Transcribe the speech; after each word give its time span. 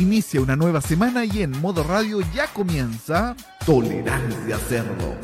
Inicia 0.00 0.40
una 0.40 0.56
nueva 0.56 0.80
semana 0.80 1.26
y 1.26 1.42
en 1.42 1.50
modo 1.60 1.82
radio 1.84 2.20
ya 2.34 2.46
comienza 2.46 3.36
Tolerancia 3.66 4.56
Cerdo. 4.56 5.14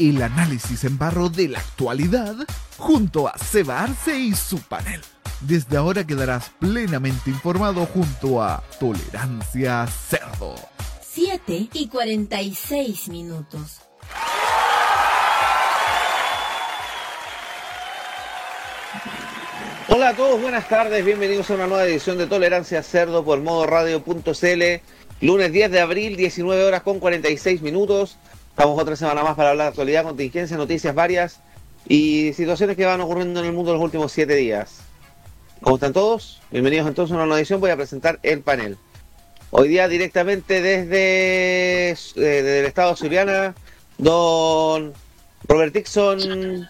El 0.00 0.20
análisis 0.20 0.82
en 0.82 0.98
barro 0.98 1.28
de 1.28 1.46
la 1.46 1.60
actualidad 1.60 2.34
junto 2.76 3.28
a 3.28 3.38
Seba 3.38 3.84
Arce 3.84 4.18
y 4.18 4.34
su 4.34 4.58
panel. 4.58 5.00
Desde 5.42 5.76
ahora 5.76 6.04
quedarás 6.04 6.50
plenamente 6.58 7.30
informado 7.30 7.86
junto 7.86 8.42
a 8.42 8.64
Tolerancia 8.80 9.86
Cerdo. 9.86 10.56
7 11.02 11.68
y 11.72 11.86
46 11.86 13.08
minutos. 13.08 13.85
Hola 19.96 20.10
a 20.10 20.14
todos, 20.14 20.38
buenas 20.42 20.68
tardes, 20.68 21.02
bienvenidos 21.02 21.48
a 21.48 21.54
una 21.54 21.66
nueva 21.66 21.86
edición 21.86 22.18
de 22.18 22.26
Tolerancia 22.26 22.82
Cerdo 22.82 23.24
por 23.24 23.40
modo 23.40 23.64
radio.cl. 23.64 24.62
Lunes 25.22 25.52
10 25.52 25.70
de 25.70 25.80
abril, 25.80 26.16
19 26.18 26.64
horas 26.64 26.82
con 26.82 27.00
46 27.00 27.62
minutos. 27.62 28.18
Estamos 28.50 28.78
otra 28.78 28.94
semana 28.94 29.22
más 29.22 29.36
para 29.36 29.52
hablar 29.52 29.64
de 29.64 29.68
actualidad, 29.70 30.04
contingencia, 30.04 30.58
noticias 30.58 30.94
varias 30.94 31.40
y 31.88 32.34
situaciones 32.34 32.76
que 32.76 32.84
van 32.84 33.00
ocurriendo 33.00 33.40
en 33.40 33.46
el 33.46 33.52
mundo 33.54 33.70
en 33.70 33.78
los 33.78 33.84
últimos 33.84 34.12
7 34.12 34.34
días. 34.34 34.80
¿Cómo 35.62 35.76
están 35.76 35.94
todos? 35.94 36.42
Bienvenidos 36.50 36.86
entonces 36.88 37.12
a 37.12 37.16
una 37.16 37.24
nueva 37.24 37.38
edición. 37.38 37.62
Voy 37.62 37.70
a 37.70 37.76
presentar 37.76 38.18
el 38.22 38.42
panel. 38.42 38.76
Hoy 39.50 39.68
día 39.68 39.88
directamente 39.88 40.60
desde, 40.60 41.92
eh, 41.92 41.96
desde 42.16 42.60
el 42.60 42.66
estado 42.66 42.90
de 42.90 42.96
Suriana, 42.98 43.54
don 43.96 44.92
Robert 45.48 45.72
Dixon 45.72 46.68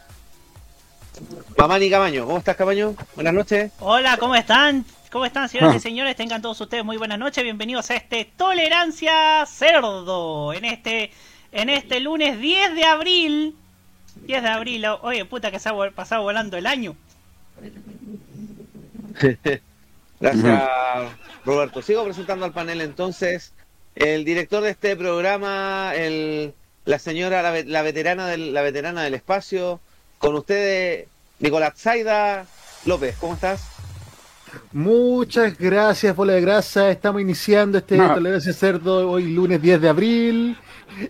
Mamani 1.57 1.91
Camaño, 1.91 2.27
¿cómo 2.27 2.39
estás 2.39 2.57
Camaño? 2.57 2.95
Buenas 3.15 3.33
noches. 3.33 3.73
Hola, 3.81 4.17
¿cómo 4.19 4.35
están? 4.35 4.85
¿Cómo 5.11 5.25
están, 5.25 5.49
señoras 5.49 5.77
y 5.77 5.81
señores? 5.81 6.15
Tengan 6.17 6.43
todos 6.43 6.61
ustedes 6.61 6.85
muy 6.85 6.99
buenas 6.99 7.19
noches. 7.19 7.43
Bienvenidos 7.43 7.91
a 7.91 7.97
este 7.97 8.31
Tolerancia 8.37 9.47
Cerdo. 9.47 10.53
En 10.53 10.65
este, 10.67 11.11
en 11.53 11.71
este 11.71 12.01
lunes 12.01 12.39
10 12.39 12.75
de 12.75 12.85
abril. 12.85 13.57
10 14.27 14.43
de 14.43 14.49
abril. 14.49 14.85
Oye, 15.03 15.25
puta 15.25 15.51
que 15.51 15.59
se 15.59 15.71
ha 15.71 15.91
pasado 15.93 16.23
volando 16.23 16.59
el 16.59 16.67
año. 16.67 16.97
Gracias, 20.21 20.63
Roberto. 21.45 21.81
Sigo 21.81 22.05
presentando 22.05 22.45
al 22.45 22.53
panel 22.53 22.83
entonces. 22.83 23.55
El 23.95 24.27
director 24.27 24.63
de 24.63 24.71
este 24.71 24.95
programa, 24.97 25.93
el, 25.95 26.53
la 26.85 26.99
señora, 26.99 27.41
la, 27.41 27.63
la 27.63 27.83
veterana 27.83 28.27
del, 28.27 28.53
la 28.53 28.61
veterana 28.61 29.03
del 29.03 29.15
espacio, 29.15 29.81
con 30.19 30.35
ustedes, 30.35 31.09
Nicolás 31.39 31.75
Zaida 31.77 32.47
López, 32.85 33.17
¿cómo 33.19 33.35
estás? 33.35 33.77
Muchas 34.73 35.59
gracias, 35.59 36.15
Bola 36.15 36.35
de 36.35 36.41
Grasa. 36.41 36.91
Estamos 36.91 37.21
iniciando 37.21 37.79
este 37.79 37.97
no. 37.97 38.15
Tolerancia 38.15 38.53
Cerdo 38.53 39.11
hoy 39.11 39.33
lunes 39.33 39.61
10 39.61 39.81
de 39.81 39.89
abril. 39.89 40.57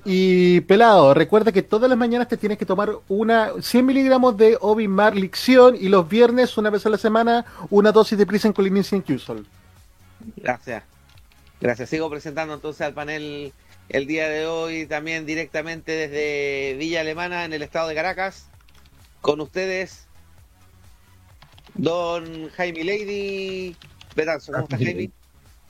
Y 0.04 0.60
pelado, 0.62 1.14
recuerda 1.14 1.52
que 1.52 1.62
todas 1.62 1.88
las 1.88 1.98
mañanas 1.98 2.28
te 2.28 2.36
tienes 2.36 2.58
que 2.58 2.66
tomar 2.66 2.90
una 3.08 3.50
100 3.60 3.86
miligramos 3.86 4.36
de 4.36 4.58
Obimar 4.60 5.14
Licción 5.14 5.76
y 5.78 5.88
los 5.88 6.08
viernes, 6.08 6.56
una 6.56 6.70
vez 6.70 6.86
a 6.86 6.90
la 6.90 6.98
semana, 6.98 7.44
una 7.70 7.92
dosis 7.92 8.18
de 8.18 8.26
Prisen 8.26 8.52
Colinicin 8.52 9.02
Qsol. 9.02 9.46
Gracias. 10.36 10.82
Gracias. 11.60 11.88
Sigo 11.88 12.10
presentando 12.10 12.54
entonces 12.54 12.80
al 12.82 12.94
panel 12.94 13.52
el 13.88 14.06
día 14.06 14.28
de 14.28 14.46
hoy 14.46 14.86
también 14.86 15.26
directamente 15.26 15.92
desde 15.92 16.76
Villa 16.78 17.02
Alemana 17.02 17.44
en 17.44 17.52
el 17.52 17.62
estado 17.62 17.88
de 17.88 17.94
Caracas. 17.94 18.48
Con 19.26 19.40
ustedes, 19.40 20.06
don 21.74 22.48
Jaime 22.50 22.84
Lady 22.84 23.74
Betanzo. 24.14 24.52
¿Cómo 24.52 24.62
estás, 24.66 24.80
Jaime? 24.80 25.10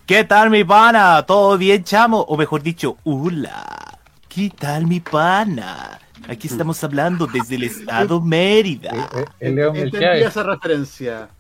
¿Qué 0.05 0.25
tal, 0.25 0.51
mi 0.51 0.63
pana? 0.63 1.25
¿Todo 1.25 1.57
bien, 1.57 1.83
chamo? 1.83 2.21
O 2.21 2.37
mejor 2.37 2.63
dicho, 2.63 2.99
hola. 3.05 3.99
¿Qué 4.29 4.53
tal, 4.55 4.87
mi 4.87 5.01
pana? 5.01 5.99
Aquí 6.29 6.49
estamos 6.49 6.85
hablando 6.85 7.27
desde 7.27 7.55
el 7.55 7.63
estado 7.63 8.21
Mérida. 8.21 9.09
Entendí 9.41 10.23
esa 10.23 10.43
referencia. 10.43 11.31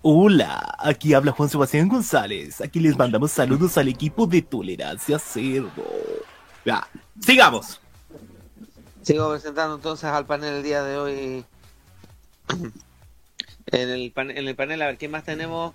Hola, 0.00 0.76
aquí 0.78 1.12
habla 1.12 1.32
Juan 1.32 1.50
Sebastián 1.50 1.90
González. 1.90 2.62
Aquí 2.62 2.80
les 2.80 2.96
mandamos 2.96 3.32
saludos 3.32 3.76
al 3.76 3.88
equipo 3.88 4.26
de 4.26 4.40
Tolerancia 4.40 5.18
Cerdo. 5.18 5.84
Ya, 6.64 6.88
sigamos. 7.20 7.82
Sigo 9.04 9.30
presentando 9.30 9.76
entonces 9.76 10.06
al 10.06 10.24
panel 10.24 10.54
el 10.54 10.62
día 10.62 10.82
de 10.82 10.96
hoy. 10.96 11.44
En 13.68 13.88
el, 13.88 14.12
pan, 14.12 14.30
en 14.30 14.46
el 14.46 14.54
panel, 14.54 14.82
a 14.82 14.86
ver, 14.86 14.98
¿quién 14.98 15.10
más 15.10 15.24
tenemos? 15.24 15.72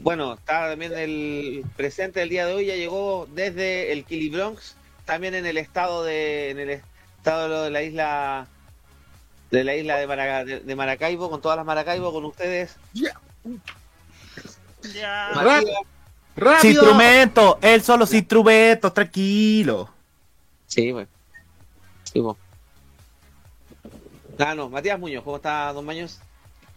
Bueno, 0.00 0.34
está 0.34 0.68
también 0.68 0.92
el 0.92 1.64
presente 1.76 2.18
del 2.20 2.28
día 2.28 2.44
de 2.44 2.54
hoy, 2.54 2.66
ya 2.66 2.74
llegó 2.74 3.28
desde 3.32 3.92
el 3.92 4.04
Kili 4.04 4.28
Bronx, 4.28 4.74
también 5.04 5.36
en 5.36 5.46
el 5.46 5.56
estado 5.56 6.02
de, 6.02 6.50
en 6.50 6.58
el 6.58 6.70
estado 6.70 7.62
de 7.62 7.70
la 7.70 7.82
isla 7.82 8.48
de 9.52 9.64
la 9.64 9.76
isla 9.76 9.96
de, 9.96 10.06
Maraca, 10.08 10.44
de, 10.44 10.60
de 10.60 10.76
Maracaibo, 10.76 11.30
con 11.30 11.40
todas 11.40 11.56
las 11.56 11.64
Maracaibo, 11.64 12.12
con 12.12 12.24
ustedes. 12.24 12.76
Yeah. 12.94 13.18
Yeah. 14.92 15.30
Rápido. 15.32 15.72
Rápido. 16.36 16.82
Instrumento, 16.82 17.58
él 17.62 17.80
solo 17.80 18.00
los 18.00 18.12
instrumentos, 18.12 18.92
tranquilo. 18.92 19.88
Sí, 20.66 20.92
pues. 20.92 21.08
Sí, 22.02 22.20
pues. 22.20 22.36
Ah, 24.40 24.54
no, 24.54 24.70
Matías 24.70 24.98
Muñoz, 24.98 25.22
¿cómo 25.22 25.36
está, 25.36 25.70
don 25.72 25.84
Maños? 25.84 26.18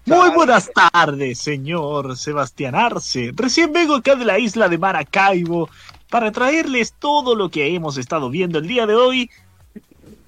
Muy 0.06 0.32
buenas 0.32 0.70
tardes, 0.74 1.40
señor 1.40 2.18
Sebastián 2.18 2.76
Arce. 2.76 3.32
Recién 3.34 3.72
vengo 3.72 3.96
acá 3.96 4.16
de 4.16 4.26
la 4.26 4.38
isla 4.38 4.68
de 4.68 4.78
Maracaibo 4.78 5.70
para 6.10 6.34
traerles 6.34 6.94
todo 7.00 7.36
lo 7.36 7.50
que 7.50 7.74
hemos 7.74 7.98
estado 7.98 8.30
viendo 8.30 8.60
el 8.60 8.68
día 8.68 8.86
de 8.86 8.96
hoy. 8.96 9.30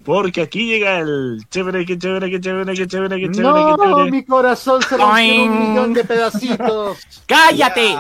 Porque 0.06 0.44
aquí 0.44 0.66
llega 0.68 1.00
el 1.00 1.46
chévere, 1.50 1.86
que 1.86 1.98
chévere, 1.98 2.30
que 2.30 2.40
chévere, 2.40 2.74
que 2.74 2.88
chévere, 2.88 3.20
que 3.20 3.32
chévere, 3.32 3.52
no, 3.52 3.78
que 3.78 3.84
chévere. 3.84 4.12
mi 4.12 4.24
corazón 4.24 4.82
se 4.84 4.96
rompió 4.96 5.44
un 5.44 5.70
millón 5.70 5.94
de 5.94 6.04
pedacitos. 6.06 7.00
¡Cállate! 7.26 7.98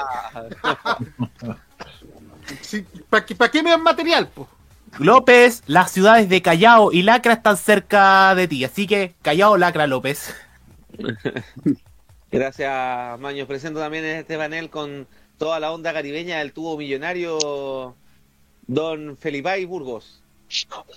sí, 2.62 2.85
¿Para 3.09 3.25
qué, 3.25 3.35
pa 3.35 3.50
qué 3.50 3.62
me 3.62 3.72
dan 3.72 3.84
material, 3.84 4.29
po? 4.29 4.47
López, 5.00 5.63
las 5.67 5.91
ciudades 5.91 6.29
de 6.29 6.41
Callao 6.41 6.91
y 6.91 7.01
Lacra 7.01 7.33
están 7.33 7.57
cerca 7.57 8.33
de 8.33 8.47
ti, 8.47 8.63
así 8.63 8.88
que 8.88 9.13
Callao, 9.22 9.57
Lacra, 9.57 9.88
López. 9.88 10.33
Gracias, 12.31 13.19
Maño. 13.19 13.45
Presento 13.45 13.79
también 13.79 14.05
en 14.05 14.17
este 14.17 14.38
panel 14.38 14.69
con 14.69 15.07
toda 15.38 15.59
la 15.59 15.72
onda 15.72 15.94
caribeña 15.94 16.39
del 16.39 16.53
tubo 16.53 16.78
millonario, 16.78 17.95
don 18.67 19.17
Felipay 19.17 19.66
Burgos. 19.66 20.22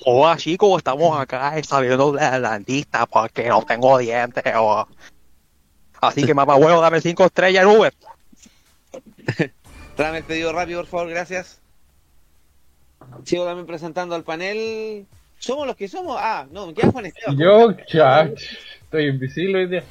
Hola 0.04 0.36
chicos, 0.36 0.78
estamos 0.78 1.18
acá 1.18 1.54
saliendo 1.64 2.12
de 2.12 2.38
la 2.38 2.52
dentista 2.52 3.06
porque 3.06 3.48
no 3.48 3.62
tengo 3.62 3.98
dientes. 3.98 4.44
Así 6.00 6.24
que 6.24 6.34
mamá 6.34 6.54
huevo, 6.56 6.80
dame 6.80 7.00
cinco 7.00 7.24
estrellas 7.24 7.64
en 7.64 7.68
Uber. 7.68 7.92
Tráeme 9.96 10.18
el 10.18 10.24
pedido 10.24 10.52
rápido, 10.52 10.82
por 10.82 10.90
favor, 10.90 11.08
gracias. 11.08 11.60
Sigo 13.24 13.44
también 13.44 13.66
presentando 13.66 14.14
al 14.14 14.24
panel. 14.24 15.06
¿Somos 15.38 15.66
los 15.66 15.76
que 15.76 15.88
somos? 15.88 16.16
Ah, 16.18 16.46
no, 16.50 16.66
me 16.66 16.74
queda 16.74 16.90
Juan 16.90 17.06
Esteban. 17.06 17.36
Yo, 17.36 17.72
chat. 17.86 18.36
Estoy 18.82 19.06
invisible 19.06 19.58
hoy 19.58 19.66
día. 19.66 19.84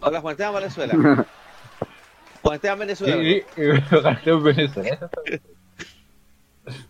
Hola, 0.00 0.20
Juan 0.20 0.32
Esteban 0.32 0.54
Venezuela. 0.54 0.94
Juan 2.42 2.54
Esteban 2.54 2.78
Venezuela. 2.78 3.16
Sí, 3.16 3.42
Juan 3.90 4.14
Esteban 4.14 4.42
Venezuela. 4.42 5.10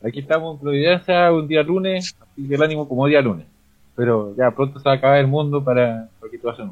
Aquí 0.04 0.20
estamos 0.20 0.54
en 0.54 0.60
Providencia 0.60 1.32
un 1.32 1.48
día 1.48 1.62
lunes, 1.62 2.16
así 2.20 2.48
que 2.48 2.54
el 2.54 2.62
ánimo 2.62 2.88
como 2.88 3.06
día 3.06 3.20
lunes. 3.20 3.46
Pero 3.94 4.34
ya 4.36 4.50
pronto 4.50 4.78
se 4.78 4.84
va 4.88 4.94
a 4.94 4.98
acabar 4.98 5.18
el 5.18 5.26
mundo 5.26 5.62
para 5.62 6.08
lo 6.20 6.30
que 6.30 6.38
tú 6.38 6.48
haces. 6.48 6.66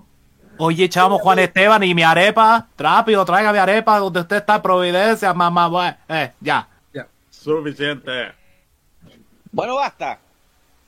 Oye, 0.56 0.88
chamo 0.88 1.18
Juan 1.18 1.40
Esteban, 1.40 1.82
y 1.82 1.94
mi 1.94 2.02
arepa, 2.02 2.68
rápido, 2.78 3.24
traiga 3.24 3.52
mi 3.52 3.58
arepa 3.58 3.98
donde 3.98 4.20
usted 4.20 4.36
está 4.36 4.56
en 4.56 4.62
Providencia, 4.62 5.34
mamá, 5.34 5.66
bueno, 5.68 5.96
eh, 6.08 6.30
ya. 6.40 6.68
Ya, 6.92 7.06
suficiente. 7.28 8.32
Bueno, 9.54 9.76
basta. 9.76 10.18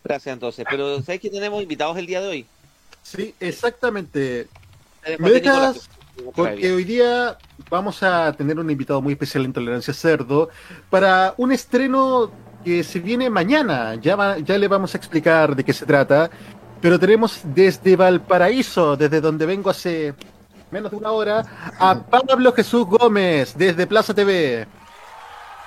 Gracias 0.03 0.33
entonces. 0.33 0.67
Pero 0.69 1.01
¿sabes 1.03 1.21
que 1.21 1.31
tenemos 1.31 1.63
invitados 1.63 1.97
el 1.97 2.07
día 2.07 2.21
de 2.21 2.29
hoy? 2.29 2.47
Sí, 3.03 3.35
exactamente. 3.39 4.49
¿Me 5.19 5.31
dejas? 5.31 5.89
Porque 6.35 6.73
hoy 6.73 6.85
día 6.85 7.39
vamos 7.71 8.03
a 8.03 8.33
tener 8.33 8.59
un 8.59 8.71
invitado 8.71 9.01
muy 9.01 9.13
especial 9.13 9.45
en 9.45 9.53
Tolerancia 9.53 9.95
Cerdo 9.95 10.49
para 10.91 11.35
un 11.37 11.53
estreno 11.53 12.33
que 12.65 12.83
se 12.83 12.99
viene 12.99 13.31
mañana. 13.31 13.95
Ya, 13.97 14.17
va, 14.17 14.39
ya 14.39 14.59
le 14.59 14.67
vamos 14.67 14.95
a 14.95 14.99
explicar 14.99 15.55
de 15.55 15.63
qué 15.63 15.73
se 15.73 15.87
trata. 15.87 16.29
Pero 16.81 16.99
tenemos 16.99 17.41
desde 17.45 17.95
Valparaíso, 17.95 18.97
desde 18.97 19.21
donde 19.21 19.47
vengo 19.47 19.71
hace 19.71 20.15
menos 20.71 20.91
de 20.91 20.97
una 20.97 21.13
hora, 21.13 21.45
a 21.79 22.03
Pablo 22.03 22.53
Jesús 22.53 22.87
Gómez, 22.87 23.55
desde 23.57 23.87
Plaza 23.87 24.13
TV. 24.13 24.67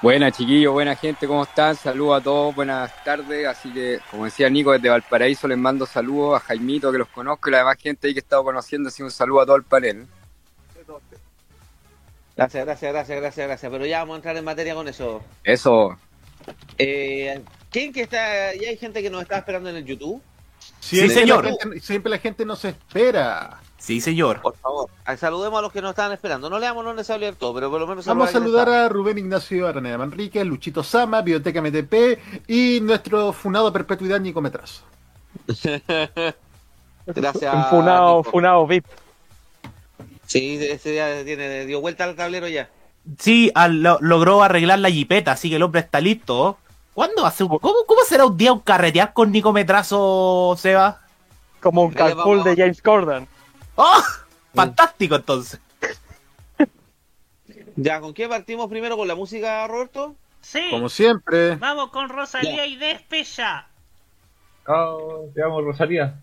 Buenas 0.01 0.37
chiquillos, 0.37 0.71
buena 0.71 0.95
gente, 0.95 1.27
¿cómo 1.27 1.43
están? 1.43 1.75
Saludos 1.75 2.21
a 2.21 2.23
todos, 2.23 2.55
buenas 2.55 3.03
tardes. 3.03 3.45
Así 3.45 3.69
que, 3.73 3.99
como 4.09 4.23
decía 4.23 4.49
Nico, 4.49 4.71
desde 4.71 4.87
Valparaíso 4.87 5.45
les 5.45 5.57
mando 5.57 5.85
saludos 5.85 6.37
a 6.37 6.45
Jaimito, 6.45 6.89
que 6.89 6.99
los 6.99 7.09
conozco, 7.09 7.49
y 7.49 7.51
la 7.51 7.57
demás 7.57 7.77
gente 7.77 8.07
ahí 8.07 8.13
que 8.13 8.19
he 8.19 8.23
estado 8.23 8.45
conociendo, 8.45 8.87
así 8.87 9.03
un 9.03 9.11
saludo 9.11 9.41
a 9.41 9.45
todo 9.45 9.57
el 9.57 9.63
panel. 9.63 10.07
Gracias, 12.37 12.65
gracias, 12.65 12.93
gracias, 12.93 13.19
gracias, 13.19 13.47
gracias. 13.47 13.69
Pero 13.69 13.85
ya 13.85 13.99
vamos 13.99 14.13
a 14.13 14.17
entrar 14.17 14.37
en 14.37 14.45
materia 14.45 14.73
con 14.73 14.87
eso. 14.87 15.21
Eso. 15.43 15.97
Eh, 16.77 17.41
¿Quién 17.69 17.91
que 17.91 18.03
está? 18.03 18.55
Ya 18.55 18.69
hay 18.69 18.77
gente 18.77 19.01
que 19.01 19.09
nos 19.09 19.23
está 19.23 19.39
esperando 19.39 19.69
en 19.69 19.75
el 19.75 19.83
YouTube. 19.83 20.21
Sí, 20.79 21.09
señor. 21.09 21.45
siempre 21.81 22.09
la 22.09 22.19
gente 22.19 22.45
nos 22.45 22.63
espera. 22.63 23.59
Sí, 23.79 24.01
señor. 24.01 24.41
Por 24.41 24.55
favor, 24.57 24.89
saludemos 25.17 25.57
a 25.57 25.61
los 25.61 25.71
que 25.71 25.81
nos 25.81 25.91
estaban 25.91 26.11
esperando. 26.11 26.49
No 26.49 26.59
leamos, 26.59 26.83
no 26.83 26.93
les 26.93 27.09
abierto, 27.09 27.53
pero 27.53 27.71
por 27.71 27.79
lo 27.79 27.87
menos... 27.87 28.05
Vamos 28.05 28.29
a 28.29 28.33
saludar 28.33 28.69
a 28.69 28.89
Rubén 28.89 29.17
Ignacio 29.17 29.67
Araneda 29.67 29.97
Manrique, 29.97 30.43
Luchito 30.43 30.83
Sama, 30.83 31.21
Biblioteca 31.21 31.61
MTP 31.61 32.19
y 32.47 32.81
nuestro 32.81 33.31
funado 33.31 33.71
Perpetuidad 33.71 34.19
Nico 34.19 34.41
Metrazo. 34.41 34.83
Gracias. 37.07 37.55
Un 37.55 37.65
funado, 37.65 38.23
funado 38.23 38.67
VIP. 38.67 38.85
Sí, 40.25 40.59
ese 40.61 40.91
día 40.91 41.23
tiene, 41.23 41.65
dio 41.65 41.81
vuelta 41.81 42.03
al 42.03 42.15
tablero 42.15 42.47
ya. 42.47 42.69
Sí, 43.17 43.51
logró 44.01 44.43
arreglar 44.43 44.79
la 44.79 44.91
jipeta, 44.91 45.31
así 45.31 45.49
que 45.49 45.55
el 45.55 45.63
hombre 45.63 45.81
está 45.81 46.01
listo. 46.01 46.57
¿Cuándo 46.93 47.23
va 47.23 47.29
a 47.29 47.31
ser 47.31 47.47
¿Cómo, 47.47 47.61
cómo 47.87 48.01
será 48.05 48.25
un 48.25 48.37
día 48.37 48.51
un 48.51 48.59
carretear 48.59 49.13
con 49.13 49.31
Nico 49.31 49.53
Metrazo, 49.53 50.55
Seba? 50.59 51.01
Como 51.61 51.83
un 51.83 51.91
carpool 51.91 52.43
de 52.43 52.55
James 52.55 52.81
Corden. 52.81 53.27
¡Oh! 53.81 54.03
Fantástico 54.53 55.15
entonces. 55.15 55.59
Ya, 57.75 58.01
¿con 58.01 58.13
qué 58.13 58.27
partimos 58.27 58.67
primero? 58.67 58.97
¿Con 58.97 59.07
la 59.07 59.15
música, 59.15 59.65
Roberto? 59.65 60.13
Sí. 60.41 60.59
Como 60.69 60.89
siempre. 60.89 61.55
Vamos 61.55 61.91
con 61.91 62.09
Rosalía 62.09 62.65
y 62.65 62.75
Despecha. 62.75 63.67
Oh, 64.67 65.29
te 65.33 65.41
amo, 65.41 65.61
Rosalía. 65.61 66.19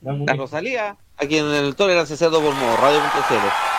La 0.00 0.34
Rosalía, 0.34 0.96
aquí 1.18 1.36
en 1.36 1.44
el 1.46 1.76
Tolerancia 1.76 2.16
Cerdo 2.16 2.40
por 2.40 2.54
Modo, 2.54 2.76
Radio.cl. 2.78 3.69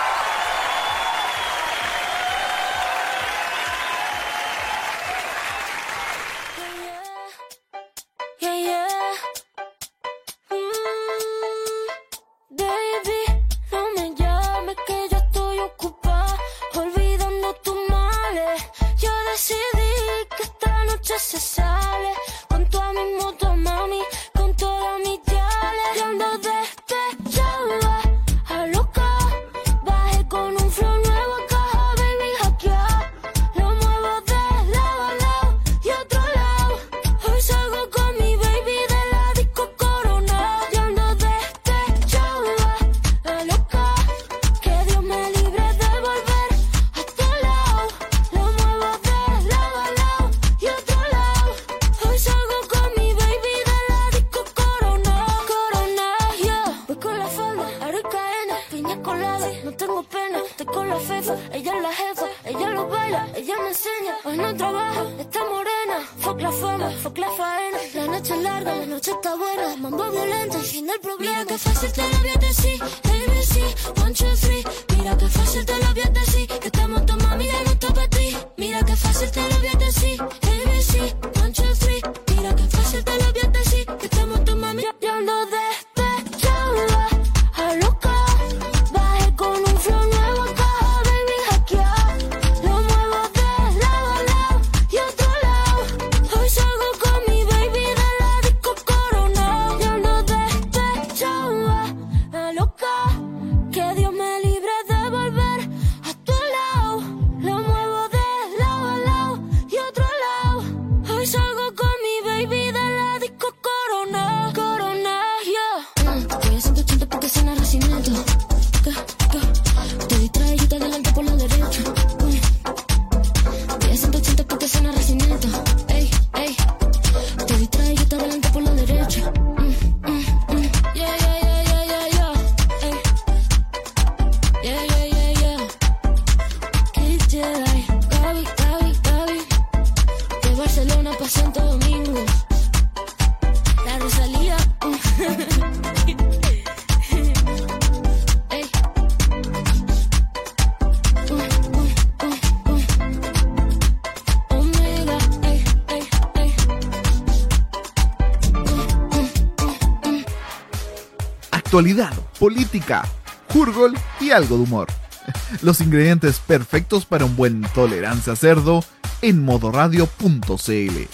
actualidad, 161.71 162.11
política, 162.37 163.07
jurgol 163.47 163.93
y 164.19 164.31
algo 164.31 164.57
de 164.57 164.63
humor. 164.63 164.87
Los 165.61 165.79
ingredientes 165.79 166.39
perfectos 166.39 167.05
para 167.05 167.23
un 167.23 167.37
buen 167.37 167.61
tolerancia 167.73 168.35
cerdo 168.35 168.83
en 169.21 169.45
modoradio.cl. 169.45 171.07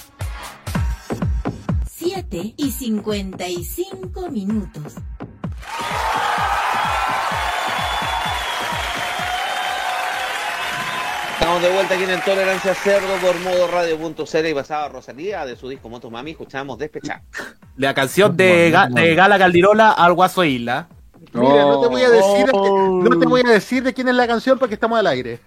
7 1.85 2.55
y 2.57 2.71
55 2.71 4.31
minutos. 4.31 4.95
Estamos 11.57 11.71
de 11.71 11.75
vuelta 11.75 11.95
aquí 11.95 12.03
en 12.03 12.21
Tolerancia 12.21 12.75
Cerdo 12.75 13.15
por 13.19 13.35
modo 13.39 13.65
radio.cl 13.67 14.45
y 14.45 14.53
pasaba 14.53 14.89
Rosalía 14.89 15.43
de 15.43 15.55
su 15.55 15.67
disco 15.67 15.89
Moto 15.89 16.11
Mami, 16.11 16.29
escuchamos 16.31 16.77
Despechar. 16.77 17.23
La 17.77 17.95
canción 17.95 18.37
de, 18.37 18.71
de 18.91 19.15
Gala 19.15 19.39
Caldirola 19.39 19.89
al 19.93 20.13
Guaso 20.13 20.43
Isla. 20.43 20.87
Mira, 21.33 21.63
no 21.63 21.81
te 21.81 21.87
voy 21.87 22.03
a 22.03 22.11
decir 22.11 22.45
no 22.53 23.19
te 23.19 23.25
voy 23.25 23.41
a 23.43 23.49
decir 23.49 23.81
de 23.81 23.91
quién 23.91 24.07
es 24.07 24.13
la 24.13 24.27
canción 24.27 24.59
porque 24.59 24.75
estamos 24.75 24.99
al 24.99 25.07
aire. 25.07 25.39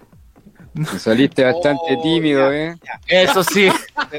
Saliste 0.99 1.45
bastante 1.45 1.95
oh, 1.97 2.03
tímido, 2.03 2.53
¿eh? 2.53 2.75
Eso 3.07 3.45
sí. 3.45 3.69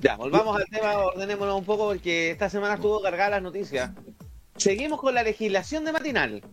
ya, 0.00 0.14
volvamos 0.14 0.56
al 0.56 0.66
tema, 0.66 0.98
ordenémonos 0.98 1.58
un 1.58 1.64
poco 1.64 1.86
porque 1.86 2.30
esta 2.30 2.48
semana 2.48 2.74
estuvo 2.74 3.02
cargada 3.02 3.30
las 3.30 3.42
noticias. 3.42 3.90
Seguimos 4.56 5.00
con 5.00 5.16
la 5.16 5.24
legislación 5.24 5.84
de 5.84 5.90
matinal 5.90 6.44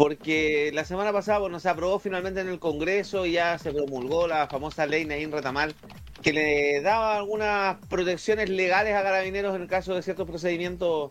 porque 0.00 0.70
la 0.72 0.86
semana 0.86 1.12
pasada 1.12 1.40
bueno, 1.40 1.60
se 1.60 1.68
aprobó 1.68 1.98
finalmente 1.98 2.40
en 2.40 2.48
el 2.48 2.58
Congreso 2.58 3.26
y 3.26 3.32
ya 3.32 3.58
se 3.58 3.70
promulgó 3.70 4.26
la 4.26 4.46
famosa 4.46 4.86
ley 4.86 5.04
Naín 5.04 5.30
Retamal 5.30 5.74
que 6.22 6.32
le 6.32 6.80
daba 6.80 7.16
algunas 7.16 7.76
protecciones 7.88 8.48
legales 8.48 8.96
a 8.96 9.02
carabineros 9.02 9.54
en 9.54 9.60
el 9.60 9.68
caso 9.68 9.94
de 9.94 10.00
ciertos 10.00 10.26
procedimientos, 10.26 11.10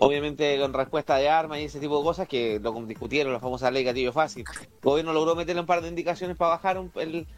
obviamente 0.00 0.58
con 0.58 0.72
respuesta 0.72 1.18
de 1.18 1.28
armas 1.28 1.60
y 1.60 1.66
ese 1.66 1.78
tipo 1.78 1.98
de 1.98 2.02
cosas 2.02 2.26
que 2.26 2.58
lo 2.58 2.72
discutieron, 2.84 3.32
la 3.32 3.38
famosa 3.38 3.70
ley 3.70 3.84
Gatillo 3.84 4.12
Fácil. 4.12 4.44
El 4.60 4.66
gobierno 4.82 5.12
logró 5.12 5.36
meterle 5.36 5.60
un 5.60 5.68
par 5.68 5.80
de 5.80 5.86
indicaciones 5.86 6.36
para 6.36 6.50
bajar 6.56 6.82
el, 6.96 7.28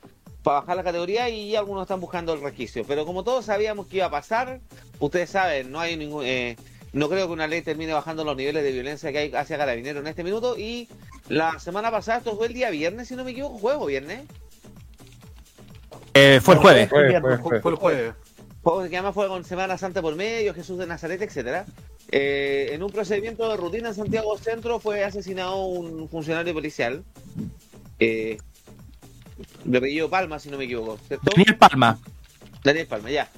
para 0.42 0.60
bajar 0.60 0.76
la 0.78 0.84
categoría 0.84 1.28
y 1.28 1.54
algunos 1.54 1.82
están 1.82 2.00
buscando 2.00 2.32
el 2.32 2.40
registro. 2.40 2.82
Pero 2.88 3.04
como 3.04 3.24
todos 3.24 3.44
sabíamos 3.44 3.88
que 3.88 3.98
iba 3.98 4.06
a 4.06 4.10
pasar, 4.10 4.60
ustedes 5.00 5.28
saben, 5.28 5.70
no 5.70 5.80
hay 5.80 5.98
ningún... 5.98 6.24
Eh, 6.24 6.56
No 6.92 7.08
creo 7.08 7.26
que 7.26 7.32
una 7.32 7.46
ley 7.46 7.62
termine 7.62 7.92
bajando 7.92 8.24
los 8.24 8.36
niveles 8.36 8.62
de 8.62 8.72
violencia 8.72 9.12
que 9.12 9.18
hay 9.18 9.34
hacia 9.34 9.56
carabineros 9.56 10.02
en 10.02 10.08
este 10.08 10.24
minuto. 10.24 10.58
Y 10.58 10.88
la 11.28 11.58
semana 11.58 11.90
pasada, 11.90 12.18
esto 12.18 12.36
fue 12.36 12.48
el 12.48 12.54
día 12.54 12.70
viernes, 12.70 13.08
si 13.08 13.16
no 13.16 13.24
me 13.24 13.30
equivoco, 13.30 13.58
juego 13.58 13.86
viernes. 13.86 14.22
Eh, 16.14 16.40
fue 16.42 16.54
el 16.54 16.60
jueves. 16.60 16.90
Fue, 16.90 17.20
fue, 17.20 17.38
fue. 17.38 17.60
Fue 17.60 17.70
el 17.70 17.76
jueves. 17.76 18.14
Juego 18.62 18.88
que 18.88 18.96
además 18.96 19.14
fue 19.14 19.26
con 19.26 19.44
Semana 19.44 19.76
Santa 19.76 20.02
por 20.02 20.14
medio, 20.14 20.54
Jesús 20.54 20.78
de 20.78 20.86
Nazaret, 20.86 21.20
etcétera. 21.20 21.64
Eh, 22.10 22.70
en 22.72 22.82
un 22.82 22.90
procedimiento 22.90 23.48
de 23.48 23.56
rutina 23.56 23.88
en 23.88 23.94
Santiago 23.94 24.36
Centro 24.36 24.78
fue 24.78 25.02
asesinado 25.02 25.64
un 25.64 26.08
funcionario 26.08 26.52
policial. 26.52 27.02
Eh, 27.98 28.38
de 29.64 29.78
apellido 29.78 30.10
Palma, 30.10 30.38
si 30.38 30.50
no 30.50 30.58
me 30.58 30.64
equivoco, 30.64 30.98
¿cierto? 31.08 31.30
Daniel 31.34 31.56
Palma. 31.56 31.98
Daniel 32.62 32.86
Palma, 32.86 33.10
ya. 33.10 33.28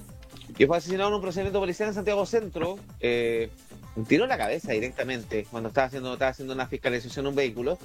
Y 0.56 0.66
fue 0.66 0.76
asesinado 0.76 1.08
en 1.08 1.16
un 1.16 1.20
procedimiento 1.20 1.60
policial 1.60 1.88
en 1.88 1.94
Santiago 1.94 2.24
Centro. 2.26 2.78
Eh, 3.00 3.50
un 3.96 4.04
tiro 4.04 4.24
en 4.24 4.28
la 4.28 4.38
cabeza 4.38 4.72
directamente 4.72 5.46
cuando 5.50 5.68
estaba 5.68 5.86
haciendo, 5.86 6.12
estaba 6.12 6.30
haciendo 6.30 6.54
una 6.54 6.66
fiscalización 6.66 7.24
de 7.24 7.28
un 7.30 7.34
vehículo. 7.34 7.78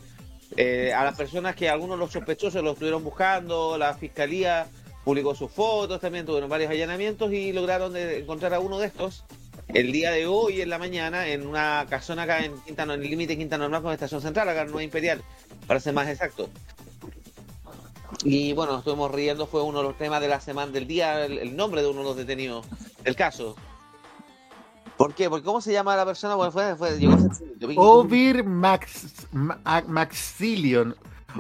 Eh, 0.58 0.94
a 0.94 1.04
las 1.04 1.16
personas 1.16 1.56
que 1.56 1.70
algunos 1.70 1.98
los 1.98 2.12
sospechosos 2.12 2.64
los 2.64 2.74
estuvieron 2.74 3.04
buscando, 3.04 3.78
la 3.78 3.94
fiscalía 3.94 4.68
publicó 5.04 5.36
sus 5.36 5.52
fotos, 5.52 6.00
también 6.00 6.26
tuvieron 6.26 6.50
varios 6.50 6.72
allanamientos 6.72 7.32
y 7.32 7.54
lograron 7.54 7.96
encontrar 7.96 8.54
a 8.54 8.60
uno 8.60 8.80
de 8.80 8.88
estos 8.88 9.24
el 9.74 9.92
día 9.92 10.12
de 10.12 10.26
hoy 10.26 10.62
en 10.62 10.70
la 10.70 10.80
mañana 10.80 11.28
en 11.28 11.46
una 11.46 11.86
casona 11.90 12.24
acá 12.24 12.44
en 12.44 12.60
Quintana, 12.62 12.96
en 12.96 13.04
el 13.04 13.10
límite 13.10 13.34
de 13.34 13.38
Quintana 13.38 13.66
Normal 13.66 13.84
con 13.84 13.94
Estación 13.94 14.22
Central, 14.22 14.50
acá 14.50 14.62
en 14.62 14.68
Nueva 14.68 14.84
Imperial, 14.84 15.22
para 15.68 15.80
ser 15.80 15.94
más 15.94 16.10
exacto. 16.10 16.50
Y 18.24 18.54
bueno, 18.54 18.74
nos 18.74 18.80
estuvimos 18.80 19.12
riendo, 19.12 19.48
fue 19.48 19.62
uno 19.64 19.78
de 19.80 19.86
los 19.86 19.98
temas 19.98 20.20
de 20.22 20.28
la 20.28 20.42
semana, 20.42 20.72
del 20.72 20.88
día, 20.88 21.26
el, 21.26 21.38
el 21.38 21.56
nombre 21.56 21.82
de 21.82 21.88
uno 21.88 22.00
de 22.00 22.06
los 22.06 22.18
detenidos 22.18 22.66
del 23.04 23.16
caso. 23.16 23.56
¿Por 24.98 25.14
qué? 25.14 25.30
Porque 25.30 25.46
¿cómo 25.46 25.62
se 25.62 25.72
llama 25.72 25.96
la 25.96 26.06
persona? 26.06 26.36
Bueno, 26.36 26.52
fue, 26.52 26.76
fue, 26.76 27.00
yo 27.00 27.10
vi- 27.68 27.76
Ovir 27.78 28.44
Max, 28.44 29.28
Ma- 29.32 29.60
Maxillion. 29.88 30.94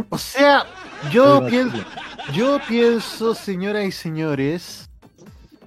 O 0.10 0.18
sea, 0.18 0.66
yo 1.12 1.46
pienso, 1.48 1.78
yo 2.34 2.60
pienso, 2.68 3.36
señoras 3.36 3.86
y 3.86 3.92
señores, 3.92 4.90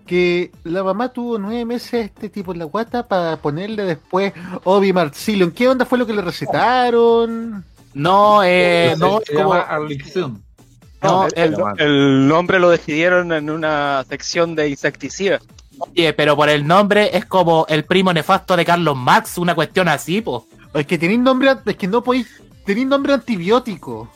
que 0.07 0.51
la 0.65 0.83
mamá 0.83 1.13
tuvo 1.13 1.39
nueve 1.39 1.65
meses 1.67 1.93
a 1.95 1.99
este 1.99 2.29
tipo 2.31 2.53
en 2.53 2.61
la 2.61 2.65
guata 2.65 3.07
para 3.07 3.37
ponerle 3.37 3.83
después 3.85 4.33
Obi 4.65 4.93
Maxillion. 4.95 5.51
¿Qué 5.51 5.69
onda 5.69 5.85
fue 5.85 5.99
lo 5.99 6.07
que 6.07 6.15
le 6.15 6.23
recetaron? 6.23 7.65
No, 7.93 8.43
eh, 8.43 8.95
no, 8.99 9.21
se 9.21 9.33
es 9.35 9.39
como. 9.39 9.55
No, 11.03 11.27
el, 11.35 12.29
nombre 12.29 12.59
lo 12.59 12.71
decidieron 12.71 13.33
en 13.33 13.51
una 13.51 14.05
sección 14.09 14.55
de 14.55 14.69
insecticidas. 14.69 15.43
Oye, 15.79 16.13
pero 16.13 16.37
por 16.37 16.49
el 16.49 16.67
nombre 16.67 17.17
es 17.17 17.25
como 17.27 17.67
el 17.69 17.85
primo 17.85 18.13
nefasto 18.13 18.57
de 18.57 18.65
Carlos 18.65 18.97
Max, 18.97 19.37
una 19.39 19.55
cuestión 19.55 19.89
así, 19.89 20.21
po. 20.21 20.47
Es 20.75 20.87
que 20.87 20.97
tenéis 20.99 21.19
nombre, 21.21 21.55
es 21.67 21.77
que 21.77 21.89
no 21.89 22.03
podéis, 22.03 22.29
tenéis 22.65 22.87
nombre 22.87 23.13
antibiótico. 23.15 24.09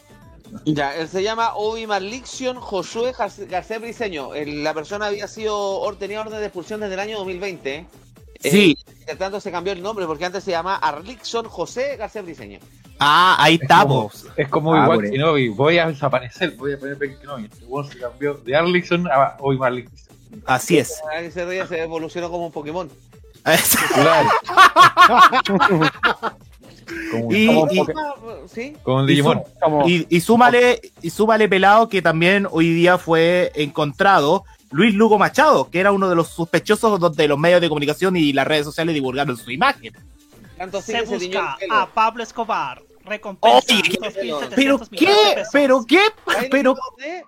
Ya, 0.64 0.94
él 0.94 1.08
se 1.08 1.22
llama 1.22 1.54
Obi 1.54 1.86
Marlixion 1.86 2.56
Josué 2.60 3.12
Garc- 3.12 3.48
García 3.48 3.78
Briseño. 3.80 4.34
El- 4.34 4.62
la 4.62 4.72
persona 4.72 5.06
había 5.06 5.26
sido 5.26 5.58
or- 5.80 5.96
tenía 5.98 6.20
orden 6.20 6.38
de 6.38 6.46
expulsión 6.46 6.80
desde 6.80 6.94
el 6.94 7.00
año 7.00 7.18
2020. 7.18 7.84
Eh, 8.42 8.50
Sí. 8.50 8.78
por 9.06 9.16
tanto, 9.16 9.40
se 9.40 9.50
cambió 9.50 9.72
el 9.72 9.82
nombre 9.82 10.06
porque 10.06 10.24
antes 10.24 10.44
se 10.44 10.50
llamaba 10.52 10.76
Arlixon 10.76 11.46
José 11.46 11.96
García 11.96 12.22
Briseño. 12.22 12.58
Ah, 12.98 13.36
ahí 13.38 13.58
estamos. 13.60 14.26
Es 14.36 14.48
como 14.48 14.74
Ah, 14.74 14.82
igual 14.84 15.02
que. 15.02 15.48
Voy 15.50 15.78
a 15.78 15.86
desaparecer, 15.88 16.52
voy 16.56 16.72
a 16.72 16.78
poner 16.78 16.96
Kenobi. 17.18 17.44
Este 17.44 17.66
se 17.92 17.98
cambió 17.98 18.34
de 18.34 18.56
Arlixion 18.56 19.06
a 19.08 19.36
Obi 19.40 19.58
Marlixion. 19.58 19.94
Así 20.46 20.78
es. 20.78 21.00
Ahí 21.14 21.30
se, 21.30 21.44
ríe, 21.44 21.66
se 21.66 21.80
evolucionó 21.82 22.30
como 22.30 22.46
un 22.46 22.52
Pokémon. 22.52 22.90
Claro. 23.94 24.28
como, 27.10 27.32
Y- 27.32 27.46
como, 27.46 27.68
y- 27.70 28.48
¿Sí? 28.48 28.76
y, 29.04 29.06
Digimon. 29.06 29.42
Como- 29.60 29.88
y, 29.88 30.06
y 30.08 30.20
súmale, 30.20 30.80
y 31.02 31.10
súmale 31.10 31.48
pelado 31.48 31.88
que 31.88 32.02
también 32.02 32.46
hoy 32.50 32.72
día 32.72 32.98
fue 32.98 33.52
encontrado 33.54 34.44
Luis 34.70 34.94
Lugo 34.94 35.18
Machado, 35.18 35.70
que 35.70 35.80
era 35.80 35.92
uno 35.92 36.08
de 36.08 36.16
los 36.16 36.28
sospechosos 36.28 36.98
donde 36.98 37.28
los 37.28 37.38
medios 37.38 37.60
de 37.60 37.68
comunicación 37.68 38.16
y 38.16 38.32
las 38.32 38.46
redes 38.46 38.64
sociales 38.64 38.94
divulgaron 38.94 39.36
su 39.36 39.50
imagen. 39.50 39.94
Tanto 40.56 40.80
Se 40.80 41.02
busca 41.02 41.56
a 41.70 41.86
Pablo 41.86 42.22
Escobar. 42.22 42.82
Recompensa 43.04 43.58
Oye, 43.58 43.82
2.700 43.82 44.52
¿Pero 44.56 44.80
qué? 44.90 45.44
¿Pero 45.52 45.84
qué? 45.86 46.00
¿Pero 46.50 46.74
nos 46.74 46.80
acordé 46.80 47.24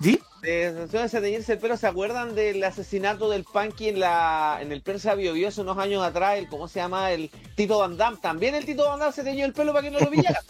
¿Sí? 0.00 0.20
De 0.42 0.72
sanciones 0.74 1.12
de 1.12 1.20
teñirse 1.20 1.52
el 1.52 1.58
pelo, 1.58 1.76
¿se 1.76 1.86
acuerdan 1.86 2.34
del 2.34 2.64
asesinato 2.64 3.28
del 3.28 3.44
Punky 3.44 3.90
en 3.90 4.00
la 4.00 4.58
en 4.60 4.72
el 4.72 4.80
Persa 4.80 5.14
Bio 5.14 5.34
Bio 5.34 5.48
hace 5.48 5.60
unos 5.60 5.76
años 5.76 6.02
atrás? 6.02 6.38
El, 6.38 6.48
¿Cómo 6.48 6.66
se 6.66 6.80
llama? 6.80 7.12
El 7.12 7.30
Tito 7.56 7.78
Van 7.78 7.96
Damme. 7.96 8.16
También 8.22 8.54
el 8.54 8.64
Tito 8.64 8.88
Van 8.88 8.98
Damme 8.98 9.12
se 9.12 9.22
teñió 9.22 9.44
el 9.44 9.52
pelo 9.52 9.72
para 9.72 9.82
que 9.82 9.90
no 9.90 9.98
lo 9.98 10.10
pillara. 10.10 10.40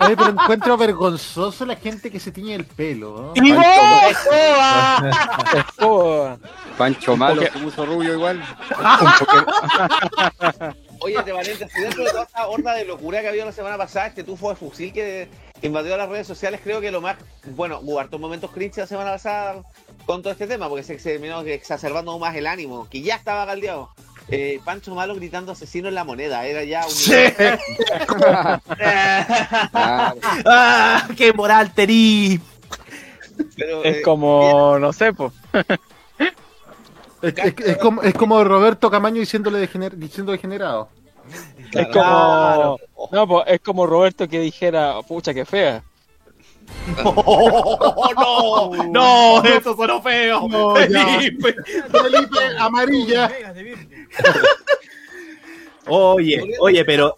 Oye, 0.00 0.16
pero 0.16 0.30
encuentro 0.30 0.76
vergonzoso 0.76 1.64
la 1.66 1.76
gente 1.76 2.10
que 2.10 2.18
se 2.18 2.32
tiñe 2.32 2.54
el 2.54 2.64
pelo. 2.64 3.32
¿no? 3.36 3.44
¡Y 3.44 3.52
vos, 3.52 3.64
Escoba! 4.10 5.10
Escoba. 5.56 6.38
Pancho 6.76 7.16
Malo 7.16 7.42
se 7.42 7.50
puso 7.50 7.86
rubio 7.86 8.14
igual. 8.14 8.42
Oye, 11.00 11.22
de 11.22 11.32
valiente, 11.32 11.68
si 11.68 11.82
dentro 11.82 12.04
de 12.04 12.10
toda 12.10 12.24
esta 12.24 12.46
horda 12.46 12.74
de 12.74 12.86
locura 12.86 13.20
que 13.20 13.28
había 13.28 13.44
la 13.44 13.52
semana 13.52 13.76
pasada, 13.76 14.06
este 14.06 14.24
tufo 14.24 14.48
de 14.48 14.56
fusil 14.56 14.92
que 14.92 15.28
invadió 15.66 15.96
las 15.96 16.08
redes 16.08 16.26
sociales, 16.26 16.60
creo 16.62 16.80
que 16.80 16.90
lo 16.90 17.00
más, 17.00 17.16
bueno, 17.54 17.80
hubo 17.82 17.98
hartos 18.00 18.20
momentos 18.20 18.50
cringe 18.50 18.78
la 18.78 18.86
semana 18.86 19.10
pasada 19.12 19.62
con 20.06 20.22
todo 20.22 20.32
este 20.32 20.46
tema, 20.46 20.68
porque 20.68 20.82
se 20.84 20.96
terminó 20.96 21.40
exacerbando 21.42 22.10
aún 22.12 22.20
más 22.20 22.34
el 22.36 22.46
ánimo, 22.46 22.88
que 22.90 23.00
ya 23.02 23.16
estaba 23.16 23.46
caldeado. 23.46 23.90
Eh, 24.28 24.58
Pancho 24.64 24.94
Malo 24.94 25.14
gritando 25.14 25.52
asesino 25.52 25.88
en 25.88 25.94
la 25.94 26.04
moneda, 26.04 26.46
era 26.46 26.64
ya 26.64 26.86
un... 26.86 26.92
Claro. 28.06 28.60
¡Ah! 30.44 31.06
¡Qué 31.16 31.32
moral 31.32 31.72
tení! 31.74 32.40
Pero, 33.56 33.84
eh, 33.84 33.88
Es 33.98 34.02
como, 34.04 34.78
no 34.78 34.92
sé, 34.92 35.12
pues. 35.12 35.32
Es, 37.22 37.34
es- 37.38 37.54
es 37.66 37.76
como, 37.78 38.02
es 38.02 38.14
como 38.14 38.42
Roberto 38.44 38.90
Camaño 38.90 39.20
diciéndole 39.20 39.58
degener- 39.68 39.94
diciendo 39.94 40.32
degenerado. 40.32 40.88
Es 41.74 41.86
claro. 41.88 42.78
como. 42.94 43.08
No, 43.12 43.26
pues 43.28 43.44
es 43.48 43.60
como 43.60 43.86
Roberto 43.86 44.28
que 44.28 44.40
dijera, 44.40 45.00
pucha, 45.06 45.34
qué 45.34 45.44
fea. 45.44 45.82
¡Oh, 47.04 48.08
no! 48.16 48.84
¡No! 48.86 49.44
¡Eso 49.44 49.76
sonó 49.76 50.00
feo! 50.02 50.48
No. 50.48 50.74
Felipe. 50.74 51.54
Felipe, 51.90 52.38
amarilla. 52.58 53.30
Oye, 55.86 56.42
oye, 56.60 56.84
pero 56.84 57.16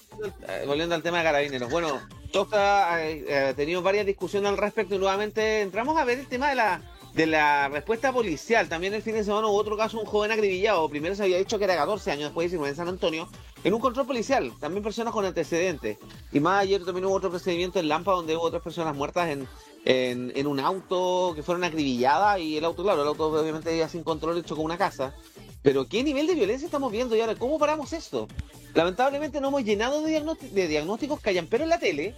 Eh, 0.48 0.64
volviendo 0.66 0.94
al 0.94 1.02
tema 1.02 1.18
de 1.18 1.24
carabineros. 1.24 1.70
Bueno, 1.70 2.00
Tosta 2.32 2.92
ha 2.92 3.06
eh, 3.06 3.54
tenido 3.54 3.82
varias 3.82 4.06
discusiones 4.06 4.50
al 4.50 4.56
respecto 4.56 4.94
y 4.94 4.98
nuevamente 4.98 5.60
entramos 5.62 5.96
a 5.98 6.04
ver 6.04 6.18
el 6.18 6.26
tema 6.26 6.48
de 6.48 6.56
la 6.56 6.80
de 7.16 7.26
la 7.26 7.68
respuesta 7.68 8.12
policial. 8.12 8.68
También 8.68 8.92
el 8.92 9.00
fin 9.00 9.14
de 9.14 9.24
semana 9.24 9.48
hubo 9.48 9.56
otro 9.56 9.76
caso, 9.76 9.98
un 9.98 10.04
joven 10.04 10.30
acribillado. 10.30 10.86
Primero 10.90 11.14
se 11.14 11.22
había 11.22 11.38
dicho 11.38 11.58
que 11.58 11.64
era 11.64 11.74
14 11.74 12.10
años, 12.10 12.24
después 12.24 12.44
19 12.50 12.70
en 12.70 12.76
San 12.76 12.88
Antonio, 12.88 13.26
en 13.64 13.72
un 13.72 13.80
control 13.80 14.06
policial. 14.06 14.52
También 14.60 14.84
personas 14.84 15.14
con 15.14 15.24
antecedentes. 15.24 15.96
Y 16.30 16.40
más 16.40 16.60
ayer 16.60 16.84
también 16.84 17.06
hubo 17.06 17.14
otro 17.14 17.30
procedimiento 17.30 17.80
en 17.80 17.88
Lampa 17.88 18.12
donde 18.12 18.36
hubo 18.36 18.42
otras 18.42 18.62
personas 18.62 18.94
muertas 18.94 19.30
en, 19.30 19.48
en, 19.86 20.46
un 20.46 20.60
auto 20.60 21.32
que 21.34 21.42
fueron 21.42 21.64
acribilladas 21.64 22.38
y 22.38 22.58
el 22.58 22.64
auto, 22.66 22.82
claro, 22.82 23.00
el 23.00 23.08
auto 23.08 23.28
obviamente 23.28 23.74
iba 23.74 23.88
sin 23.88 24.04
control 24.04 24.36
hecho 24.36 24.54
con 24.54 24.66
una 24.66 24.76
casa. 24.76 25.14
Pero 25.62 25.88
¿qué 25.88 26.04
nivel 26.04 26.26
de 26.26 26.34
violencia 26.34 26.66
estamos 26.66 26.92
viendo 26.92 27.16
y 27.16 27.20
ahora? 27.22 27.34
¿Cómo 27.34 27.58
paramos 27.58 27.94
esto? 27.94 28.28
Lamentablemente 28.74 29.40
no 29.40 29.48
hemos 29.48 29.64
llenado 29.64 30.02
de, 30.02 30.22
de 30.52 30.68
diagnósticos 30.68 31.18
pero 31.48 31.64
en 31.64 31.70
la 31.70 31.78
tele 31.78 32.14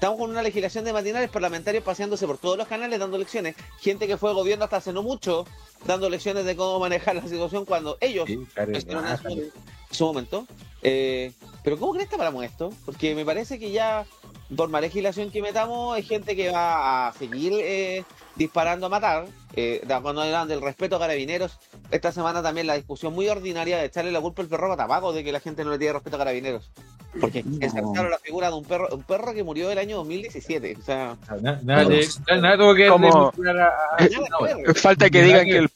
estamos 0.00 0.18
con 0.18 0.30
una 0.30 0.40
legislación 0.40 0.82
de 0.86 0.94
matinales 0.94 1.28
parlamentarios 1.28 1.84
paseándose 1.84 2.26
por 2.26 2.38
todos 2.38 2.56
los 2.56 2.66
canales 2.66 2.98
dando 2.98 3.18
lecciones. 3.18 3.54
Gente 3.80 4.06
que 4.06 4.16
fue 4.16 4.32
gobierno 4.32 4.64
hasta 4.64 4.78
hace 4.78 4.94
no 4.94 5.02
mucho 5.02 5.44
dando 5.84 6.08
lecciones 6.08 6.46
de 6.46 6.56
cómo 6.56 6.80
manejar 6.80 7.16
la 7.16 7.28
situación 7.28 7.66
cuando 7.66 7.98
ellos 8.00 8.24
Sí, 8.26 8.38
su, 8.56 9.28
en 9.28 9.52
su 9.90 10.06
momento. 10.06 10.46
Eh, 10.80 11.32
pero 11.62 11.76
¿cómo 11.78 11.92
crees 11.92 12.08
que 12.08 12.16
paramos 12.16 12.42
esto? 12.46 12.72
Porque 12.86 13.14
me 13.14 13.26
parece 13.26 13.58
que 13.58 13.72
ya 13.72 14.06
por 14.56 14.70
más 14.70 14.80
legislación 14.80 15.30
que 15.30 15.42
metamos 15.42 15.94
hay 15.94 16.02
gente 16.02 16.34
que 16.34 16.50
va 16.50 17.08
a 17.08 17.12
seguir 17.12 17.52
eh, 17.56 18.02
disparando 18.40 18.86
a 18.86 18.88
matar. 18.88 19.26
Eh, 19.54 19.82
cuando 20.02 20.22
hablan 20.22 20.48
del 20.48 20.62
respeto 20.62 20.96
a 20.96 20.98
carabineros, 20.98 21.58
esta 21.90 22.10
semana 22.10 22.42
también 22.42 22.66
la 22.66 22.74
discusión 22.74 23.12
muy 23.12 23.28
ordinaria 23.28 23.76
de 23.78 23.84
echarle 23.84 24.10
la 24.10 24.20
culpa 24.20 24.40
al 24.42 24.48
perro 24.48 24.74
tabaco 24.76 25.12
de 25.12 25.22
que 25.22 25.30
la 25.30 25.40
gente 25.40 25.62
no 25.62 25.70
le 25.70 25.78
tiene 25.78 25.92
respeto 25.92 26.16
a 26.16 26.20
carabineros. 26.20 26.70
Porque 27.20 27.40
ensalzaron 27.40 28.10
la 28.10 28.18
figura 28.18 28.48
de 28.48 28.54
un 28.54 28.64
perro, 28.64 28.88
un 28.92 29.02
perro 29.02 29.34
que 29.34 29.42
murió 29.44 29.70
el 29.70 29.78
año 29.78 29.96
2017. 29.96 30.76
O 30.80 30.82
sea, 30.82 31.16
Nada, 31.42 31.60
nada, 31.62 31.84
nada 32.40 32.74
que 32.74 32.88
Como- 32.88 33.32
ver. 33.36 34.74
Falta 34.76 35.10
que 35.10 35.22
digan 35.22 35.44
que 35.44 35.50
que 35.52 35.58
el. 35.58 35.70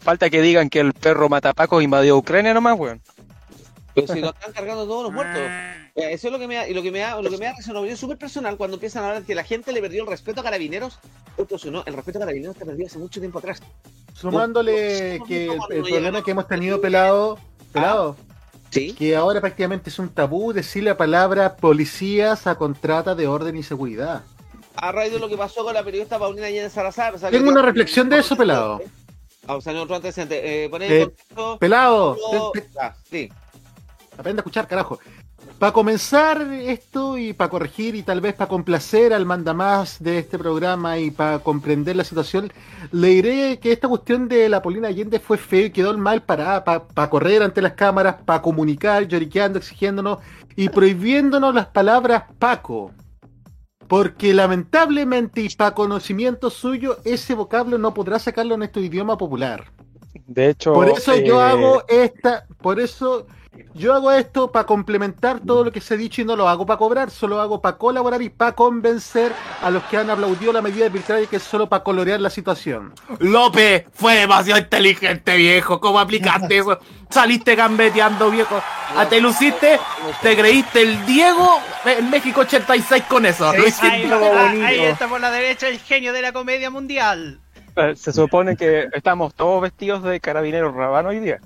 Falta 0.00 0.28
que 0.28 0.42
digan 0.42 0.68
que 0.68 0.80
el 0.80 0.92
perro 0.92 1.30
matapacos 1.30 1.82
invadió 1.82 2.18
Ucrania 2.18 2.52
nomás, 2.52 2.78
weón. 2.78 3.00
Pero 3.94 4.06
si 4.12 4.20
lo 4.20 4.30
están 4.30 4.52
cargando 4.52 4.86
todos 4.86 5.04
los 5.04 5.12
muertos. 5.12 5.40
Eh, 5.40 5.90
eso 5.94 6.26
es 6.28 6.32
lo 6.32 6.38
que 6.38 6.48
me 6.48 6.56
da, 6.56 6.68
y 6.68 6.74
lo 6.74 6.82
que 6.82 6.90
me 6.90 6.98
da, 6.98 7.20
lo 7.22 7.30
que 7.30 7.38
me 7.38 7.44
da 7.46 7.52
es 7.58 7.66
una 7.68 7.78
opinión 7.78 7.96
súper 7.96 8.18
personal 8.18 8.56
cuando 8.56 8.74
empiezan 8.76 9.04
a 9.04 9.08
hablar 9.08 9.22
que 9.22 9.34
la 9.34 9.44
gente 9.44 9.72
le 9.72 9.80
perdió 9.80 10.02
el 10.02 10.08
respeto 10.08 10.40
a 10.40 10.44
carabineros. 10.44 10.98
Entonces, 11.38 11.70
no, 11.70 11.82
el 11.86 11.94
respeto 11.94 12.18
a 12.18 12.20
carabineros 12.20 12.56
está 12.56 12.66
perdido 12.66 12.86
hace 12.88 12.98
mucho 12.98 13.20
tiempo 13.20 13.38
atrás. 13.38 13.62
Sumándole 14.14 15.20
que 15.26 15.44
el, 15.46 15.52
el 15.70 15.82
problema 15.84 16.22
que 16.22 16.30
hemos 16.32 16.48
tenido 16.48 16.80
pelado, 16.80 17.38
pelado, 17.72 18.16
que 18.70 19.14
ahora 19.16 19.40
prácticamente 19.40 19.90
es 19.90 19.98
un 19.98 20.08
tabú 20.08 20.52
decir 20.52 20.82
la 20.84 20.96
palabra 20.96 21.56
policías 21.56 22.46
a 22.46 22.56
contrata 22.56 23.14
de 23.14 23.26
orden 23.28 23.56
y 23.56 23.62
seguridad. 23.62 24.22
A 24.76 24.90
raíz 24.90 25.12
de 25.12 25.20
lo 25.20 25.28
que 25.28 25.36
pasó 25.36 25.62
con 25.64 25.72
la 25.72 25.84
periodista 25.84 26.18
Paulina 26.18 26.48
Allende 26.48 26.68
Salazar. 26.70 27.16
salió 27.18 27.38
Tengo 27.38 27.52
una 27.52 27.62
reflexión 27.62 28.08
de 28.08 28.18
eso, 28.18 28.36
pelado. 28.36 28.80
Ah, 29.46 29.58
salió 29.60 29.82
otro 29.82 29.94
antecedente. 29.94 30.64
Eh, 30.64 30.68
poner 30.68 30.90
Eh, 30.90 31.10
pelado, 31.60 32.16
todo- 32.16 32.50
te- 32.52 32.62
te- 32.62 32.78
Ah, 32.80 32.94
sí. 33.08 33.30
Aprende 34.16 34.40
a 34.40 34.42
escuchar, 34.42 34.66
carajo. 34.68 34.98
Para 35.58 35.72
comenzar 35.72 36.42
esto 36.52 37.16
y 37.16 37.32
para 37.32 37.48
corregir 37.50 37.94
y 37.94 38.02
tal 38.02 38.20
vez 38.20 38.34
para 38.34 38.48
complacer 38.48 39.12
al 39.12 39.24
mandamás 39.24 40.02
de 40.02 40.18
este 40.18 40.38
programa 40.38 40.98
y 40.98 41.10
para 41.10 41.38
comprender 41.38 41.96
la 41.96 42.04
situación, 42.04 42.52
le 42.90 43.08
diré 43.08 43.58
que 43.60 43.72
esta 43.72 43.88
cuestión 43.88 44.28
de 44.28 44.48
la 44.48 44.62
Polina 44.62 44.88
Allende 44.88 45.20
fue 45.20 45.38
feo 45.38 45.66
y 45.66 45.70
quedó 45.70 45.96
mal 45.96 46.22
parada 46.22 46.64
para 46.64 47.10
correr 47.10 47.42
ante 47.42 47.62
las 47.62 47.74
cámaras, 47.74 48.16
para 48.24 48.42
comunicar, 48.42 49.06
lloriqueando, 49.06 49.58
exigiéndonos 49.58 50.18
y 50.56 50.68
prohibiéndonos 50.68 51.54
las 51.54 51.66
palabras 51.66 52.24
Paco. 52.38 52.90
Porque 53.86 54.34
lamentablemente 54.34 55.42
y 55.42 55.48
para 55.50 55.74
conocimiento 55.74 56.50
suyo, 56.50 56.98
ese 57.04 57.34
vocablo 57.34 57.78
no 57.78 57.94
podrá 57.94 58.18
sacarlo 58.18 58.54
en 58.54 58.60
nuestro 58.60 58.82
idioma 58.82 59.16
popular. 59.16 59.70
De 60.26 60.50
hecho, 60.50 60.72
Por 60.72 60.88
eso 60.88 61.16
yo 61.16 61.40
eh, 61.40 61.44
hago 61.44 61.82
esta, 61.88 62.46
por 62.60 62.80
eso 62.80 63.26
yo 63.74 63.92
hago 63.94 64.12
esto 64.12 64.50
para 64.52 64.66
complementar 64.66 65.40
todo 65.40 65.64
lo 65.64 65.72
que 65.72 65.80
se 65.80 65.94
ha 65.94 65.96
dicho 65.96 66.22
y 66.22 66.24
no 66.24 66.36
lo 66.36 66.48
hago 66.48 66.64
para 66.64 66.78
cobrar, 66.78 67.10
solo 67.10 67.40
hago 67.40 67.60
para 67.60 67.76
colaborar 67.76 68.22
y 68.22 68.28
para 68.28 68.52
convencer 68.52 69.32
a 69.62 69.70
los 69.70 69.82
que 69.84 69.96
han 69.96 70.10
aplaudido 70.10 70.52
la 70.52 70.62
medida 70.62 70.86
arbitraria 70.86 71.26
que 71.26 71.36
es 71.36 71.42
solo 71.42 71.68
para 71.68 71.82
colorear 71.82 72.20
la 72.20 72.30
situación. 72.30 72.92
López, 73.18 73.84
fue 73.92 74.14
demasiado 74.16 74.60
inteligente, 74.60 75.36
viejo. 75.36 75.80
¿Cómo 75.80 75.98
aplicaste 75.98 76.58
eso? 76.58 76.78
Saliste 77.10 77.54
gambeteando, 77.54 78.30
viejo. 78.30 78.62
Ah, 78.96 79.08
te 79.08 79.20
luciste, 79.20 79.78
te 80.22 80.36
creíste 80.36 80.82
el 80.82 81.04
Diego 81.06 81.60
en 81.84 82.10
México 82.10 82.42
86 82.42 83.04
con 83.08 83.26
eso. 83.26 83.52
Lo. 83.52 83.64
Ahí, 83.80 84.08
ah, 84.10 84.66
ahí 84.66 84.80
está 84.80 85.08
por 85.08 85.20
la 85.20 85.30
derecha 85.30 85.68
el 85.68 85.78
genio 85.78 86.12
de 86.12 86.22
la 86.22 86.32
comedia 86.32 86.70
mundial. 86.70 87.40
eh, 87.76 87.94
se 87.96 88.12
supone 88.12 88.56
que 88.56 88.88
estamos 88.92 89.34
todos 89.34 89.62
vestidos 89.62 90.02
de 90.04 90.20
carabineros 90.20 90.74
rabano 90.74 91.08
hoy 91.08 91.20
día. 91.20 91.40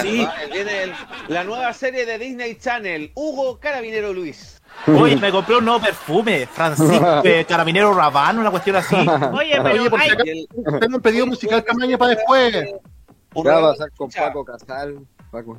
Sí. 0.00 0.26
Viene 0.52 0.82
el- 0.84 0.92
la 1.28 1.44
nueva 1.44 1.72
serie 1.72 2.06
de 2.06 2.18
Disney 2.18 2.56
Channel, 2.56 3.12
Hugo 3.14 3.58
Carabinero 3.60 4.12
Luis. 4.12 4.60
Oye, 4.86 5.16
me 5.16 5.30
compré 5.30 5.56
un 5.56 5.64
nuevo 5.64 5.80
perfume, 5.80 6.46
Francisco 6.46 7.22
eh, 7.24 7.44
Carabinero 7.48 7.92
Rabano, 7.92 8.40
una 8.40 8.50
cuestión 8.50 8.76
así. 8.76 8.94
Oye, 8.96 9.58
pero 9.62 9.80
Oye, 9.82 9.90
por 9.90 10.00
si 10.00 10.06
hay- 10.10 10.12
acaso, 10.12 10.78
tengo 10.78 10.96
un 10.96 11.02
pedido 11.02 11.26
musical 11.26 11.64
tamaño 11.64 11.98
para 11.98 12.14
después. 12.14 12.52
¿Qué 12.52 13.48
va 13.48 13.58
a 13.58 13.62
pasar 13.72 13.90
con 13.96 14.10
Paco 14.10 14.44
Casal? 14.44 14.98
Paco, 15.30 15.58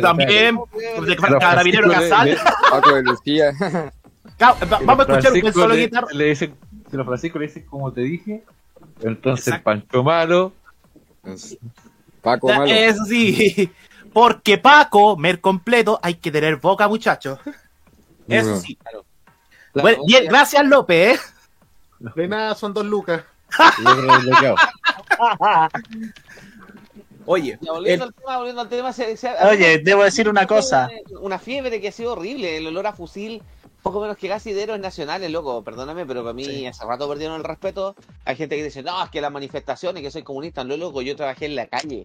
También, 0.00 0.58
Carabinero 1.40 1.88
Francisco 1.90 1.90
Casal. 1.90 2.38
Paco 2.70 2.94
de 2.94 3.02
Lucía. 3.02 3.52
Vamos 4.84 5.08
a 5.08 5.18
escuchar 5.18 5.32
un 5.44 5.52
solo 5.52 5.74
guitarra. 5.74 6.08
Le 6.12 6.24
dicen, 6.26 6.54
si 6.90 6.96
los 6.96 7.06
Francisco 7.06 7.38
le 7.38 7.46
dicen 7.46 7.64
como 7.66 7.92
te 7.92 8.00
dije, 8.02 8.42
entonces 9.02 9.58
Pancho 9.60 10.02
Malo. 10.02 10.52
Paco 12.26 12.48
Malo. 12.48 12.66
Eso 12.66 13.04
sí, 13.04 13.70
porque 14.12 14.58
Paco, 14.58 15.16
mer 15.16 15.40
completo, 15.40 15.98
hay 16.02 16.14
que 16.14 16.30
tener 16.32 16.56
boca, 16.56 16.88
muchachos. 16.88 17.38
Eso 18.28 18.56
sí. 18.60 18.76
La 19.72 19.82
Bueno, 19.82 19.98
noticia- 19.98 20.20
bien, 20.20 20.30
gracias 20.30 20.66
López. 20.66 21.20
¿eh? 21.20 22.08
De 22.16 22.26
nada, 22.28 22.54
son 22.56 22.74
dos 22.74 22.84
lucas. 22.84 23.22
Oye, 27.28 27.58
Ya, 27.60 27.72
volviendo 27.72 28.04
el- 28.04 28.10
al 28.10 28.14
tema, 28.14 28.36
volviendo 28.38 28.60
al 28.62 28.68
tema, 28.68 28.92
se- 28.92 29.16
se- 29.16 29.32
Oye, 29.50 29.78
debo 29.78 30.04
decir 30.04 30.28
una 30.28 30.46
cosa. 30.46 30.88
Una 31.20 31.38
fiebre 31.38 31.80
que 31.80 31.88
ha 31.88 31.92
sido 31.92 32.12
horrible, 32.12 32.56
el 32.58 32.66
olor 32.68 32.86
a 32.86 32.92
fusil, 32.92 33.42
poco 33.86 34.00
menos 34.00 34.16
que 34.16 34.28
casi 34.28 34.50
héroes 34.50 34.80
nacionales, 34.80 35.30
loco, 35.30 35.62
perdóname, 35.62 36.04
pero 36.06 36.22
para 36.22 36.32
mí 36.34 36.66
hace 36.66 36.84
rato 36.84 37.08
perdieron 37.08 37.36
el 37.36 37.44
respeto. 37.44 37.94
Hay 38.24 38.34
gente 38.34 38.56
que 38.56 38.64
dice, 38.64 38.82
no, 38.82 39.04
es 39.04 39.10
que 39.10 39.20
las 39.20 39.30
manifestaciones, 39.30 40.02
que 40.02 40.10
soy 40.10 40.24
comunista, 40.24 40.64
no, 40.64 40.76
loco, 40.76 41.02
yo 41.02 41.14
trabajé 41.14 41.46
en 41.46 41.54
la 41.54 41.66
calle. 41.68 42.04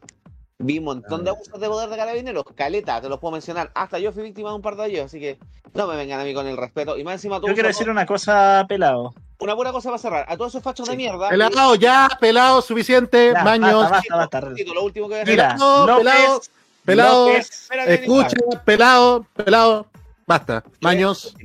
Vi 0.60 0.78
un 0.78 0.84
montón 0.86 1.24
de 1.24 1.32
abusos 1.32 1.60
de 1.60 1.68
poder 1.68 1.90
de 1.90 1.98
carabineros, 1.98 2.44
caleta, 2.56 3.02
te 3.02 3.10
los 3.10 3.18
puedo 3.20 3.32
mencionar. 3.32 3.72
Hasta 3.74 3.98
yo 3.98 4.12
fui 4.12 4.22
víctima 4.22 4.50
de 4.50 4.56
un 4.58 4.62
par 4.62 4.76
de 4.76 4.86
ellos, 4.90 5.06
así 5.06 5.20
que 5.20 5.40
no 5.74 5.88
me 5.88 5.96
vengan 5.96 6.20
a 6.20 6.24
mí 6.24 6.36
con 6.36 6.46
el 6.46 6.56
respeto. 6.56 7.00
Y 7.00 7.04
más 7.04 7.16
encima 7.16 7.40
tú, 7.42 7.48
Yo 7.48 7.56
quiero 7.56 7.70
decir 7.70 7.90
una 7.90 8.06
cosa, 8.06 8.64
pelado. 8.70 9.16
una 9.40 9.56
buena 9.56 9.72
cosa 9.72 9.90
para 9.90 9.98
cerrar. 9.98 10.26
A 10.30 10.38
todos 10.38 10.52
esos 10.52 10.62
fachos 10.62 10.88
de 10.88 10.96
mierda. 10.96 11.30
Pelado, 11.30 11.74
ya, 11.74 12.08
pelado, 12.20 12.62
suficiente, 12.62 13.32
Ya, 13.34 13.44
maños. 13.44 13.90
basta, 13.90 14.16
basta, 14.18 14.40
basta. 14.40 14.54
Tito, 14.54 14.76
Lo 14.76 14.84
último 14.84 15.08
que 15.10 15.16
voy 15.16 15.22
a. 15.22 15.26
Mira, 15.26 15.48
Pelado, 15.56 15.98
pelado, 15.98 16.28
López, 16.38 16.52
pelado, 16.86 17.28
López, 17.28 17.50
Espérate, 17.50 17.94
escucha, 17.96 18.38
pelado, 18.64 19.26
pelado, 19.34 19.88
basta, 20.28 20.64
maños. 20.80 21.36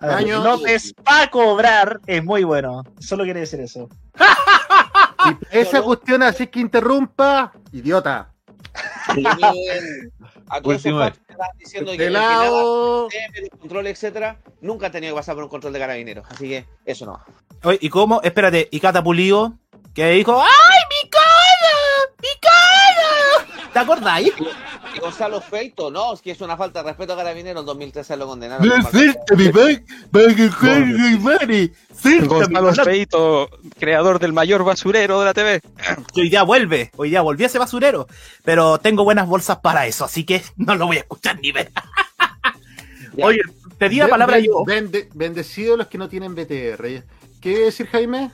Años. 0.00 0.44
López 0.44 0.94
para 1.02 1.28
cobrar 1.30 2.00
es 2.06 2.24
muy 2.24 2.44
bueno. 2.44 2.84
Solo 3.00 3.24
quiere 3.24 3.40
decir 3.40 3.60
eso. 3.60 3.88
Y 5.52 5.58
esa 5.58 5.82
cuestión 5.82 6.22
así 6.22 6.46
que 6.46 6.60
interrumpa, 6.60 7.52
idiota. 7.72 8.32
A 10.50 10.62
todos 10.62 10.82
diciendo 11.58 11.92
que 11.92 12.10
los 12.10 13.10
controles, 13.58 13.92
etcétera, 13.92 14.38
nunca 14.60 14.86
ha 14.86 14.90
tenido 14.90 15.14
que 15.14 15.18
pasar 15.18 15.34
por 15.34 15.44
un 15.44 15.50
control 15.50 15.72
de 15.72 15.78
carabineros. 15.78 16.26
Así 16.30 16.48
que 16.48 16.64
eso 16.84 17.04
no. 17.04 17.20
oye, 17.64 17.78
¿y 17.82 17.90
cómo? 17.90 18.22
Espérate, 18.22 18.68
¿y 18.70 18.80
Cata 18.80 19.02
Pulido? 19.02 19.54
Que 19.94 20.10
dijo, 20.12 20.40
¡ay, 20.40 20.80
mi 20.88 21.10
cara! 21.10 21.76
¡Mi 22.22 22.28
cara! 22.40 23.67
¿Te 23.78 23.84
acordáis? 23.84 24.32
Y 24.96 25.00
Gonzalo 25.00 25.40
Feito, 25.40 25.90
no, 25.90 26.12
es 26.14 26.20
que 26.20 26.32
es 26.32 26.40
una 26.40 26.56
falta 26.56 26.82
de 26.82 26.88
respeto 26.88 27.12
a 27.12 27.16
carabineros. 27.16 27.60
En 27.62 27.66
2013 27.66 28.16
lo 28.16 28.26
condenaron. 28.26 28.66
Gonzalo 32.26 32.66
Feito, 32.84 33.48
creador 33.78 34.18
del 34.18 34.32
mayor 34.32 34.64
basurero 34.64 35.20
de 35.20 35.24
la 35.26 35.34
TV. 35.34 35.60
Hoy 36.14 36.28
día 36.28 36.42
vuelve, 36.42 36.90
hoy 36.96 37.10
día 37.10 37.20
volví 37.22 37.44
a 37.44 37.46
ese 37.46 37.58
basurero. 37.58 38.08
Pero 38.44 38.78
tengo 38.78 39.04
buenas 39.04 39.28
bolsas 39.28 39.58
para 39.58 39.86
eso, 39.86 40.04
así 40.04 40.24
que 40.24 40.42
no 40.56 40.74
lo 40.74 40.86
voy 40.86 40.96
a 40.96 41.00
escuchar 41.00 41.38
ni 41.40 41.52
ver. 41.52 41.70
Oye, 43.22 43.40
te 43.78 43.88
di 43.88 43.96
la 43.98 44.08
palabra 44.08 44.36
ben- 44.36 44.44
yo. 44.46 44.64
bende- 44.64 45.08
bendecidos 45.14 45.78
los 45.78 45.86
que 45.88 45.98
no 45.98 46.08
tienen 46.08 46.34
BTR. 46.34 47.04
¿Qué 47.40 47.58
decir 47.58 47.86
Jaime? 47.86 48.30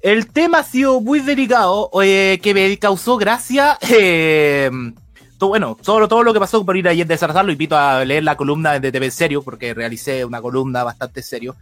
El 0.00 0.28
tema 0.28 0.58
ha 0.58 0.64
sido 0.64 1.00
muy 1.00 1.20
delicado, 1.20 1.90
eh, 2.02 2.38
que 2.42 2.54
me 2.54 2.78
causó 2.78 3.16
gracia. 3.16 3.78
Eh, 3.90 4.70
todo, 5.38 5.50
bueno, 5.50 5.76
todo, 5.82 6.06
todo 6.08 6.22
lo 6.22 6.32
que 6.32 6.40
pasó 6.40 6.64
por 6.64 6.76
ir 6.76 6.88
ayer 6.88 7.06
de 7.06 7.16
Salazar, 7.16 7.44
lo 7.44 7.52
invito 7.52 7.76
a 7.76 8.04
leer 8.04 8.24
la 8.24 8.36
columna 8.36 8.78
de 8.78 8.92
TV 8.92 9.06
en 9.06 9.12
serio, 9.12 9.42
porque 9.42 9.74
realicé 9.74 10.24
una 10.24 10.40
columna 10.40 10.84
bastante 10.84 11.22
serio. 11.22 11.56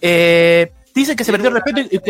Eh, 0.00 0.72
dicen 0.94 1.16
que 1.16 1.24
se 1.24 1.32
perdió 1.32 1.48
el 1.48 1.54
respeto 1.54 1.80
y, 1.80 1.96
y, 1.96 2.00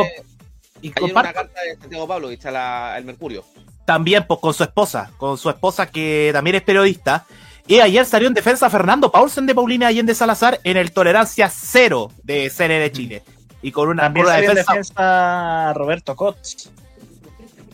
y 0.82 0.88
una 0.88 1.00
comparte 1.00 1.34
carta 1.34 1.60
de 1.62 1.76
Santiago 1.76 2.06
Pablo, 2.06 2.30
está 2.30 2.50
la, 2.50 2.94
el 2.98 3.04
Mercurio. 3.04 3.44
también 3.84 4.24
pues, 4.26 4.40
con 4.40 4.54
su 4.54 4.62
esposa, 4.62 5.10
con 5.16 5.36
su 5.38 5.50
esposa 5.50 5.90
que 5.90 6.30
también 6.32 6.56
es 6.56 6.62
periodista. 6.62 7.26
Y 7.66 7.80
ayer 7.80 8.04
salió 8.04 8.28
en 8.28 8.34
defensa 8.34 8.68
Fernando 8.68 9.12
Paulsen 9.12 9.46
de 9.46 9.54
Paulina 9.54 9.86
Allende 9.88 10.14
Salazar 10.14 10.60
en 10.64 10.76
el 10.76 10.92
Tolerancia 10.92 11.48
Cero 11.50 12.10
de 12.24 12.50
CNN 12.50 12.90
Chile. 12.92 13.22
Y 13.62 13.72
con 13.72 13.88
una, 13.88 14.04
También 14.04 14.26
salió 14.26 14.50
en 14.50 14.54
defensa. 14.56 14.72
defensa 14.72 15.72
Roberto 15.74 16.16
Cots. 16.16 16.70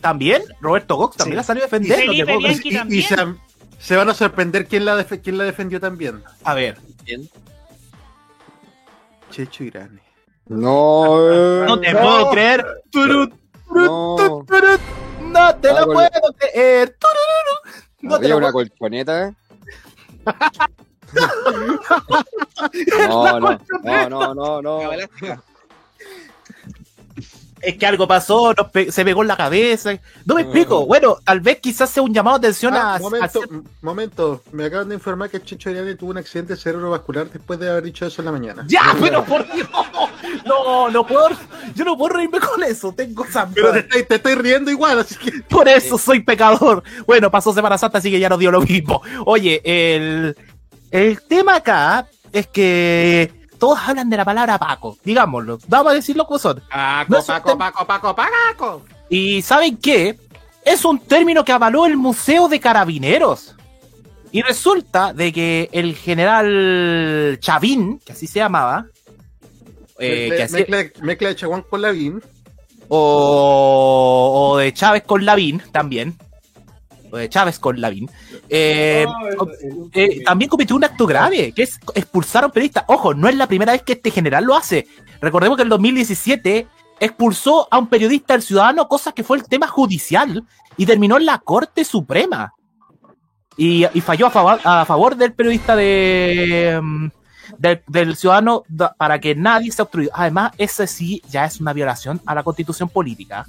También, 0.01 0.43
Roberto 0.61 0.97
Cox 0.97 1.17
también 1.17 1.35
Sí. 1.35 1.37
la 1.37 1.43
salió 1.43 1.63
a 1.63 1.67
defender. 1.67 2.03
Y 2.03 2.19
no 2.21 2.25
te 2.25 2.95
Y, 2.95 3.01
se, 3.01 3.15
se 3.79 3.95
van 3.95 4.09
a 4.09 4.13
sorprender 4.13 4.67
quién 4.67 4.85
la, 4.85 4.95
def- 4.95 5.21
quién 5.23 5.37
la 5.37 5.43
defendió 5.45 5.79
también. 5.79 6.23
A 6.43 6.53
ver, 6.53 6.77
Checho 9.31 9.63
Irane. 9.63 10.01
No, 10.47 11.31
eh, 11.31 11.65
no 11.67 11.79
te 11.79 11.91
puedo 11.93 12.31
creer. 12.31 12.65
Turut, 12.91 13.33
no. 13.73 14.45
turut, 14.47 14.81
no 15.21 15.55
te 15.57 15.67
lo 15.69 15.77
Ah, 15.77 15.83
con- 15.85 15.93
puedo 15.93 16.09
creer. 16.37 16.97
No 18.01 18.09
te 18.19 18.25
Había 18.25 18.29
lo 18.29 18.37
una 18.37 18.51
puedo 18.51 18.67
colchoneta. 18.69 19.33
No, 23.07 23.39
no, 23.39 23.59
no, 23.83 24.09
no, 24.09 24.33
no, 24.33 24.61
no. 24.61 24.79
Es 27.67 27.77
que 27.77 27.85
algo 27.85 28.07
pasó, 28.07 28.53
nos 28.53 28.71
pe- 28.71 28.91
se 28.93 29.03
pegó 29.03 29.23
en 29.23 29.27
la 29.27 29.35
cabeza. 29.35 29.91
No 30.25 30.35
me 30.35 30.41
explico. 30.43 30.85
Bueno, 30.85 31.17
tal 31.23 31.41
vez 31.41 31.59
quizás 31.59 31.89
sea 31.89 32.01
un 32.01 32.13
llamado 32.13 32.39
de 32.39 32.47
atención 32.47 32.73
Ah, 32.73 32.95
a, 32.95 32.99
momento, 32.99 33.41
a- 33.43 33.61
momento, 33.81 34.41
me 34.53 34.63
acaban 34.65 34.87
de 34.87 34.95
informar 34.95 35.29
que 35.29 35.41
Checho 35.41 35.69
Irane 35.69 35.95
tuvo 35.95 36.11
un 36.11 36.17
accidente 36.17 36.55
cerebrovascular 36.55 37.29
después 37.29 37.59
de 37.59 37.69
haber 37.69 37.83
dicho 37.83 38.05
eso 38.05 38.21
en 38.21 38.25
la 38.27 38.31
mañana. 38.31 38.63
Ya, 38.67 38.95
pero 39.01 39.23
por 39.25 39.45
Dios. 39.53 39.67
No, 40.45 40.89
no 40.89 41.05
puedo. 41.05 41.27
Yo 41.75 41.83
no 41.83 41.97
puedo 41.97 42.15
reírme 42.15 42.39
con 42.39 42.63
eso. 42.63 42.93
Tengo 42.95 43.25
sangre. 43.29 43.55
Pero 43.55 43.73
te 43.73 43.79
estoy, 43.79 44.03
te 44.03 44.15
estoy 44.15 44.35
riendo 44.35 44.71
igual, 44.71 44.99
así 44.99 45.15
que. 45.15 45.31
Por 45.49 45.67
eso 45.67 45.97
soy 45.97 46.21
pecador. 46.21 46.83
Bueno, 47.05 47.29
pasó 47.29 47.53
Semana 47.53 47.77
Santa, 47.77 47.97
así 47.97 48.09
que 48.09 48.19
ya 48.19 48.29
no 48.29 48.37
dio 48.37 48.49
lo 48.49 48.61
mismo. 48.61 49.01
Oye, 49.25 49.61
el, 49.65 50.37
el 50.91 51.21
tema 51.23 51.55
acá 51.57 52.07
es 52.31 52.47
que 52.47 53.33
todos 53.57 53.79
hablan 53.85 54.09
de 54.09 54.17
la 54.17 54.25
palabra 54.25 54.57
Paco, 54.57 54.97
digámoslo. 55.03 55.59
Vamos 55.67 55.91
a 55.91 55.95
decirlo 55.95 56.25
como 56.25 56.39
son. 56.39 56.61
Paco, 56.69 57.13
No 57.13 57.23
Paco, 57.25 57.57
Paco, 57.57 57.85
Paco, 57.85 58.15
Paco. 58.15 58.81
Y 59.09 59.41
¿saben 59.41 59.77
qué? 59.77 60.17
Es 60.63 60.83
un 60.85 60.99
término 60.99 61.45
que 61.45 61.51
avaló 61.53 61.85
el 61.85 61.95
Museo 61.97 62.47
de 62.49 62.59
Carabineros. 62.59 63.55
Y 64.31 64.41
resulta 64.41 65.13
de 65.13 65.31
que 65.31 65.69
el 65.71 65.95
general 65.95 67.37
Chavín, 67.39 67.99
que 68.05 68.11
así 68.11 68.27
se 68.27 68.39
llamaba, 68.39 68.85
eh, 69.99 70.29
que 70.35 70.43
hacía- 70.43 70.65
mezcla, 70.69 71.01
mezcla 71.03 71.29
de 71.29 71.35
Chaguán 71.37 71.61
con 71.63 71.81
Lavín. 71.81 72.21
o, 72.89 74.51
o 74.53 74.57
de 74.57 74.73
Chávez 74.73 75.03
con 75.03 75.25
Lavín 75.25 75.61
también, 75.71 76.17
Chávez 77.29 77.59
con 77.59 77.79
Lavín, 77.79 78.09
eh, 78.49 79.05
eh, 79.93 80.23
también 80.23 80.49
cometió 80.49 80.75
un 80.75 80.83
acto 80.83 81.05
grave, 81.05 81.51
que 81.53 81.63
es 81.63 81.79
expulsar 81.95 82.43
a 82.43 82.47
un 82.47 82.51
periodista. 82.51 82.85
Ojo, 82.87 83.13
no 83.13 83.27
es 83.27 83.35
la 83.35 83.47
primera 83.47 83.71
vez 83.73 83.81
que 83.83 83.93
este 83.93 84.11
general 84.11 84.43
lo 84.45 84.55
hace. 84.55 84.87
Recordemos 85.21 85.55
que 85.57 85.63
en 85.63 85.69
2017 85.69 86.67
expulsó 86.99 87.67
a 87.71 87.77
un 87.77 87.87
periodista 87.87 88.33
del 88.33 88.41
ciudadano, 88.41 88.87
cosa 88.87 89.11
que 89.11 89.23
fue 89.23 89.37
el 89.37 89.43
tema 89.47 89.67
judicial, 89.67 90.43
y 90.77 90.85
terminó 90.85 91.17
en 91.17 91.25
la 91.25 91.39
Corte 91.39 91.83
Suprema. 91.85 92.53
Y, 93.55 93.85
y 93.93 94.01
falló 94.01 94.27
a 94.27 94.29
favor, 94.29 94.59
a 94.63 94.85
favor 94.85 95.15
del 95.15 95.33
periodista 95.33 95.75
de, 95.75 96.79
mm, 96.81 97.07
del, 97.57 97.81
del 97.87 98.15
ciudadano 98.15 98.63
da- 98.67 98.93
para 98.95 99.19
que 99.19 99.33
nadie 99.33 99.71
se 99.71 99.81
obstruya. 99.81 100.09
Además, 100.13 100.51
ese 100.59 100.85
sí 100.85 101.21
ya 101.29 101.45
es 101.45 101.59
una 101.59 101.73
violación 101.73 102.21
a 102.25 102.35
la 102.35 102.43
constitución 102.43 102.87
política. 102.89 103.45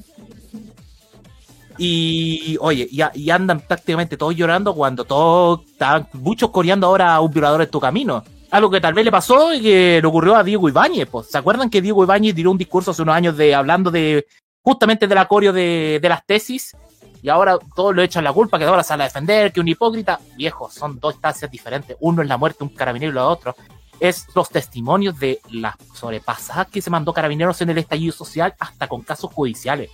Y 1.79 2.57
oye, 2.61 2.89
y, 2.91 3.01
y 3.15 3.31
andan 3.31 3.61
prácticamente 3.61 4.17
todos 4.17 4.35
llorando 4.35 4.75
cuando 4.75 5.05
todos 5.05 5.61
estaban 5.65 6.09
muchos 6.13 6.51
coreando 6.51 6.89
ahora 6.89 7.15
a 7.15 7.21
un 7.21 7.33
violador 7.33 7.63
en 7.63 7.71
tu 7.71 7.81
camino. 7.81 8.25
Algo 8.51 8.71
que 8.71 8.81
tal 8.81 8.95
vez 8.95 9.05
le 9.05 9.13
pasó 9.13 9.55
y 9.55 9.61
que 9.61 10.01
le 10.03 10.09
ocurrió 10.09 10.35
a 10.35 10.43
Diego 10.43 10.69
Ibáñez. 10.69 11.09
Pues. 11.09 11.29
¿Se 11.29 11.39
acuerdan 11.39 11.71
que 11.71 11.81
Diego 11.81 12.03
Ibáñez 12.03 12.35
tiró 12.35 12.51
un 12.51 12.59
discurso 12.59 12.91
hace 12.91 13.03
unos 13.03 13.15
años 13.15 13.37
de 13.37 13.55
hablando 13.55 13.91
de 13.91 14.27
justamente 14.63 15.07
del 15.07 15.19
acorio 15.19 15.53
de, 15.53 15.99
de 16.03 16.09
las 16.09 16.27
tesis? 16.27 16.77
Y 17.23 17.29
ahora 17.29 17.59
todos 17.75 17.95
le 17.95 18.05
echan 18.05 18.25
la 18.25 18.33
culpa, 18.33 18.59
que 18.59 18.65
ahora 18.65 18.83
sale 18.83 19.03
a 19.03 19.07
defender, 19.07 19.53
que 19.53 19.61
un 19.61 19.69
hipócrita. 19.69 20.19
Viejo, 20.37 20.71
son 20.71 20.99
dos 20.99 21.15
instancias 21.15 21.51
diferentes. 21.51 21.97
Uno 22.01 22.23
es 22.23 22.29
la 22.29 22.37
muerte 22.37 22.65
un 22.65 22.71
carabinero 22.71 23.13
lo 23.13 23.29
otro 23.29 23.55
es 24.01 24.27
los 24.35 24.51
testimonios 24.51 25.19
de 25.19 25.41
las 25.51 25.75
sobrepasadas 25.95 26.69
que 26.69 26.83
se 26.83 26.91
mandó 26.91 27.13
carabineros 27.13 27.61
en 27.61 27.71
el 27.71 27.79
estallido 27.79 28.13
social 28.13 28.55
hasta 28.59 28.89
con 28.89 29.03
casos 29.03 29.33
judiciales. 29.33 29.91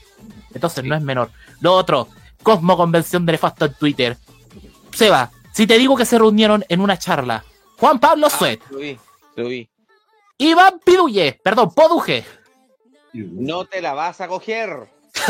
Entonces 0.52 0.84
no 0.84 0.94
es 0.94 1.02
menor. 1.02 1.30
Lo 1.60 1.74
otro, 1.74 2.08
Cosmo 2.42 2.76
Convención 2.76 3.24
de 3.24 3.32
Nefasto 3.32 3.64
en 3.66 3.74
Twitter. 3.74 4.18
Seba, 4.92 5.30
si 5.52 5.66
te 5.66 5.78
digo 5.78 5.96
que 5.96 6.04
se 6.04 6.18
reunieron 6.18 6.64
en 6.68 6.80
una 6.80 6.98
charla, 6.98 7.44
Juan 7.78 7.98
Pablo 7.98 8.30
Suet, 8.30 8.60
Lo 8.70 8.78
vi, 8.78 8.98
lo 9.36 9.48
vi. 9.48 9.68
Iván 10.38 10.80
Piduye, 10.84 11.40
perdón, 11.42 11.72
Poduje, 11.74 12.24
No 13.12 13.64
te 13.64 13.80
la 13.80 13.94
vas 13.94 14.20
a 14.20 14.28
coger. 14.28 14.92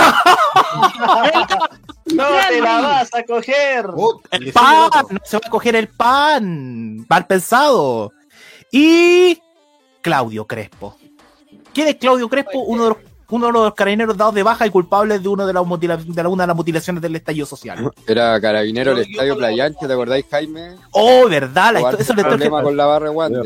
¡No 2.07 2.27
te 2.49 2.61
la 2.61 2.81
vas 2.81 3.15
a 3.15 3.23
coger! 3.23 3.87
el 4.31 4.53
pan, 4.53 4.91
no 5.11 5.19
se 5.25 5.39
va 5.39 5.43
a 5.47 5.51
coger 5.51 5.77
el 5.77 5.89
pan, 5.89 7.07
mal 7.09 7.27
pensado. 7.27 8.13
Y 8.77 9.41
Claudio 10.01 10.47
Crespo. 10.49 10.97
¿Quién 11.73 11.87
es 11.87 11.95
Claudio 11.95 12.29
Crespo? 12.29 12.59
Uno 12.59 12.83
de 12.83 12.89
los, 12.89 12.99
uno 13.31 13.47
de 13.47 13.53
los 13.53 13.75
carabineros 13.75 14.17
dados 14.17 14.35
de 14.35 14.43
baja 14.43 14.67
y 14.67 14.71
culpables 14.71 15.23
de, 15.23 15.29
uno 15.29 15.47
de, 15.47 15.53
las 15.53 15.63
mutila- 15.63 15.97
de 15.97 16.23
la- 16.25 16.29
una 16.29 16.43
de 16.43 16.47
las 16.49 16.57
mutilaciones 16.57 17.01
del 17.01 17.15
estallido 17.15 17.47
social. 17.47 17.89
Era 18.09 18.41
carabinero 18.41 18.97
del 18.97 19.09
estadio 19.09 19.37
Playanche, 19.37 19.87
¿te 19.87 19.93
acordáis, 19.93 20.25
Jaime? 20.29 20.75
Oh, 20.91 21.29
¿verdad? 21.29 21.75
La 21.75 21.79
Jugar 21.79 21.95
histo- 21.95 22.01
eso 22.03 22.13
historia 22.15 22.25
problema 22.29 22.63
con 22.65 22.77
la 22.77 22.87
barra 22.87 23.07
de 23.07 23.15
guante. 23.15 23.39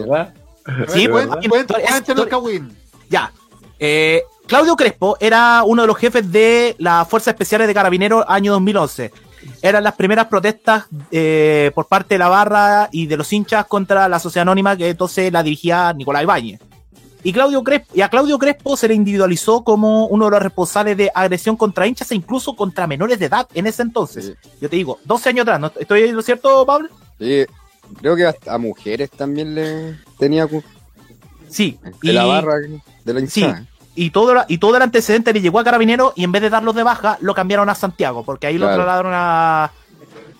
Sí, 0.88 1.06
Cuen- 1.08 1.10
pues, 1.10 1.26
historia- 1.44 1.98
historia-. 1.98 2.68
Ya. 3.10 3.30
Eh, 3.78 4.22
Claudio 4.46 4.76
Crespo 4.76 5.18
era 5.20 5.62
uno 5.62 5.82
de 5.82 5.88
los 5.88 5.98
jefes 5.98 6.32
de 6.32 6.74
las 6.78 7.06
Fuerzas 7.06 7.32
Especiales 7.34 7.68
de 7.68 7.74
Carabineros 7.74 8.24
año 8.26 8.52
2011. 8.52 9.12
Eran 9.62 9.84
las 9.84 9.94
primeras 9.94 10.26
protestas 10.26 10.84
eh, 11.10 11.70
por 11.74 11.86
parte 11.86 12.14
de 12.14 12.18
la 12.18 12.28
barra 12.28 12.88
y 12.92 13.06
de 13.06 13.16
los 13.16 13.32
hinchas 13.32 13.66
contra 13.66 14.08
la 14.08 14.18
sociedad 14.18 14.42
anónima 14.42 14.76
que 14.76 14.88
entonces 14.90 15.32
la 15.32 15.42
dirigía 15.42 15.92
Nicolás 15.92 16.22
Ibáñez. 16.22 16.60
Y, 17.24 17.32
Claudio 17.32 17.64
Crespo, 17.64 17.94
y 17.96 18.00
a 18.00 18.08
Claudio 18.08 18.38
Crespo 18.38 18.76
se 18.76 18.86
le 18.86 18.94
individualizó 18.94 19.64
como 19.64 20.06
uno 20.06 20.26
de 20.26 20.30
los 20.30 20.42
responsables 20.42 20.96
de 20.96 21.10
agresión 21.12 21.56
contra 21.56 21.86
hinchas 21.86 22.10
e 22.12 22.14
incluso 22.14 22.54
contra 22.54 22.86
menores 22.86 23.18
de 23.18 23.26
edad 23.26 23.48
en 23.54 23.66
ese 23.66 23.82
entonces. 23.82 24.34
Yo 24.60 24.70
te 24.70 24.76
digo, 24.76 24.98
12 25.04 25.28
años 25.30 25.42
atrás, 25.42 25.60
¿no? 25.60 25.72
¿estoy 25.80 26.12
lo 26.12 26.22
cierto, 26.22 26.64
Pablo? 26.64 26.88
Sí, 27.18 27.44
creo 28.00 28.14
que 28.14 28.24
hasta 28.24 28.54
a 28.54 28.58
mujeres 28.58 29.10
también 29.10 29.54
le 29.54 29.96
tenía 30.18 30.48
Sí. 31.48 31.78
de 32.02 32.12
la 32.12 32.24
barra 32.24 32.54
de 33.04 33.14
la 33.14 33.20
Sí, 33.26 33.40
hinchada. 33.40 33.66
Y 34.04 34.10
todo, 34.10 34.34
la- 34.34 34.44
y 34.48 34.58
todo 34.58 34.76
el 34.76 34.82
antecedente 34.82 35.32
le 35.32 35.40
llegó 35.40 35.58
a 35.60 35.64
Carabinero 35.64 36.12
y 36.16 36.24
en 36.24 36.32
vez 36.32 36.42
de 36.42 36.50
darlos 36.50 36.74
de 36.74 36.82
baja, 36.82 37.18
lo 37.20 37.34
cambiaron 37.34 37.68
a 37.68 37.74
Santiago, 37.74 38.24
porque 38.24 38.46
ahí 38.46 38.58
lo 38.58 38.66
Claro. 38.66 38.76
trasladaron 38.76 39.12
a. 39.14 39.70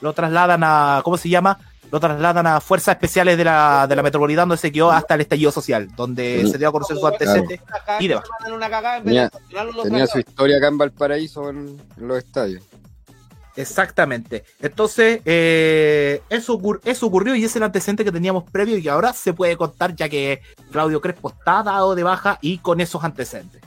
Lo 0.01 0.13
trasladan 0.13 0.63
a. 0.65 1.01
¿Cómo 1.05 1.17
se 1.17 1.29
llama? 1.29 1.59
Lo 1.91 1.99
trasladan 2.01 2.47
a 2.47 2.61
Fuerzas 2.61 2.93
Especiales 2.97 3.39
de 3.39 3.45
la, 3.45 3.87
de 3.89 3.97
la 3.97 4.03
Metropolitana, 4.03 4.43
donde 4.43 4.59
se 4.59 4.71
quedó 4.71 4.93
hasta 4.93 5.15
el 5.15 5.23
estallido 5.23 5.51
social, 5.51 5.89
donde 5.97 6.43
Sí. 6.45 6.51
se 6.51 6.59
dio 6.59 6.69
a 6.69 6.73
conocer 6.73 6.99
su 6.99 7.07
antecedente 7.07 7.61
y 7.99 8.09
en 8.09 8.21
vez 8.21 8.21
Tenía, 9.05 9.31
tenía 9.83 10.07
su 10.07 10.19
historia 10.19 10.59
acá 10.59 10.69
en 10.69 10.79
Valparaíso 10.79 11.49
en, 11.49 11.81
en 11.97 12.09
los 12.09 12.19
estadios. 12.19 12.63
Exactamente. 13.59 14.45
Entonces, 14.61 15.21
eh, 15.25 16.23
eso, 16.31 16.59
ocur- 16.59 16.81
eso 16.85 17.07
ocurrió 17.07 17.35
y 17.35 17.45
es 17.45 17.57
el 17.57 17.65
antecedente 17.65 18.05
que 18.05 18.13
teníamos 18.13 18.45
previo 18.51 18.77
y 18.79 18.83
que 18.83 18.91
ahora 18.91 19.13
se 19.13 19.33
puede 19.33 19.57
contar, 19.57 19.97
ya 19.97 20.09
que 20.09 20.41
Claudio 20.71 21.01
Crespo 21.01 21.31
está 21.31 21.63
dado 21.65 21.95
de 21.97 22.05
baja 22.05 22.39
y 22.41 22.59
con 22.59 22.81
esos 22.81 23.03
antecedentes. 23.03 23.61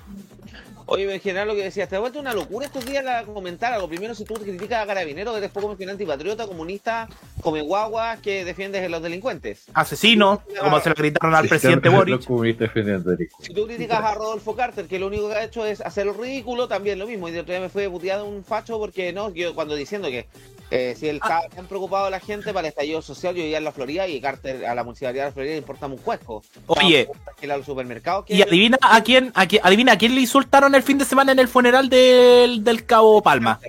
Oye, 0.94 1.14
en 1.14 1.22
general 1.22 1.48
lo 1.48 1.56
que 1.56 1.64
decías, 1.64 1.88
te 1.88 1.96
ha 1.96 2.00
vuelto 2.00 2.20
una 2.20 2.34
locura 2.34 2.66
estos 2.66 2.86
días 2.86 3.02
la 3.02 3.24
comentar 3.24 3.72
algo. 3.72 3.88
Primero, 3.88 4.14
si 4.14 4.26
tú 4.26 4.34
criticas 4.34 4.84
a 4.84 4.86
Carabineros, 4.86 5.38
eres 5.38 5.50
poco 5.50 5.70
menos 5.70 5.94
antipatriota, 5.94 6.48
comunista, 6.48 7.08
come 7.40 7.62
guaguas, 7.62 8.20
que 8.20 8.44
defiendes 8.44 8.84
a 8.86 8.90
los 8.90 9.02
delincuentes. 9.02 9.68
Asesino, 9.74 10.44
como 10.60 10.82
se 10.82 10.90
lo 10.90 10.96
gritaron 10.96 11.34
al 11.34 11.48
presidente 11.48 11.88
Eric. 11.88 13.32
Si 13.40 13.54
tú 13.54 13.66
criticas 13.68 14.04
a 14.04 14.16
Rodolfo 14.16 14.54
Carter, 14.54 14.86
que 14.88 15.00
lo 15.00 15.08
único 15.08 15.30
que 15.30 15.36
ha 15.36 15.44
hecho 15.46 15.66
es 15.66 15.80
hacer 15.80 16.08
lo 16.08 16.14
ridículo, 16.14 16.68
también 16.68 17.00
lo 17.00 17.08
mismo. 17.08 17.30
Y 17.30 17.32
de 17.32 17.40
otro 17.40 17.54
día 17.54 17.62
me 17.62 17.70
fue 17.70 17.90
puteado 17.90 18.26
un 18.26 18.44
facho 18.44 18.78
porque 18.78 19.14
no, 19.14 19.34
yo 19.34 19.56
cuando 19.56 19.76
diciendo 19.76 20.10
que 20.10 20.28
eh, 20.72 20.96
si 20.98 21.10
él 21.10 21.18
estaba 21.18 21.42
tan 21.50 21.68
preocupado 21.68 22.10
la 22.10 22.22
gente 22.22 22.54
para 22.54 22.68
el 22.68 22.70
estallido 22.70 23.02
social, 23.02 23.36
yo 23.36 23.44
vivía 23.44 23.58
en 23.58 23.66
la 23.66 23.74
Florida 23.74 24.08
y 24.08 24.22
Carter 24.22 24.66
a 24.66 24.74
la 24.74 24.86
municipalidad 24.86 25.26
de 25.26 25.30
la 25.30 25.34
Florida 25.34 25.52
le 25.52 25.58
importa 25.58 25.86
un 25.88 25.98
cuesco. 25.98 26.42
Oye. 26.68 27.10
Que 27.38 27.46
ir 27.46 27.52
a 27.52 27.58
los 27.58 27.66
supermercados. 27.66 28.26
que 28.26 28.36
Y 28.36 28.42
adivina 28.42 28.78
a 28.82 29.04
quién, 29.04 29.34
a 29.36 29.46
quién, 29.46 29.62
adivina 29.66 29.92
a 29.92 29.98
quién 29.98 30.16
le 30.16 30.22
insultaron 30.22 30.74
el 30.74 30.82
fin 30.82 30.98
de 30.98 31.04
semana 31.04 31.34
en 31.34 31.40
el 31.40 31.50
funeral 31.50 31.90
del, 31.90 32.64
del 32.64 32.86
Cabo 32.86 33.22
Palma. 33.22 33.60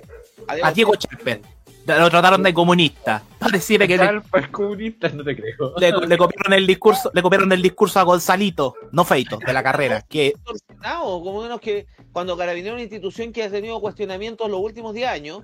A 0.47 0.71
Diego 0.71 0.95
Chalper. 0.95 1.41
Lo 1.85 2.09
trataron 2.09 2.41
de 2.43 2.53
comunista. 2.53 3.23
Pareciera 3.39 3.85
que 3.85 3.97
le, 3.97 4.21
es 4.39 4.47
comunista, 4.49 5.09
no 5.09 5.23
te 5.23 5.35
creo. 5.35 5.73
le, 5.77 5.91
le 6.07 6.17
copiaron 6.17 6.53
el 6.53 6.65
discurso, 6.65 7.11
le 7.13 7.21
copiaron 7.21 7.51
el 7.51 7.61
discurso 7.61 7.99
a 7.99 8.03
Gonzalito, 8.03 8.75
no 8.91 9.03
Feito, 9.03 9.37
de 9.45 9.51
la 9.51 9.61
carrera. 9.63 10.01
Que 10.07 10.33
como 10.81 11.41
menos 11.41 11.59
que 11.59 11.85
cuando 12.13 12.37
Carabineros 12.37 12.73
es 12.73 12.73
una 12.75 12.83
institución 12.83 13.33
que 13.33 13.43
ha 13.43 13.49
tenido 13.49 13.81
cuestionamientos 13.81 14.49
los 14.49 14.59
últimos 14.61 14.93
10 14.93 15.07
años 15.09 15.41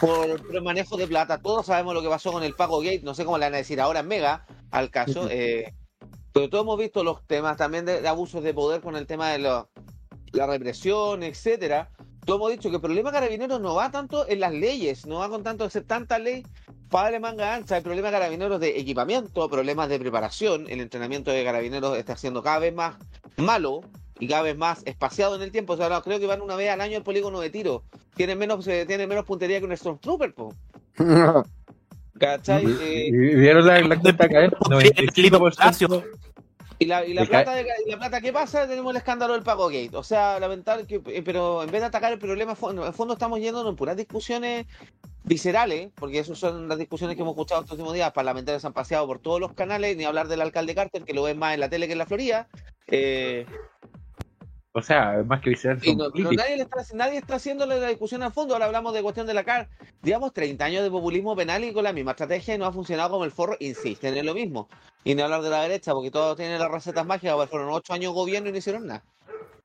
por 0.00 0.26
el 0.52 0.62
manejo 0.62 0.96
de 0.96 1.08
plata. 1.08 1.38
Todos 1.38 1.66
sabemos 1.66 1.94
lo 1.94 2.02
que 2.02 2.08
pasó 2.08 2.30
con 2.32 2.44
el 2.44 2.54
Pago 2.54 2.80
Gate, 2.80 3.00
no 3.02 3.14
sé 3.14 3.24
cómo 3.24 3.38
le 3.38 3.46
van 3.46 3.54
a 3.54 3.58
decir 3.58 3.80
ahora 3.80 4.00
en 4.00 4.08
Mega 4.08 4.46
al 4.70 4.90
caso. 4.90 5.28
eh, 5.30 5.74
pero 6.32 6.48
todos 6.48 6.62
hemos 6.62 6.78
visto 6.78 7.02
los 7.02 7.26
temas 7.26 7.56
también 7.56 7.84
de, 7.84 8.00
de 8.00 8.06
abusos 8.08 8.44
de 8.44 8.54
poder 8.54 8.80
con 8.80 8.94
el 8.94 9.06
tema 9.06 9.30
de 9.30 9.38
lo- 9.40 9.68
la 10.32 10.46
represión, 10.46 11.24
etcétera. 11.24 11.90
Todos 12.24 12.38
hemos 12.38 12.50
dicho 12.50 12.68
que 12.68 12.76
el 12.76 12.82
problema 12.82 13.10
de 13.10 13.14
Carabineros 13.14 13.60
no 13.60 13.74
va 13.74 13.90
tanto 13.90 14.28
en 14.28 14.40
las 14.40 14.52
leyes, 14.52 15.06
no 15.06 15.18
va 15.18 15.28
con 15.28 15.42
tanto 15.42 15.68
ser 15.70 15.84
tanta 15.84 16.18
ley 16.18 16.44
padre 16.90 17.20
manga 17.20 17.54
ancha, 17.54 17.76
el 17.76 17.82
problema 17.82 18.08
de 18.08 18.12
Carabineros 18.18 18.60
de 18.60 18.78
equipamiento, 18.78 19.48
problemas 19.48 19.88
de 19.88 19.98
preparación, 19.98 20.66
el 20.68 20.80
entrenamiento 20.80 21.30
de 21.30 21.44
Carabineros 21.44 21.96
está 21.96 22.16
siendo 22.16 22.42
cada 22.42 22.58
vez 22.58 22.74
más 22.74 22.96
malo 23.36 23.82
y 24.18 24.28
cada 24.28 24.42
vez 24.42 24.56
más 24.56 24.82
espaciado 24.84 25.36
en 25.36 25.42
el 25.42 25.50
tiempo. 25.50 25.72
O 25.72 25.76
sea, 25.76 25.86
ahora 25.86 26.02
creo 26.02 26.20
que 26.20 26.26
van 26.26 26.42
una 26.42 26.56
vez 26.56 26.70
al 26.70 26.80
año 26.80 26.98
al 26.98 27.02
polígono 27.02 27.40
de 27.40 27.50
tiro. 27.50 27.84
Tienen 28.14 28.38
menos, 28.38 28.66
eh, 28.66 28.84
tienen 28.86 29.08
menos 29.08 29.24
puntería 29.24 29.58
que 29.60 29.66
un 29.66 29.76
Stormtrooper, 29.76 30.34
po. 30.34 30.54
¿Cachai? 32.18 32.66
Eh, 32.66 33.06
¿Y 33.06 33.12
vieron 33.12 33.66
la, 33.66 33.80
la 33.80 33.98
cuenta 33.98 34.28
caer? 34.28 34.50
95%. 34.52 36.04
Y 36.80 36.86
la, 36.86 37.04
y 37.06 37.14
la 37.14 37.26
plata, 37.26 37.54
de- 37.54 37.66
y 37.86 37.90
la 37.90 37.98
plata, 37.98 38.20
¿qué 38.20 38.32
pasa? 38.32 38.66
Tenemos 38.66 38.90
el 38.90 38.96
escándalo 38.96 39.34
del 39.34 39.42
pago 39.44 39.68
gate. 39.68 39.94
O 39.94 40.02
sea, 40.02 40.40
lamentable 40.40 40.86
que, 40.86 40.96
eh, 41.06 41.22
pero 41.22 41.62
en 41.62 41.70
vez 41.70 41.82
de 41.82 41.86
atacar 41.86 42.12
el 42.12 42.18
problema, 42.18 42.52
en 42.52 42.92
fondo 42.94 43.12
estamos 43.12 43.38
yendo 43.38 43.68
en 43.68 43.76
puras 43.76 43.96
discusiones 43.96 44.66
viscerales, 45.22 45.90
porque 45.94 46.18
esas 46.18 46.38
son 46.38 46.66
las 46.68 46.78
discusiones 46.78 47.14
que 47.14 47.22
hemos 47.22 47.32
escuchado 47.34 47.60
estos 47.60 47.74
últimos 47.74 47.92
días. 47.94 48.10
Parlamentarios 48.12 48.64
han 48.64 48.72
paseado 48.72 49.06
por 49.06 49.18
todos 49.18 49.38
los 49.38 49.52
canales, 49.52 49.96
ni 49.96 50.04
hablar 50.04 50.26
del 50.26 50.40
alcalde 50.40 50.74
Carter, 50.74 51.04
que 51.04 51.12
lo 51.12 51.22
ven 51.22 51.38
más 51.38 51.54
en 51.54 51.60
la 51.60 51.68
tele 51.68 51.86
que 51.86 51.92
en 51.92 51.98
la 51.98 52.06
Florida. 52.06 52.48
Eh, 52.88 53.44
O 54.72 54.82
sea, 54.82 55.24
más 55.26 55.40
que 55.40 55.50
visceral 55.50 55.80
y 55.82 55.96
no- 55.96 56.10
pero 56.12 56.30
nadie, 56.32 56.56
le 56.56 56.62
está, 56.62 56.76
nadie 56.94 57.18
está 57.18 57.34
haciendo 57.36 57.66
la 57.66 57.88
discusión 57.88 58.22
a 58.22 58.30
fondo. 58.30 58.54
Ahora 58.54 58.66
hablamos 58.66 58.94
de 58.94 59.02
cuestión 59.02 59.26
de 59.26 59.34
la 59.34 59.42
CAR. 59.42 59.68
Digamos, 60.00 60.32
30 60.32 60.64
años 60.64 60.84
de 60.84 60.90
populismo 60.90 61.34
penal 61.34 61.64
y 61.64 61.72
con 61.72 61.82
la 61.82 61.92
misma 61.92 62.12
estrategia 62.12 62.54
y 62.54 62.58
no 62.58 62.66
ha 62.66 62.72
funcionado 62.72 63.10
como 63.10 63.24
el 63.24 63.32
forro. 63.32 63.56
Insisten 63.58 64.16
en 64.16 64.26
lo 64.26 64.32
mismo. 64.34 64.68
Y 65.02 65.14
no 65.16 65.24
hablar 65.24 65.42
de 65.42 65.50
la 65.50 65.62
derecha, 65.62 65.92
porque 65.92 66.12
todos 66.12 66.36
tienen 66.36 66.60
las 66.60 66.70
recetas 66.70 67.04
mágicas. 67.04 67.34
pues 67.34 67.50
Fueron 67.50 67.70
8 67.70 67.92
años 67.94 68.12
de 68.12 68.20
gobierno 68.20 68.48
y 68.48 68.52
no 68.52 68.58
hicieron 68.58 68.86
nada. 68.86 69.02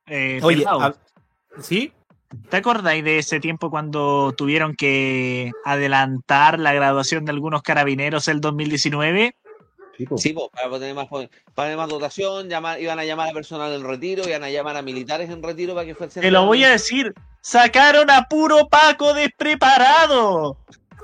Eh, 0.07 0.39
Oye, 0.41 0.63
a- 0.67 0.93
¿sí? 1.59 1.91
¿Te 2.49 2.57
acordáis 2.57 3.03
de 3.03 3.19
ese 3.19 3.39
tiempo 3.39 3.69
cuando 3.69 4.33
tuvieron 4.35 4.75
que 4.75 5.51
adelantar 5.63 6.59
la 6.59 6.73
graduación 6.73 7.25
de 7.25 7.31
algunos 7.31 7.61
carabineros 7.61 8.27
el 8.27 8.41
2019? 8.41 9.35
Sí, 9.97 10.34
pues, 10.34 10.49
para 10.51 10.71
tener 10.79 10.93
más, 10.93 11.08
para 11.08 11.29
tener 11.55 11.77
más 11.77 11.89
dotación, 11.89 12.49
llamar, 12.49 12.81
iban 12.81 12.99
a 12.99 13.05
llamar 13.05 13.29
a 13.29 13.34
personal 13.34 13.71
en 13.73 13.84
retiro, 13.84 14.27
iban 14.27 14.43
a 14.43 14.49
llamar 14.49 14.75
a 14.77 14.81
militares 14.81 15.29
en 15.29 15.41
retiro 15.41 15.73
para 15.73 15.86
que 15.86 15.95
fuesen. 15.95 16.21
Te 16.21 16.31
lo 16.31 16.45
voy 16.45 16.63
a 16.63 16.71
decir, 16.71 17.13
sacaron 17.41 18.10
a 18.10 18.27
puro 18.27 18.67
Paco 18.67 19.13
despreparado. 19.13 20.58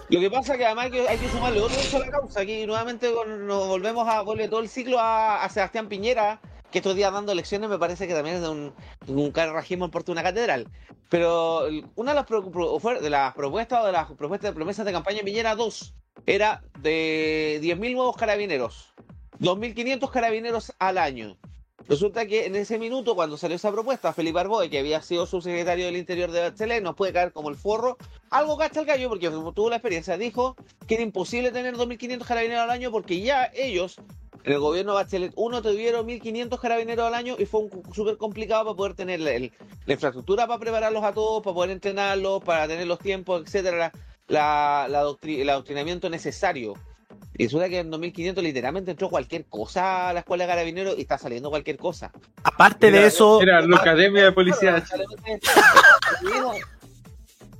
Lo 0.10 0.20
que 0.20 0.30
pasa 0.30 0.54
es 0.54 0.60
que 0.60 0.66
además 0.66 0.86
hay 0.86 0.92
que, 0.92 1.08
hay 1.08 1.18
que 1.18 1.30
sumarle 1.30 1.62
otro 1.62 1.80
hecho 1.80 1.98
a 1.98 2.00
la 2.02 2.10
causa. 2.10 2.42
Aquí 2.42 2.66
nuevamente 2.66 3.10
nos 3.10 3.68
volvemos 3.68 4.08
a 4.10 4.22
volver 4.22 4.50
todo 4.50 4.60
el 4.60 4.68
ciclo 4.68 5.00
a, 5.00 5.44
a 5.44 5.50
Sebastián 5.50 5.88
Piñera, 5.88 6.42
que 6.72 6.80
estos 6.80 6.96
días 6.96 7.12
dando 7.12 7.32
elecciones 7.32 7.70
me 7.70 7.78
parece 7.78 8.08
que 8.08 8.14
también 8.14 8.38
es 8.38 8.42
de 8.42 8.50
un, 8.50 8.74
un 9.08 9.34
en 9.36 9.92
Puerto 9.92 10.12
una 10.12 10.24
catedral. 10.24 10.68
Pero 11.10 11.68
una 11.96 12.12
de 12.12 12.16
las, 12.16 12.26
propuestas 12.26 13.82
o 13.82 13.86
de 13.86 13.92
las 13.92 14.12
propuestas 14.12 14.50
de 14.50 14.54
promesas 14.54 14.86
de 14.86 14.92
campaña 14.92 15.24
Piñera 15.24 15.56
2 15.56 15.94
era 16.26 16.64
de 16.80 17.60
10.000 17.62 17.94
nuevos 17.94 18.16
carabineros, 18.16 18.94
2.500 19.40 20.10
carabineros 20.10 20.74
al 20.80 20.98
año. 20.98 21.38
Resulta 21.88 22.26
que 22.26 22.46
en 22.46 22.56
ese 22.56 22.78
minuto, 22.78 23.16
cuando 23.16 23.38
salió 23.38 23.56
esa 23.56 23.72
propuesta, 23.72 24.14
Felipe 24.14 24.40
Arboe, 24.40 24.70
que 24.70 24.80
había 24.80 25.02
sido 25.02 25.26
subsecretario 25.26 25.86
del 25.86 25.98
Interior 25.98 26.32
de 26.32 26.42
Bachelet, 26.42 26.84
nos 26.84 26.96
puede 26.96 27.12
caer 27.12 27.34
como 27.34 27.50
el 27.50 27.56
forro. 27.56 27.98
Algo 28.30 28.58
cacha 28.58 28.80
el 28.80 28.86
gallo, 28.86 29.10
porque 29.10 29.30
tuvo 29.30 29.70
la 29.70 29.78
experiencia, 29.78 30.18
dijo 30.18 30.56
que 30.88 30.96
era 30.96 31.04
imposible 31.04 31.52
tener 31.52 31.76
2.500 31.76 32.26
carabineros 32.26 32.64
al 32.64 32.70
año 32.70 32.92
porque 32.92 33.20
ya 33.22 33.52
ellos, 33.54 33.98
en 34.44 34.54
el 34.54 34.60
gobierno 34.60 34.94
de 34.94 35.04
Bachelet 35.04 35.34
1, 35.36 35.62
tuvieron 35.62 36.08
1.500 36.08 36.60
carabineros 36.60 37.06
al 37.06 37.14
año 37.14 37.36
y 37.38 37.46
fue 37.46 37.70
súper 37.94 38.18
complicado 38.18 38.66
para 38.66 38.76
poder 38.76 38.94
tener 38.94 39.20
la, 39.20 39.94
infraestructura 39.94 40.48
para 40.48 40.60
prepararlos 40.60 41.04
a 41.04 41.14
todos, 41.14 41.44
para 41.44 41.54
poder 41.54 41.72
entrenarlos, 41.72 42.44
para 42.44 42.68
tener 42.68 42.88
los 42.88 43.00
tiempos, 43.00 43.44
etcétera, 43.46 43.92
la, 44.28 44.86
el 45.24 45.50
adoctrinamiento 45.50 46.10
necesario 46.10 46.74
y 47.42 47.46
resulta 47.46 47.70
que 47.70 47.80
en 47.80 47.90
2500 47.90 48.44
literalmente 48.44 48.92
entró 48.92 49.10
cualquier 49.10 49.46
cosa 49.46 50.10
a 50.10 50.14
la 50.14 50.20
escuela 50.20 50.44
de 50.44 50.50
carabineros 50.50 50.96
y 50.98 51.02
está 51.02 51.18
saliendo 51.18 51.50
cualquier 51.50 51.78
cosa. 51.78 52.12
Aparte 52.44 52.92
de 52.92 53.08
eso. 53.08 53.42
Era 53.42 53.62
la 53.62 53.78
academia 53.78 54.26
de 54.26 54.32
policía. 54.32 54.84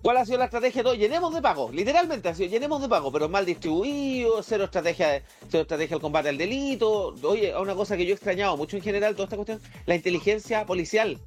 ¿Cuál 0.02 0.18
ha 0.18 0.26
sido 0.26 0.40
la 0.40 0.46
estrategia? 0.46 0.82
Todo? 0.82 0.96
Llenemos 0.96 1.34
de 1.34 1.42
pago, 1.42 1.70
literalmente 1.72 2.30
ha 2.30 2.36
sido 2.36 2.50
llenemos 2.50 2.82
de 2.82 2.90
pago, 2.90 3.12
pero 3.12 3.30
mal 3.30 3.46
distribuido, 3.46 4.42
cero 4.42 4.64
estrategia, 4.66 5.24
cero 5.50 5.62
estrategia 5.62 5.96
al 5.96 6.02
combate 6.02 6.30
al 6.30 6.38
delito. 6.38 7.14
Oye, 7.24 7.56
una 7.56 7.76
cosa 7.76 7.96
que 7.96 8.06
yo 8.06 8.12
he 8.12 8.16
extrañado 8.16 8.58
mucho 8.58 8.78
en 8.78 8.84
general, 8.84 9.14
toda 9.14 9.26
esta 9.26 9.36
cuestión, 9.36 9.62
la 9.86 9.96
inteligencia 9.96 10.66
policial. 10.66 11.20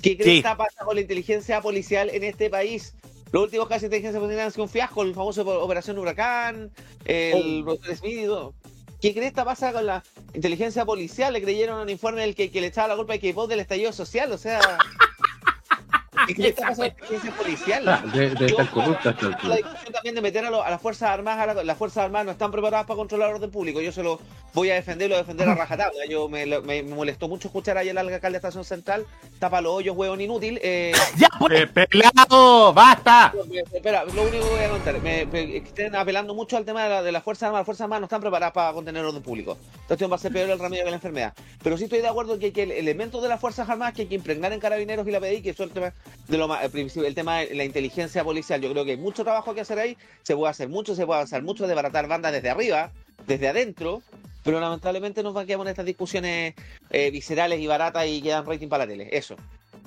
¿Qué 0.00 0.16
crees 0.16 0.30
que 0.30 0.36
está 0.38 0.56
pasando 0.56 0.86
con 0.86 0.94
la 0.96 1.02
inteligencia 1.02 1.60
policial 1.60 2.10
en 2.10 2.24
este 2.24 2.48
país? 2.48 2.94
Los 3.30 3.44
últimos 3.44 3.68
casos 3.68 3.82
de 3.82 3.86
inteligencia 3.88 4.20
policial 4.20 4.46
han 4.46 4.52
sido 4.52 4.64
un 4.64 4.70
fiasco, 4.70 5.02
el 5.02 5.14
famoso 5.14 5.42
Operación 5.42 5.98
Huracán, 5.98 6.70
el 7.04 7.64
oh. 7.66 7.76
Smith 7.94 8.18
y 8.22 8.26
todo. 8.26 8.54
¿Qué 9.00 9.12
cresta 9.14 9.44
pasa 9.44 9.72
con 9.72 9.84
la 9.86 10.02
inteligencia 10.32 10.84
policial? 10.84 11.32
Le 11.32 11.42
creyeron 11.42 11.80
un 11.80 11.90
informe 11.90 12.22
del 12.22 12.34
que, 12.34 12.50
que 12.50 12.60
le 12.60 12.68
echaba 12.68 12.88
la 12.88 12.96
culpa 12.96 13.14
de 13.14 13.20
que 13.20 13.32
vos 13.32 13.48
del 13.48 13.60
estallido 13.60 13.92
social, 13.92 14.32
o 14.32 14.38
sea. 14.38 14.60
¿Qué 16.26 16.48
está 16.48 16.68
pasando 16.68 16.76
con 16.76 16.84
la 16.84 16.88
inteligencia 16.88 17.36
policial? 17.36 17.88
Ah, 17.88 18.02
de, 18.12 18.30
de 18.30 18.46
estar 18.46 18.70
corrupta 18.70 19.16
La 19.42 19.56
discusión 19.56 19.92
también 19.92 20.14
de 20.14 20.20
meter 20.20 20.44
a, 20.44 20.48
a 20.48 20.70
las 20.70 20.80
Fuerzas 20.80 21.10
Armadas, 21.10 21.56
a 21.56 21.64
las 21.64 21.78
Fuerzas 21.78 22.04
Armadas 22.04 22.26
no 22.26 22.32
están 22.32 22.50
preparadas 22.50 22.86
para 22.86 22.96
controlar 22.96 23.30
el 23.30 23.36
orden 23.36 23.50
público. 23.50 23.80
Yo 23.80 23.92
se 23.92 24.02
lo 24.02 24.20
voy 24.54 24.70
a 24.70 24.74
defender, 24.74 25.08
lo 25.08 25.16
voy 25.16 25.20
a 25.20 25.22
defender 25.22 25.48
a 25.48 25.54
rajatabla. 25.56 26.04
Yo 26.08 26.28
me, 26.28 26.46
me, 26.46 26.82
molestó 26.82 27.28
mucho 27.28 27.48
escuchar 27.48 27.78
ayer 27.78 27.96
al 27.98 28.08
alcalde 28.08 28.34
de 28.34 28.38
Estación 28.38 28.64
Central, 28.64 29.06
tapa 29.38 29.60
los 29.60 29.72
hoyos, 29.72 29.96
huevón 29.96 30.20
inútil. 30.20 30.58
Eh, 30.62 30.92
¡Ya, 31.16 31.28
pues, 31.38 31.68
pelado! 31.70 32.72
¡Basta! 32.72 33.32
Espera, 33.72 34.04
lo 34.04 34.22
único 34.22 34.44
que 34.44 34.50
voy 34.50 34.64
a 34.64 34.68
contar, 34.70 35.00
me, 35.00 35.56
estén 35.56 35.94
apelando 35.96 36.34
mucho 36.34 36.56
al 36.56 36.64
tema 36.64 36.84
de, 36.84 36.90
la, 36.90 37.02
de 37.02 37.12
las 37.12 37.22
Fuerzas 37.22 37.44
Armadas. 37.48 37.60
Las 37.62 37.66
Fuerzas 37.66 37.84
Armadas 37.84 38.00
no 38.00 38.06
están 38.06 38.20
preparadas 38.20 38.52
para 38.52 38.72
contener 38.72 39.02
el 39.02 39.08
orden 39.08 39.22
público. 39.22 39.56
Entonces 39.82 40.10
va 40.10 40.16
a 40.16 40.18
ser 40.18 40.32
peor 40.32 40.50
el 40.50 40.58
remedio 40.58 40.84
que 40.84 40.90
la 40.90 40.96
enfermedad. 40.96 41.34
Pero 41.62 41.76
sí 41.76 41.84
estoy 41.84 42.00
de 42.00 42.08
acuerdo 42.08 42.38
que, 42.38 42.52
que 42.52 42.64
el 42.64 42.72
elemento 42.72 43.20
de 43.20 43.28
las 43.28 43.40
Fuerzas 43.40 43.68
Armadas 43.68 43.94
que 43.94 44.02
hay 44.02 44.08
que 44.08 44.14
impregnar 44.14 44.52
en 44.52 44.60
carabineros 44.60 45.06
y 45.06 45.10
la 45.10 45.20
PDI, 45.20 45.42
que 45.42 45.50
es 45.50 45.56
tema 45.72 45.92
de 46.28 46.38
lo 46.38 46.48
más, 46.48 46.62
el 46.74 47.14
tema 47.14 47.38
de 47.38 47.54
la 47.54 47.64
inteligencia 47.64 48.24
policial. 48.24 48.60
Yo 48.60 48.70
creo 48.70 48.84
que 48.84 48.92
hay 48.92 48.96
mucho 48.96 49.24
trabajo 49.24 49.54
que 49.54 49.60
hacer 49.60 49.78
ahí, 49.78 49.96
se 50.22 50.34
puede 50.36 50.50
hacer 50.50 50.68
mucho, 50.68 50.94
se 50.94 51.06
puede 51.06 51.18
avanzar 51.18 51.42
mucho, 51.42 51.66
de 51.66 51.74
baratar 51.74 52.08
bandas 52.08 52.32
desde 52.32 52.50
arriba, 52.50 52.90
desde 53.26 53.48
adentro, 53.48 54.02
pero 54.44 54.60
lamentablemente 54.60 55.22
nos 55.22 55.34
quedar 55.44 55.60
en 55.60 55.68
estas 55.68 55.86
discusiones 55.86 56.54
eh, 56.90 57.10
viscerales 57.10 57.60
y 57.60 57.66
baratas 57.66 58.06
y 58.06 58.22
quedan 58.22 58.46
rating 58.46 58.68
para 58.68 58.84
la 58.84 58.90
tele. 58.90 59.08
Eso. 59.12 59.36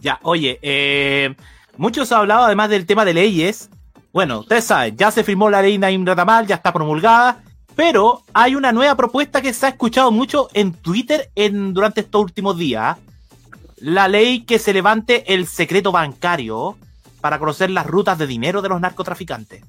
Ya, 0.01 0.19
oye, 0.23 0.59
eh, 0.61 1.35
muchos 1.77 2.11
han 2.11 2.19
hablado 2.19 2.45
además 2.45 2.69
del 2.69 2.85
tema 2.85 3.05
de 3.05 3.13
leyes. 3.13 3.69
Bueno, 4.13 4.39
ustedes 4.39 4.65
saben, 4.65 4.95
ya 4.95 5.11
se 5.11 5.23
firmó 5.23 5.49
la 5.49 5.61
ley 5.61 5.77
Naim 5.77 6.05
Ratamal, 6.05 6.47
ya 6.47 6.55
está 6.55 6.71
promulgada, 6.71 7.43
pero 7.75 8.21
hay 8.33 8.55
una 8.55 8.71
nueva 8.71 8.95
propuesta 8.95 9.41
que 9.41 9.53
se 9.53 9.65
ha 9.65 9.69
escuchado 9.69 10.11
mucho 10.11 10.47
en 10.53 10.73
Twitter 10.73 11.29
en, 11.35 11.73
durante 11.73 12.01
estos 12.01 12.21
últimos 12.21 12.57
días. 12.57 12.97
La 13.85 14.07
ley 14.07 14.45
que 14.45 14.57
se 14.57 14.73
levante 14.73 15.35
el 15.35 15.45
secreto 15.45 15.91
bancario 15.91 16.75
para 17.21 17.37
conocer 17.37 17.69
las 17.69 17.85
rutas 17.85 18.17
de 18.17 18.25
dinero 18.25 18.63
de 18.63 18.69
los 18.69 18.81
narcotraficantes. 18.81 19.63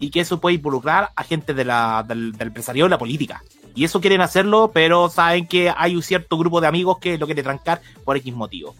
Y 0.00 0.10
que 0.10 0.18
eso 0.18 0.40
puede 0.40 0.56
involucrar 0.56 1.10
a 1.14 1.22
gente 1.22 1.54
de 1.54 1.64
la, 1.64 2.04
del, 2.04 2.34
empresario 2.40 2.86
y 2.86 2.88
la 2.88 2.98
política. 2.98 3.44
Y 3.76 3.84
eso 3.84 4.00
quieren 4.00 4.20
hacerlo, 4.20 4.72
pero 4.74 5.08
saben 5.08 5.46
que 5.46 5.72
hay 5.76 5.94
un 5.94 6.02
cierto 6.02 6.36
grupo 6.38 6.60
de 6.60 6.66
amigos 6.66 6.98
que 6.98 7.18
lo 7.18 7.26
quiere 7.26 7.44
trancar 7.44 7.80
por 8.04 8.16
X 8.16 8.34
motivo. 8.34 8.74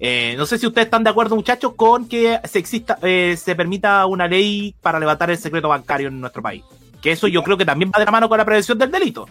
Eh, 0.00 0.34
no 0.36 0.46
sé 0.46 0.58
si 0.58 0.66
ustedes 0.66 0.86
están 0.86 1.04
de 1.04 1.10
acuerdo, 1.10 1.36
muchachos, 1.36 1.74
con 1.76 2.08
que 2.08 2.40
se 2.42 2.58
exista, 2.58 2.98
eh, 3.02 3.36
se 3.40 3.54
permita 3.54 4.04
una 4.06 4.26
ley 4.26 4.74
para 4.82 4.98
levantar 4.98 5.30
el 5.30 5.38
secreto 5.38 5.68
bancario 5.68 6.08
en 6.08 6.20
nuestro 6.20 6.42
país. 6.42 6.64
Que 7.00 7.12
eso 7.12 7.28
yo 7.28 7.44
creo 7.44 7.56
que 7.56 7.64
también 7.64 7.92
va 7.94 8.00
de 8.00 8.06
la 8.06 8.10
mano 8.10 8.28
con 8.28 8.36
la 8.36 8.44
prevención 8.44 8.78
del 8.78 8.90
delito. 8.90 9.28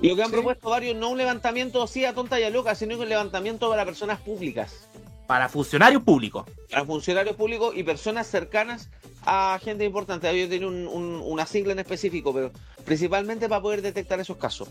Y 0.00 0.08
lo 0.08 0.16
que 0.16 0.22
han 0.22 0.30
propuesto 0.30 0.70
varios, 0.70 0.96
no 0.96 1.10
un 1.10 1.18
levantamiento 1.18 1.82
así 1.82 2.04
a 2.04 2.14
tonta 2.14 2.38
y 2.40 2.44
a 2.44 2.50
loca, 2.50 2.74
sino 2.74 2.98
un 2.98 3.08
levantamiento 3.08 3.70
para 3.70 3.84
personas 3.84 4.20
públicas. 4.20 4.88
Para 5.26 5.48
funcionarios 5.48 6.02
públicos. 6.02 6.44
Para 6.70 6.84
funcionarios 6.84 7.36
públicos 7.36 7.72
y 7.76 7.82
personas 7.82 8.26
cercanas 8.26 8.90
a 9.24 9.58
gente 9.62 9.84
importante. 9.84 10.28
Ellos 10.30 10.50
tienen 10.50 10.68
un, 10.68 11.22
una 11.24 11.46
sigla 11.46 11.72
en 11.72 11.78
específico, 11.78 12.32
pero 12.34 12.50
principalmente 12.84 13.48
para 13.48 13.62
poder 13.62 13.82
detectar 13.82 14.20
esos 14.20 14.36
casos. 14.36 14.68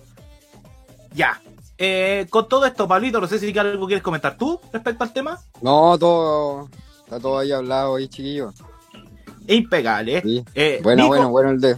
Ya. 1.16 1.42
Eh, 1.78 2.28
con 2.30 2.48
todo 2.48 2.66
esto, 2.66 2.88
Pablito, 2.88 3.20
no 3.20 3.28
sé 3.28 3.40
si 3.40 3.58
algo 3.58 3.88
quieres 3.88 4.04
comentar 4.04 4.38
tú 4.38 4.60
respecto 4.72 5.04
al 5.04 5.14
tema. 5.14 5.40
No, 5.62 5.98
todo. 5.98 6.70
Está 7.04 7.20
todo 7.20 7.40
ahí 7.40 7.52
hablado 7.52 7.96
ahí, 7.96 8.08
chiquillo. 8.08 8.54
Impecable. 9.48 10.22
Eh, 10.54 10.80
bueno, 10.84 11.08
bueno, 11.08 11.30
bueno 11.30 11.50
el 11.52 11.60
de. 11.60 11.78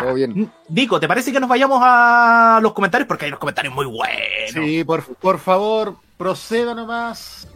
Todo 0.00 0.14
bien. 0.14 0.50
Nico, 0.68 1.00
¿te 1.00 1.08
parece 1.08 1.32
que 1.32 1.40
nos 1.40 1.48
vayamos 1.48 1.80
a 1.82 2.58
los 2.62 2.72
comentarios? 2.72 3.06
Porque 3.06 3.26
hay 3.26 3.30
unos 3.30 3.40
comentarios 3.40 3.74
muy 3.74 3.86
buenos. 3.86 4.52
Sí, 4.52 4.84
por, 4.84 5.04
por 5.16 5.38
favor, 5.38 5.96
proceda 6.16 6.74
nomás. 6.74 7.48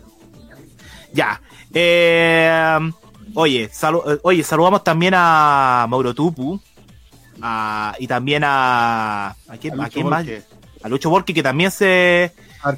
Ya. 1.13 1.41
Eh, 1.73 2.79
oye, 3.35 3.65
eh, 3.65 4.19
oye, 4.23 4.43
saludamos 4.43 4.85
también 4.85 5.15
a 5.17 5.87
Mauro 5.89 6.15
Tupu. 6.15 6.61
y 7.99 8.07
también 8.07 8.43
a. 8.45 9.29
¿A 9.31 9.57
quién, 9.61 9.81
a 9.81 9.89
quién 9.89 10.09
más? 10.09 10.27
A 10.83 10.89
Lucho 10.89 11.11
Borki, 11.11 11.35
que 11.35 11.43
también 11.43 11.71
se. 11.71 12.33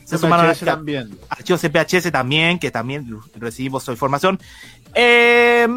se 0.05 0.19
sumaron 0.19 0.55
también. 0.57 1.19
Archivo 1.29 1.59
CPHS 1.59 2.11
también, 2.11 2.59
que 2.59 2.71
también 2.71 3.19
recibimos 3.37 3.85
su 3.85 3.91
información. 3.91 4.39
Eh, 4.95 5.69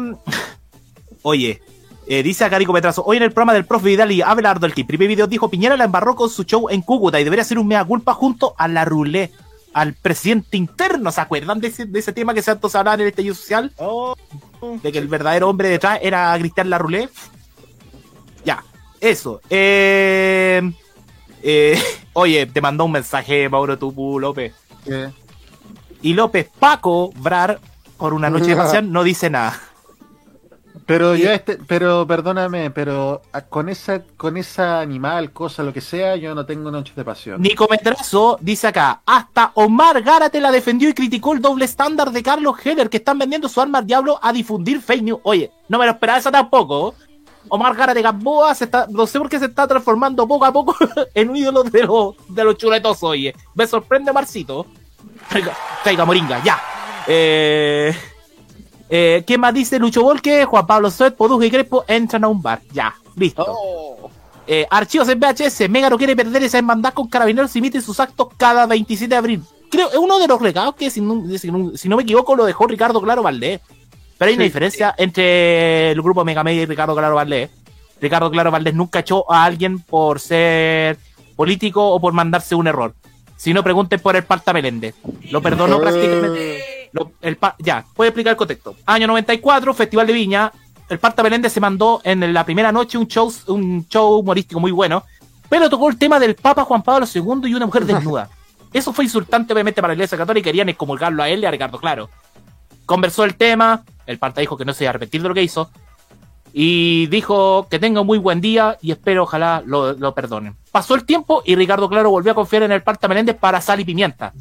oye, 1.22 1.62
eh, 2.06 2.22
dice 2.22 2.44
a 2.44 2.50
Carico 2.50 2.72
Petrazo, 2.72 3.02
hoy 3.04 3.16
en 3.16 3.22
el 3.22 3.32
programa 3.32 3.54
del 3.54 3.64
prof 3.64 3.82
Vidal 3.82 4.12
y 4.12 4.22
Abelardo, 4.22 4.66
el 4.66 4.74
que 4.74 4.84
primer 4.84 5.08
video 5.08 5.26
dijo 5.26 5.48
Piñera 5.48 5.76
la 5.76 5.84
embarró 5.84 6.14
con 6.14 6.28
su 6.28 6.44
show 6.44 6.68
en 6.68 6.82
Cúcuta 6.82 7.18
y 7.20 7.24
debería 7.24 7.44
ser 7.44 7.58
un 7.58 7.66
mea 7.66 7.84
culpa 7.84 8.12
junto 8.14 8.54
a 8.58 8.68
la 8.68 8.84
Rulé 8.84 9.32
al 9.74 9.92
presidente 9.94 10.56
interno. 10.56 11.10
¿Se 11.12 11.20
acuerdan 11.20 11.60
de 11.60 11.68
ese, 11.68 11.84
de 11.84 11.98
ese 11.98 12.12
tema 12.12 12.32
que 12.32 12.42
se 12.42 12.50
antes 12.50 12.74
hablar 12.74 12.94
en 12.94 13.02
el 13.02 13.08
estallido 13.08 13.34
social? 13.34 13.72
Oh. 13.78 14.14
De 14.82 14.92
que 14.92 14.98
el 14.98 15.08
verdadero 15.08 15.50
hombre 15.50 15.68
detrás 15.68 15.98
era 16.00 16.34
Cristian 16.38 16.70
Larroulé. 16.70 17.08
Ya, 18.44 18.62
eso. 19.00 19.40
Eh, 19.50 20.62
eh, 21.42 21.82
oye, 22.14 22.46
te 22.46 22.60
mandó 22.60 22.84
un 22.84 22.92
mensaje 22.92 23.48
Mauro 23.48 23.78
Tupu 23.78 24.18
López. 24.18 24.54
Y 26.02 26.14
López 26.14 26.50
Paco 26.58 27.12
Brar, 27.16 27.60
por 27.96 28.14
una 28.14 28.30
noche 28.30 28.48
de 28.48 28.56
pasión, 28.56 28.92
no 28.92 29.02
dice 29.02 29.28
nada. 29.28 29.60
Pero 30.86 31.16
ya 31.16 31.34
este, 31.34 31.58
pero 31.66 32.06
perdóname, 32.06 32.70
pero 32.70 33.22
con 33.48 33.70
esa, 33.70 34.02
con 34.18 34.36
esa 34.36 34.80
animal, 34.80 35.32
cosa, 35.32 35.62
lo 35.62 35.72
que 35.72 35.80
sea, 35.80 36.16
yo 36.16 36.34
no 36.34 36.44
tengo 36.44 36.70
noches 36.70 36.94
de 36.94 37.04
pasión. 37.04 37.40
Nico 37.40 37.66
Metrazo 37.70 38.36
dice 38.40 38.66
acá, 38.66 39.00
hasta 39.06 39.52
Omar 39.54 40.02
Gárate 40.02 40.40
la 40.40 40.52
defendió 40.52 40.88
y 40.90 40.94
criticó 40.94 41.32
el 41.32 41.40
doble 41.40 41.64
estándar 41.64 42.10
de 42.10 42.22
Carlos 42.22 42.56
Heller, 42.62 42.90
que 42.90 42.98
están 42.98 43.18
vendiendo 43.18 43.48
su 43.48 43.60
arma 43.62 43.78
al 43.78 43.86
diablo 43.86 44.18
a 44.22 44.32
difundir 44.32 44.82
fake 44.82 45.02
news. 45.02 45.20
Oye, 45.22 45.50
no 45.68 45.78
me 45.78 45.86
lo 45.86 45.92
esperaba 45.92 46.18
eso 46.18 46.30
tampoco. 46.30 46.94
Omar 47.48 47.74
Gárate 47.74 48.02
Gamboa 48.02 48.54
se 48.54 48.64
está, 48.64 48.86
no 48.90 49.06
sé 49.06 49.18
por 49.18 49.30
qué 49.30 49.38
se 49.38 49.46
está 49.46 49.66
transformando 49.66 50.26
poco 50.28 50.44
a 50.44 50.52
poco 50.52 50.76
en 51.14 51.30
un 51.30 51.36
ídolo 51.36 51.62
de 51.64 51.82
los, 51.84 52.14
de 52.28 52.44
los 52.44 52.58
chuletos, 52.58 53.02
oye. 53.02 53.34
Me 53.54 53.66
sorprende 53.66 54.12
Marcito. 54.12 54.66
Traiga 55.82 56.04
moringa, 56.04 56.42
ya. 56.44 56.60
Eh... 57.06 57.94
Eh, 58.90 59.24
¿Qué 59.26 59.38
más 59.38 59.54
dice 59.54 59.78
Lucho 59.78 60.02
Volque? 60.02 60.44
Juan 60.44 60.66
Pablo 60.66 60.90
Soet, 60.90 61.14
Podujo 61.16 61.42
y 61.42 61.50
Crespo 61.50 61.84
entran 61.88 62.24
a 62.24 62.28
un 62.28 62.40
bar. 62.42 62.60
Ya, 62.72 62.94
listo. 63.16 63.44
Oh. 63.48 64.10
Eh, 64.46 64.66
archivos 64.70 65.08
en 65.08 65.18
VHS. 65.18 65.68
Mega 65.70 65.88
no 65.88 65.96
quiere 65.96 66.14
perder 66.14 66.42
esa 66.42 66.58
hermandad 66.58 66.92
con 66.92 67.08
carabineros 67.08 67.54
y 67.56 67.58
emite 67.60 67.80
sus 67.80 67.98
actos 67.98 68.28
cada 68.36 68.66
27 68.66 69.08
de 69.08 69.16
abril. 69.16 69.42
Creo 69.70 69.88
es 69.90 69.96
uno 69.96 70.18
de 70.18 70.28
los 70.28 70.40
regalos 70.40 70.74
que, 70.74 70.90
si 70.90 71.00
no, 71.00 71.24
si 71.38 71.50
no- 71.50 71.76
si 71.76 71.88
no 71.88 71.96
me 71.96 72.02
equivoco, 72.02 72.36
lo 72.36 72.44
dejó 72.44 72.66
Ricardo 72.66 73.00
Claro 73.00 73.22
Valdés. 73.22 73.60
Pero 74.18 74.28
hay 74.28 74.34
una 74.34 74.44
Sí. 74.44 74.48
diferencia 74.48 74.94
entre 74.98 75.90
el 75.92 76.00
grupo 76.02 76.24
Mega 76.24 76.44
Media 76.44 76.62
y 76.62 76.66
Ricardo 76.66 76.94
Claro 76.94 77.14
Valdés. 77.16 77.50
Ricardo 78.00 78.30
Claro 78.30 78.50
Valdés 78.50 78.74
nunca 78.74 79.00
echó 79.00 79.30
a 79.32 79.44
alguien 79.44 79.78
por 79.80 80.20
ser 80.20 80.98
político 81.36 81.88
o 81.88 81.98
por 82.00 82.12
mandarse 82.12 82.54
un 82.54 82.66
error. 82.66 82.94
Si 83.36 83.52
no, 83.52 83.64
pregunten 83.64 83.98
por 84.00 84.14
el 84.14 84.22
Parta 84.24 84.52
Meléndez. 84.52 84.94
Lo 85.30 85.42
perdonó 85.42 85.80
prácticamente. 85.80 86.62
Lo- 86.94 87.12
el 87.20 87.36
ya, 87.58 87.84
puede 87.94 88.08
explicar 88.08 88.30
el 88.30 88.36
contexto. 88.36 88.74
Año 88.86 89.06
94, 89.08 89.74
Festival 89.74 90.06
de 90.06 90.12
Viña. 90.12 90.52
El 90.88 90.98
Parta 90.98 91.22
Meléndez 91.22 91.52
se 91.52 91.60
mandó 91.60 92.00
en 92.04 92.32
la 92.32 92.44
primera 92.44 92.70
noche 92.70 92.96
un 92.98 93.08
show, 93.08 93.32
un 93.48 93.86
show 93.88 94.18
humorístico 94.20 94.60
muy 94.60 94.70
bueno. 94.70 95.02
Pero 95.48 95.68
tocó 95.68 95.88
el 95.88 95.98
tema 95.98 96.18
del 96.18 96.34
Papa 96.36 96.64
Juan 96.64 96.82
Pablo 96.82 97.06
II 97.12 97.50
y 97.50 97.54
una 97.54 97.66
mujer 97.66 97.84
desnuda. 97.84 98.28
Eso 98.72 98.92
fue 98.92 99.04
insultante, 99.04 99.52
obviamente, 99.52 99.80
para 99.80 99.92
la 99.92 99.96
Iglesia 99.96 100.16
Católica 100.18 100.48
y 100.48 100.52
querían 100.52 100.68
excomulgarlo 100.68 101.22
a 101.22 101.28
él 101.28 101.40
y 101.42 101.46
a 101.46 101.50
Ricardo 101.50 101.78
Claro. 101.78 102.08
Conversó 102.86 103.24
el 103.24 103.34
tema. 103.36 103.82
El 104.06 104.18
Parta 104.18 104.40
dijo 104.40 104.56
que 104.56 104.64
no 104.64 104.72
se 104.72 104.84
iba 104.84 104.88
a 104.88 104.92
arrepentir 104.92 105.22
de 105.22 105.28
lo 105.28 105.34
que 105.34 105.42
hizo. 105.42 105.70
Y 106.52 107.06
dijo 107.08 107.66
que 107.68 107.78
tenga 107.80 108.00
un 108.02 108.06
muy 108.06 108.18
buen 108.18 108.40
día 108.40 108.78
y 108.80 108.92
espero 108.92 109.24
ojalá 109.24 109.62
lo, 109.66 109.94
lo 109.94 110.14
perdonen. 110.14 110.56
Pasó 110.70 110.94
el 110.94 111.04
tiempo 111.04 111.42
y 111.44 111.56
Ricardo 111.56 111.88
Claro 111.88 112.10
volvió 112.10 112.30
a 112.32 112.34
confiar 112.34 112.62
en 112.64 112.72
el 112.72 112.82
Parta 112.82 113.08
Meléndez 113.08 113.36
para 113.36 113.60
Sal 113.60 113.80
y 113.80 113.84
Pimienta. 113.84 114.32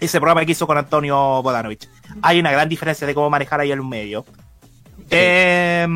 Ese 0.00 0.18
programa 0.20 0.44
que 0.44 0.52
hizo 0.52 0.66
con 0.66 0.78
Antonio 0.78 1.42
Bodanovich. 1.42 1.88
Hay 2.22 2.38
una 2.40 2.50
gran 2.52 2.68
diferencia 2.68 3.06
de 3.06 3.14
cómo 3.14 3.28
manejar 3.30 3.60
ahí 3.60 3.70
el 3.72 3.82
medio. 3.82 4.24
Eh, 5.10 5.86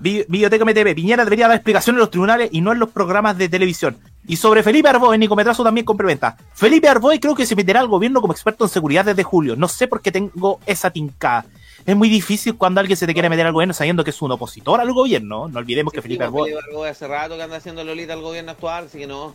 Vi- 0.00 0.24
Videoteca 0.28 0.64
MTV. 0.64 0.94
Piñera 0.94 1.24
debería 1.24 1.48
dar 1.48 1.56
explicaciones 1.56 1.96
en 1.98 2.00
los 2.00 2.10
tribunales 2.10 2.50
y 2.52 2.60
no 2.60 2.72
en 2.72 2.78
los 2.78 2.90
programas 2.90 3.36
de 3.36 3.48
televisión. 3.48 3.96
Y 4.26 4.36
sobre 4.36 4.62
Felipe 4.62 4.88
Arboe, 4.88 5.16
Nico 5.18 5.34
Metrazo 5.34 5.64
también 5.64 5.84
complementa. 5.84 6.36
Felipe 6.54 6.88
Arboe 6.88 7.18
creo 7.18 7.34
que 7.34 7.46
se 7.46 7.56
meterá 7.56 7.80
al 7.80 7.88
gobierno 7.88 8.20
como 8.20 8.32
experto 8.32 8.64
en 8.64 8.70
seguridad 8.70 9.04
desde 9.04 9.22
julio. 9.24 9.56
No 9.56 9.66
sé 9.68 9.88
por 9.88 10.00
qué 10.02 10.12
tengo 10.12 10.60
esa 10.66 10.90
tincada. 10.90 11.46
Es 11.86 11.96
muy 11.96 12.08
difícil 12.10 12.56
cuando 12.56 12.80
alguien 12.80 12.96
se 12.96 13.06
te 13.06 13.14
quiere 13.14 13.30
meter 13.30 13.46
al 13.46 13.52
gobierno 13.54 13.72
sabiendo 13.72 14.04
que 14.04 14.10
es 14.10 14.20
un 14.22 14.30
opositor 14.30 14.80
al 14.80 14.92
gobierno. 14.92 15.48
No 15.48 15.58
olvidemos 15.58 15.92
que 15.92 16.02
Felipe 16.02 16.24
Sí, 16.24 16.26
Arboe... 16.26 16.50
Felipe 16.50 16.60
Arboe 16.70 16.88
hace 16.90 17.08
rato 17.08 17.36
que 17.36 17.42
anda 17.42 17.56
haciendo 17.56 17.82
Lolita 17.82 18.12
al 18.12 18.20
gobierno 18.22 18.50
actual, 18.52 18.84
así 18.84 18.98
que 18.98 19.06
no. 19.06 19.34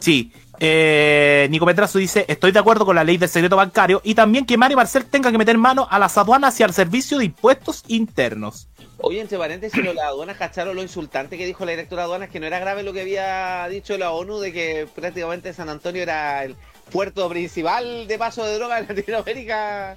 Sí, 0.00 0.32
eh, 0.58 1.46
Nico 1.50 1.64
Petrazo 1.66 1.98
dice, 1.98 2.24
estoy 2.28 2.52
de 2.52 2.58
acuerdo 2.58 2.84
con 2.84 2.96
la 2.96 3.04
ley 3.04 3.16
del 3.16 3.28
secreto 3.28 3.56
bancario 3.56 4.00
y 4.04 4.14
también 4.14 4.44
que 4.46 4.56
Mario 4.58 4.76
Marcel 4.76 5.04
tenga 5.06 5.30
que 5.30 5.38
meter 5.38 5.56
mano 5.58 5.86
a 5.90 5.98
las 5.98 6.16
aduanas 6.18 6.58
y 6.58 6.62
al 6.62 6.72
servicio 6.74 7.18
de 7.18 7.26
impuestos 7.26 7.82
internos. 7.88 8.68
Oye, 9.02 9.20
entre 9.20 9.38
paréntesis, 9.38 9.82
las 9.82 10.04
aduanas 10.04 10.36
cacharon 10.36 10.76
lo 10.76 10.82
insultante 10.82 11.38
que 11.38 11.46
dijo 11.46 11.64
la 11.64 11.70
directora 11.70 12.02
de 12.02 12.06
aduanas, 12.06 12.28
que 12.30 12.40
no 12.40 12.46
era 12.46 12.58
grave 12.58 12.82
lo 12.82 12.92
que 12.92 13.00
había 13.02 13.66
dicho 13.70 13.96
la 13.96 14.10
ONU 14.10 14.38
de 14.40 14.52
que 14.52 14.88
prácticamente 14.94 15.52
San 15.54 15.68
Antonio 15.70 16.02
era 16.02 16.44
el 16.44 16.56
puerto 16.92 17.26
principal 17.30 18.06
de 18.06 18.18
paso 18.18 18.44
de 18.44 18.54
droga 18.56 18.78
en 18.78 18.88
Latinoamérica. 18.88 19.96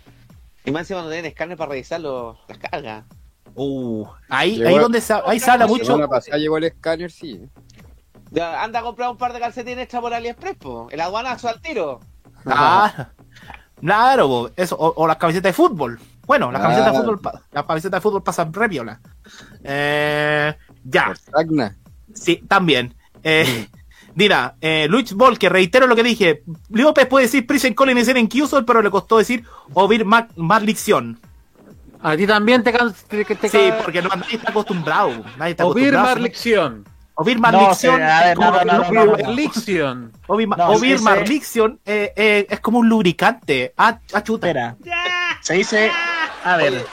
Y 0.65 0.71
más 0.71 0.81
encima 0.83 1.01
no 1.01 1.07
tienen 1.09 1.25
escáner 1.25 1.57
para 1.57 1.71
revisar 1.71 1.99
los- 1.99 2.37
las 2.47 2.57
cargas. 2.57 3.03
Uh, 3.55 4.05
ahí, 4.29 4.55
Llegó- 4.57 4.69
ahí 4.69 4.77
donde 4.79 5.01
se, 5.01 5.13
ahí 5.25 5.39
se 5.39 5.51
habla 5.51 5.65
La 5.65 5.71
mucho. 5.71 5.85
semana 5.85 6.07
pasada 6.07 6.37
llegó 6.37 6.57
el 6.57 6.63
escáner, 6.63 7.11
sí. 7.11 7.41
Anda 8.41 8.79
a 8.79 8.81
comprar 8.83 9.09
un 9.09 9.17
par 9.17 9.33
de 9.33 9.39
calcetines 9.39 9.79
extra 9.83 10.01
por 10.01 10.13
AliExpress, 10.13 10.55
po. 10.57 10.87
El 10.91 11.01
aduanazo 11.01 11.49
al 11.49 11.61
tiro. 11.61 11.99
Ah, 12.45 13.09
claro, 13.79 14.51
eso, 14.55 14.75
o, 14.77 14.93
o 15.03 15.07
las 15.07 15.17
camisetas 15.17 15.49
de 15.49 15.53
fútbol. 15.53 15.99
Bueno, 16.25 16.51
las 16.51 16.61
camisetas 16.61 16.91
de 16.93 16.97
Ah. 16.97 17.01
fútbol, 17.01 17.21
las 17.51 17.63
camisetas 17.65 17.97
de 17.97 18.01
fútbol 18.01 18.23
pasan 18.23 18.53
re 18.53 18.69
piola. 18.69 18.99
Eh, 19.63 20.53
ya, 20.83 21.13
sí, 22.13 22.37
también. 22.47 22.95
Eh, 23.23 23.67
Mira, 24.15 24.55
eh, 24.61 24.85
Luis 24.89 25.13
Ball, 25.13 25.39
que 25.39 25.49
reitero 25.49 25.87
lo 25.87 25.95
que 25.95 26.03
dije. 26.03 26.43
López 26.69 27.07
puede 27.07 27.25
decir 27.25 27.47
Prison 27.47 27.73
Colin 27.73 27.97
y 27.97 28.05
ser 28.05 28.17
en 28.17 28.27
Qsol, 28.27 28.63
pero 28.63 28.81
le 28.83 28.91
costó 28.91 29.17
decir 29.17 29.43
Ovir 29.73 30.05
Marlixion. 30.05 31.19
A 32.01 32.15
ti 32.15 32.27
también 32.27 32.61
te 32.63 32.71
te- 33.07 33.25
te- 33.25 33.35
te 33.35 33.49
Sí, 33.49 33.71
porque 33.83 34.01
no, 34.03 34.09
nadie 34.09 34.35
está 34.35 34.51
acostumbrado. 34.51 35.09
Nadie 35.37 35.51
está 35.51 35.65
Ovir 35.65 35.85
acostumbrado. 35.95 36.05
Marlixion. 36.15 36.73
Ovir 36.73 36.83
No, 36.85 36.92
Marlixion. 37.39 37.99
no. 38.39 38.51
Marlixion. 39.17 40.11
Ovir, 40.27 40.47
Ovir 40.67 41.01
Marlixion 41.01 41.79
es 41.85 42.59
como 42.59 42.79
un 42.79 42.89
lubricante. 42.89 43.73
Ah, 43.77 43.99
ah, 44.13 44.23
chuta. 44.23 44.47
Espera. 44.47 44.75
Se 45.41 45.53
dice. 45.55 45.91
A 46.43 46.57
ver. 46.57 46.85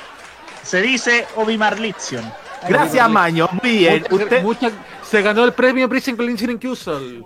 Se 0.63 0.83
dice 0.83 1.27
Ovimarlixion. 1.37 2.25
Gracias, 2.69 3.09
Maño. 3.09 3.49
Muy 3.63 3.79
bien. 3.79 4.05
Mucha- 4.11 4.25
Usted, 4.25 4.43
mucha- 4.43 4.71
se 5.03 5.23
ganó 5.23 5.45
el 5.45 5.53
premio 5.53 5.89
Prison 5.89 6.15
Collinsir 6.17 6.51
en 6.51 6.59
Qsol. 6.59 7.25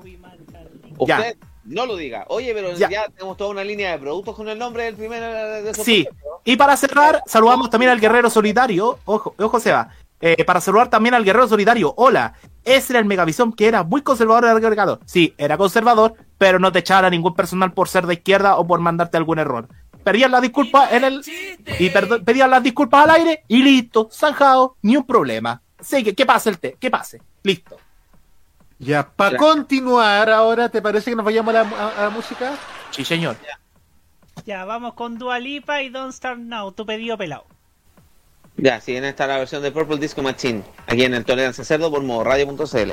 Ya. 1.06 1.18
Usted 1.18 1.36
no 1.64 1.86
lo 1.86 1.96
diga. 1.96 2.24
Oye, 2.28 2.54
pero 2.54 2.72
Ya. 2.76 2.88
ya, 2.88 3.08
tenemos 3.08 3.36
toda 3.36 3.50
una 3.50 3.64
línea 3.64 3.90
de 3.92 3.98
productos 3.98 4.36
con 4.36 4.48
el 4.48 4.58
nombre 4.58 4.84
del 4.84 4.94
primer 4.94 5.20
de 5.20 5.70
esos 5.70 5.84
Sí, 5.84 6.04
productos. 6.04 6.40
y 6.44 6.56
para 6.56 6.76
cerrar, 6.76 7.22
saludamos 7.26 7.68
también 7.68 7.90
al 7.90 8.00
Guerrero 8.00 8.30
Solitario. 8.30 8.98
Ojo, 9.04 9.34
ojo, 9.38 9.58
Seba. 9.60 9.88
Eh, 10.20 10.44
para 10.44 10.60
saludar 10.60 10.88
también 10.88 11.14
al 11.14 11.24
Guerrero 11.24 11.48
Solitario. 11.48 11.92
Hola, 11.96 12.34
ese 12.64 12.92
era 12.92 13.00
el 13.00 13.04
Megavisión 13.06 13.52
que 13.52 13.66
era 13.66 13.82
muy 13.82 14.02
conservador 14.02 14.60
de 14.60 14.70
Ricardo. 14.70 15.00
Sí, 15.06 15.34
era 15.38 15.56
conservador, 15.56 16.14
pero 16.38 16.58
no 16.58 16.72
te 16.72 16.80
echaba 16.80 17.06
a 17.06 17.10
ningún 17.10 17.34
personal 17.34 17.72
por 17.72 17.88
ser 17.88 18.06
de 18.06 18.14
izquierda 18.14 18.56
o 18.56 18.66
por 18.66 18.80
mandarte 18.80 19.16
algún 19.16 19.38
error. 19.38 19.68
Pedían 20.02 20.32
las 20.32 20.42
disculpas 20.42 20.92
en 20.92 21.04
el. 21.04 21.22
Y 21.78 21.90
pedían 22.24 22.50
las 22.50 22.62
disculpas 22.62 23.04
al 23.04 23.10
aire 23.16 23.44
y 23.48 23.62
listo, 23.62 24.08
zanjado, 24.12 24.76
ni 24.82 24.96
un 24.96 25.06
problema. 25.06 25.62
Así 25.78 26.04
que, 26.04 26.14
¿qué 26.14 26.26
pase 26.26 26.50
el 26.50 26.58
té? 26.58 26.76
¿Qué 26.78 26.90
pase? 26.90 27.22
Listo. 27.42 27.76
Ya, 28.78 29.08
para 29.08 29.38
continuar 29.38 30.28
ahora, 30.30 30.68
¿te 30.68 30.82
parece 30.82 31.10
que 31.10 31.16
nos 31.16 31.24
vayamos 31.24 31.54
a 31.54 31.62
la, 31.64 31.68
a- 31.70 31.88
a 32.00 32.02
la 32.04 32.10
música? 32.10 32.52
Sí, 32.90 33.04
señor. 33.04 33.36
Ya, 34.44 34.64
vamos 34.64 34.94
con 34.94 35.16
Dua 35.16 35.38
Lipa 35.38 35.80
y 35.80 35.88
Don't 35.90 36.12
Start 36.12 36.38
Now, 36.38 36.72
tu 36.72 36.84
pedido 36.84 37.16
pelado. 37.16 37.44
Ya, 38.56 38.80
si 38.80 38.92
bien 38.92 39.04
está 39.04 39.26
la 39.26 39.38
versión 39.38 39.62
de 39.62 39.72
Purple 39.72 39.98
Disco 39.98 40.22
Machine, 40.22 40.62
aquí 40.86 41.02
en 41.02 41.14
el 41.14 41.24
Tolerancia 41.24 41.64
Cerdo 41.64 41.90
por 41.90 42.02
modoradio.cl. 42.02 42.92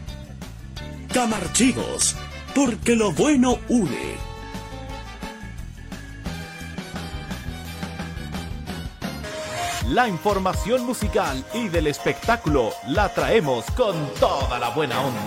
Camarchivos, 1.13 2.15
porque 2.55 2.95
lo 2.95 3.11
bueno 3.11 3.59
une. 3.67 4.15
La 9.89 10.07
información 10.07 10.85
musical 10.85 11.43
y 11.53 11.67
del 11.67 11.87
espectáculo 11.87 12.71
la 12.87 13.13
traemos 13.13 13.65
con 13.71 13.93
toda 14.21 14.57
la 14.57 14.69
buena 14.69 15.01
onda. 15.01 15.21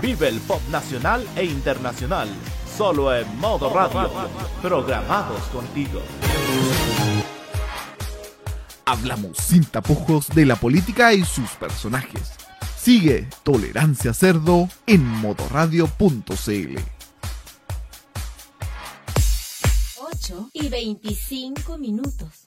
Vive 0.00 0.28
el 0.28 0.40
pop 0.40 0.62
nacional 0.70 1.26
e 1.36 1.44
internacional, 1.44 2.30
solo 2.78 3.14
en 3.14 3.38
modo 3.38 3.68
radio, 3.68 4.10
programados 4.62 5.42
contigo. 5.52 6.00
Hablamos 8.86 9.36
sin 9.36 9.66
tapujos 9.66 10.28
de 10.28 10.46
la 10.46 10.56
política 10.56 11.12
y 11.12 11.22
sus 11.22 11.50
personajes. 11.50 12.43
Sigue 12.84 13.26
Tolerancia 13.44 14.12
Cerdo 14.12 14.68
en 14.86 15.02
modoradio.cl. 15.06 16.78
8 19.96 20.50
y 20.52 20.68
25 20.68 21.78
minutos. 21.78 22.46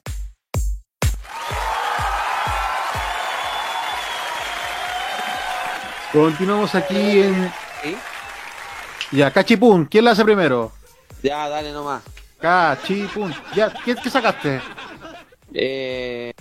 Continuamos 6.12 6.72
aquí 6.76 7.18
en. 7.18 7.52
Ya, 9.10 9.32
Cachipún, 9.32 9.86
¿quién 9.86 10.04
la 10.04 10.12
hace 10.12 10.24
primero? 10.24 10.70
Ya, 11.20 11.48
dale 11.48 11.72
nomás. 11.72 12.04
Cachipún. 12.40 13.34
Ya, 13.56 13.74
¿qué, 13.84 13.96
qué 13.96 14.08
sacaste? 14.08 14.60
Eh, 15.52 16.32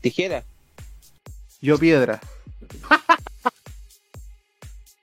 tijera. 0.00 0.44
Yo 1.60 1.76
piedra. 1.78 2.20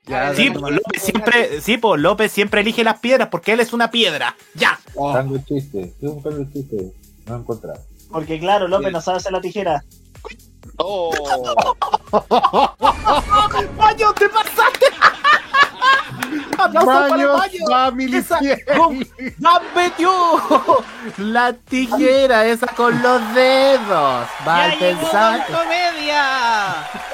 Ya, 0.05 0.35
sí, 0.35 0.49
pues, 0.49 0.73
López 0.73 1.01
siempre, 1.01 1.61
sí, 1.61 1.77
pues, 1.77 2.01
López 2.01 2.29
siempre 2.31 2.59
elige 2.59 2.83
las 2.83 2.99
piedras 2.99 3.29
porque 3.29 3.53
él 3.53 3.61
es 3.61 3.71
una 3.71 3.89
piedra. 3.89 4.35
¡Ya! 4.53 4.77
Buscando 4.93 5.35
el 5.35 5.45
chiste, 5.45 5.81
estoy 5.81 6.09
buscando 6.09 6.41
el 6.41 6.51
chiste. 6.51 6.91
No 7.25 7.35
he 7.35 7.39
encontrado. 7.39 7.79
Porque 8.11 8.37
claro, 8.37 8.67
López 8.67 8.91
no 8.91 8.99
sabe 8.99 9.17
hacer 9.17 9.31
la 9.31 9.39
tijera. 9.39 9.81
¡Oh! 10.77 11.13
¡Baño, 13.77 14.13
te 14.13 14.27
pasaste! 14.27 14.87
¡Aplausos 16.57 17.09
para! 17.09 17.49
Family 17.69 18.17
Esa-. 18.17 18.39
¡La 19.39 19.61
metió! 19.75 20.11
La 21.17 21.53
tijera 21.53 22.45
esa 22.45 22.67
con 22.67 23.01
los 23.01 23.33
dedos. 23.33 24.27
¡Ya 24.45 24.75
llegó 24.75 25.01
pensar. 25.01 25.45
Comedia! 25.47 27.12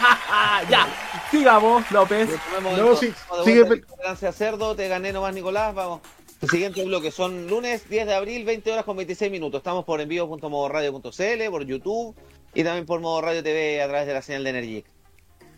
ya, 0.70 0.86
sigamos, 1.30 1.90
López. 1.90 2.28
No, 2.76 2.96
sí, 2.96 3.12
sigue 3.44 3.64
Tolerancia 3.64 4.32
Cerdo, 4.32 4.74
te 4.74 4.88
gané 4.88 5.12
nomás, 5.12 5.34
Nicolás. 5.34 5.74
Vamos. 5.74 6.00
El 6.40 6.48
siguiente 6.48 6.82
bloque 6.84 7.10
son 7.10 7.48
lunes 7.48 7.88
10 7.88 8.06
de 8.06 8.14
abril, 8.14 8.44
20 8.46 8.72
horas 8.72 8.84
con 8.84 8.96
26 8.96 9.30
minutos. 9.30 9.58
Estamos 9.58 9.84
por 9.84 10.00
envío.modoradio.cl, 10.00 11.50
por 11.50 11.64
YouTube 11.66 12.16
y 12.54 12.64
también 12.64 12.86
por 12.86 13.00
Modo 13.00 13.20
Radio 13.20 13.42
TV 13.42 13.82
a 13.82 13.88
través 13.88 14.06
de 14.06 14.14
la 14.14 14.22
señal 14.22 14.44
de 14.44 14.50
Energic. 14.50 14.86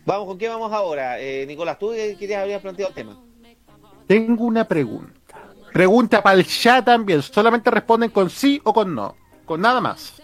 Vamos, 0.05 0.27
¿con 0.27 0.37
qué 0.37 0.49
vamos 0.49 0.73
ahora? 0.73 1.21
Eh, 1.21 1.45
Nicolás, 1.47 1.79
tú 1.79 1.91
querías 1.91 2.41
habrías 2.41 2.61
planteado 2.61 2.89
el 2.89 2.95
tema. 2.95 3.17
Tengo 4.07 4.43
una 4.43 4.67
pregunta. 4.67 5.13
Pregunta 5.71 6.21
para 6.21 6.37
el 6.37 6.45
chat 6.45 6.83
también. 6.83 7.21
Solamente 7.21 7.71
responden 7.71 8.09
con 8.09 8.29
sí 8.29 8.59
o 8.65 8.73
con 8.73 8.93
no. 8.93 9.15
Con 9.45 9.61
nada 9.61 9.79
más. 9.79 10.21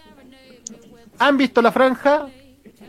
¿Han 1.18 1.38
visto 1.38 1.62
la 1.62 1.72
franja? 1.72 2.28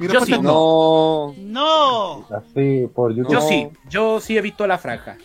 Mi 0.01 0.07
Yo 0.07 0.25
sí. 0.25 0.31
no. 0.39 1.35
¡No! 1.37 2.27
Así 2.35 2.87
por 2.91 3.13
YouTube. 3.13 3.33
Yo 3.33 3.41
sí, 3.41 3.69
yo 3.87 4.19
sí 4.19 4.35
he 4.35 4.41
visto 4.41 4.65
la 4.65 4.79
franja. 4.79 5.15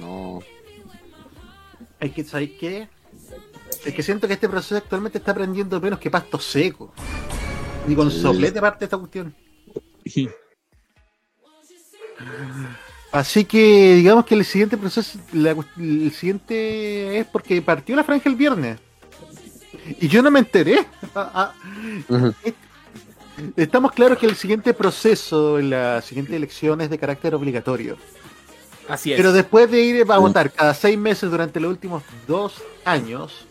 No. 0.00 0.40
Es 2.00 2.12
que, 2.12 2.24
¿sabes 2.24 2.50
qué? 2.58 2.88
Es 3.84 3.94
que 3.94 4.02
siento 4.02 4.26
que 4.26 4.34
este 4.34 4.48
proceso 4.48 4.76
actualmente 4.76 5.18
está 5.18 5.32
prendiendo 5.32 5.80
menos 5.80 6.00
que 6.00 6.10
pasto 6.10 6.40
seco. 6.40 6.92
Ni 7.86 7.94
con 7.94 8.10
soplete 8.10 8.60
parte 8.60 8.80
de 8.80 8.84
esta 8.86 8.98
cuestión. 8.98 9.32
Así 13.12 13.44
que 13.44 13.94
digamos 13.94 14.26
que 14.26 14.34
el 14.34 14.44
siguiente 14.44 14.76
proceso, 14.76 15.20
la 15.32 15.54
el 15.76 16.10
siguiente 16.10 17.20
es 17.20 17.26
porque 17.26 17.62
partió 17.62 17.94
la 17.94 18.02
franja 18.02 18.28
el 18.28 18.34
viernes. 18.34 18.80
Y 20.00 20.08
yo 20.08 20.20
no 20.20 20.32
me 20.32 20.40
enteré. 20.40 20.84
Estamos 23.56 23.92
claros 23.92 24.18
que 24.18 24.26
el 24.26 24.36
siguiente 24.36 24.74
proceso, 24.74 25.58
la 25.60 26.02
siguiente 26.02 26.34
elección 26.36 26.80
es 26.80 26.90
de 26.90 26.98
carácter 26.98 27.34
obligatorio. 27.34 27.96
Así 28.88 29.12
es. 29.12 29.16
Pero 29.16 29.32
después 29.32 29.70
de 29.70 29.80
ir 29.80 30.10
a 30.10 30.18
votar 30.18 30.50
cada 30.50 30.74
seis 30.74 30.98
meses 30.98 31.30
durante 31.30 31.60
los 31.60 31.70
últimos 31.70 32.02
dos 32.26 32.62
años, 32.84 33.46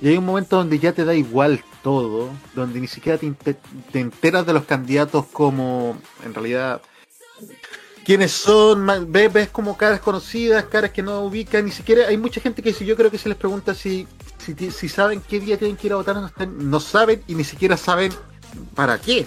y 0.00 0.08
hay 0.08 0.16
un 0.16 0.24
momento 0.24 0.56
donde 0.56 0.78
ya 0.78 0.92
te 0.92 1.04
da 1.04 1.14
igual 1.14 1.62
todo, 1.82 2.30
donde 2.54 2.80
ni 2.80 2.86
siquiera 2.86 3.18
te, 3.18 3.54
te 3.92 4.00
enteras 4.00 4.46
de 4.46 4.52
los 4.52 4.64
candidatos 4.64 5.26
como 5.26 5.96
en 6.24 6.34
realidad 6.34 6.82
quiénes 8.04 8.32
son, 8.32 8.86
ves, 9.10 9.32
ves 9.32 9.48
como 9.48 9.76
caras 9.76 10.00
conocidas, 10.00 10.64
caras 10.64 10.90
que 10.90 11.02
no 11.02 11.20
ubican, 11.22 11.64
ni 11.64 11.70
siquiera 11.70 12.08
hay 12.08 12.16
mucha 12.16 12.40
gente 12.40 12.62
que 12.62 12.72
si 12.72 12.84
yo 12.84 12.96
creo 12.96 13.10
que 13.10 13.18
se 13.18 13.28
les 13.28 13.38
pregunta 13.38 13.74
si, 13.74 14.06
si, 14.38 14.70
si 14.70 14.88
saben 14.88 15.20
qué 15.28 15.40
día 15.40 15.56
tienen 15.58 15.76
que 15.76 15.86
ir 15.86 15.92
a 15.94 15.96
votar, 15.96 16.14
no, 16.16 16.26
están- 16.26 16.70
no 16.70 16.80
saben 16.80 17.22
y 17.26 17.34
ni 17.34 17.44
siquiera 17.44 17.76
saben 17.76 18.12
para 18.74 19.00
qué. 19.00 19.26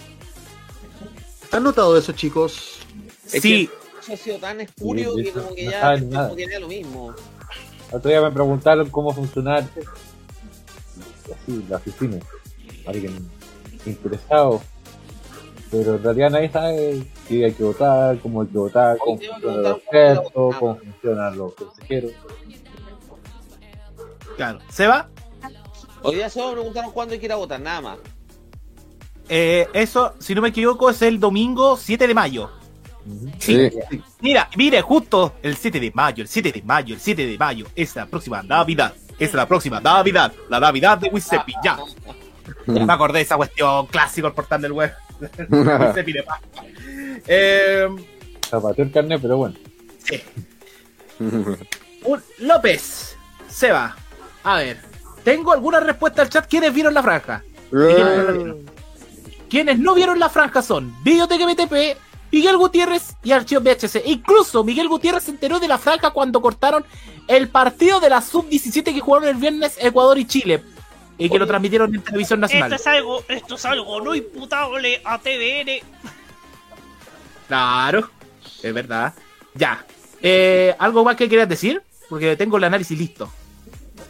¿Han 1.51 1.63
notado 1.63 1.97
eso, 1.97 2.11
chicos? 2.11 2.79
Es 3.31 3.41
que 3.41 3.63
Eso 3.63 4.13
ha 4.13 4.17
sido 4.17 4.37
tan 4.37 4.61
espurio 4.61 5.13
Sí, 5.15 5.23
que 5.23 5.31
como 5.31 5.55
que 5.55 5.65
no 5.65 5.71
ya 5.71 5.81
saben 5.81 6.09
nada. 6.09 6.31
ya 6.35 6.59
lo 6.59 6.67
mismo. 6.67 7.13
Otro 7.91 8.09
día 8.09 8.21
me 8.21 8.31
preguntaron 8.31 8.89
cómo 8.89 9.13
funcionar 9.13 9.65
así, 11.25 11.65
la 11.69 11.77
oficina. 11.77 12.17
Alguien 12.85 13.27
interesado. 13.85 14.61
Pero 15.71 15.95
en 15.95 16.03
realidad 16.03 16.29
nadie 16.31 16.49
sabe 16.51 17.03
si 17.27 17.43
hay 17.43 17.51
que 17.51 17.63
votar, 17.63 18.19
cómo 18.19 18.41
hay 18.41 18.47
que 18.47 18.57
votar, 18.57 18.97
cómo 18.97 19.17
funcionan 19.17 19.63
los 19.63 19.77
expertos, 19.77 20.31
cómo 20.33 20.75
funcionan 20.77 21.37
los 21.37 21.53
consejeros. 21.53 22.11
Claro. 24.35 24.59
¿Seba? 24.69 25.09
Hoy 26.03 26.15
día 26.15 26.29
solo 26.29 26.49
me 26.49 26.53
preguntaron 26.53 26.91
cuándo 26.91 27.13
hay 27.13 27.19
que 27.19 27.25
ir 27.25 27.31
a 27.31 27.35
votar, 27.35 27.59
nada 27.59 27.81
más. 27.81 27.97
Eh, 29.29 29.67
eso, 29.73 30.13
si 30.19 30.33
no 30.33 30.41
me 30.41 30.49
equivoco, 30.49 30.89
es 30.89 31.01
el 31.01 31.19
domingo 31.19 31.75
7 31.75 32.07
de 32.07 32.13
mayo. 32.13 32.49
Sí. 33.39 33.69
Mira, 34.19 34.49
mire, 34.55 34.81
justo 34.81 35.33
el 35.41 35.55
7 35.55 35.79
de 35.79 35.91
mayo, 35.91 36.21
el 36.21 36.27
7 36.27 36.51
de 36.51 36.61
mayo, 36.61 36.93
el 36.93 37.01
7 37.01 37.25
de 37.25 37.37
mayo, 37.37 37.65
es 37.75 37.95
la 37.95 38.05
próxima 38.05 38.43
Navidad. 38.43 38.93
Es 39.17 39.33
la 39.33 39.47
próxima 39.47 39.79
Navidad, 39.81 40.31
la 40.49 40.59
Navidad 40.59 40.97
de 40.97 41.09
Wisepi, 41.09 41.53
ya. 41.63 41.79
Me 42.67 42.93
acordé 42.93 43.19
de 43.19 43.23
esa 43.23 43.35
cuestión 43.35 43.87
clásico 43.87 44.27
el 44.27 44.33
portal 44.33 44.61
del 44.61 44.73
web. 44.73 44.93
Eh, 47.27 47.87
Zapateó 48.47 48.83
el 48.85 48.91
carnet, 48.91 49.21
pero 49.21 49.37
bueno. 49.37 49.55
Sí. 50.03 50.21
Un- 51.19 52.23
López, 52.39 53.17
Seba, 53.49 53.95
a 54.43 54.57
ver, 54.57 54.77
tengo 55.23 55.51
alguna 55.51 55.79
respuesta 55.79 56.21
al 56.21 56.29
chat. 56.29 56.47
¿Quiénes 56.47 56.73
vieron 56.73 56.93
la 56.93 57.03
franja? 57.03 57.43
Quienes 59.49 59.79
no 59.79 59.95
vieron 59.95 60.19
la 60.19 60.29
franja 60.29 60.61
son 60.61 60.93
Videoteca 61.03 61.45
BTP, 61.45 61.97
Miguel 62.31 62.57
Gutiérrez 62.57 63.15
y 63.23 63.31
Archivo 63.31 63.61
VHC. 63.61 64.03
Incluso 64.05 64.63
Miguel 64.63 64.87
Gutiérrez 64.87 65.23
se 65.23 65.31
enteró 65.31 65.59
de 65.59 65.67
la 65.67 65.77
franja 65.77 66.11
cuando 66.11 66.41
cortaron 66.41 66.85
el 67.27 67.49
partido 67.49 67.99
de 67.99 68.09
la 68.09 68.21
sub-17 68.21 68.83
que 68.93 68.99
jugaron 68.99 69.27
el 69.27 69.35
viernes 69.35 69.77
Ecuador 69.81 70.17
y 70.17 70.25
Chile. 70.25 70.63
Y 71.17 71.29
que 71.29 71.39
lo 71.39 71.47
transmitieron 71.47 71.93
en 71.93 72.01
televisión 72.01 72.39
nacional. 72.39 72.71
Esto 72.71 72.89
es 72.89 72.95
algo, 72.95 73.23
esto 73.27 73.55
es 73.55 73.65
algo 73.65 74.01
no 74.01 74.13
imputable 74.13 75.01
a 75.03 75.17
TVN. 75.17 75.81
Claro, 77.47 78.09
es 78.61 78.73
verdad. 78.73 79.13
Ya. 79.55 79.85
Eh, 80.21 80.75
¿Algo 80.77 81.03
más 81.03 81.15
que 81.15 81.27
quieras 81.27 81.49
decir? 81.49 81.81
Porque 82.09 82.35
tengo 82.35 82.57
el 82.57 82.63
análisis 82.65 82.97
listo. 82.97 83.31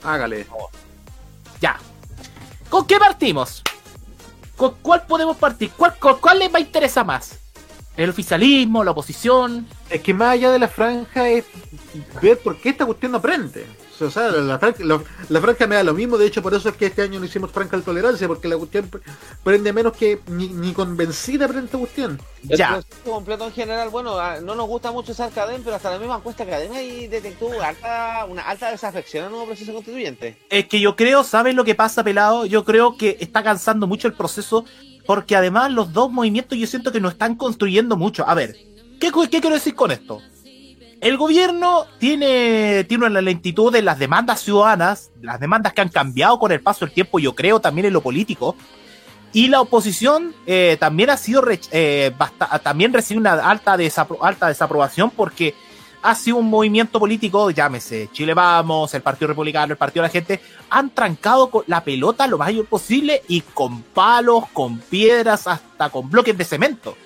Hágale. 0.03 0.45
Ya. 1.62 1.78
¿Con 2.70 2.86
qué 2.86 2.97
partimos? 2.97 3.64
¿Con 4.55 4.76
cuál 4.82 5.05
podemos 5.05 5.38
partir? 5.38 5.72
¿Cuál, 5.78 5.97
con 5.97 6.20
cuál 6.20 6.39
les 6.39 6.53
va 6.53 6.58
a 6.58 6.62
interesar 6.62 7.05
más? 7.05 7.39
¿El 7.95 8.10
oficialismo? 8.10 8.84
¿La 8.84 8.91
oposición? 8.91 9.68
Es 9.89 10.01
que 10.01 10.14
más 10.14 10.34
allá 10.34 10.51
de 10.51 10.60
la 10.60 10.68
franja 10.68 11.30
es 11.30 11.45
ver 12.22 12.38
por 12.39 12.58
qué 12.58 12.70
esta 12.70 12.86
cuestión 12.86 13.12
no 13.12 13.22
prende. 13.22 13.66
O 14.02 14.12
sea, 14.12 14.30
la 14.30 14.60
franja, 14.60 14.84
la, 14.84 15.02
la 15.30 15.41
franja 15.41 15.68
me 15.68 15.76
da 15.76 15.84
lo 15.84 15.93
mismo, 15.93 16.18
de 16.18 16.28
hecho 16.28 16.41
por 16.41 16.54
eso 16.54 16.70
es 16.70 16.76
que 16.76 16.88
este 16.88 17.02
año 17.02 17.20
no 17.20 17.26
hicimos 17.26 17.52
franja 17.52 17.78
de 17.78 17.84
tolerancia, 17.84 18.28
porque 18.28 18.48
la 18.48 18.58
cuestión 18.58 18.89
pr- 18.89 19.02
prende 19.43 19.74
menos 19.74 19.93
que 19.95 20.20
ni, 20.28 20.48
ni 20.50 20.74
convencida 20.74 21.48
prende 21.48 21.66
esta 21.66 21.78
cuestión. 21.78 22.20
El 22.48 22.58
proceso 22.58 23.12
completo 23.12 23.45
en 23.45 23.54
general, 23.54 23.89
bueno, 23.89 24.20
ah, 24.20 24.39
no 24.41 24.56
nos 24.56 24.68
gusta 24.68 24.91
mucho 24.91 25.12
esa 25.12 25.30
cadena, 25.30 25.62
pero 25.64 25.76
hasta 25.76 25.91
la 25.91 26.00
misma 26.00 26.18
encuesta 26.18 26.45
cadena 26.45 26.82
y 26.82 27.08
detectó 27.08 27.50
alta, 27.62 28.26
una 28.30 28.43
alta 28.43 28.72
desafección 28.72 29.26
al 29.26 29.32
nuevo 29.32 29.48
proceso 29.48 29.74
constituyente. 29.74 30.38
Es 30.50 30.68
que 30.68 30.80
yo 30.80 30.95
creo, 30.95 31.24
¿sabes 31.24 31.56
lo 31.56 31.64
que 31.64 31.76
pasa, 31.76 32.04
pelado? 32.04 32.45
Yo 32.45 32.64
creo 32.64 32.98
que 32.98 33.18
está 33.20 33.43
cansando 33.43 33.88
mucho 33.88 34.08
el 34.08 34.14
proceso, 34.14 34.66
porque 35.06 35.36
además 35.36 35.72
los 35.72 35.93
dos 35.93 36.12
movimientos 36.12 36.58
yo 36.58 36.68
siento 36.68 36.91
que 36.91 37.00
no 37.02 37.10
están 37.10 37.36
construyendo 37.36 37.95
mucho. 37.98 38.28
A 38.28 38.34
ver, 38.36 38.56
¿qué, 39.00 39.12
qué 39.30 39.41
quiero 39.41 39.56
decir 39.56 39.74
con 39.76 39.91
esto? 39.91 40.22
El 41.00 41.16
gobierno 41.18 41.86
tiene, 42.00 42.84
tiene 42.86 43.06
una 43.06 43.22
lentitud 43.22 43.76
en 43.76 43.86
las 43.86 44.00
demandas 44.00 44.41
ciudadanas, 44.41 45.12
las 45.22 45.39
demandas 45.39 45.74
que 45.74 45.82
han 45.82 45.89
cambiado 45.89 46.39
con 46.39 46.52
el 46.52 46.62
paso 46.62 46.86
del 46.86 46.93
tiempo, 46.93 47.20
yo 47.20 47.36
creo, 47.36 47.60
también 47.60 47.86
en 47.86 47.93
lo 47.93 48.02
político. 48.02 48.56
Y 49.32 49.50
la 49.50 49.62
oposición 49.62 50.34
eh, 50.48 50.78
también 50.80 51.10
ha 51.12 51.18
sido 51.18 51.43
eh, 51.72 52.12
también 52.64 52.93
recibe 52.93 53.20
una 53.20 53.34
alta, 53.34 53.78
desapro- 53.78 54.18
alta 54.22 54.48
desaprobación 54.48 55.12
porque 55.12 55.54
ha 56.02 56.16
sido 56.16 56.38
un 56.38 56.50
movimiento 56.50 57.00
político, 57.00 57.52
llámese 57.52 58.10
Chile 58.14 58.34
Vamos, 58.34 58.93
el 58.93 59.02
Partido 59.02 59.28
Republicano, 59.28 59.74
el 59.74 59.78
Partido 59.78 60.04
de 60.04 60.08
la 60.08 60.12
Gente, 60.12 60.41
han 60.70 60.89
trancado 60.91 61.52
con 61.52 61.64
la 61.68 61.84
pelota 61.84 62.26
lo 62.26 62.38
más 62.38 62.48
mayor 62.48 62.66
posible 62.66 63.22
y 63.28 63.41
con 63.41 63.82
palos, 63.82 64.45
con 64.54 64.80
piedras, 64.80 65.45
hasta 65.45 65.89
con 65.89 66.10
bloques 66.10 66.36
de 66.38 66.45
cemento. 66.45 66.98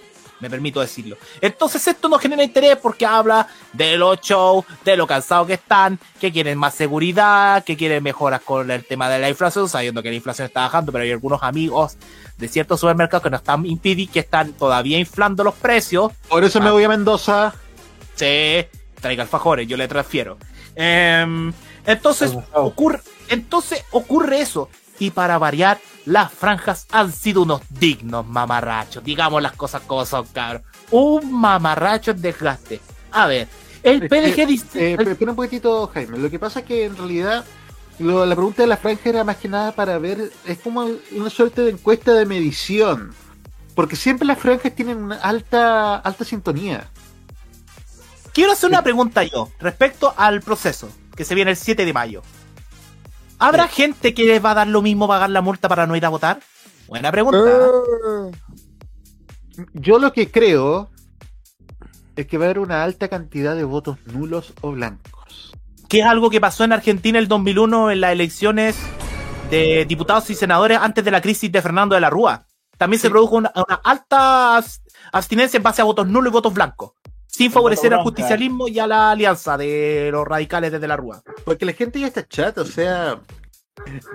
Me 0.42 0.50
permito 0.50 0.82
decirlo. 0.82 1.18
Entonces 1.40 1.86
esto 1.88 2.10
no 2.10 2.18
genera 2.20 2.44
interés 2.44 2.76
porque 2.78 3.06
habla 3.06 3.48
de 3.74 3.96
los 3.98 4.20
shows, 4.22 4.66
de 4.84 4.98
lo 4.98 5.06
cansados 5.08 5.48
que 5.48 5.54
están, 5.54 6.00
que 6.20 6.32
quieren 6.32 6.58
más 6.58 6.74
seguridad, 6.76 7.64
que 7.64 7.78
quieren 7.78 8.04
mejoras 8.04 8.42
con 8.42 8.70
el 8.72 8.84
tema 8.86 9.08
de 9.08 9.20
la 9.20 9.30
inflación, 9.30 9.70
sabiendo 9.70 10.02
que 10.04 10.10
la 10.10 10.16
inflación 10.16 10.48
está 10.48 10.62
bajando, 10.62 10.92
pero 10.92 11.04
hay 11.04 11.12
algunos 11.12 11.44
amigos 11.44 11.96
de 12.38 12.48
ciertos 12.48 12.80
supermercados 12.80 13.24
que 13.24 13.30
nos 13.30 13.42
están 13.42 13.66
impidiendo, 13.66 14.14
que 14.14 14.20
están 14.20 14.54
todavía 14.54 14.98
inflando 14.98 15.44
los 15.44 15.54
precios. 15.54 16.12
Por 16.28 16.44
eso 16.44 16.60
me 16.60 16.70
Ah. 16.70 16.72
voy 16.72 16.84
a 16.84 16.90
Mendoza. 16.90 17.54
Sí, 18.16 18.66
traiga 19.00 19.24
alfajores, 19.24 19.68
yo 19.68 19.78
le 19.78 19.88
transfiero. 19.88 20.38
Em, 20.76 21.52
entonces, 21.86 22.34
ocurre, 22.54 23.00
entonces 23.30 23.84
ocurre 23.92 24.42
eso. 24.42 24.70
Y 25.00 25.12
para 25.12 25.38
variar, 25.38 25.80
las 26.06 26.32
franjas 26.32 26.88
han 26.92 27.12
sido 27.12 27.44
unos 27.44 27.62
dignos 27.70 28.26
mamarrachos. 28.28 29.04
Digamos 29.04 29.42
las 29.42 29.54
cosas 29.54 29.82
como 29.86 30.06
son, 30.06 30.26
cabrón. 30.28 30.64
Un 30.92 31.32
mamarracho 31.32 32.12
en 32.12 32.22
desgaste. 32.22 32.80
A 33.12 33.28
ver, 33.28 33.48
el 33.84 34.08
PDG 34.08 34.36
que, 34.36 34.46
dice. 34.46 34.94
eh, 34.94 34.98
pe- 34.98 35.12
espera 35.12 35.32
un 35.32 35.36
poquitito, 35.36 35.88
Jaime. 35.94 36.18
Lo 36.18 36.30
que 36.30 36.40
pasa 36.40 36.60
es 36.62 36.66
que 36.66 36.86
en 36.86 36.96
realidad 36.98 37.46
lo- 38.00 38.26
la 38.26 38.36
pregunta 38.36 38.62
de 38.64 38.68
la 38.68 38.78
franja 38.78 39.10
era 39.10 39.24
más 39.24 39.38
que 39.38 39.48
nada 39.48 39.74
para 39.74 39.98
ver, 40.00 40.32
es 40.46 40.58
como 40.60 40.88
una 41.12 41.30
suerte 41.30 41.62
de 41.62 41.72
encuesta 41.72 42.14
de 42.14 42.26
medición. 42.26 43.14
Porque 43.76 43.96
siempre 43.96 44.28
las 44.28 44.38
franjas 44.40 44.74
tienen 44.76 44.98
una 44.98 45.16
alta, 45.16 45.96
alta 45.96 46.26
sintonía. 46.26 46.90
Quiero 48.34 48.52
hacer 48.54 48.70
una 48.70 48.82
pregunta 48.84 49.24
yo 49.24 49.50
respecto 49.60 50.14
al 50.18 50.42
proceso 50.42 50.90
que 51.16 51.26
se 51.26 51.36
viene 51.36 51.52
el 51.52 51.58
7 51.58 51.86
de 51.86 51.94
mayo. 51.94 52.22
¿Habrá 53.42 53.68
gente 53.68 54.14
que 54.14 54.24
les 54.26 54.44
va 54.44 54.52
a 54.52 54.56
dar 54.56 54.68
lo 54.68 54.82
mismo 54.82 55.08
pagar 55.08 55.30
la 55.30 55.42
multa 55.42 55.68
para 55.68 55.88
no 55.88 55.96
ir 55.96 56.06
a 56.06 56.10
votar? 56.10 56.40
Buena 56.88 57.12
pregunta. 57.12 57.40
Yo 59.74 60.00
lo 60.00 60.14
que 60.14 60.30
creo 60.32 60.90
es 62.16 62.28
que 62.28 62.38
va 62.38 62.46
a 62.46 62.48
haber 62.48 62.60
una 62.60 62.84
alta 62.84 63.08
cantidad 63.08 63.56
de 63.56 63.64
votos 63.64 63.98
nulos 64.06 64.54
o 64.62 64.72
blancos. 64.72 65.54
que 65.90 66.00
es 66.00 66.06
algo 66.06 66.30
que 66.30 66.40
pasó 66.40 66.64
en 66.64 66.72
Argentina 66.74 67.20
el 67.20 67.28
2001 67.28 67.92
en 67.92 68.02
las 68.02 68.12
elecciones 68.14 68.78
de 69.50 69.86
diputados 69.86 70.30
y 70.30 70.36
senadores 70.36 70.78
antes 70.80 71.04
de 71.04 71.12
la 71.12 71.20
crisis 71.22 71.52
de 71.52 71.62
Fernando 71.62 71.96
de 71.96 72.02
la 72.02 72.10
Rúa. 72.10 72.46
También 72.78 73.02
se 73.02 73.10
produjo 73.10 73.36
una, 73.36 73.52
una 73.56 73.76
alta 73.84 74.58
abs- 74.58 74.80
abstinencia 75.12 75.58
en 75.58 75.64
base 75.64 75.82
a 75.82 75.86
votos 75.86 76.08
nulos 76.08 76.32
y 76.32 76.34
votos 76.34 76.54
blancos, 76.54 76.92
sin 77.42 77.52
favorecer 77.52 77.94
al 77.94 78.04
justicialismo 78.04 78.68
y 78.68 78.80
a 78.80 78.88
la 78.88 79.12
alianza 79.12 79.58
de 79.58 80.10
los 80.12 80.28
radicales 80.28 80.72
desde 80.72 80.88
la 80.88 80.98
Rúa. 80.98 81.24
Porque 81.44 81.66
la 81.66 81.74
gente 81.74 82.00
ya 82.00 82.08
está 82.08 82.28
chata, 82.28 82.62
o 82.62 82.66
sea, 82.66 83.20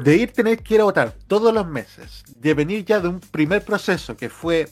de 0.00 0.16
ir 0.16 0.32
tener 0.32 0.62
que 0.62 0.74
ir 0.74 0.80
a 0.80 0.84
votar 0.84 1.12
todos 1.26 1.52
los 1.52 1.66
meses, 1.66 2.22
de 2.36 2.54
venir 2.54 2.84
ya 2.84 3.00
de 3.00 3.08
un 3.08 3.20
primer 3.20 3.64
proceso 3.64 4.16
que 4.16 4.28
fue 4.28 4.68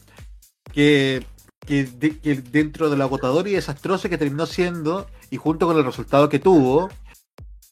que, 0.73 1.25
que, 1.67 1.85
de- 1.85 2.19
que 2.19 2.35
dentro 2.37 2.91
de 2.91 2.97
lo 2.97 3.05
agotador 3.05 3.49
y 3.49 3.53
desastroso 3.53 4.09
que 4.09 4.19
terminó 4.19 4.47
siendo, 4.47 5.09
y 5.31 5.37
junto 5.37 5.67
con 5.67 5.77
el 5.77 5.85
resultado 5.85 6.29
que 6.29 6.39
tuvo, 6.39 6.89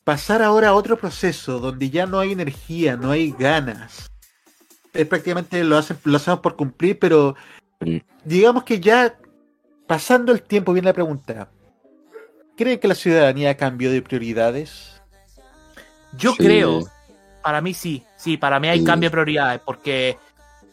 pasar 0.05 0.43
ahora 0.43 0.71
a 0.71 0.75
otro 0.75 0.97
proceso 0.97 1.61
donde 1.61 1.91
ya 1.91 2.07
no 2.07 2.19
hay 2.19 2.33
energía, 2.33 2.97
no 2.97 3.11
hay 3.13 3.33
ganas. 3.39 4.11
Es 4.93 5.07
prácticamente 5.07 5.63
lo, 5.65 5.79
hacen, 5.79 5.97
lo 6.05 6.17
hacemos 6.17 6.41
por 6.41 6.57
cumplir, 6.57 6.99
pero 6.99 7.37
digamos 8.25 8.65
que 8.65 8.81
ya 8.81 9.17
pasando 9.93 10.33
el 10.33 10.43
tiempo 10.43 10.73
viene 10.73 10.87
la 10.89 10.95
pregunta. 10.95 11.51
¿Creen 12.57 12.79
que 12.81 12.89
la 12.89 12.95
ciudadanía 12.95 13.59
cambió 13.59 13.93
de 13.93 14.01
prioridades? 14.01 15.03
Yo 16.17 16.31
Sí. 16.33 16.39
creo, 16.39 16.81
para 17.43 17.61
mí 17.61 17.75
sí, 17.75 18.03
sí, 18.17 18.39
para 18.39 18.59
mí 18.59 18.69
hay 18.69 18.79
Sí. 18.79 18.85
cambio 18.87 19.11
de 19.11 19.13
prioridades, 19.13 19.61
porque 19.63 20.17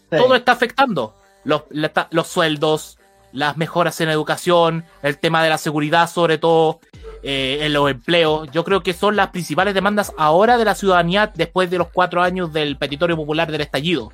todo 0.10 0.36
está 0.36 0.54
afectando. 0.54 1.18
Los 1.44 2.28
sueldos, 2.28 2.98
las 3.34 3.58
mejoras 3.58 4.00
en 4.00 4.08
educación, 4.08 4.86
el 5.04 5.18
tema 5.18 5.44
de 5.44 5.50
la 5.50 5.58
seguridad 5.58 6.10
sobre 6.10 6.38
todo, 6.38 6.80
eh, 7.22 7.58
en 7.64 7.74
los 7.74 7.92
empleos. 7.92 8.50
Yo 8.54 8.64
creo 8.64 8.84
que 8.84 8.94
son 8.94 9.18
las 9.18 9.32
principales 9.32 9.74
demandas 9.74 10.14
ahora 10.18 10.58
de 10.58 10.64
la 10.64 10.76
ciudadanía 10.76 11.30
después 11.36 11.70
de 11.70 11.78
los 11.78 11.90
cuatro 11.90 12.22
años 12.22 12.54
del 12.54 12.78
petitorio 12.78 13.18
popular 13.18 13.52
del 13.52 13.60
estallido. 13.60 14.14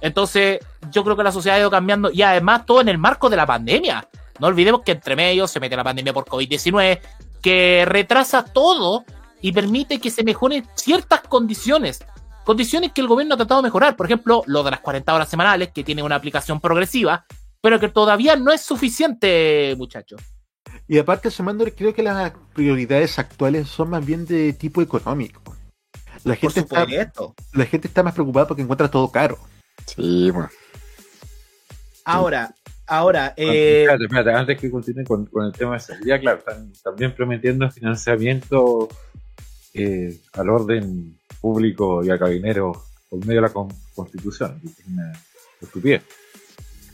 Entonces, 0.00 0.60
yo 0.90 1.04
creo 1.04 1.16
que 1.18 1.22
la 1.24 1.32
sociedad 1.32 1.58
ha 1.58 1.60
ido 1.60 1.70
cambiando 1.70 2.10
y 2.10 2.22
además 2.22 2.64
todo 2.64 2.80
en 2.80 2.88
el 2.88 2.96
marco 2.96 3.28
de 3.28 3.36
la 3.36 3.44
pandemia. 3.44 4.08
No 4.38 4.46
olvidemos 4.46 4.82
que 4.82 4.92
entre 4.92 5.16
medios 5.16 5.50
se 5.50 5.60
mete 5.60 5.76
la 5.76 5.84
pandemia 5.84 6.12
por 6.12 6.24
COVID-19, 6.24 7.00
que 7.42 7.84
retrasa 7.86 8.44
todo 8.44 9.04
y 9.40 9.52
permite 9.52 10.00
que 10.00 10.10
se 10.10 10.24
mejoren 10.24 10.66
ciertas 10.74 11.20
condiciones. 11.22 12.00
Condiciones 12.44 12.92
que 12.92 13.00
el 13.00 13.08
gobierno 13.08 13.34
ha 13.34 13.36
tratado 13.36 13.60
de 13.60 13.68
mejorar. 13.68 13.96
Por 13.96 14.06
ejemplo, 14.06 14.42
lo 14.46 14.62
de 14.62 14.70
las 14.70 14.80
40 14.80 15.14
horas 15.14 15.28
semanales, 15.28 15.70
que 15.72 15.84
tiene 15.84 16.02
una 16.02 16.16
aplicación 16.16 16.60
progresiva, 16.60 17.26
pero 17.60 17.78
que 17.78 17.88
todavía 17.88 18.36
no 18.36 18.52
es 18.52 18.62
suficiente, 18.62 19.74
muchachos. 19.76 20.22
Y 20.86 20.98
aparte, 20.98 21.30
sumándole, 21.30 21.74
creo 21.74 21.92
que 21.92 22.02
las 22.02 22.32
prioridades 22.54 23.18
actuales 23.18 23.68
son 23.68 23.90
más 23.90 24.04
bien 24.04 24.24
de 24.24 24.54
tipo 24.54 24.80
económico. 24.80 25.42
La 26.24 26.34
gente, 26.34 26.60
está, 26.60 26.86
la 27.52 27.64
gente 27.66 27.88
está 27.88 28.02
más 28.02 28.14
preocupada 28.14 28.48
porque 28.48 28.62
encuentra 28.62 28.90
todo 28.90 29.10
caro. 29.10 29.38
Sí, 29.86 30.30
bueno. 30.30 30.48
Ahora, 32.04 32.54
ahora, 32.88 33.34
Eh... 33.36 33.82
Espérate, 33.82 34.04
espérate, 34.04 34.32
antes 34.32 34.58
que 34.60 34.70
continúe 34.70 35.04
con, 35.04 35.26
con 35.26 35.44
el 35.46 35.52
tema 35.52 35.74
de 35.74 35.80
seguridad, 35.80 36.20
claro, 36.20 36.38
están 36.38 36.72
también 36.82 37.14
prometiendo 37.14 37.70
financiamiento 37.70 38.88
eh, 39.74 40.18
al 40.32 40.48
orden 40.50 41.16
público 41.40 42.02
y 42.04 42.10
a 42.10 42.18
carabineros 42.18 42.76
por 43.08 43.20
medio 43.20 43.40
de 43.40 43.48
la 43.48 43.52
con- 43.52 43.68
constitución. 43.94 44.60
que 44.60 44.68
Es 44.68 44.86
una 44.88 45.12
estupidez. 45.60 46.02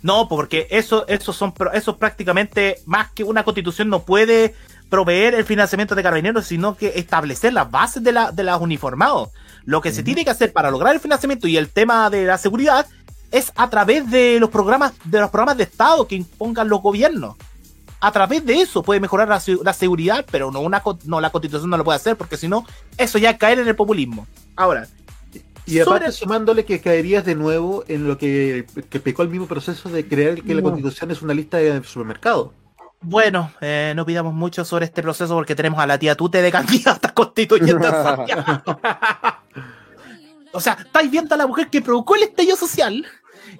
No, 0.03 0.28
porque 0.28 0.66
eso, 0.70 1.07
eso 1.09 1.32
son, 1.32 1.55
eso 1.72 1.90
es 1.92 1.97
prácticamente 1.97 2.76
más 2.84 3.11
que 3.12 3.24
una 3.24 3.42
constitución 3.42 3.88
no 3.88 4.05
puede 4.05 4.55
proveer 4.90 5.34
el 5.34 5.45
financiamiento 5.45 5.95
de 5.95 6.03
carabineros, 6.03 6.45
sino 6.47 6.76
que 6.76 6.92
establecer 6.97 7.55
las 7.55 7.70
bases 7.70 8.03
de, 8.05 8.12
la, 8.12 8.30
de 8.30 8.45
los 8.45 8.61
uniformados. 8.61 9.30
Lo 9.64 9.80
que 9.80 9.92
se 9.92 10.03
tiene 10.03 10.22
que 10.24 10.30
hacer 10.30 10.53
para 10.53 10.70
lograr 10.70 10.95
el 10.95 11.01
financiamiento 11.01 11.49
y 11.49 11.57
el 11.57 11.70
tema 11.70 12.11
de 12.11 12.26
la 12.26 12.36
seguridad 12.36 12.86
es 13.35 13.53
a 13.57 13.68
través 13.68 14.09
de 14.11 14.39
los 14.39 14.49
programas, 14.49 14.93
de 15.05 15.20
los 15.20 15.30
programas 15.30 15.57
de 15.57 15.64
Estado 15.64 16.07
que 16.07 16.14
impongan 16.14 16.68
los 16.68 16.80
gobiernos. 16.80 17.35
A 18.01 18.12
través 18.12 18.45
de 18.47 18.61
eso 18.61 18.82
puede 18.82 19.01
mejorar 19.01 19.28
la, 19.28 19.43
la 19.62 19.72
seguridad, 19.72 20.24
pero 20.30 20.53
no 20.53 20.61
una 20.61 20.82
no 21.05 21.20
la 21.20 21.30
constitución 21.30 21.68
no 21.68 21.76
lo 21.76 21.85
puede 21.85 21.97
hacer, 21.97 22.16
porque 22.16 22.37
si 22.37 22.49
no, 22.49 22.64
eso 22.97 23.18
ya 23.18 23.30
es 23.30 23.39
caer 23.39 23.59
en 23.59 23.66
el 23.66 23.74
populismo. 23.74 24.26
Ahora, 24.55 24.87
Y 25.66 25.80
aparte, 25.80 26.12
sumándole 26.12 26.64
que 26.64 26.80
caerías 26.80 27.24
de 27.24 27.35
nuevo 27.35 27.82
en 27.89 28.07
lo 28.07 28.18
que, 28.18 28.66
que 28.89 29.01
pecó 29.01 29.22
el 29.22 29.30
mismo 29.30 29.47
proceso 29.47 29.89
de 29.89 30.07
creer 30.07 30.43
que 30.43 30.55
la 30.55 30.61
No. 30.61 30.68
constitución 30.68 31.11
es 31.11 31.22
una 31.22 31.35
lista 31.35 31.57
de 31.57 31.82
supermercado. 31.82 32.53
Bueno, 33.01 33.51
eh, 33.61 33.93
no 33.97 34.07
pidamos 34.07 34.32
mucho 34.32 34.64
sobre 34.64 34.85
este 34.87 35.03
proceso 35.03 35.35
porque 35.35 35.55
tenemos 35.55 35.78
a 35.80 35.87
la 35.87 35.99
tía 35.99 36.14
Tute 36.14 36.41
de 36.41 36.53
candidata 36.53 37.09
constituyente. 37.14 37.89
o 40.53 40.61
sea, 40.61 40.74
estáis 40.74 41.11
viendo 41.11 41.35
a 41.35 41.39
la 41.39 41.47
mujer 41.47 41.68
que 41.68 41.82
provocó 41.82 42.14
el 42.16 42.22
estallido 42.24 42.57
social 42.57 43.05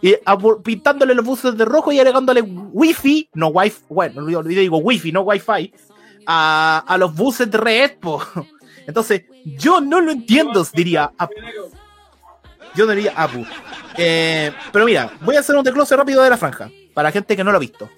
y 0.03 0.17
pintándole 0.63 1.15
los 1.15 1.25
buses 1.25 1.57
de 1.57 1.65
rojo 1.65 1.93
y 1.93 1.99
agregándole 1.99 2.43
wifi, 2.43 3.29
no 3.35 3.49
wifi, 3.49 3.83
bueno, 3.89 4.25
digo 4.27 4.79
wifi, 4.79 5.13
no 5.13 5.23
wifi, 5.23 5.73
a, 6.27 6.85
a 6.87 6.99
los 6.99 7.15
buses 7.15 7.51
de 7.51 7.59
red. 7.59 7.99
po. 7.99 8.23
Entonces, 8.87 9.23
yo 9.45 9.81
no 9.81 10.01
lo 10.01 10.13
entiendo, 10.13 10.67
diría. 10.73 11.11
Apu. 11.17 11.35
Yo 12.75 12.87
diría 12.87 13.13
Apu. 13.17 13.47
Eh, 13.97 14.53
pero 14.73 14.85
mira, 14.85 15.13
voy 15.21 15.37
a 15.37 15.41
hacer 15.41 15.57
un 15.57 15.65
desglose 15.65 15.97
rápido 15.97 16.23
de 16.23 16.31
la 16.31 16.37
franja, 16.37 16.71
para 16.93 17.13
gente 17.13 17.37
que 17.37 17.45
no 17.45 17.51
lo 17.51 17.57
ha 17.57 17.61
visto. 17.61 17.89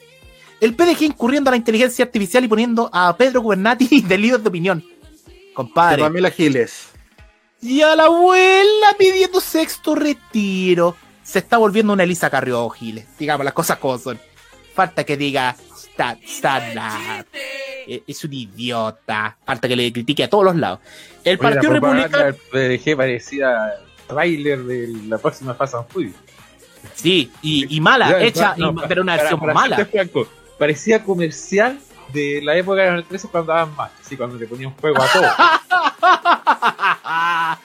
El 0.61 0.75
PDG 0.75 1.03
incurriendo 1.03 1.51
a 1.51 1.53
la 1.53 1.57
inteligencia 1.57 2.05
artificial 2.05 2.45
y 2.45 2.49
poniendo 2.49 2.89
a 2.93 3.17
Pedro 3.17 3.43
Gubernati 3.43 4.01
de 4.07 4.19
líder 4.19 4.41
de 4.41 4.49
opinión. 4.49 4.85
Compadre. 5.55 5.97
De 5.97 6.03
Pamela 6.03 6.31
Giles. 6.31 6.89
Y 7.63 7.81
a 7.81 7.97
la 7.97 8.05
abuela 8.05 8.95
pidiendo 8.99 9.41
sexto 9.41 9.95
retiro. 9.95 10.95
Se 11.27 11.41
está 11.41 11.59
volviendo 11.59 11.93
una 11.93 12.05
Elisa 12.05 12.31
Carrió 12.31 12.69
Giles. 12.71 13.05
Digamos 13.19 13.45
las 13.45 13.53
cosas 13.55 13.79
como 13.79 13.99
son. 13.99 14.19
Falta 14.75 15.05
que 15.05 15.17
diga 15.17 15.57
up. 15.99 17.27
Eh, 17.89 18.03
Es 18.07 18.23
un 18.25 18.33
idiota. 18.33 19.37
Falta 19.45 19.67
que 19.69 19.77
le 19.77 19.93
critique 19.93 20.25
a 20.25 20.31
todos 20.31 20.45
los 20.45 20.57
lados. 20.57 20.81
El 21.25 21.39
Oye, 21.39 21.39
Partido 21.39 21.73
Republicano. 21.73 22.25
del 22.25 22.35
PDG 22.35 22.97
parecía 22.97 23.75
trailer 24.07 24.63
de 24.65 24.89
la 25.09 25.19
próxima 25.19 25.55
Fast 25.55 25.75
and 25.75 25.89
Furious. 25.89 26.15
Sí, 26.95 27.33
y, 27.43 27.77
y 27.77 27.81
mala, 27.81 28.11
Ya, 28.11 28.21
hecha, 28.23 28.55
no, 28.57 28.71
y- 28.71 28.75
para- 28.77 28.89
pero 28.89 29.03
una 29.03 29.13
para- 29.13 29.23
versión 29.23 29.41
para 29.41 29.55
mala. 29.55 29.85
franco, 29.87 30.29
parecía 30.59 31.03
comercial 31.03 31.81
de 32.13 32.41
la 32.43 32.57
época 32.57 32.83
de 32.83 32.93
los 32.93 33.07
13 33.07 33.29
cuando 33.29 33.53
daban 33.53 33.75
más, 33.77 33.91
así 34.01 34.17
cuando 34.17 34.37
le 34.37 34.47
ponían 34.47 34.75
fuego 34.75 35.03
a 35.03 35.09
todo. 35.09 35.27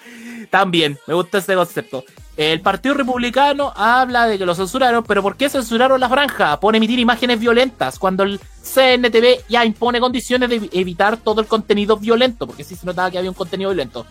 También, 0.49 0.97
me 1.07 1.13
gusta 1.13 1.39
ese 1.39 1.55
concepto. 1.55 2.03
El 2.37 2.61
Partido 2.61 2.95
Republicano 2.95 3.73
habla 3.75 4.27
de 4.27 4.37
que 4.37 4.45
lo 4.45 4.55
censuraron, 4.55 5.03
pero 5.03 5.21
¿por 5.21 5.35
qué 5.35 5.49
censuraron 5.49 5.99
la 5.99 6.09
franja? 6.09 6.59
Pone 6.59 6.77
emitir 6.77 6.99
imágenes 6.99 7.39
violentas 7.39 7.99
cuando 7.99 8.23
el 8.23 8.39
CNTV 8.39 9.45
ya 9.49 9.65
impone 9.65 9.99
condiciones 9.99 10.49
de 10.49 10.69
evitar 10.71 11.17
todo 11.17 11.41
el 11.41 11.47
contenido 11.47 11.97
violento, 11.97 12.47
porque 12.47 12.63
sí 12.63 12.75
se 12.75 12.85
notaba 12.85 13.11
que 13.11 13.17
había 13.17 13.29
un 13.29 13.35
contenido 13.35 13.69
violento. 13.69 14.05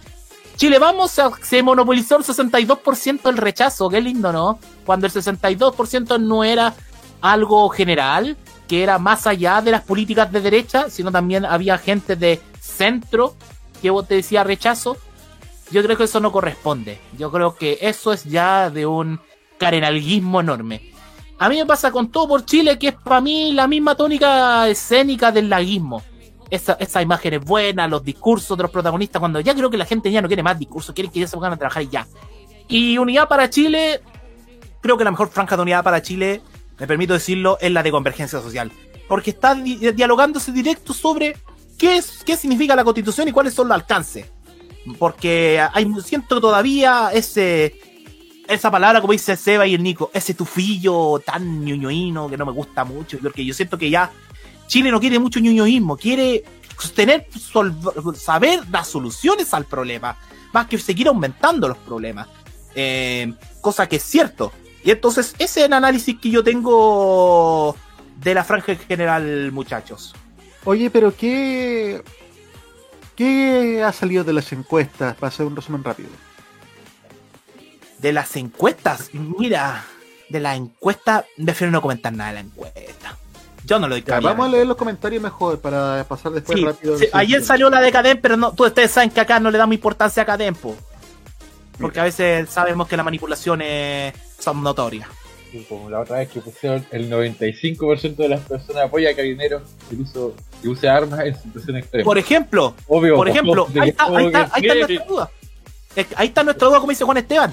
Chile 0.57 0.79
Vamos 0.79 1.11
se, 1.11 1.23
se 1.43 1.63
monopolizó 1.63 2.19
el 2.19 2.25
62% 2.25 3.23
del 3.23 3.39
rechazo, 3.39 3.89
qué 3.89 4.01
lindo, 4.01 4.33
¿no? 4.33 4.59
Cuando 4.85 5.07
el 5.07 5.13
62% 5.13 6.21
no 6.21 6.45
era 6.45 6.75
algo 7.23 7.69
general, 7.71 8.37
que 8.71 8.85
era 8.85 9.01
más 9.01 9.27
allá 9.27 9.61
de 9.61 9.73
las 9.73 9.81
políticas 9.81 10.31
de 10.31 10.41
derecha, 10.41 10.91
sino 10.91 11.11
también 11.11 11.45
había 11.45 11.77
gente 11.77 12.15
de 12.15 12.41
centro 12.61 13.35
que 13.83 13.91
vos 13.91 14.07
te 14.07 14.15
decía 14.15 14.45
rechazo. 14.45 14.97
Yo 15.73 15.83
creo 15.83 15.97
que 15.97 16.05
eso 16.05 16.21
no 16.21 16.31
corresponde. 16.31 17.01
Yo 17.19 17.33
creo 17.33 17.57
que 17.57 17.79
eso 17.81 18.13
es 18.13 18.23
ya 18.23 18.71
de 18.71 18.87
un 18.87 19.19
carenalguismo 19.59 20.41
enorme. 20.41 20.93
A 21.41 21.49
mí 21.49 21.57
me 21.57 21.67
pasa 21.67 21.91
con 21.91 22.13
todo 22.13 22.29
por 22.29 22.45
Chile, 22.45 22.79
que 22.79 22.89
es 22.89 22.95
para 22.95 23.21
mí 23.21 23.51
la 23.51 23.67
misma 23.67 23.97
tónica 23.97 24.69
escénica 24.69 25.33
del 25.33 25.51
laguismo. 25.51 26.05
Esa, 26.49 26.75
esa 26.75 27.03
imagen 27.03 27.35
es 27.35 27.45
buena, 27.45 27.89
los 27.89 28.05
discursos 28.05 28.57
de 28.57 28.63
los 28.63 28.71
protagonistas, 28.71 29.19
cuando 29.19 29.41
ya 29.41 29.53
creo 29.53 29.69
que 29.69 29.79
la 29.79 29.85
gente 29.85 30.13
ya 30.13 30.23
no 30.23 30.29
quiere 30.29 30.45
más 30.45 30.57
discursos, 30.57 30.95
quiere 30.95 31.11
que 31.11 31.19
ya 31.19 31.27
se 31.27 31.37
pongan 31.37 31.55
a 31.55 31.57
trabajar 31.57 31.83
y 31.83 31.89
ya. 31.89 32.07
Y 32.69 32.99
Unidad 32.99 33.27
para 33.27 33.51
Chile, 33.51 34.01
creo 34.81 34.97
que 34.97 35.03
la 35.03 35.11
mejor 35.11 35.29
franja 35.29 35.57
de 35.57 35.63
Unidad 35.63 35.83
para 35.83 36.01
Chile, 36.03 36.41
me 36.81 36.87
permito 36.87 37.13
decirlo, 37.13 37.59
es 37.61 37.71
la 37.71 37.83
de 37.83 37.91
Convergencia 37.91 38.41
Social. 38.41 38.73
Porque 39.07 39.31
está 39.31 39.55
di- 39.55 39.77
dialogándose 39.93 40.51
directo 40.51 40.93
sobre 40.95 41.37
qué, 41.79 41.97
es, 41.99 42.23
qué 42.25 42.37
significa 42.37 42.75
la 42.75 42.85
constitución 42.85 43.29
y 43.29 43.33
cuáles 43.33 43.55
son 43.55 43.69
los 43.69 43.75
alcances. 43.75 44.27
Porque 44.99 45.61
hay, 45.73 45.87
siento 46.03 46.41
todavía 46.41 47.11
ese, 47.13 47.79
esa 48.49 48.71
palabra, 48.71 49.01
como 49.01 49.13
dice 49.13 49.37
Seba 49.37 49.67
y 49.67 49.75
el 49.75 49.83
Nico, 49.83 50.11
ese 50.15 50.33
tufillo 50.35 51.19
tan 51.25 51.65
ñoñoíno 51.65 52.29
que 52.29 52.37
no 52.37 52.47
me 52.47 52.53
gusta 52.53 52.85
mucho, 52.85 53.19
porque 53.19 53.45
yo 53.45 53.53
siento 53.53 53.77
que 53.77 53.91
ya 53.91 54.11
Chile 54.67 54.91
no 54.91 55.01
quiere 55.01 55.19
mucho 55.19 55.39
ñoñoísmo, 55.39 55.97
quiere 55.97 56.45
tener, 56.95 57.27
saber 58.15 58.61
las 58.71 58.89
soluciones 58.89 59.53
al 59.53 59.67
problema, 59.67 60.17
más 60.55 60.67
que 60.67 60.79
seguir 60.79 61.09
aumentando 61.09 61.69
los 61.69 61.77
problemas. 61.77 62.27
Eh, 62.75 63.35
cosa 63.61 63.89
que 63.89 63.97
es 63.97 64.03
cierto. 64.03 64.53
Y 64.85 64.91
entonces, 64.91 65.35
ese 65.39 65.61
es 65.61 65.67
el 65.67 65.73
análisis 65.73 66.19
que 66.19 66.31
yo 66.31 66.43
tengo 66.43 67.77
de 68.17 68.35
la 68.35 68.45
franja 68.45 68.73
en 68.73 68.79
general, 68.79 69.51
muchachos. 69.53 70.15
Oye, 70.65 70.91
pero 70.91 71.15
¿qué, 71.17 72.03
¿qué 73.17 73.83
ha 73.83 73.93
salido 73.93 74.25
de 74.25 74.33
las 74.33 74.53
encuestas? 74.53 75.15
Para 75.17 75.29
hacer 75.29 75.47
un 75.47 75.57
resumen 75.57 75.85
rápido. 75.85 76.09
De 77.99 78.13
las 78.13 78.35
encuestas, 78.37 79.11
mira, 79.13 79.85
de 80.31 80.41
la 80.41 80.55
encuesta, 80.57 81.25
prefiero 81.43 81.71
no 81.71 81.83
comentar 81.83 82.13
nada 82.13 82.31
de 82.31 82.35
la 82.37 82.41
encuesta. 82.41 83.17
Yo 83.67 83.79
no 83.79 83.87
lo 83.89 83.97
Ya, 83.99 84.05
cabida. 84.05 84.31
vamos 84.31 84.47
a 84.47 84.49
leer 84.51 84.67
los 84.67 84.77
comentarios 84.77 85.23
mejor 85.23 85.61
para 85.61 86.05
pasar 86.09 86.33
después 86.33 86.59
Sí, 86.59 86.65
rápido. 86.65 86.99
sí, 86.99 87.07
ayer 87.13 87.43
salió 87.45 87.69
la 87.69 87.81
de 87.83 87.93
Cadem, 87.93 88.19
pero 88.21 88.37
no, 88.39 88.53
tú 88.53 88.65
ustedes 88.65 88.91
saben 88.91 89.11
que 89.11 89.21
acá 89.21 89.39
no 89.39 89.51
le 89.51 89.59
damos 89.59 89.75
importancia 89.75 90.23
a 90.23 90.27
Cadem, 90.27 90.55
po. 90.55 90.75
Porque 91.81 92.01
a 92.01 92.05
veces 92.05 92.49
sabemos 92.51 92.89
que 92.89 92.97
las 92.97 93.05
manipulaciones 93.05 94.15
son 94.39 94.63
notorias. 94.63 95.09
Y 95.53 95.65
como 95.65 95.91
la 95.91 96.01
otra 96.01 96.19
vez 96.19 96.29
que 96.29 96.41
pusieron 96.41 96.85
el 96.93 97.11
95% 97.11 98.17
de 98.17 98.29
las 98.29 98.41
personas 98.41 98.85
apoya 98.85 99.11
a 99.11 99.15
Carabineros, 99.15 99.63
que 99.89 100.69
use 100.69 100.89
armas 100.89 101.21
en 101.21 101.35
situación 101.35 101.77
extrema. 101.79 102.05
Por 102.05 102.19
ejemplo, 102.19 102.75
Obvio, 102.87 103.17
por 103.17 103.29
ejemplo, 103.29 103.67
ahí 103.81 103.89
está, 103.89 104.07
ahí 104.07 104.27
está, 104.27 104.51
ahí 104.53 104.63
nuestra 104.63 105.05
duda. 105.07 105.31
Ahí 106.15 106.29
está 106.29 106.45
nuestra 106.45 106.69
duda, 106.69 106.79
como 106.79 106.91
dice 106.91 107.05
Juan 107.05 107.17
Esteban. 107.17 107.53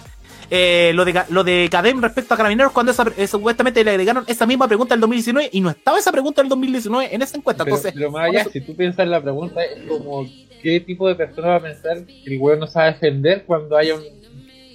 Eh, 0.50 0.92
lo 0.94 1.04
de 1.04 1.24
lo 1.30 1.44
de 1.44 1.68
Cadem 1.70 2.02
respecto 2.02 2.34
a 2.34 2.38
Carabineros, 2.38 2.72
cuando 2.72 2.92
esa, 2.92 3.06
eh, 3.18 3.28
supuestamente 3.28 3.84
le 3.84 3.92
agregaron 3.92 4.24
esa 4.28 4.46
misma 4.46 4.68
pregunta 4.68 4.94
en 4.94 4.98
el 4.98 5.02
2019 5.02 5.50
y 5.52 5.60
no 5.60 5.70
estaba 5.70 6.00
esa 6.00 6.12
pregunta 6.12 6.42
en 6.42 6.46
el 6.46 6.50
2019 6.50 7.14
en 7.14 7.22
esa 7.22 7.38
encuesta. 7.38 7.66
Pero, 7.66 7.76
Entonces, 7.76 7.94
pero 7.94 8.12
más 8.12 8.30
allá, 8.30 8.46
si 8.46 8.62
tú 8.62 8.76
piensas 8.76 9.04
en 9.04 9.12
la 9.12 9.22
pregunta, 9.22 9.62
es 9.64 9.84
como, 9.88 10.26
¿qué 10.62 10.80
tipo 10.80 11.08
de 11.08 11.16
persona 11.16 11.48
va 11.50 11.56
a 11.56 11.62
pensar 11.62 12.06
que 12.06 12.34
el 12.34 12.40
weón 12.40 12.60
no 12.60 12.68
sabe 12.68 12.94
defender 12.94 13.44
cuando 13.46 13.76
haya 13.76 13.96
un 13.96 14.04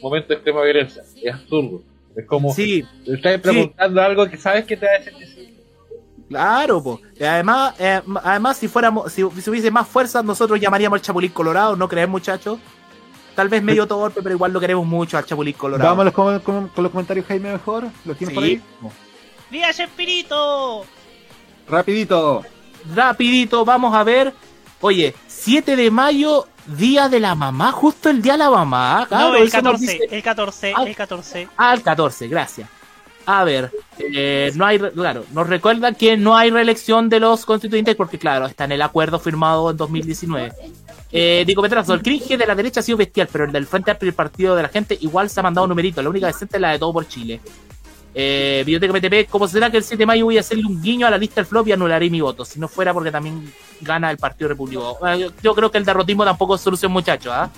momento 0.03 0.28
de 0.28 0.34
extrema 0.34 0.62
violencia? 0.62 1.03
Es 1.22 1.34
absurdo. 1.34 1.82
Es 2.16 2.26
como, 2.26 2.53
Sí. 2.53 2.84
le 3.05 3.16
estás 3.16 3.40
preguntando 3.40 4.03
algo 4.03 4.28
que 4.28 4.36
sabes 4.36 4.64
que 4.66 4.76
te 4.76 4.84
va 4.86 4.92
a 4.92 4.98
decir 4.98 5.14
que 5.14 5.26
sí. 5.26 5.59
Claro, 6.28 6.82
po. 6.82 7.00
Además, 7.20 7.74
eh, 7.78 8.00
además 8.22 8.57
si 8.57 8.68
fuéramos, 8.68 9.12
si, 9.12 9.22
si 9.40 9.50
hubiese 9.50 9.70
más 9.70 9.86
fuerza, 9.88 10.22
nosotros 10.22 10.59
llamaríamos 10.61 10.98
al 10.98 11.03
Chapulín 11.03 11.30
Colorado, 11.30 11.76
¿no 11.76 11.88
crees, 11.88 12.09
muchachos? 12.09 12.59
Tal 13.34 13.48
vez 13.48 13.62
medio 13.62 13.86
torpe, 13.86 14.20
pero 14.22 14.34
igual 14.34 14.53
lo 14.53 14.61
queremos 14.61 14.86
mucho 14.86 15.16
al 15.16 15.24
Chapulín 15.24 15.55
Colorado. 15.55 15.94
Vamos 15.96 16.12
con 16.42 16.70
los 16.76 16.90
comentarios, 16.92 17.24
Jaime, 17.26 17.53
mejor. 17.53 17.84
¿Los 18.05 18.16
tienes 18.18 18.34
por 18.34 18.44
Sí. 18.44 18.50
ahí? 18.50 18.62
¡Día 19.50 19.72
Chespirito! 19.72 20.84
Rapidito. 21.68 22.42
Rapidito, 22.94 23.64
vamos 23.64 23.94
a 23.94 24.05
ver. 24.05 24.32
Oye, 24.80 25.14
7 25.26 25.76
de 25.76 25.90
mayo, 25.90 26.46
Día 26.67 27.09
de 27.09 27.21
la 27.21 27.35
Mamá, 27.35 27.73
justo 27.73 28.09
el 28.11 28.23
Día 28.23 28.33
de 28.33 28.39
la 28.39 28.51
Mamá. 28.51 29.07
claro, 29.09 29.31
no, 29.31 29.37
el 29.37 29.49
eso 29.49 29.57
nos 29.63 29.73
14, 29.81 29.93
dice- 29.93 30.17
el 30.17 30.23
14, 30.23 30.75
el 30.87 30.95
14. 30.97 31.49
Ah, 31.57 31.75
el 31.75 31.83
14, 31.83 32.29
gracias. 32.29 32.69
A 33.25 33.45
ver, 33.45 33.71
eh, 33.99 34.51
no 34.57 34.67
hay, 34.67 34.79
claro, 34.81 35.25
nos 35.33 35.47
recuerdan 35.49 35.95
que 35.95 36.17
no 36.17 36.37
hay 36.37 36.51
reelección 36.51 37.09
de 37.09 37.21
los 37.21 37.45
constituyentes 37.47 37.95
porque, 37.95 38.19
claro, 38.19 38.47
está 38.47 38.65
en 38.65 38.73
el 38.73 38.83
acuerdo 38.83 39.21
firmado 39.21 39.71
en 39.71 39.77
2019. 39.77 40.53
Eh, 41.13 41.45
Digo 41.47 41.63
Petrazo, 41.63 41.95
el 41.95 42.03
cringe 42.03 42.37
de 42.37 42.47
la 42.47 42.55
derecha 42.57 42.81
ha 42.81 42.83
sido 42.83 42.99
bestial, 42.99 43.29
pero 43.31 43.45
el 43.45 43.53
del 43.53 43.67
Frente 43.67 43.91
Amplio 43.93 44.09
y 44.09 44.11
el 44.11 44.15
Partido 44.15 44.57
de 44.57 44.63
la 44.63 44.69
Gente 44.71 44.97
igual 45.01 45.31
se 45.31 45.39
ha 45.39 45.43
mandado 45.43 45.65
un 45.67 45.69
numerito. 45.69 46.03
La 46.03 46.09
única 46.09 46.27
decente 46.27 46.57
es 46.57 46.61
la 46.61 46.71
de 46.71 46.79
todo 46.81 46.93
por 46.95 47.07
Chile. 47.07 47.41
Eh, 48.15 48.63
Biblioteca 48.67 48.93
PTP, 48.93 49.31
¿cómo 49.31 49.49
será 49.49 49.71
que 49.71 49.79
el 49.79 49.85
7 49.85 50.03
de 50.03 50.07
mayo 50.07 50.27
voy 50.27 50.37
a 50.37 50.41
hacerle 50.41 50.67
un 50.67 50.83
guiño 50.83 51.07
a 51.07 51.11
la 51.11 51.17
lista 51.17 51.37
del 51.37 51.47
flop 51.47 51.69
y 51.69 51.73
anularé 51.73 52.11
mi 52.11 52.21
voto? 52.21 52.45
Si 52.45 52.61
no 52.61 52.69
fuera 52.69 52.93
porque 52.93 53.11
también 53.11 53.51
gana 53.81 54.11
el 54.11 54.19
Partido 54.19 54.49
Republicano. 54.49 54.97
Eh, 55.07 55.31
yo 55.43 55.55
creo 55.55 55.71
que 55.71 55.79
el 55.79 55.85
derrotismo 55.85 56.25
tampoco 56.25 56.57
es 56.57 56.61
solución, 56.61 56.93
muchachos. 56.93 57.33
¿ah? 57.35 57.51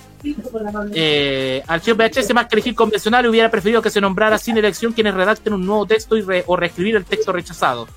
Eh, 0.93 1.63
Archivo 1.67 1.97
VHS 1.97 2.35
más 2.35 2.47
que 2.47 2.57
elegir 2.57 2.75
convencional 2.75 3.27
hubiera 3.27 3.51
preferido 3.51 3.83
que 3.83 3.91
se 3.91 4.01
nombrara 4.01 4.39
sin 4.39 4.57
elección 4.57 4.93
quienes 4.93 5.15
redacten 5.15 5.53
un 5.53 5.67
nuevo 5.67 5.87
texto 5.87 6.17
y 6.17 6.25
o 6.47 6.57
reescribir 6.57 6.97
el 6.97 7.05
texto 7.05 7.33
rechazado. 7.33 7.89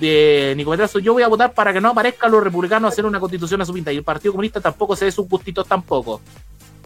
De 0.00 0.54
Nicometrazo, 0.56 1.00
yo 1.00 1.12
voy 1.12 1.22
a 1.22 1.28
votar 1.28 1.52
para 1.52 1.72
que 1.72 1.80
no 1.80 1.90
aparezcan 1.90 2.30
los 2.30 2.42
republicanos 2.42 2.92
hacer 2.92 3.04
una 3.04 3.20
constitución 3.20 3.60
a 3.60 3.66
su 3.66 3.74
pinta 3.74 3.92
y 3.92 3.98
el 3.98 4.04
Partido 4.04 4.32
Comunista 4.32 4.60
tampoco 4.60 4.96
se 4.96 5.04
dé 5.04 5.12
sus 5.12 5.28
gustitos 5.28 5.66
tampoco. 5.66 6.20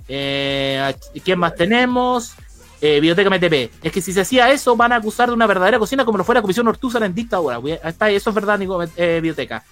Eh, 0.09 0.95
¿Quién 1.25 1.39
más 1.39 1.55
tenemos? 1.55 2.35
Eh, 2.81 3.01
Biblioteca 3.01 3.31
MTP. 3.31 3.85
Es 3.85 3.93
que 3.93 4.01
si 4.03 4.13
se 4.13 4.21
hacía 4.21 4.51
eso, 4.51 4.77
van 4.77 4.93
a 4.93 4.97
acusar 4.97 5.29
de 5.29 5.35
una 5.35 5.47
verdadera 5.47 5.79
cocina 5.79 6.05
como 6.05 6.19
lo 6.19 6.25
fuera 6.25 6.43
Comisión 6.43 6.69
Ortúzar 6.69 7.03
en 7.03 7.15
dictadura. 7.15 7.61
Eso 8.09 8.31
es 8.31 8.35
verdad, 8.35 8.59
Nico, 8.59 8.83
eh, 8.83 9.15
Biblioteca. 9.17 9.65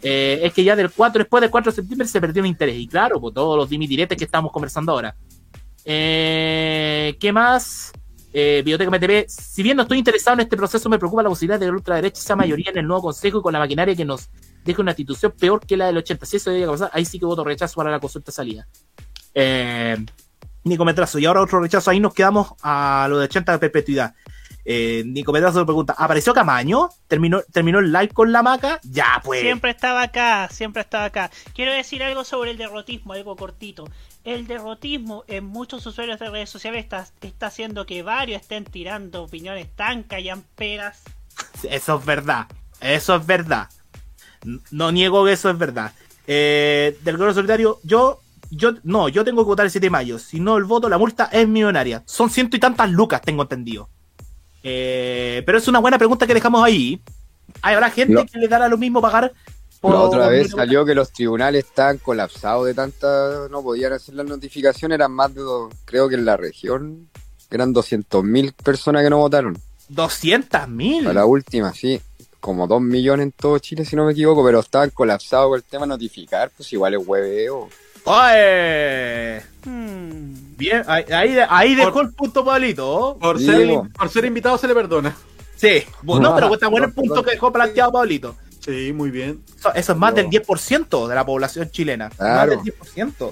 Eh, 0.00 0.40
es 0.44 0.52
que 0.52 0.64
ya 0.64 0.76
del 0.76 0.90
4, 0.90 1.18
después 1.18 1.40
del 1.40 1.50
4 1.50 1.72
de 1.72 1.76
septiembre 1.76 2.08
se 2.08 2.20
perdió 2.20 2.42
el 2.42 2.48
interés. 2.48 2.76
Y 2.76 2.88
claro, 2.88 3.20
por 3.20 3.32
todos 3.32 3.56
los 3.56 3.68
dimitiretes 3.68 4.16
que 4.16 4.24
estamos 4.24 4.50
conversando 4.50 4.92
ahora. 4.92 5.14
Eh, 5.84 7.16
¿Qué 7.20 7.32
más? 7.32 7.92
Biblioteca 8.32 8.88
MTP. 8.88 9.28
Si 9.28 9.64
bien 9.64 9.76
no 9.76 9.82
estoy 9.82 9.98
interesado 9.98 10.34
en 10.34 10.40
este 10.40 10.56
proceso, 10.56 10.88
me 10.88 10.98
preocupa 10.98 11.24
la 11.24 11.28
posibilidad 11.28 11.58
de 11.58 11.66
que 11.66 11.70
la 11.72 11.76
ultraderecha 11.76 12.22
sea 12.22 12.36
mayoría 12.36 12.70
en 12.70 12.78
el 12.78 12.86
nuevo 12.86 13.02
consejo 13.02 13.40
y 13.40 13.42
con 13.42 13.52
la 13.52 13.58
maquinaria 13.58 13.96
que 13.96 14.04
nos 14.04 14.28
deje 14.64 14.80
una 14.80 14.92
institución 14.92 15.32
peor 15.36 15.66
que 15.66 15.76
la 15.76 15.86
del 15.86 15.96
80. 15.96 16.24
Si 16.24 16.36
eso 16.36 16.52
llega 16.52 16.68
a 16.68 16.72
pasar, 16.72 16.90
ahí 16.92 17.04
sí 17.04 17.18
que 17.18 17.26
voto 17.26 17.42
rechazo 17.42 17.74
para 17.74 17.90
la 17.90 17.98
consulta 17.98 18.30
salida. 18.30 18.68
Eh, 19.34 19.96
Nico 20.64 20.84
Metrazo. 20.84 21.18
Y 21.18 21.26
ahora 21.26 21.42
otro 21.42 21.60
rechazo. 21.60 21.90
Ahí 21.90 22.00
nos 22.00 22.14
quedamos 22.14 22.54
a 22.62 23.06
lo 23.08 23.18
de 23.18 23.24
80 23.24 23.52
de 23.52 23.58
perpetuidad. 23.58 24.14
Eh, 24.64 25.02
Nico 25.06 25.32
Metrazo 25.32 25.64
pregunta: 25.64 25.94
¿apareció 25.96 26.34
Camaño? 26.34 26.90
¿Terminó, 27.06 27.40
¿Terminó 27.52 27.78
el 27.78 27.90
live 27.90 28.08
con 28.08 28.32
la 28.32 28.42
maca? 28.42 28.80
Ya, 28.82 29.20
pues. 29.24 29.40
Siempre 29.40 29.70
estaba 29.70 30.02
acá, 30.02 30.48
siempre 30.50 30.82
estaba 30.82 31.04
acá. 31.06 31.30
Quiero 31.54 31.72
decir 31.72 32.02
algo 32.02 32.24
sobre 32.24 32.50
el 32.50 32.58
derrotismo, 32.58 33.14
algo 33.14 33.34
cortito. 33.36 33.88
El 34.24 34.46
derrotismo 34.46 35.24
en 35.26 35.44
muchos 35.44 35.86
usuarios 35.86 36.18
de 36.18 36.28
redes 36.28 36.50
sociales 36.50 36.84
está, 36.84 37.06
está 37.22 37.46
haciendo 37.46 37.86
que 37.86 38.02
varios 38.02 38.42
estén 38.42 38.64
tirando 38.64 39.22
opiniones 39.22 39.74
tan 39.74 40.02
callamperas. 40.02 41.02
Eso 41.62 41.98
es 41.98 42.04
verdad. 42.04 42.46
Eso 42.80 43.16
es 43.16 43.26
verdad. 43.26 43.68
No 44.70 44.92
niego 44.92 45.24
que 45.24 45.32
eso 45.32 45.50
es 45.50 45.58
verdad. 45.58 45.92
Eh, 46.26 46.98
del 47.02 47.16
gobierno 47.16 47.34
solitario, 47.34 47.80
yo, 47.84 48.20
yo, 48.50 48.74
no, 48.82 49.08
yo 49.08 49.24
tengo 49.24 49.42
que 49.44 49.48
votar 49.48 49.66
el 49.66 49.70
7 49.72 49.86
de 49.86 49.90
mayo. 49.90 50.18
Si 50.18 50.40
no 50.40 50.56
el 50.56 50.64
voto, 50.64 50.88
la 50.88 50.98
multa 50.98 51.26
es 51.32 51.46
millonaria. 51.48 52.02
Son 52.06 52.30
ciento 52.30 52.56
y 52.56 52.60
tantas 52.60 52.90
lucas, 52.90 53.20
tengo 53.22 53.42
entendido. 53.42 53.88
Eh, 54.62 55.42
pero 55.46 55.58
es 55.58 55.68
una 55.68 55.78
buena 55.78 55.98
pregunta 55.98 56.26
que 56.26 56.34
dejamos 56.34 56.62
ahí. 56.64 57.00
Habrá 57.62 57.90
gente 57.90 58.26
que 58.30 58.38
le 58.38 58.48
dará 58.48 58.68
lo 58.68 58.76
mismo 58.76 59.00
pagar 59.00 59.32
por. 59.80 59.92
La 59.94 60.00
otra 60.00 60.28
vez 60.28 60.50
salió 60.50 60.84
que 60.84 60.94
los 60.94 61.12
tribunales 61.12 61.64
estaban 61.64 61.98
colapsados 61.98 62.66
de 62.66 62.74
tanta... 62.74 63.48
No 63.50 63.62
podían 63.62 63.92
hacer 63.92 64.14
las 64.14 64.26
notificaciones, 64.26 64.96
eran 64.96 65.12
más 65.12 65.34
de... 65.34 65.40
dos- 65.40 65.72
Creo 65.84 66.08
que 66.08 66.16
en 66.16 66.24
la 66.24 66.36
región 66.36 67.08
eran 67.50 67.72
200.000 67.74 68.52
personas 68.54 69.02
que 69.02 69.10
no 69.10 69.18
votaron. 69.18 69.56
200 69.88 70.68
mil. 70.68 71.06
A 71.06 71.14
la 71.14 71.24
última, 71.24 71.72
sí. 71.72 72.00
Como 72.40 72.66
2 72.66 72.82
millones 72.82 73.24
en 73.24 73.32
todo 73.32 73.58
Chile, 73.58 73.84
si 73.84 73.96
no 73.96 74.04
me 74.04 74.12
equivoco, 74.12 74.44
pero 74.44 74.60
estaban 74.60 74.90
colapsados 74.90 75.48
con 75.48 75.56
el 75.56 75.64
tema 75.64 75.86
de 75.86 75.88
notificar, 75.88 76.50
pues 76.56 76.70
igual 76.72 76.94
es 76.94 77.06
hueveo. 77.06 77.68
¡Oye! 78.08 79.42
Hmm. 79.64 80.56
Bien, 80.56 80.82
ahí, 80.86 81.04
ahí, 81.12 81.38
ahí 81.48 81.74
dejó 81.74 82.00
el 82.00 82.12
punto 82.12 82.44
Pablito. 82.44 83.16
Por, 83.20 83.38
ser, 83.38 83.68
po. 83.68 83.86
por 83.96 84.08
ser 84.08 84.24
invitado 84.24 84.58
se 84.58 84.66
le 84.66 84.74
perdona. 84.74 85.14
Sí, 85.56 85.84
no, 86.02 86.34
pero 86.34 86.54
está 86.54 86.68
bueno 86.68 86.86
el 86.86 86.92
punto 86.92 87.22
que 87.22 87.32
dejó 87.32 87.52
planteado 87.52 87.92
Pablito. 87.92 88.34
Sí, 88.60 88.92
muy 88.92 89.10
bien. 89.10 89.42
Eso, 89.58 89.74
eso 89.74 89.92
es 89.92 89.98
más 89.98 90.14
del 90.14 90.28
10% 90.28 91.06
de 91.06 91.14
la 91.14 91.24
población 91.24 91.70
chilena. 91.70 92.10
Claro. 92.10 92.56
Más 92.56 92.64
del 92.64 92.74
10%. 92.74 93.30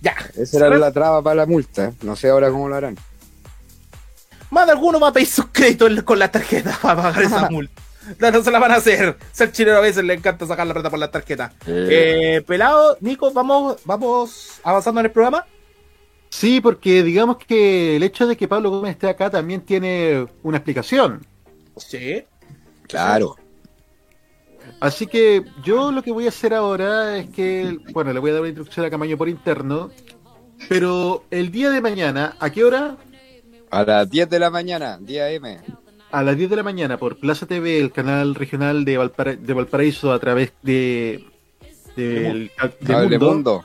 Ya. 0.00 0.14
Esa 0.36 0.66
era 0.66 0.78
la 0.78 0.92
traba 0.92 1.22
para 1.22 1.36
la 1.36 1.46
multa. 1.46 1.92
No 2.02 2.14
sé 2.14 2.28
ahora 2.28 2.50
cómo 2.50 2.68
lo 2.68 2.76
harán. 2.76 2.96
Más 4.50 4.66
de 4.66 4.72
alguno 4.72 5.00
va 5.00 5.08
a 5.08 5.12
pedir 5.12 5.28
sus 5.28 5.46
créditos 5.46 6.02
con 6.02 6.18
la 6.18 6.30
tarjeta 6.30 6.78
para 6.80 7.02
pagar 7.02 7.22
esa 7.22 7.48
multa. 7.50 7.82
No, 8.18 8.30
no 8.30 8.42
se 8.42 8.50
la 8.50 8.58
van 8.58 8.72
a 8.72 8.76
hacer. 8.76 9.16
Ser 9.32 9.52
chileno 9.52 9.78
a 9.78 9.80
veces 9.80 10.04
le 10.04 10.14
encanta 10.14 10.46
sacar 10.46 10.66
la 10.66 10.74
reta 10.74 10.90
por 10.90 10.98
la 10.98 11.10
tarjeta. 11.10 11.52
Eh, 11.66 12.42
pelado, 12.46 12.96
Nico, 13.00 13.32
vamos, 13.32 13.78
vamos 13.84 14.60
avanzando 14.62 15.00
en 15.00 15.06
el 15.06 15.12
programa. 15.12 15.46
Sí, 16.30 16.60
porque 16.60 17.02
digamos 17.02 17.38
que 17.38 17.96
el 17.96 18.02
hecho 18.02 18.26
de 18.26 18.36
que 18.36 18.48
Pablo 18.48 18.70
Gómez 18.70 18.92
esté 18.92 19.08
acá 19.08 19.30
también 19.30 19.60
tiene 19.60 20.26
una 20.42 20.58
explicación. 20.58 21.24
Sí. 21.76 22.24
Claro. 22.88 23.36
Así 24.80 25.06
que 25.06 25.44
yo 25.62 25.92
lo 25.92 26.02
que 26.02 26.12
voy 26.12 26.26
a 26.26 26.30
hacer 26.30 26.52
ahora 26.52 27.16
es 27.18 27.30
que, 27.30 27.78
bueno, 27.92 28.12
le 28.12 28.18
voy 28.18 28.30
a 28.30 28.34
dar 28.34 28.42
una 28.42 28.50
instrucción 28.50 28.84
a 28.84 28.90
Camaño 28.90 29.16
por 29.16 29.28
interno, 29.28 29.90
pero 30.68 31.24
el 31.30 31.50
día 31.50 31.70
de 31.70 31.80
mañana, 31.80 32.36
¿a 32.40 32.50
qué 32.50 32.64
hora? 32.64 32.96
A 33.70 33.84
las 33.84 34.10
10 34.10 34.28
de 34.28 34.38
la 34.38 34.50
mañana, 34.50 34.98
día 35.00 35.30
M. 35.30 35.60
A 36.14 36.22
las 36.22 36.36
10 36.36 36.48
de 36.50 36.56
la 36.56 36.62
mañana 36.62 36.96
por 36.96 37.16
Plaza 37.18 37.44
TV, 37.46 37.80
el 37.80 37.90
canal 37.90 38.36
regional 38.36 38.84
de, 38.84 38.98
Valpara- 38.98 39.36
de 39.36 39.52
Valparaíso 39.52 40.12
a 40.12 40.18
través 40.20 40.52
de, 40.62 41.24
de 41.96 42.50
Cable 42.86 43.18
Mundo, 43.18 43.64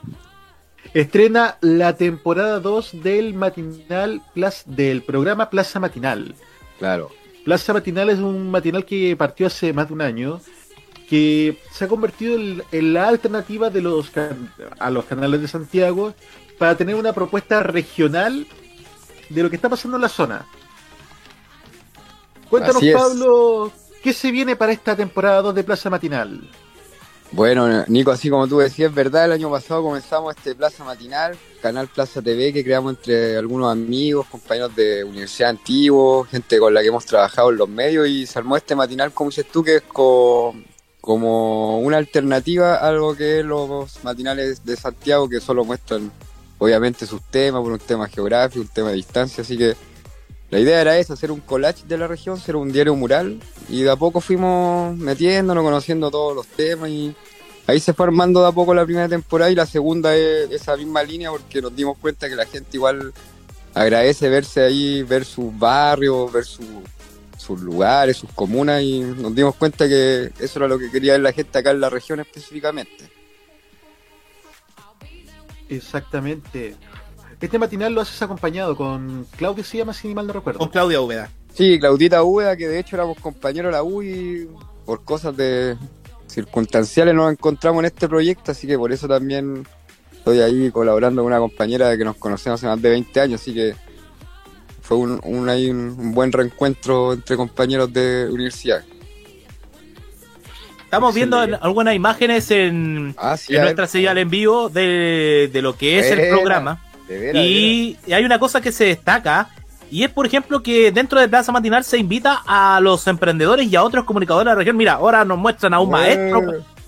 estrena 0.92 1.58
la 1.60 1.96
temporada 1.96 2.58
2 2.58 3.02
del 3.04 3.34
matinal 3.34 4.20
del 4.66 5.02
programa 5.02 5.48
Plaza 5.48 5.78
Matinal. 5.78 6.34
Claro. 6.80 7.10
Plaza 7.44 7.72
Matinal 7.72 8.10
es 8.10 8.18
un 8.18 8.50
matinal 8.50 8.84
que 8.84 9.14
partió 9.16 9.46
hace 9.46 9.72
más 9.72 9.86
de 9.86 9.94
un 9.94 10.00
año, 10.02 10.40
que 11.08 11.56
se 11.72 11.84
ha 11.84 11.88
convertido 11.88 12.34
en, 12.34 12.62
en 12.72 12.92
la 12.94 13.06
alternativa 13.08 13.70
de 13.70 13.80
los 13.80 14.10
a 14.78 14.90
los 14.90 15.04
canales 15.04 15.40
de 15.40 15.46
Santiago 15.46 16.14
para 16.58 16.76
tener 16.76 16.96
una 16.96 17.12
propuesta 17.12 17.62
regional 17.62 18.44
de 19.28 19.42
lo 19.44 19.50
que 19.50 19.56
está 19.56 19.68
pasando 19.68 19.96
en 19.98 20.02
la 20.02 20.08
zona. 20.08 20.46
Cuéntanos. 22.50 22.82
Pablo, 22.92 23.72
¿qué 24.02 24.12
se 24.12 24.30
viene 24.30 24.56
para 24.56 24.72
esta 24.72 24.94
temporada 24.96 25.40
2 25.42 25.54
de 25.54 25.64
Plaza 25.64 25.88
Matinal? 25.88 26.40
Bueno, 27.32 27.84
Nico, 27.86 28.10
así 28.10 28.28
como 28.28 28.48
tú 28.48 28.58
decías, 28.58 28.88
es 28.90 28.94
verdad, 28.94 29.26
el 29.26 29.32
año 29.32 29.48
pasado 29.48 29.84
comenzamos 29.84 30.34
este 30.36 30.56
Plaza 30.56 30.82
Matinal, 30.82 31.38
canal 31.62 31.86
Plaza 31.86 32.20
TV, 32.20 32.52
que 32.52 32.64
creamos 32.64 32.96
entre 32.96 33.36
algunos 33.36 33.70
amigos, 33.70 34.26
compañeros 34.26 34.74
de 34.74 35.04
universidad 35.04 35.50
antiguos, 35.50 36.28
gente 36.28 36.58
con 36.58 36.74
la 36.74 36.80
que 36.80 36.88
hemos 36.88 37.06
trabajado 37.06 37.50
en 37.50 37.56
los 37.58 37.68
medios, 37.68 38.08
y 38.08 38.26
se 38.26 38.36
armó 38.40 38.56
este 38.56 38.74
matinal, 38.74 39.12
como 39.12 39.30
dices 39.30 39.46
tú, 39.46 39.62
que 39.62 39.76
es 39.76 39.82
co- 39.82 40.56
como 41.00 41.78
una 41.78 41.98
alternativa 41.98 42.74
a 42.74 42.90
lo 42.90 43.14
que 43.14 43.38
es 43.40 43.44
los 43.44 44.02
matinales 44.02 44.64
de 44.64 44.76
Santiago, 44.76 45.28
que 45.28 45.40
solo 45.40 45.64
muestran, 45.64 46.10
obviamente, 46.58 47.06
sus 47.06 47.22
temas, 47.30 47.62
por 47.62 47.70
un 47.70 47.78
tema 47.78 48.08
geográfico, 48.08 48.60
un 48.62 48.68
tema 48.68 48.88
de 48.88 48.96
distancia, 48.96 49.42
así 49.42 49.56
que 49.56 49.76
la 50.50 50.58
idea 50.58 50.80
era 50.80 50.98
esa, 50.98 51.14
hacer 51.14 51.30
un 51.30 51.40
collage 51.40 51.84
de 51.86 51.96
la 51.96 52.06
región, 52.06 52.38
ser 52.38 52.56
un 52.56 52.72
diario 52.72 52.94
mural, 52.96 53.38
y 53.68 53.82
de 53.82 53.90
a 53.90 53.96
poco 53.96 54.20
fuimos 54.20 54.96
metiéndonos, 54.96 55.62
conociendo 55.64 56.10
todos 56.10 56.34
los 56.34 56.46
temas, 56.46 56.90
y 56.90 57.14
ahí 57.66 57.78
se 57.80 57.92
fue 57.94 58.06
armando 58.06 58.42
de 58.42 58.48
a 58.48 58.52
poco 58.52 58.74
la 58.74 58.84
primera 58.84 59.08
temporada, 59.08 59.50
y 59.50 59.54
la 59.54 59.66
segunda 59.66 60.16
es 60.16 60.50
esa 60.50 60.76
misma 60.76 61.02
línea, 61.02 61.30
porque 61.30 61.62
nos 61.62 61.74
dimos 61.74 61.96
cuenta 61.98 62.28
que 62.28 62.34
la 62.36 62.46
gente 62.46 62.70
igual 62.76 63.12
agradece 63.74 64.28
verse 64.28 64.62
ahí, 64.62 65.02
ver 65.04 65.24
sus 65.24 65.56
barrios, 65.56 66.32
ver 66.32 66.44
su- 66.44 66.82
sus 67.38 67.60
lugares, 67.60 68.16
sus 68.16 68.30
comunas, 68.32 68.82
y 68.82 69.00
nos 69.00 69.34
dimos 69.34 69.54
cuenta 69.54 69.88
que 69.88 70.32
eso 70.40 70.58
era 70.58 70.68
lo 70.68 70.78
que 70.78 70.90
quería 70.90 71.12
ver 71.12 71.22
la 71.22 71.32
gente 71.32 71.56
acá 71.58 71.70
en 71.70 71.80
la 71.80 71.88
región 71.88 72.18
específicamente. 72.20 73.08
Exactamente. 75.68 76.74
Este 77.40 77.58
matinal 77.58 77.92
lo 77.94 78.02
haces 78.02 78.20
acompañado 78.20 78.76
con 78.76 79.26
Claudia, 79.36 79.64
se 79.64 79.78
llama, 79.78 79.94
si 79.94 80.14
mal 80.14 80.26
no 80.26 80.32
recuerdo. 80.34 80.58
Con 80.58 80.68
Claudia 80.68 81.00
Úbeda. 81.00 81.30
Sí, 81.54 81.78
Claudita 81.80 82.22
Úbeda, 82.22 82.56
que 82.56 82.68
de 82.68 82.78
hecho 82.78 82.96
éramos 82.96 83.18
compañeros 83.18 83.70
de 83.70 83.72
la 83.72 83.82
U 83.82 84.02
y 84.02 84.46
por 84.84 85.02
cosas 85.04 85.36
de 85.36 85.76
circunstanciales 86.26 87.14
nos 87.14 87.32
encontramos 87.32 87.80
en 87.80 87.86
este 87.86 88.08
proyecto, 88.08 88.52
así 88.52 88.66
que 88.66 88.76
por 88.78 88.92
eso 88.92 89.08
también 89.08 89.66
estoy 90.12 90.40
ahí 90.40 90.70
colaborando 90.70 91.22
con 91.22 91.32
una 91.32 91.40
compañera 91.40 91.96
que 91.96 92.04
nos 92.04 92.16
conocemos 92.16 92.60
hace 92.60 92.66
más 92.66 92.80
de 92.80 92.90
20 92.90 93.20
años, 93.20 93.40
así 93.40 93.52
que 93.54 93.74
fue 94.82 94.98
un, 94.98 95.20
un, 95.24 95.48
ahí 95.48 95.70
un- 95.70 96.12
buen 96.12 96.30
reencuentro 96.30 97.14
entre 97.14 97.36
compañeros 97.36 97.92
de 97.92 98.28
universidad. 98.30 98.84
Estamos 100.84 101.14
viendo 101.14 101.42
en- 101.42 101.54
algunas 101.54 101.94
imágenes 101.94 102.50
en, 102.50 103.14
Ah, 103.16 103.36
sí, 103.36 103.54
en 103.54 103.60
a 103.60 103.64
nuestra 103.64 103.84
ver. 103.84 103.90
señal 103.90 104.18
en 104.18 104.28
vivo 104.28 104.68
de, 104.68 105.48
de 105.52 105.62
lo 105.62 105.76
que 105.76 105.98
es 106.00 106.06
el 106.10 106.28
programa. 106.28 106.84
De 107.18 107.96
y 108.06 108.12
hay 108.12 108.24
una 108.24 108.38
cosa 108.38 108.60
que 108.60 108.72
se 108.72 108.84
destaca, 108.84 109.48
y 109.90 110.04
es 110.04 110.10
por 110.10 110.26
ejemplo 110.26 110.62
que 110.62 110.92
dentro 110.92 111.18
de 111.20 111.28
Plaza 111.28 111.50
Matinal 111.52 111.82
se 111.84 111.98
invita 111.98 112.42
a 112.46 112.80
los 112.80 113.06
emprendedores 113.06 113.66
y 113.70 113.76
a 113.76 113.82
otros 113.82 114.04
comunicadores 114.04 114.46
de 114.46 114.50
la 114.52 114.54
región. 114.56 114.76
Mira, 114.76 114.94
ahora 114.94 115.24
nos 115.24 115.38
muestran 115.38 115.74
a 115.74 115.80
un 115.80 115.90
maestro, 115.90 116.42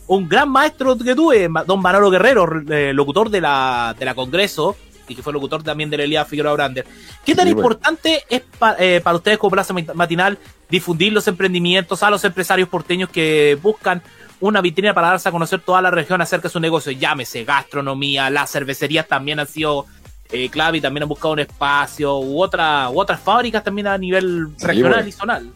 un 0.07 0.29
gran 0.29 0.49
maestro 0.49 0.97
que 0.97 1.15
tuve, 1.15 1.49
don 1.67 1.81
Manolo 1.81 2.11
Guerrero, 2.11 2.47
eh, 2.71 2.93
locutor 2.93 3.31
de 3.31 3.41
la, 3.41 3.95
de 3.99 4.05
la 4.05 4.15
Congreso, 4.15 4.77
y 5.09 5.17
que 5.17 5.23
fue 5.23 5.33
locutor 5.33 5.63
también 5.65 5.91
de 5.91 5.97
la 5.97 6.05
Elías 6.05 6.29
Figueroa 6.29 6.53
Brander. 6.53 6.87
¿Qué 7.25 7.35
tan 7.35 7.47
Sí, 7.49 7.55
bueno. 7.55 7.69
importante 7.69 8.23
es 8.29 8.43
pa- 8.59 8.77
eh, 8.79 9.01
para 9.03 9.17
ustedes 9.17 9.37
como 9.39 9.51
Plaza 9.51 9.75
Mat- 9.75 9.95
Matinal 9.95 10.39
difundir 10.71 11.13
los 11.13 11.27
emprendimientos 11.27 12.03
a 12.05 12.11
los 12.11 12.25
empresarios 12.25 12.69
porteños 12.69 13.11
que 13.11 13.59
buscan 13.61 14.01
una 14.41 14.61
vitrina 14.61 14.95
para 14.95 15.09
darse 15.09 15.29
a 15.29 15.33
conocer 15.33 15.61
toda 15.61 15.83
la 15.83 15.91
región 15.91 16.21
acerca 16.23 16.49
de 16.49 16.53
su 16.53 16.61
negocio? 16.61 16.93
Llámese 16.93 17.45
gastronomía, 17.45 18.31
las 18.31 18.51
cervecerías 18.53 19.09
también 19.09 19.41
han 19.41 19.47
sido 19.49 19.87
eh, 20.33 20.49
clave 20.51 20.79
y 20.79 20.81
también 20.81 21.03
han 21.05 21.09
buscado 21.09 21.35
un 21.35 21.41
espacio, 21.41 22.19
u, 22.19 22.43
otra, 22.43 22.89
u 22.91 22.99
otras 22.99 23.21
fábricas 23.21 23.63
también 23.63 23.87
a 23.87 23.99
nivel 23.99 24.49
Sí, 24.57 24.67
regional 24.67 24.93
bueno. 24.95 25.09
y 25.09 25.13
zonal. 25.13 25.53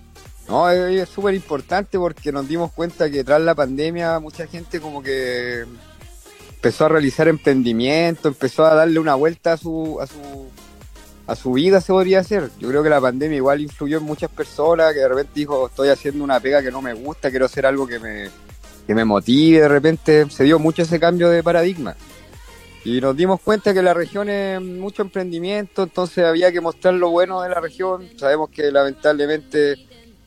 No, 0.49 0.71
es 0.71 1.01
es 1.03 1.09
súper 1.09 1.35
importante 1.35 1.99
porque 1.99 2.31
nos 2.31 2.47
dimos 2.47 2.71
cuenta 2.73 3.11
que 3.11 3.25
tras 3.25 3.41
la 3.41 3.55
pandemia 3.55 4.21
mucha 4.21 4.47
gente 4.47 4.81
como 4.81 5.03
que 5.03 5.65
empezó 6.55 6.87
a 6.87 6.89
realizar 6.91 7.27
emprendimiento, 7.29 8.29
empezó 8.29 8.65
a 8.65 8.75
darle 8.75 8.99
una 9.01 9.15
vuelta 9.15 9.55
a 9.55 9.57
su, 9.57 9.99
a 10.01 10.07
su, 10.07 10.49
a 11.27 11.35
su 11.35 11.53
vida, 11.53 11.81
se 11.81 11.93
podría 11.93 12.21
hacer. 12.21 12.51
Yo 12.61 12.69
creo 12.69 12.83
que 12.83 12.89
la 12.91 13.01
pandemia 13.01 13.37
igual 13.37 13.61
influyó 13.61 13.99
en 13.99 14.05
muchas 14.05 14.31
personas 14.31 14.93
que 14.93 15.01
de 15.01 15.09
repente 15.09 15.33
dijo, 15.35 15.67
estoy 15.67 15.89
haciendo 15.89 16.23
una 16.23 16.39
pega 16.39 16.63
que 16.63 16.71
no 16.71 16.81
me 16.81 16.93
gusta, 16.95 17.31
quiero 17.31 17.47
hacer 17.47 17.67
algo 17.67 17.87
que 17.87 17.99
me, 17.99 18.29
que 18.87 18.95
me 18.95 19.05
motive, 19.05 19.61
de 19.63 19.69
repente 19.69 20.27
se 20.31 20.45
dio 20.45 20.59
mucho 20.59 20.83
ese 20.83 21.01
cambio 21.01 21.29
de 21.29 21.43
paradigma. 21.43 21.97
Y 22.87 23.01
nos 23.01 23.17
dimos 23.17 23.41
cuenta 23.41 23.75
que 23.75 23.83
la 23.83 23.95
región 23.95 24.29
es 24.29 24.61
mucho 24.61 25.03
emprendimiento, 25.03 25.83
entonces 25.83 26.25
había 26.25 26.53
que 26.53 26.61
mostrar 26.61 26.95
lo 26.95 27.11
bueno 27.11 27.43
de 27.43 27.49
la 27.49 27.61
región. 27.61 28.09
Sabemos 28.17 28.49
que 28.51 28.71
lamentablemente 28.71 29.75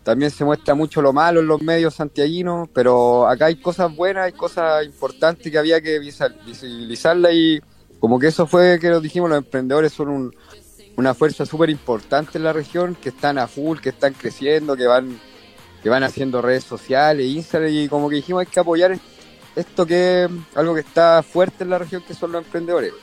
también 0.03 0.29
se 0.29 0.43
muestra 0.43 0.75
mucho 0.75 1.01
lo 1.01 1.13
malo 1.13 1.39
en 1.39 1.47
los 1.47 1.61
medios 1.61 1.95
santiaguinos, 1.95 2.67
pero 2.73 3.29
acá 3.29 3.45
hay 3.45 3.55
cosas 3.55 3.95
buenas, 3.95 4.25
hay 4.25 4.33
cosas 4.33 4.83
importantes 4.85 5.49
que 5.49 5.57
había 5.57 5.79
que 5.79 5.99
visibilizarlas 5.99 7.31
y 7.33 7.61
como 7.97 8.19
que 8.19 8.27
eso 8.27 8.45
fue 8.45 8.77
que 8.77 8.89
nos 8.89 9.01
dijimos, 9.01 9.29
los 9.29 9.37
emprendedores 9.37 9.93
son 9.93 10.09
un- 10.09 10.35
una 10.97 11.13
fuerza 11.13 11.45
súper 11.45 11.69
importante 11.69 12.37
en 12.37 12.43
la 12.43 12.51
región, 12.51 12.93
que 13.01 13.07
están 13.07 13.37
a 13.37 13.47
full, 13.47 13.79
que 13.79 13.89
están 13.89 14.13
creciendo, 14.13 14.75
que 14.75 14.85
van 14.85 15.17
que 15.81 15.87
van 15.87 16.03
haciendo 16.03 16.41
redes 16.41 16.65
sociales, 16.65 17.25
Instagram, 17.25 17.71
y 17.71 17.87
como 17.87 18.09
que 18.09 18.17
dijimos 18.17 18.41
hay 18.41 18.47
que 18.47 18.59
apoyar 18.59 18.99
esto 19.59 19.85
que 19.85 20.25
es 20.25 20.29
algo 20.55 20.73
que 20.73 20.81
está 20.81 21.21
fuerte 21.23 21.63
en 21.63 21.69
la 21.71 21.77
región, 21.79 22.01
que 22.07 22.13
son 22.13 22.31
los 22.31 22.43
emprendedores. 22.43 22.93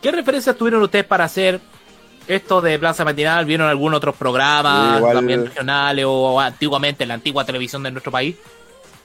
¿Qué 0.00 0.10
referencias 0.12 0.56
tuvieron 0.56 0.82
ustedes 0.82 1.04
para 1.04 1.24
hacer 1.24 1.60
esto 2.26 2.60
de 2.60 2.78
Plaza 2.78 3.04
Matinal? 3.04 3.44
¿Vieron 3.44 3.68
algún 3.68 3.94
otros 3.94 4.14
programas 4.16 4.92
Sí, 4.92 4.98
igual- 4.98 5.14
también 5.16 5.46
regionales 5.46 6.04
o 6.08 6.40
antiguamente 6.40 7.02
en 7.02 7.08
la 7.08 7.14
antigua 7.14 7.44
televisión 7.44 7.82
de 7.82 7.90
nuestro 7.90 8.12
país? 8.12 8.36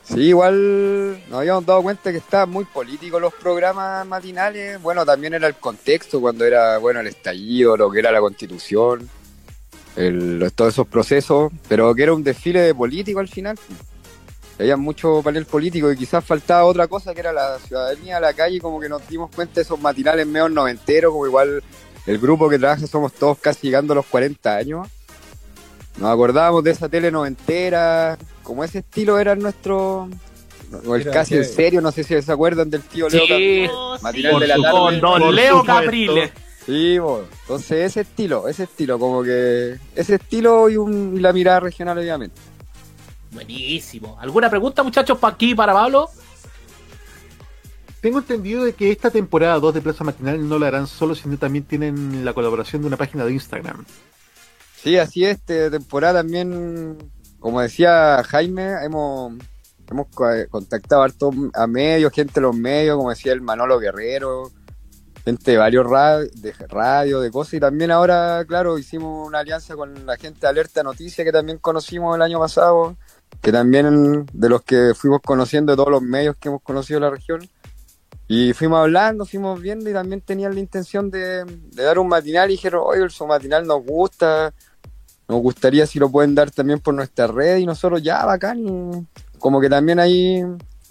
Sí, 0.04 0.20
igual 0.20 1.18
nos 1.30 1.40
habíamos 1.40 1.66
dado 1.66 1.82
cuenta 1.82 2.12
que 2.12 2.18
estaban 2.18 2.50
muy 2.50 2.66
políticos 2.66 3.22
los 3.22 3.34
programas 3.34 4.06
matinales. 4.06 4.82
Bueno, 4.82 5.06
también 5.06 5.34
era 5.34 5.48
el 5.48 5.56
contexto 5.56 6.20
cuando 6.20 6.44
era, 6.46 6.78
bueno, 6.78 7.00
el 7.00 7.08
estallido, 7.08 7.78
lo 7.78 7.90
que 7.90 8.00
era 8.00 8.12
la 8.12 8.20
constitución, 8.20 9.10
el- 9.96 10.52
todos 10.54 10.74
esos 10.74 10.88
procesos, 10.88 11.52
pero 11.70 11.96
que 11.96 12.04
era 12.04 12.14
un 12.14 12.22
desfile 12.24 12.60
de 12.62 12.76
político 12.76 13.20
al 13.22 13.30
final. 13.30 13.58
Había 14.60 14.78
mucho 14.78 15.22
panel 15.24 15.46
político 15.46 15.92
y 15.92 15.98
quizás 15.98 16.24
faltaba 16.24 16.66
otra 16.66 16.88
cosa 16.88 17.14
que 17.14 17.20
era 17.22 17.34
la 17.34 17.58
ciudadanía, 17.60 18.20
la 18.20 18.34
calle, 18.34 18.60
como 18.62 18.80
que 18.80 18.88
nos 18.88 19.08
dimos 19.08 19.32
cuenta 19.36 19.56
de 19.56 19.62
esos 19.64 19.80
matinales 19.80 20.28
medio 20.28 20.48
noventeros, 20.48 21.12
como 21.12 21.26
igual 21.26 21.64
el 22.06 22.20
grupo 22.20 22.48
que 22.50 22.60
trabaja 22.60 22.86
somos 22.86 23.14
todos 23.14 23.40
casi 23.40 23.68
llegando 23.68 23.94
a 23.94 23.96
los 23.96 24.06
40 24.06 24.56
años. 24.56 24.88
Nos 25.98 26.12
acordábamos 26.12 26.64
de 26.64 26.72
esa 26.72 26.88
tele 26.90 27.12
noventera, 27.12 28.18
como 28.44 28.64
ese 28.64 28.80
estilo 28.80 29.20
era 29.20 29.36
nuestro, 29.36 30.08
o 30.86 30.96
el 30.96 31.10
casi 31.10 31.36
en 31.36 31.46
serio, 31.46 31.82
no 31.82 31.92
sé 31.92 32.04
si 32.04 32.20
se 32.22 32.32
acuerdan 32.32 32.70
del 32.70 32.82
tío 32.84 33.10
Leo 33.10 33.22
Sí, 33.22 33.28
Caprile, 33.28 33.70
Oh, 33.74 33.98
matinal 34.02 34.34
sí. 34.36 34.40
de 34.40 34.48
la 34.48 34.56
tarde. 34.56 34.72
con 34.72 35.00
don 35.02 35.36
Leo 35.36 35.60
supuesto. 35.60 35.82
Caprile. 35.82 36.32
Sí, 36.66 36.98
bo. 36.98 37.26
entonces 37.42 37.86
ese 37.92 38.02
estilo, 38.02 38.48
ese 38.48 38.64
estilo, 38.64 38.98
como 38.98 39.22
que 39.22 39.78
ese 39.96 40.16
estilo 40.16 40.70
y, 40.70 40.78
un, 40.78 41.14
y 41.18 41.20
la 41.20 41.34
mirada 41.34 41.60
regional 41.60 41.98
obviamente. 41.98 42.40
Buenísimo. 43.34 44.18
¿Alguna 44.20 44.50
pregunta, 44.50 44.84
muchachos, 44.84 45.18
para 45.18 45.34
aquí, 45.36 45.56
para 45.56 45.74
Pablo? 45.74 46.10
Tengo 48.02 48.20
entendido 48.20 48.66
de 48.66 48.74
que 48.74 48.92
esta 48.92 49.10
temporada 49.10 49.60
2 49.60 49.74
de 49.76 49.82
Plaza 49.82 50.04
Matinal 50.04 50.48
no 50.48 50.60
la 50.60 50.68
harán 50.68 50.88
solo, 50.88 51.16
sino 51.16 51.38
también 51.38 51.64
tienen 51.64 52.26
la 52.26 52.34
colaboración 52.34 52.82
de 52.82 52.90
una 52.90 52.98
página 52.98 53.24
de 53.26 53.32
Instagram. 53.32 53.86
Sí, 54.84 54.98
así 54.98 55.24
es, 55.24 55.38
esta 55.38 55.72
temporada 55.72 56.20
también, 56.20 56.98
como 57.40 57.62
decía 57.62 58.22
Jaime, 58.28 58.74
hemos, 58.84 59.34
hemos 59.90 60.08
co- 60.14 60.28
contactado 60.50 61.04
harto 61.04 61.32
a 61.54 61.66
medios, 61.68 62.12
gente 62.12 62.34
de 62.36 62.42
los 62.42 62.56
medios, 62.56 62.98
como 62.98 63.10
decía 63.10 63.32
el 63.32 63.40
Manolo 63.40 63.80
Guerrero, 63.80 64.52
gente 65.24 65.52
de 65.52 65.58
varios 65.58 65.88
ra- 65.90 66.20
de 66.20 66.54
radio, 66.68 67.22
de 67.22 67.32
cosas, 67.32 67.54
y 67.54 67.60
también 67.62 67.92
ahora, 67.92 68.44
claro, 68.46 68.78
hicimos 68.78 69.26
una 69.26 69.40
alianza 69.40 69.78
con 69.78 70.06
la 70.06 70.18
gente 70.18 70.42
de 70.42 70.48
Alerta 70.48 70.84
Noticias 70.84 71.24
que 71.24 71.32
también 71.32 71.60
conocimos 71.60 72.14
el 72.18 72.22
año 72.22 72.38
pasado, 72.40 72.98
que 73.42 73.52
también 73.52 74.26
de 74.32 74.50
los 74.50 74.62
que 74.64 74.94
fuimos 74.96 75.22
conociendo 75.22 75.74
de 75.74 75.78
todos 75.78 75.92
los 75.92 76.02
medios 76.02 76.36
que 76.38 76.50
hemos 76.50 76.62
conocido 76.62 76.98
en 76.98 77.04
la 77.04 77.10
región. 77.10 77.48
Y 78.28 78.54
fuimos 78.54 78.80
hablando, 78.80 79.26
fuimos 79.26 79.62
viendo 79.62 79.90
y 79.90 79.94
también 79.94 80.22
tenían 80.22 80.54
la 80.54 80.60
intención 80.60 81.12
de, 81.12 81.44
de 81.46 81.84
dar 81.84 82.00
un 82.00 82.08
matinal 82.08 82.50
y 82.50 82.54
dijeron, 82.54 82.82
oye, 82.86 83.10
su 83.10 83.28
matinal 83.28 83.68
nos 83.68 83.84
gusta, 83.84 84.54
nos 85.28 85.42
gustaría 85.42 85.86
si 85.86 86.00
lo 86.00 86.10
pueden 86.10 86.36
dar 86.36 86.52
también 86.52 86.80
por 86.80 86.94
nuestra 86.94 87.28
red 87.28 87.58
y 87.58 87.66
nosotros 87.66 88.02
ya, 88.02 88.26
bacán. 88.26 88.60
y 88.60 89.08
como 89.40 89.60
que 89.60 89.70
también 89.70 90.00
ahí, 90.00 90.42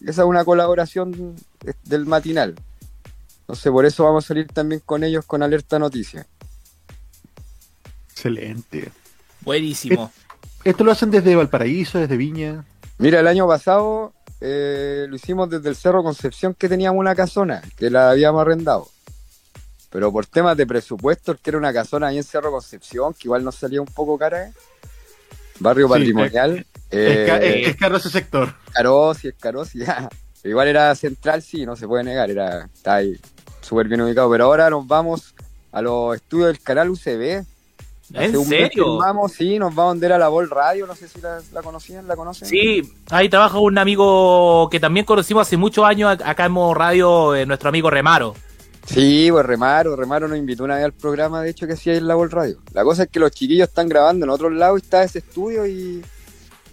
esa 0.05 0.23
es 0.23 0.29
una 0.29 0.45
colaboración 0.45 1.37
del 1.85 2.07
matinal. 2.07 2.55
Entonces 3.41 3.73
por 3.73 3.87
eso 3.87 4.05
vamos 4.05 4.25
a 4.25 4.29
salir 4.29 4.47
también 4.49 4.83
con 4.85 5.05
ellos 5.05 5.25
con 5.25 5.43
Alerta 5.43 5.79
Noticias. 5.79 6.27
Excelente. 8.11 8.93
Buenísimo. 9.41 10.13
Esto 10.65 10.85
lo 10.85 10.93
hacen 10.93 11.11
desde 11.11 11.35
Valparaíso, 11.35 11.99
desde 11.99 12.17
Viña. 12.17 12.65
Mira, 12.99 13.21
el 13.21 13.27
año 13.27 13.47
pasado 13.49 14.13
eh, 14.41 15.07
lo 15.09 15.17
hicimos 15.17 15.51
desde 15.51 15.69
el 15.69 15.77
Cerro 15.77 16.03
Concepción 16.03 16.55
que 16.55 16.69
teníamos 16.69 17.01
una 17.01 17.15
casona, 17.15 17.63
que 17.77 17.91
la 17.91 18.11
habíamos 18.11 18.41
arrendado. 18.43 18.89
Pero 19.91 20.11
por 20.13 20.25
temas 20.27 20.57
de 20.57 20.67
presupuesto, 20.67 21.35
que 21.37 21.51
era 21.51 21.59
una 21.59 21.73
casona 21.73 22.09
ahí 22.09 22.19
en 22.19 22.25
Cerro 22.25 22.51
Concepción, 22.53 23.13
que 23.13 23.23
igual 23.29 23.45
nos 23.45 23.57
salía 23.57 23.81
un 23.81 23.89
poco 23.89 24.17
cara, 24.17 24.49
¿eh? 24.49 24.53
barrio 25.59 25.87
Sí, 25.87 25.93
patrimonial. 25.93 26.67
Es, 26.91 27.27
ca- 27.29 27.39
eh, 27.43 27.63
es- 27.63 27.69
es 27.71 27.77
caro 27.77 27.97
ese 27.97 28.11
sector. 28.11 28.55
caro, 28.73 29.15
sí, 29.15 29.29
es 29.29 29.35
caro, 29.35 29.65
sí, 29.65 29.79
ya. 29.87 30.09
Igual 30.45 30.69
era 30.69 30.95
central, 30.95 31.43
sí, 31.43 31.67
no 31.67 31.77
se 31.77 31.87
puede 31.87 32.05
negar, 32.05 32.31
era, 32.31 32.65
está 32.73 32.97
ahí 32.97 33.19
súper 33.61 33.89
bien 33.89 34.01
ubicado. 34.01 34.31
Pero 34.31 34.45
ahora 34.45 34.71
nos 34.71 34.87
vamos 34.87 35.35
a 35.73 35.83
los 35.83 36.15
estudios 36.17 36.49
del 36.49 36.61
canal 36.61 36.91
UCB. 36.91 37.45
Hace 38.15 38.25
¿En 38.27 38.37
un 38.37 38.49
mes 38.49 38.61
serio? 38.69 38.85
firmamos, 38.99 39.33
sí, 39.33 39.59
nos 39.59 39.77
va 39.79 39.89
a 39.89 39.93
vender 39.93 40.13
a 40.13 40.19
la 40.19 40.29
Vol 40.29 40.51
Radio, 40.51 40.87
no 40.87 40.95
sé 40.95 41.09
si 41.09 41.21
la, 41.21 41.41
la 41.53 41.63
conocían, 41.63 42.07
la 42.07 42.15
conocen. 42.17 42.47
Sí, 42.49 42.83
ahí 43.11 43.29
trabaja 43.29 43.59
un 43.59 43.79
amigo 43.79 44.69
que 44.71 44.79
también 44.81 45.07
conocimos 45.07 45.47
hace 45.47 45.57
muchos 45.57 45.85
años 45.85 46.11
ac- 46.19 46.23
acá 46.25 46.45
en 46.47 46.53
Modo 46.53 46.75
Radio, 46.75 47.35
eh, 47.35 47.47
nuestro 47.47 47.69
amigo 47.71 47.89
Remaro. 47.91 48.35
Sí, 48.85 49.29
pues 49.31 49.47
Remaro, 49.47 49.95
Remaro 49.97 50.27
nos 50.29 50.37
invitó 50.37 50.65
una 50.65 50.75
vez 50.75 50.85
al 50.85 50.93
programa, 50.93 51.41
de 51.41 51.51
hecho, 51.51 51.67
que 51.67 51.75
hacía 51.75 51.95
en 51.95 52.07
la 52.09 52.15
Vol 52.17 52.31
Radio. 52.31 52.59
La 52.75 52.83
cosa 52.85 53.05
es 53.05 53.09
que 53.11 53.21
los 53.21 53.31
chiquillos 53.31 53.69
están 53.69 53.89
grabando 53.89 54.27
en 54.27 54.31
otro 54.31 54.51
lado 54.51 54.77
y 54.77 54.81
está 54.81 55.05
ese 55.05 55.21
estudio 55.21 55.65
y 55.67 56.03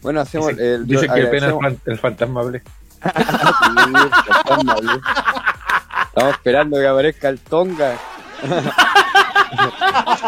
bueno, 0.01 0.19
hacemos 0.21 0.47
Dice, 0.49 0.73
el 0.75 0.87
dice 0.87 1.07
que 1.07 1.21
apenas 1.27 1.53
el 1.85 1.97
fantasma 1.99 2.41
hable. 2.41 2.63
Sí, 3.01 3.11
el 3.93 4.09
fantasma, 4.09 4.75
¿no? 4.81 5.01
Estamos 6.07 6.31
esperando 6.33 6.77
que 6.77 6.87
aparezca 6.87 7.29
el 7.29 7.39
Tonga. 7.39 7.97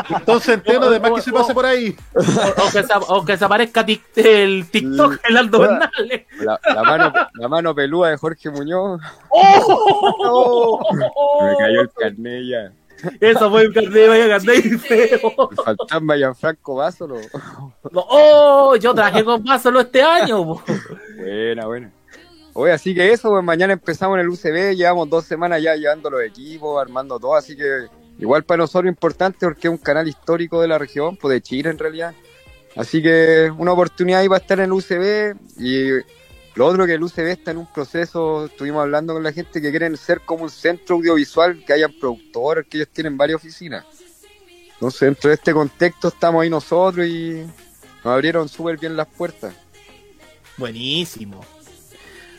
Entonces 0.10 0.56
entiendo 0.56 0.90
de 0.90 1.00
más 1.00 1.12
que 1.12 1.22
se 1.22 1.32
pase 1.32 1.54
por 1.54 1.66
ahí. 1.66 1.96
O, 2.16 2.20
o 2.20 2.72
que, 2.72 2.84
se, 2.84 2.94
o 3.08 3.26
que 3.26 3.38
se 3.38 3.46
aparezca 3.46 3.86
tic- 3.86 4.02
el 4.16 4.70
TikTok, 4.70 5.20
el 5.28 5.38
Aldo 5.38 5.60
Bernal. 5.60 5.92
La, 6.40 6.60
la 6.74 6.84
mano, 6.84 7.14
la 7.34 7.48
mano 7.48 7.76
pelúa 7.76 8.10
de 8.10 8.18
Jorge 8.18 8.50
Muñoz. 8.50 9.02
¡Oh! 9.30 10.80
Me 11.42 11.58
cayó 11.58 11.82
el 11.82 11.90
carnet 11.92 12.44
ya. 12.48 12.72
Eso 13.20 13.50
fue 13.50 13.68
un 13.68 13.74
carnet, 13.74 14.08
vaya 14.10 14.28
carnet 14.28 14.80
feo. 14.80 15.50
El 15.52 15.58
fantasma 15.58 16.16
Gianfranco 16.18 16.76
Básolo. 16.76 17.18
¡Oh! 17.94 18.76
Yo 18.76 18.94
trabajé 18.94 19.24
con 19.24 19.44
Pásalo 19.44 19.80
este 19.82 20.02
año. 20.04 20.44
po. 20.46 20.62
Buena, 21.18 21.66
buena. 21.66 21.92
Oye, 22.54 22.74
así 22.74 22.94
que 22.94 23.12
eso, 23.14 23.30
pues 23.30 23.44
mañana 23.46 23.72
empezamos 23.74 24.16
en 24.16 24.22
el 24.22 24.30
UCB, 24.30 24.76
llevamos 24.76 25.10
dos 25.10 25.24
semanas 25.24 25.62
ya 25.62 25.74
llevando 25.76 26.10
los 26.10 26.22
equipos, 26.22 26.82
armando 26.82 27.18
todo, 27.18 27.34
así 27.34 27.56
que 27.56 27.86
igual 28.22 28.44
para 28.44 28.60
nosotros 28.60 28.90
importante 28.90 29.46
porque 29.46 29.68
es 29.68 29.72
un 29.72 29.78
canal 29.78 30.08
histórico 30.08 30.62
de 30.62 30.68
la 30.68 30.78
región, 30.78 31.18
pues 31.18 31.34
de 31.34 31.42
Chile 31.42 31.70
en 31.70 31.78
realidad. 31.78 32.14
Así 32.76 33.02
que 33.02 33.52
una 33.58 33.74
oportunidad 33.74 34.22
ahí 34.22 34.28
va 34.28 34.38
a 34.38 34.40
estar 34.40 34.60
en 34.60 34.66
el 34.66 34.72
UCB 34.72 35.36
y 35.60 35.90
lo 36.56 36.68
otro 36.68 36.86
que 36.86 36.94
el 36.94 37.04
UCB 37.04 37.28
está 37.28 37.52
en 37.52 37.58
un 37.58 37.72
proceso, 37.72 38.46
estuvimos 38.46 38.82
hablando 38.82 39.14
con 39.14 39.24
la 39.24 39.34
gente 39.34 39.62
que 39.62 39.72
quieren 39.72 39.98
ser 39.98 40.22
como 40.22 40.44
un 40.44 40.50
centro 40.50 40.96
audiovisual, 40.96 41.66
que 41.66 41.74
hayan 41.74 41.94
productores, 42.00 42.68
que 42.68 42.78
ellos 42.78 42.90
tienen 42.94 43.18
varias 43.18 43.38
oficinas. 43.38 43.86
Entonces 44.74 45.02
dentro 45.02 45.30
de 45.30 45.36
este 45.36 45.54
contexto 45.54 46.08
estamos 46.08 46.42
ahí 46.42 46.50
nosotros 46.50 47.06
y 47.08 47.46
nos 48.04 48.14
abrieron 48.14 48.48
súper 48.48 48.78
bien 48.78 48.96
las 48.96 49.08
puertas. 49.08 49.54
Buenísimo. 50.58 51.42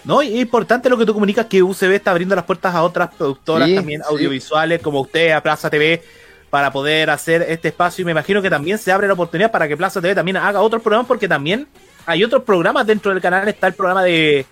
No, 0.05 0.23
y 0.23 0.35
es 0.35 0.41
importante 0.43 0.89
lo 0.91 0.99
que 0.99 1.07
tú 1.07 1.15
comunicas 1.15 1.47
que 1.47 1.63
UCB 1.63 1.93
está 1.93 2.11
abriendo 2.11 2.35
las 2.35 2.45
puertas 2.45 2.75
a 2.75 2.83
otras 2.83 3.15
productoras 3.15 3.69
Sí, 3.69 3.75
también 3.77 4.01
sí. 4.01 4.07
audiovisuales 4.11 4.83
como 4.83 5.01
usted, 5.01 5.31
a 5.31 5.41
Plaza 5.43 5.71
TV, 5.71 6.03
para 6.51 6.73
poder 6.73 7.09
hacer 7.11 7.43
este 7.49 7.69
espacio. 7.69 8.03
Y 8.03 8.05
me 8.07 8.11
imagino 8.11 8.43
que 8.43 8.51
también 8.51 8.79
se 8.79 8.91
abre 8.91 9.07
la 9.07 9.13
oportunidad 9.15 9.51
para 9.53 9.69
que 9.69 9.77
Plaza 9.77 10.01
TV 10.01 10.15
también 10.15 10.37
haga 10.37 10.61
otros 10.61 10.83
programas, 10.83 11.07
porque 11.07 11.29
también 11.29 11.69
hay 12.05 12.25
otros 12.25 12.43
programas 12.43 12.87
dentro 12.87 13.13
del 13.13 13.23
canal. 13.23 13.47
Está 13.49 13.69
el 13.69 13.75
programa 13.75 14.03
de 14.03 14.45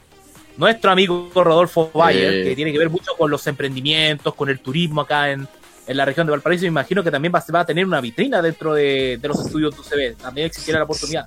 nuestro 0.57 0.91
amigo 0.93 1.31
Rodolfo 1.35 1.91
Bayer, 1.93 2.33
Eh. 2.35 2.45
que 2.45 2.57
tiene 2.57 2.73
que 2.73 2.79
ver 2.79 2.91
mucho 2.91 3.13
con 3.19 3.31
los 3.31 3.45
emprendimientos, 3.47 4.35
con 4.35 4.49
el 4.51 4.61
turismo 4.61 5.01
acá 5.01 5.31
en, 5.31 5.49
en 5.87 5.97
la 5.97 6.05
región 6.05 6.27
de 6.27 6.31
Valparaíso. 6.31 6.63
Me 6.63 6.69
imagino 6.69 7.03
que 7.03 7.11
también 7.11 7.33
va, 7.35 7.45
va 7.55 7.61
a 7.61 7.67
tener 7.67 7.85
una 7.85 8.01
vitrina 8.01 8.41
dentro 8.41 8.73
de, 8.75 9.19
de 9.21 9.29
los 9.29 9.45
estudios 9.45 9.75
de 9.75 9.81
UCB. 9.81 10.17
También 10.23 10.47
existiera 10.47 10.79
la 10.79 10.85
oportunidad. 10.85 11.27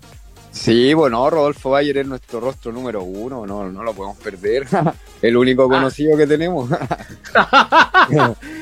Sí, 0.54 0.93
bueno, 0.93 1.28
Rodolfo 1.32 1.72
Bayer 1.72 1.97
es 1.97 2.08
nuestro 2.08 2.39
rostro 2.39 2.72
número 2.72 3.01
uno, 3.01 3.45
no, 3.47 3.72
no 3.72 3.84
lo 3.84 3.91
podemos 3.93 4.18
perder. 4.20 4.68
El 5.22 5.36
único 5.36 5.68
conocido 5.68 6.16
que 6.16 6.28
tenemos. 6.28 6.70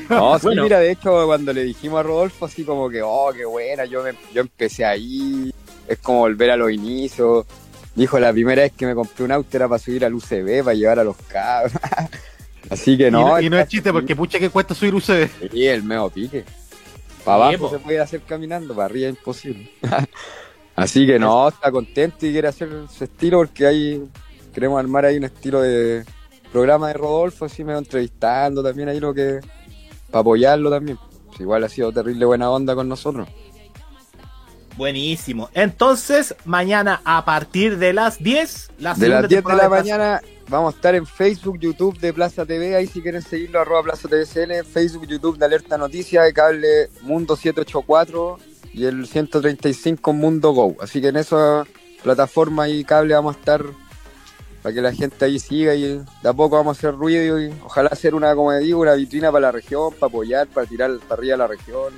no, 0.08 0.38
sí, 0.38 0.44
Bueno. 0.46 0.62
mira, 0.62 0.78
de 0.80 0.92
hecho, 0.92 1.26
cuando 1.26 1.52
le 1.52 1.64
dijimos 1.64 2.00
a 2.00 2.02
Rodolfo, 2.02 2.46
así 2.46 2.64
como 2.64 2.88
que, 2.88 3.02
oh, 3.02 3.30
qué 3.36 3.44
buena, 3.44 3.84
yo, 3.84 4.02
me- 4.02 4.14
yo 4.32 4.40
empecé 4.40 4.84
ahí, 4.86 5.52
es 5.86 5.98
como 5.98 6.20
volver 6.20 6.50
a 6.52 6.56
los 6.56 6.70
inicios. 6.72 7.44
Dijo, 7.94 8.18
la 8.18 8.32
primera 8.32 8.62
vez 8.62 8.72
que 8.72 8.86
me 8.86 8.94
compré 8.94 9.24
un 9.24 9.32
auto 9.32 9.54
era 9.54 9.68
para 9.68 9.78
subir 9.78 10.02
al 10.04 10.14
UCB, 10.14 10.64
para 10.64 10.74
llevar 10.74 10.98
a 11.00 11.04
los 11.04 11.16
cabros. 11.28 11.72
así 12.70 12.96
que 12.96 13.10
no. 13.10 13.38
y 13.38 13.50
no 13.50 13.58
es 13.58 13.68
chiste 13.68 13.92
porque 13.92 14.16
pucha 14.16 14.38
que 14.38 14.48
cuesta 14.48 14.74
subir 14.74 14.94
UCB. 14.94 15.28
Sí, 15.52 15.66
el 15.66 15.82
meo 15.82 16.08
pique. 16.08 16.44
Para 17.22 17.48
abajo 17.48 17.68
se 17.70 17.78
puede 17.78 18.00
hacer 18.00 18.22
caminando, 18.22 18.74
para 18.74 18.86
arriba 18.86 19.10
es 19.10 19.16
imposible. 19.16 19.70
Así 20.74 21.06
que 21.06 21.18
no, 21.18 21.48
está 21.48 21.70
contento 21.70 22.26
y 22.26 22.32
quiere 22.32 22.48
hacer 22.48 22.70
ese 22.90 23.04
estilo 23.04 23.38
porque 23.38 23.66
ahí 23.66 24.02
queremos 24.54 24.78
armar 24.78 25.04
ahí 25.04 25.16
un 25.16 25.24
estilo 25.24 25.60
de 25.60 26.04
programa 26.50 26.88
de 26.88 26.94
Rodolfo, 26.94 27.44
así 27.44 27.64
me 27.64 27.72
va 27.72 27.78
entrevistando 27.78 28.62
también 28.62 28.88
ahí 28.88 29.00
lo 29.00 29.12
que 29.12 29.40
para 30.10 30.20
apoyarlo 30.20 30.70
también. 30.70 30.98
Pues 31.28 31.40
igual 31.40 31.64
ha 31.64 31.68
sido 31.68 31.92
terrible 31.92 32.24
buena 32.24 32.50
onda 32.50 32.74
con 32.74 32.88
nosotros. 32.88 33.28
Buenísimo. 34.76 35.50
Entonces, 35.52 36.34
mañana 36.44 37.02
a 37.04 37.24
partir 37.24 37.78
de 37.78 37.92
las 37.92 38.22
10, 38.22 38.70
la 38.78 38.94
De 38.94 39.08
las 39.08 39.28
10 39.28 39.44
de 39.44 39.54
la 39.54 39.68
mañana 39.68 40.20
vamos 40.48 40.72
a 40.72 40.76
estar 40.76 40.94
en 40.94 41.06
Facebook, 41.06 41.58
YouTube 41.58 41.98
de 41.98 42.12
Plaza 42.12 42.46
TV, 42.46 42.76
ahí 42.76 42.86
si 42.86 43.02
quieren 43.02 43.22
seguirlo, 43.22 43.60
arroba 43.60 43.82
Plaza 43.82 44.08
TVCL, 44.08 44.64
Facebook, 44.64 45.06
YouTube 45.06 45.38
de 45.38 45.44
Alerta 45.44 45.76
Noticias, 45.76 46.24
de 46.24 46.32
cable 46.32 46.90
Mundo 47.02 47.36
784 47.36 48.51
y 48.74 48.84
el 48.86 49.06
135 49.06 50.12
Mundo 50.12 50.52
Go. 50.52 50.76
Así 50.80 51.00
que 51.00 51.08
en 51.08 51.16
esa 51.16 51.64
plataforma 52.02 52.68
y 52.68 52.84
cable 52.84 53.14
vamos 53.14 53.36
a 53.36 53.38
estar 53.38 53.64
para 54.62 54.74
que 54.74 54.80
la 54.80 54.92
gente 54.92 55.24
ahí 55.24 55.38
siga 55.38 55.74
y 55.74 55.82
de 55.82 56.28
a 56.28 56.32
poco 56.32 56.56
vamos 56.56 56.76
a 56.76 56.78
hacer 56.78 56.94
ruido 56.94 57.40
y 57.40 57.52
ojalá 57.64 57.88
hacer 57.90 58.14
una, 58.14 58.34
como 58.34 58.52
digo, 58.54 58.80
una 58.80 58.94
vitrina 58.94 59.32
para 59.32 59.48
la 59.48 59.52
región, 59.52 59.92
para 59.94 60.08
apoyar, 60.08 60.46
para 60.48 60.66
tirar 60.66 60.98
para 61.00 61.14
arriba 61.14 61.34
a 61.34 61.38
la 61.38 61.46
región. 61.48 61.92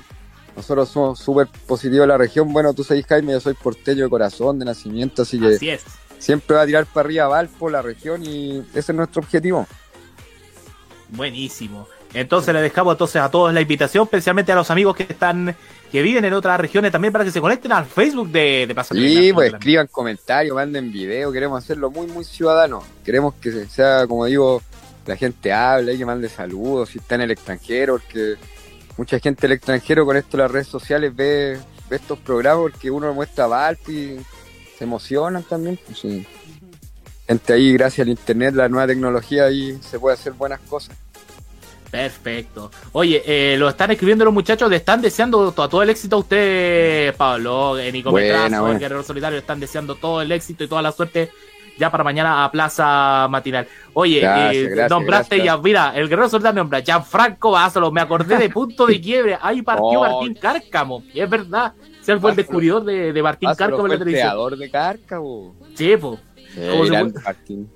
Nosotros 0.55 0.89
somos 0.89 1.19
súper 1.19 1.47
positivos 1.67 2.03
de 2.03 2.07
la 2.07 2.17
región. 2.17 2.51
Bueno, 2.51 2.73
tú 2.73 2.83
sabes, 2.83 3.05
Jaime, 3.05 3.33
yo 3.33 3.39
soy 3.39 3.53
porteño 3.53 4.05
de 4.05 4.09
corazón, 4.09 4.57
de 4.57 4.65
nacimiento, 4.65 5.23
así 5.23 5.39
que 5.39 5.55
Así 5.55 5.69
es. 5.69 5.83
siempre 6.17 6.55
va 6.55 6.63
a 6.63 6.65
tirar 6.65 6.85
para 6.85 7.05
arriba 7.05 7.27
Valpo, 7.27 7.69
la 7.69 7.81
región, 7.81 8.23
y 8.25 8.59
ese 8.73 8.91
es 8.91 8.95
nuestro 8.95 9.21
objetivo. 9.21 9.67
Buenísimo. 11.09 11.87
Entonces 12.15 12.53
le 12.53 12.61
dejamos 12.61 12.93
entonces 12.93 13.21
a 13.21 13.29
todos 13.29 13.53
la 13.53 13.59
invitación, 13.59 14.05
especialmente 14.05 14.51
a 14.51 14.55
los 14.55 14.71
amigos 14.71 14.95
que 14.95 15.03
están, 15.03 15.53
que 15.91 16.01
viven 16.01 16.23
en 16.23 16.33
otras 16.33 16.57
regiones 16.59 16.91
también 16.91 17.11
para 17.11 17.25
que 17.25 17.31
se 17.31 17.41
conecten 17.41 17.73
al 17.73 17.85
Facebook 17.85 18.29
de, 18.29 18.65
de 18.67 18.73
Plaza 18.73 18.95
Y 18.97 19.15
TV. 19.15 19.33
pues 19.33 19.53
escriban 19.53 19.87
comentarios, 19.87 20.55
manden 20.55 20.93
video, 20.93 21.29
queremos 21.31 21.61
hacerlo 21.61 21.91
muy, 21.91 22.07
muy 22.07 22.23
ciudadano. 22.23 22.81
Queremos 23.03 23.33
que 23.35 23.65
sea, 23.65 24.07
como 24.07 24.25
digo, 24.25 24.61
la 25.05 25.17
gente 25.17 25.51
hable 25.51 25.93
y 25.93 25.97
que 25.97 26.05
mande 26.05 26.29
saludos 26.29 26.89
si 26.89 26.99
está 26.99 27.15
en 27.15 27.21
el 27.21 27.31
extranjero, 27.31 27.99
porque 27.99 28.35
mucha 28.95 29.19
gente 29.19 29.41
del 29.41 29.57
extranjero 29.57 30.05
con 30.05 30.15
esto 30.15 30.37
las 30.37 30.49
redes 30.49 30.67
sociales 30.67 31.13
ve, 31.13 31.59
ve 31.89 31.95
estos 31.97 32.17
programas 32.19 32.61
porque 32.71 32.89
uno 32.89 33.13
muestra 33.13 33.45
Valpo 33.45 33.91
y 33.91 34.17
se 34.77 34.85
emocionan 34.85 35.43
también. 35.43 35.77
pues, 35.85 35.99
sí. 35.99 36.25
Gente 37.27 37.53
ahí, 37.53 37.73
gracias 37.73 38.05
al 38.05 38.09
internet, 38.09 38.55
la 38.55 38.69
nueva 38.69 38.87
tecnología, 38.87 39.45
ahí 39.45 39.77
se 39.81 39.99
puede 39.99 40.13
hacer 40.13 40.31
buenas 40.33 40.61
cosas. 40.61 40.95
Perfecto. 41.95 42.71
Oye, 42.91 43.23
eh, 43.25 43.55
lo 43.57 43.69
están 43.69 43.91
escribiendo 43.91 44.25
los 44.25 44.33
muchachos, 44.33 44.69
le 44.69 44.75
están 44.77 45.01
deseando 45.01 45.51
todo, 45.51 45.69
todo 45.69 45.81
el 45.81 45.89
éxito 45.89 46.17
a 46.17 46.19
usted, 46.19 47.15
Pablo, 47.15 47.77
eh, 47.77 47.91
Nico 47.91 48.11
Buena, 48.11 48.43
Metrazo, 48.43 48.61
buena. 48.61 48.75
el 48.75 48.79
Guerrero 48.81 49.03
Solitario, 49.03 49.35
le 49.35 49.39
están 49.41 49.59
deseando 49.59 49.95
todo 49.95 50.21
el 50.21 50.31
éxito 50.31 50.63
y 50.63 50.67
toda 50.67 50.81
la 50.81 50.91
suerte 50.91 51.31
ya 51.77 51.89
para 51.91 52.03
mañana 52.03 52.43
a 52.45 52.51
Plaza 52.51 53.27
Matinal. 53.29 53.67
Oye, 53.93 54.19
Gracias, 54.19 54.55
eh, 54.55 54.67
gracias, 54.67 54.89
nombraste 54.91 55.35
gracias. 55.37 55.55
ya, 55.57 55.61
mira, 55.61 55.93
el 55.95 56.07
Guerrero 56.09 56.29
Solitario 56.29 56.61
nombra 56.63 56.81
Gianfranco 56.81 57.51
Basolo, 57.51 57.91
me 57.91 58.01
acordé 58.01 58.37
de 58.37 58.49
punto 58.49 58.85
de 58.85 58.99
quiebre, 59.01 59.37
ahí 59.41 59.61
partió 59.61 59.83
Oh. 59.99 60.01
Martín 60.01 60.33
Cárcamo, 60.35 61.03
y 61.13 61.19
es 61.21 61.29
verdad, 61.29 61.73
se 62.01 62.17
fue 62.17 62.31
el 62.31 62.35
descubridor 62.37 62.83
de, 62.83 63.13
de 63.13 63.23
Martín 63.23 63.49
Cárcamo 63.57 63.75
en 63.75 63.79
fue 63.79 63.89
la 63.89 63.93
el 63.95 63.99
televisión. 63.99 64.27
creador 64.29 64.57
de 64.57 64.69
Cárcamo. 64.69 65.55
Sí, 65.75 65.95
po. 65.97 66.19
¿Cómo 66.71 66.83
se 66.85 66.91
grande 66.91 67.13
fue? 67.13 67.23
Martín. 67.23 67.69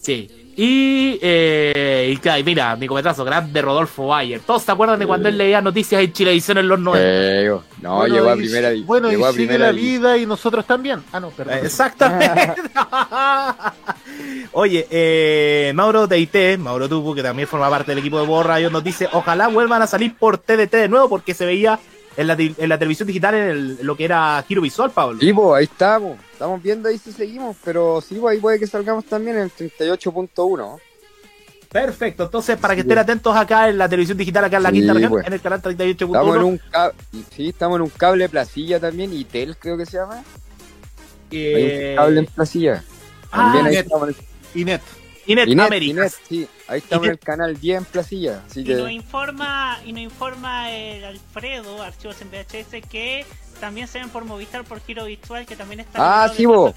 Sí. 0.00 0.41
Y, 0.54 1.18
eh, 1.22 2.14
y 2.22 2.28
y 2.28 2.44
mira, 2.44 2.76
Nico 2.76 2.94
Metrazo, 2.94 3.24
grande 3.24 3.62
Rodolfo 3.62 4.08
Bayer. 4.08 4.40
Todos 4.40 4.62
se 4.62 4.70
acuerdan 4.72 4.98
de 4.98 5.06
cuando 5.06 5.28
él 5.30 5.38
leía 5.38 5.62
noticias 5.62 6.02
en 6.02 6.12
Chilevisión 6.12 6.58
en 6.58 6.68
los 6.68 6.78
90. 6.78 7.00
Eh, 7.02 7.48
no, 7.80 7.96
Bueno, 7.96 8.14
llegó 8.14 8.28
a 8.30 8.34
y- 8.36 8.38
primera 8.38 8.70
di- 8.70 8.82
Bueno, 8.82 9.08
llegó 9.10 9.22
y 9.26 9.28
a 9.28 9.32
sigue 9.32 9.46
primera 9.46 9.66
la 9.66 9.72
vida 9.72 10.18
y 10.18 10.26
nosotros 10.26 10.66
también. 10.66 11.02
Ah, 11.10 11.20
no, 11.20 11.30
perdón. 11.30 11.58
Exactamente. 11.64 12.54
Oye, 14.52 14.86
eh, 14.90 15.72
Mauro 15.74 16.06
TIT, 16.06 16.58
Mauro 16.58 16.88
Tupu, 16.88 17.14
que 17.14 17.22
también 17.22 17.48
forma 17.48 17.70
parte 17.70 17.92
del 17.92 17.98
equipo 18.00 18.20
de 18.20 18.26
Borra 18.26 18.60
nos 18.60 18.84
dice, 18.84 19.08
ojalá 19.12 19.48
vuelvan 19.48 19.80
a 19.82 19.86
salir 19.86 20.14
por 20.16 20.36
TDT 20.36 20.72
de 20.76 20.88
nuevo 20.88 21.08
porque 21.08 21.32
se 21.34 21.46
veía 21.46 21.78
en 22.16 22.26
la, 22.26 22.34
en 22.34 22.68
la 22.68 22.78
televisión 22.78 23.06
digital 23.06 23.34
en 23.34 23.42
el- 23.48 23.78
lo 23.82 23.96
que 23.96 24.04
era 24.04 24.44
giro 24.46 24.60
visual, 24.62 24.90
Pablo. 24.90 25.18
Sí, 25.20 25.32
pues, 25.32 25.58
ahí 25.58 25.64
estamos. 25.64 26.18
Estamos 26.32 26.62
viendo 26.62 26.88
ahí 26.88 26.98
si 26.98 27.12
seguimos, 27.12 27.56
pero 27.64 28.00
sí, 28.00 28.16
pues, 28.16 28.34
ahí 28.34 28.40
puede 28.40 28.58
que 28.58 28.66
salgamos 28.66 29.04
también 29.04 29.36
en 29.36 29.42
el 29.44 29.50
38.1. 29.52 30.78
Perfecto, 31.70 32.24
entonces 32.24 32.58
para 32.58 32.74
que 32.74 32.82
estén 32.82 32.98
atentos 32.98 33.34
acá 33.34 33.70
en 33.70 33.78
la 33.78 33.88
televisión 33.88 34.18
digital, 34.18 34.44
acá 34.44 34.58
en 34.58 34.62
la 34.62 34.68
Sí, 34.68 34.74
quinta 34.76 34.92
región, 34.92 35.10
pues. 35.10 35.26
en 35.26 35.32
el 35.32 35.40
canal 35.40 35.62
38.1. 35.62 36.06
Estamos 36.06 36.36
en 36.36 36.42
un 36.42 36.58
cable, 36.70 36.94
sí, 37.34 37.48
estamos 37.48 37.76
en 37.76 37.82
un 37.82 37.88
cable 37.88 38.28
placilla 38.28 38.78
también, 38.78 39.10
y 39.14 39.24
tel 39.24 39.56
creo 39.56 39.78
que 39.78 39.86
se 39.86 39.96
llama. 39.96 40.22
Eh, 41.30 41.54
Hay 41.56 41.90
un 41.92 41.96
cable 41.96 42.18
en 42.20 42.26
placilla. 42.26 42.84
ah, 43.30 43.38
También 43.54 43.66
ahí 43.66 43.72
Inet. 43.72 43.86
estamos 43.86 44.08
en 44.10 44.14
Inet. 44.60 44.82
Inet, 45.26 45.48
Inet, 45.48 45.66
Américas. 45.66 45.96
Inet, 45.96 46.12
sí, 46.28 46.48
ahí 46.68 46.78
estamos 46.78 47.06
en 47.06 47.12
el 47.12 47.18
canal 47.18 47.58
10 47.60 47.78
en 47.78 47.84
placilla. 47.84 48.42
Así 48.48 48.60
Y 48.62 48.74
nos 48.74 48.90
informa, 48.90 49.78
y 49.84 49.92
nos 49.92 50.02
informa 50.02 50.70
el 50.72 51.04
Alfredo, 51.04 51.82
archivos 51.82 52.16
en 52.22 52.30
VHS, 52.30 52.82
que 52.88 53.24
también 53.60 53.86
se 53.86 54.00
ven 54.00 54.08
por 54.10 54.24
Movistar 54.24 54.64
por 54.64 54.80
giro 54.80 55.04
visual, 55.04 55.46
que 55.46 55.54
también 55.54 55.80
está 55.80 56.24
Ah, 56.24 56.28
sí, 56.28 56.44
vos. 56.46 56.74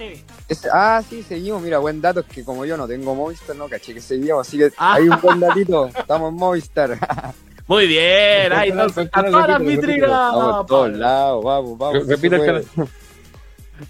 Es- 0.47 0.67
ah, 0.71 1.01
sí, 1.09 1.23
seguimos. 1.23 1.61
Mira, 1.63 1.79
buen 1.79 1.99
dato 2.01 2.19
es 2.19 2.25
que 2.27 2.43
como 2.45 2.65
yo 2.65 2.77
no 2.77 2.87
tengo 2.87 3.15
Movistar, 3.15 3.55
no 3.55 3.67
caché 3.67 3.93
que 3.95 4.01
seguíamos. 4.01 4.47
Así 4.47 4.57
que 4.59 4.71
Ah. 4.77 4.93
hay 4.95 5.09
un 5.09 5.19
buen 5.21 5.39
datito. 5.39 5.87
Estamos 5.87 6.29
en 6.31 6.35
Movistar. 6.35 6.99
Muy 7.67 7.87
bien, 7.87 8.53
ahí 8.53 8.69
entonces, 8.69 9.09
a 9.11 9.23
todas 9.23 9.47
las 9.47 9.57
repítelo, 9.59 9.81
vitrinas. 9.87 10.09
Vamos 10.11 10.63
a 10.63 10.65
todos 10.67 10.91
lados, 10.91 11.43
vamos, 11.43 11.77
vamos. 11.79 12.07
Repite 12.07 12.35
el 12.35 12.45
canal. 12.45 12.65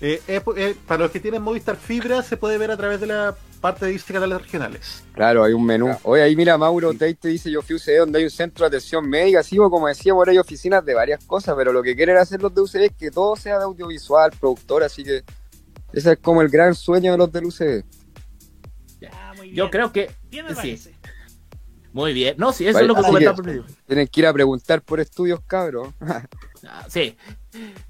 Eh, 0.01 0.21
eh, 0.29 0.41
eh, 0.55 0.75
para 0.87 1.03
los 1.03 1.11
que 1.11 1.19
tienen 1.19 1.41
Movistar 1.41 1.75
Fibra, 1.75 2.23
se 2.23 2.37
puede 2.37 2.57
ver 2.57 2.71
a 2.71 2.77
través 2.77 3.01
de 3.01 3.07
la 3.07 3.35
parte 3.65 3.85
de 3.87 3.93
Dice 3.93 4.13
Canales 4.13 4.39
Regionales. 4.43 5.03
Claro, 5.13 5.43
hay 5.43 5.53
un 5.53 5.65
menú. 5.65 5.89
Oye, 6.03 6.21
ahí 6.21 6.35
mira, 6.35 6.55
Mauro 6.55 6.93
Tate 6.93 7.15
te 7.15 7.29
dice, 7.29 7.49
yo 7.49 7.63
fui 7.63 7.73
a 7.73 7.77
UCB 7.77 7.97
donde 7.97 8.19
hay 8.19 8.25
un 8.25 8.29
centro 8.29 8.63
de 8.63 8.67
atención 8.67 9.09
médica, 9.09 9.41
sí, 9.41 9.57
o 9.57 9.71
como 9.71 9.87
decía, 9.87 10.13
por 10.13 10.29
ahí 10.29 10.35
hay 10.35 10.39
oficinas 10.39 10.85
de 10.85 10.93
varias 10.93 11.25
cosas, 11.25 11.55
pero 11.57 11.73
lo 11.73 11.81
que 11.81 11.95
quieren 11.95 12.15
hacer 12.17 12.43
los 12.43 12.53
de 12.53 12.61
UCB 12.61 12.81
es 12.83 12.91
que 12.95 13.09
todo 13.09 13.35
sea 13.35 13.57
de 13.57 13.63
audiovisual, 13.63 14.29
productor, 14.39 14.83
así 14.83 15.03
que 15.03 15.23
ese 15.93 16.11
es 16.11 16.19
como 16.19 16.43
el 16.43 16.49
gran 16.49 16.75
sueño 16.75 17.13
de 17.13 17.17
los 17.17 17.31
del 17.31 17.45
UCB. 17.45 17.83
Yo 19.51 19.71
creo 19.71 19.91
que. 19.91 20.11
Bien 20.29 20.45
me 20.45 20.53
sí. 20.53 20.79
Muy 21.91 22.13
bien. 22.13 22.35
No, 22.37 22.53
sí, 22.53 22.67
eso 22.67 22.79
es 22.79 22.87
lo 22.87 22.93
que 22.93 23.01
comentaba 23.01 23.35
primero. 23.35 23.65
Tienen 23.87 24.07
que 24.07 24.19
ir 24.21 24.27
a 24.27 24.33
preguntar 24.33 24.81
por 24.83 24.99
estudios, 24.99 25.39
cabros. 25.47 25.89
Ah, 26.67 26.85
Sí. 26.89 27.15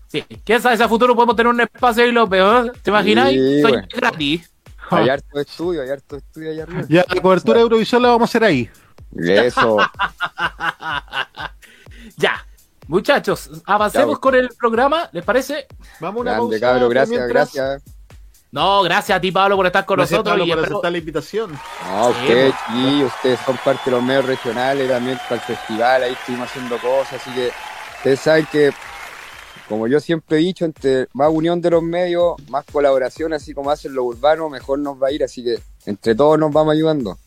Sí. 0.07 0.21
¿Quién 0.43 0.61
sabe 0.61 0.75
si 0.75 0.83
a 0.83 0.89
futuro 0.89 1.15
podemos 1.15 1.35
tener 1.37 1.49
un 1.49 1.61
espacio 1.61 2.05
y 2.05 2.11
lo 2.11 2.27
peor? 2.29 2.73
¿Te 2.81 2.89
imaginas? 2.89 3.29
Sí, 3.29 3.61
Soy 3.61 3.71
bueno. 3.71 3.87
gratis. 3.95 4.54
Hay 4.91 5.09
harto 5.09 5.39
estudio, 5.39 5.81
hay 5.81 5.89
harto 5.89 6.17
estudio 6.17 6.51
allá 6.51 6.63
arriba. 6.63 6.81
Ya, 6.89 7.05
la 7.13 7.21
cobertura 7.21 7.57
de 7.57 7.63
Eurovisión 7.63 8.01
la 8.01 8.09
vamos 8.09 8.29
a 8.29 8.31
hacer 8.31 8.43
ahí. 8.43 8.69
Eso. 9.17 9.77
Ya. 12.17 12.45
Muchachos, 12.87 13.49
avancemos 13.65 14.19
con 14.19 14.35
el 14.35 14.49
programa, 14.49 15.09
¿les 15.11 15.23
parece? 15.25 15.65
Vamos 15.99 16.23
Grande, 16.23 16.59
cabro, 16.59 16.87
gracias, 16.87 17.27
gracias. 17.27 17.81
No, 18.51 18.83
gracias 18.83 19.17
a 19.17 19.19
ti, 19.19 19.31
Pablo, 19.31 19.55
por 19.55 19.65
estar 19.65 19.85
con 19.85 19.97
Gracias, 19.97 20.19
nosotros. 20.19 20.31
Pablo, 20.33 20.45
y 20.45 20.49
por 20.49 20.59
espero- 20.59 20.75
aceptar 20.77 20.91
la 20.91 20.97
invitación. 20.99 21.51
No, 21.51 22.13
Sí, 22.13 22.19
ustedes, 22.21 22.53
pues. 22.67 22.77
sí, 22.79 23.03
ustedes 23.03 23.39
son 23.43 23.57
parte 23.57 23.81
de 23.85 23.91
los 23.91 24.03
medios 24.03 24.25
regionales, 24.25 24.87
también 24.87 25.17
para 25.27 25.35
el 25.35 25.41
festival, 25.41 26.03
ahí 26.03 26.13
estuvimos 26.13 26.47
haciendo 26.47 26.77
cosas, 26.77 27.13
así 27.13 27.31
que 27.31 27.51
ustedes 27.97 28.19
saben 28.19 28.45
que, 28.51 28.71
como 29.69 29.87
yo 29.87 29.99
siempre 29.99 30.37
he 30.37 30.39
dicho, 30.41 30.65
entre 30.65 31.07
más 31.13 31.29
unión 31.31 31.59
de 31.61 31.69
los 31.71 31.81
medios, 31.83 32.35
más 32.49 32.65
colaboración, 32.71 33.33
así 33.33 33.53
como 33.53 33.71
hacen 33.71 33.93
los 33.95 34.05
urbanos, 34.05 34.49
mejor 34.51 34.79
nos 34.79 35.01
va 35.01 35.07
a 35.07 35.11
ir, 35.11 35.23
así 35.23 35.43
que 35.43 35.59
entre 35.85 36.13
todos 36.15 36.37
nos 36.39 36.51
vamos 36.51 36.73
ayudando. 36.73 37.17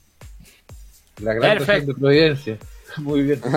La 1.21 1.35
gran 1.35 1.59
Perfecto. 1.59 1.93
de 1.93 1.99
Providencia. 1.99 2.59
Muy 2.99 3.23
bien. 3.23 3.41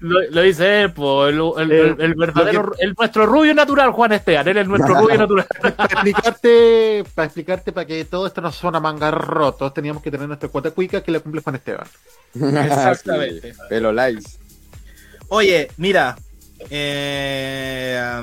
lo, 0.00 0.20
lo 0.30 0.42
dice 0.42 0.82
él, 0.82 0.92
po, 0.92 1.26
el, 1.26 1.40
el- 1.58 1.72
el- 1.72 2.00
el 2.00 2.14
verdadero, 2.14 2.72
el, 2.78 2.94
nuestro 2.96 3.26
rubio 3.26 3.54
natural, 3.54 3.90
Juan 3.92 4.12
Esteban, 4.12 4.46
él 4.48 4.58
es 4.58 4.66
nuestro 4.68 4.94
rubio 4.94 5.18
natural. 5.18 5.46
para 5.60 5.84
explicarte, 5.84 7.04
para 7.14 7.26
explicarte, 7.26 7.72
para 7.72 7.86
que 7.86 8.04
todo 8.04 8.26
esto 8.26 8.40
no 8.40 8.52
suena 8.52 8.78
manga 8.80 9.10
rotos, 9.10 9.72
teníamos 9.74 10.02
que 10.02 10.10
tener 10.10 10.26
nuestra 10.28 10.48
cuota 10.48 10.70
cuica 10.70 11.02
que 11.02 11.10
la 11.12 11.20
cumple 11.20 11.40
Juan 11.40 11.56
Esteban. 11.56 11.86
Exactamente. 12.34 13.52
Sí, 13.54 13.58
Pelo 13.68 13.92
likes. 13.92 14.24
Oye, 15.28 15.68
mira. 15.76 16.16
Eh, 16.70 18.22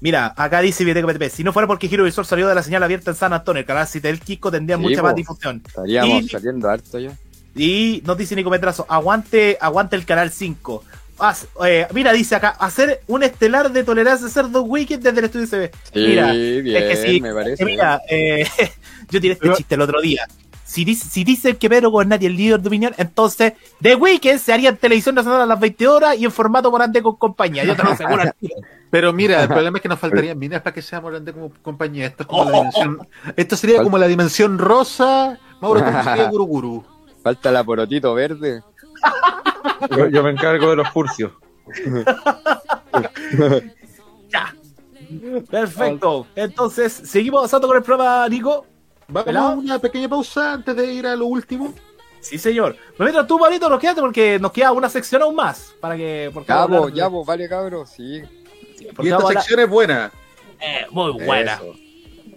mira, 0.00 0.32
acá 0.36 0.60
dice 0.60 0.84
PTP. 0.84 1.30
Si 1.30 1.44
no 1.44 1.52
fuera 1.52 1.66
porque 1.66 1.88
Giro 1.88 2.04
Visor 2.04 2.26
salió 2.26 2.48
de 2.48 2.54
la 2.54 2.62
señal 2.62 2.82
abierta 2.82 3.10
en 3.10 3.16
San 3.16 3.32
Antonio, 3.32 3.60
el 3.60 3.66
canal 3.66 3.86
Citel 3.86 4.20
Kiko 4.20 4.50
tendría 4.50 4.76
Sí, 4.76 4.82
mucha 4.82 5.00
po. 5.00 5.06
más 5.08 5.14
difusión. 5.16 5.62
Estaríamos 5.66 6.22
Y- 6.24 6.28
saliendo 6.28 6.68
harto 6.68 6.98
ya. 6.98 7.12
Y 7.54 8.02
nos 8.06 8.16
dice 8.16 8.36
Nico 8.36 8.50
Petrazo, 8.50 8.86
aguante, 8.88 9.58
aguante 9.60 9.96
el 9.96 10.04
canal 10.04 10.30
5. 10.30 10.84
Haz- 11.18 11.48
eh, 11.66 11.88
mira, 11.92 12.12
dice 12.12 12.36
acá, 12.36 12.50
hacer 12.50 13.00
un 13.08 13.24
estelar 13.24 13.72
de 13.72 13.82
tolerancia 13.82 14.28
cerdo 14.28 14.62
weekend 14.62 15.02
desde 15.02 15.18
el 15.18 15.24
estudio 15.24 15.46
CB. 15.48 15.70
Sí, 15.92 15.98
mira, 16.06 16.32
bien, 16.32 16.76
es 16.76 16.84
que 16.84 16.96
sí, 17.08 17.20
me 17.20 17.34
parece. 17.34 17.56
que 17.56 17.64
mira, 17.64 18.00
eh, 18.08 18.46
yo 19.10 19.20
tiré 19.20 19.32
este 19.34 19.52
chiste 19.54 19.74
el 19.74 19.80
otro 19.80 20.00
día. 20.00 20.26
Si, 20.68 20.84
dice, 20.84 21.08
si 21.08 21.24
dicen 21.24 21.56
que 21.56 21.66
Pedro 21.70 21.90
Gobernati 21.90 22.26
es 22.26 22.30
el 22.30 22.36
líder 22.36 22.60
de 22.60 22.68
opinión, 22.68 22.92
entonces 22.98 23.54
The 23.80 23.94
Weekend 23.94 24.38
se 24.38 24.52
haría 24.52 24.68
en 24.68 24.76
televisión 24.76 25.14
nacional 25.14 25.40
a 25.40 25.46
las 25.46 25.58
20 25.58 25.88
horas 25.88 26.18
y 26.18 26.26
en 26.26 26.30
formato 26.30 26.70
morante 26.70 27.02
con 27.02 27.16
compañía. 27.16 27.64
Yo 27.64 27.74
te 27.74 27.82
lo 27.82 27.92
aseguro. 27.92 28.22
Pero 28.90 29.14
mira, 29.14 29.40
el 29.42 29.48
problema 29.48 29.78
es 29.78 29.82
que 29.82 29.88
nos 29.88 29.98
faltarían 29.98 30.38
minas 30.38 30.60
para 30.60 30.74
que 30.74 30.82
seamos 30.82 31.10
grandes 31.10 31.34
como 31.34 31.50
compañía. 31.62 32.04
Esto, 32.04 32.24
es 32.24 32.26
como 32.26 32.44
la 32.44 32.50
Oh. 32.50 32.60
dimensión, 32.60 33.08
esto 33.34 33.56
sería 33.56 33.82
como 33.82 33.96
la 33.96 34.06
dimensión 34.06 34.58
rosa. 34.58 35.38
Mauro, 35.62 35.82
¿cómo 35.82 36.04
sería 36.04 36.24
Guru 36.30 36.44
Guru? 36.44 36.84
Falta 37.22 37.50
la 37.50 37.64
porotito 37.64 38.12
verde. 38.12 38.62
Yo, 39.96 40.08
yo 40.08 40.22
me 40.22 40.32
encargo 40.32 40.68
de 40.68 40.76
los 40.76 40.88
furcios. 40.90 41.32
ya. 44.28 44.54
Perfecto. 45.50 46.26
Entonces, 46.36 46.92
seguimos 46.92 47.38
avanzando 47.38 47.68
con 47.68 47.76
el 47.78 47.82
programa, 47.82 48.28
Nico. 48.28 48.66
Vamos 49.08 49.24
¿Pelado? 49.24 49.48
a 49.48 49.54
una 49.54 49.78
pequeña 49.78 50.08
pausa 50.08 50.52
antes 50.52 50.76
de 50.76 50.92
ir 50.92 51.06
a 51.06 51.16
lo 51.16 51.26
último. 51.26 51.72
Sí, 52.20 52.38
señor. 52.38 52.76
Pero 52.92 53.04
mientras 53.04 53.26
tú, 53.26 53.38
Pablito, 53.38 53.68
nos 53.70 53.80
quedaste 53.80 54.00
porque 54.02 54.38
nos 54.38 54.52
queda 54.52 54.72
una 54.72 54.88
sección 54.90 55.22
aún 55.22 55.34
más. 55.34 55.72
Para 55.80 55.96
que. 55.96 56.30
Porque 56.34 56.48
Ya, 56.48 56.64
vos, 56.66 56.92
ya, 56.92 57.08
vos, 57.08 57.26
vale, 57.26 57.48
cabros, 57.48 57.90
sí. 57.90 58.22
Y 58.80 58.86
esta 59.08 59.16
hablar- 59.16 59.32
sección 59.34 59.60
es 59.60 59.68
buena. 59.68 60.10
Eh, 60.60 60.86
muy 60.90 61.12
buena. 61.24 61.54
Eso. 61.54 61.74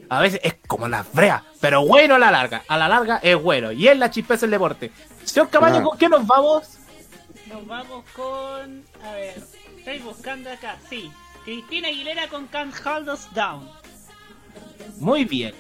A 0.10 0.22
veces 0.22 0.40
es 0.44 0.56
como 0.68 0.88
la 0.88 1.06
brea, 1.14 1.44
pero 1.60 1.86
bueno 1.86 2.16
a 2.16 2.20
la 2.20 2.32
larga. 2.32 2.64
A 2.68 2.78
la 2.78 2.88
larga 2.88 3.20
es 3.24 3.42
bueno. 3.42 3.72
Y 3.72 3.88
es 3.88 3.98
la 3.98 4.10
chispeza 4.12 4.46
el 4.46 4.52
deporte. 4.52 4.92
Señor 5.26 5.50
Camaño, 5.50 5.78
Ah. 5.80 5.84
¿con 5.84 5.98
qué 5.98 6.08
nos 6.10 6.26
vamos? 6.28 6.78
Nos 7.48 7.66
vamos 7.68 8.06
con. 8.16 8.84
A 9.04 9.12
ver, 9.14 9.42
estoy 9.78 10.00
buscando 10.00 10.50
acá. 10.52 10.78
Sí, 10.90 11.12
Cristina 11.44 11.88
Aguilera 11.90 12.28
con 12.30 12.48
Can't 12.48 12.74
Hold 12.86 13.10
Us 13.10 13.28
Down. 13.34 13.70
Muy 15.00 15.26
bien. 15.26 15.54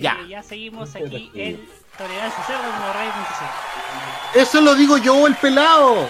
Ya. 0.00 0.18
Y 0.24 0.28
ya 0.28 0.42
seguimos 0.42 0.94
aquí 0.94 1.30
en 1.34 1.68
Tolerancia 1.96 2.44
Cerdo 2.44 2.62
como 2.62 2.92
Radio.cl. 2.92 4.38
Eso 4.38 4.60
lo 4.60 4.74
digo 4.74 4.98
yo, 4.98 5.26
el 5.26 5.34
pelado. 5.36 6.08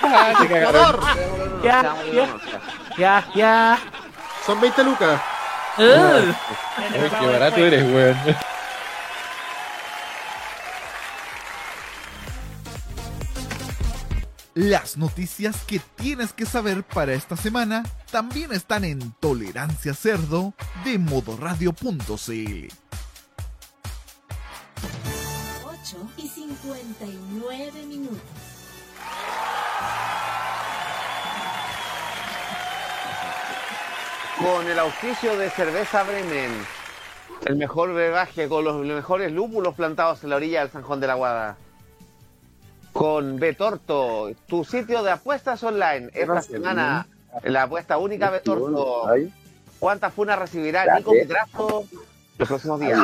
Jugador. 0.00 1.00
Ya, 1.62 1.96
ya. 2.12 2.28
Ya, 2.96 3.24
ya. 3.34 3.78
Son 4.46 4.60
20 4.60 4.84
lucas. 4.84 5.20
Uh. 5.78 6.32
Qué 7.18 7.26
barato 7.26 7.56
eres, 7.56 7.82
weón. 7.82 8.16
Las 14.54 14.96
noticias 14.96 15.64
que 15.64 15.80
tienes 15.96 16.32
que 16.32 16.46
saber 16.46 16.84
para 16.84 17.12
esta 17.12 17.36
semana 17.36 17.82
también 18.12 18.52
están 18.52 18.84
en 18.84 19.10
Tolerancia 19.18 19.94
Cerdo 19.94 20.54
de 20.84 20.96
modoradio.cl. 20.96 22.68
8 25.64 26.08
y 26.16 26.28
59 26.28 27.86
minutos. 27.88 28.20
Con 34.38 34.68
el 34.68 34.78
auspicio 34.78 35.36
de 35.36 35.50
Cerveza 35.50 36.04
Bremen, 36.04 36.52
el 37.46 37.56
mejor 37.56 37.92
brebaje 37.92 38.48
con 38.48 38.64
los 38.64 38.76
mejores 38.76 39.32
lúpulos 39.32 39.74
plantados 39.74 40.22
en 40.22 40.30
la 40.30 40.36
orilla 40.36 40.60
del 40.60 40.70
Sanjón 40.70 41.00
de 41.00 41.08
la 41.08 41.14
Guada. 41.14 41.56
Con 42.94 43.40
Betorto, 43.40 44.30
tu 44.46 44.64
sitio 44.64 45.02
de 45.02 45.10
apuestas 45.10 45.60
online. 45.64 46.10
Esta 46.14 46.42
semana, 46.42 47.08
la 47.42 47.64
apuesta 47.64 47.98
única 47.98 48.30
Betorto. 48.30 49.08
¿Cuántas 49.80 50.14
funas 50.14 50.38
recibirá 50.38 50.96
Nico 50.96 51.10
Petrazo 51.10 51.84
los 52.38 52.48
próximos 52.48 52.78
días? 52.78 53.00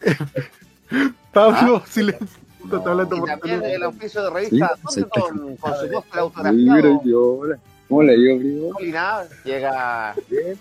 Pablo, 1.32 1.80
silencio. 1.86 2.26
Está 2.64 2.90
hablando 2.90 3.16
Y 3.16 3.24
también 3.24 3.64
el 3.64 3.84
auspicio 3.84 4.24
de 4.24 4.30
revista. 4.30 4.76
Sí, 4.88 5.04
Thunderton, 5.04 5.56
con 5.58 5.74
su 5.74 5.90
postre 5.90 6.52
Mira, 6.52 6.88
autografiado. 6.88 7.56
¿Cómo 7.88 8.02
le 8.02 8.16
digo, 8.16 8.38
primo? 8.38 8.70
Molina, 8.72 9.22
llega 9.44 10.14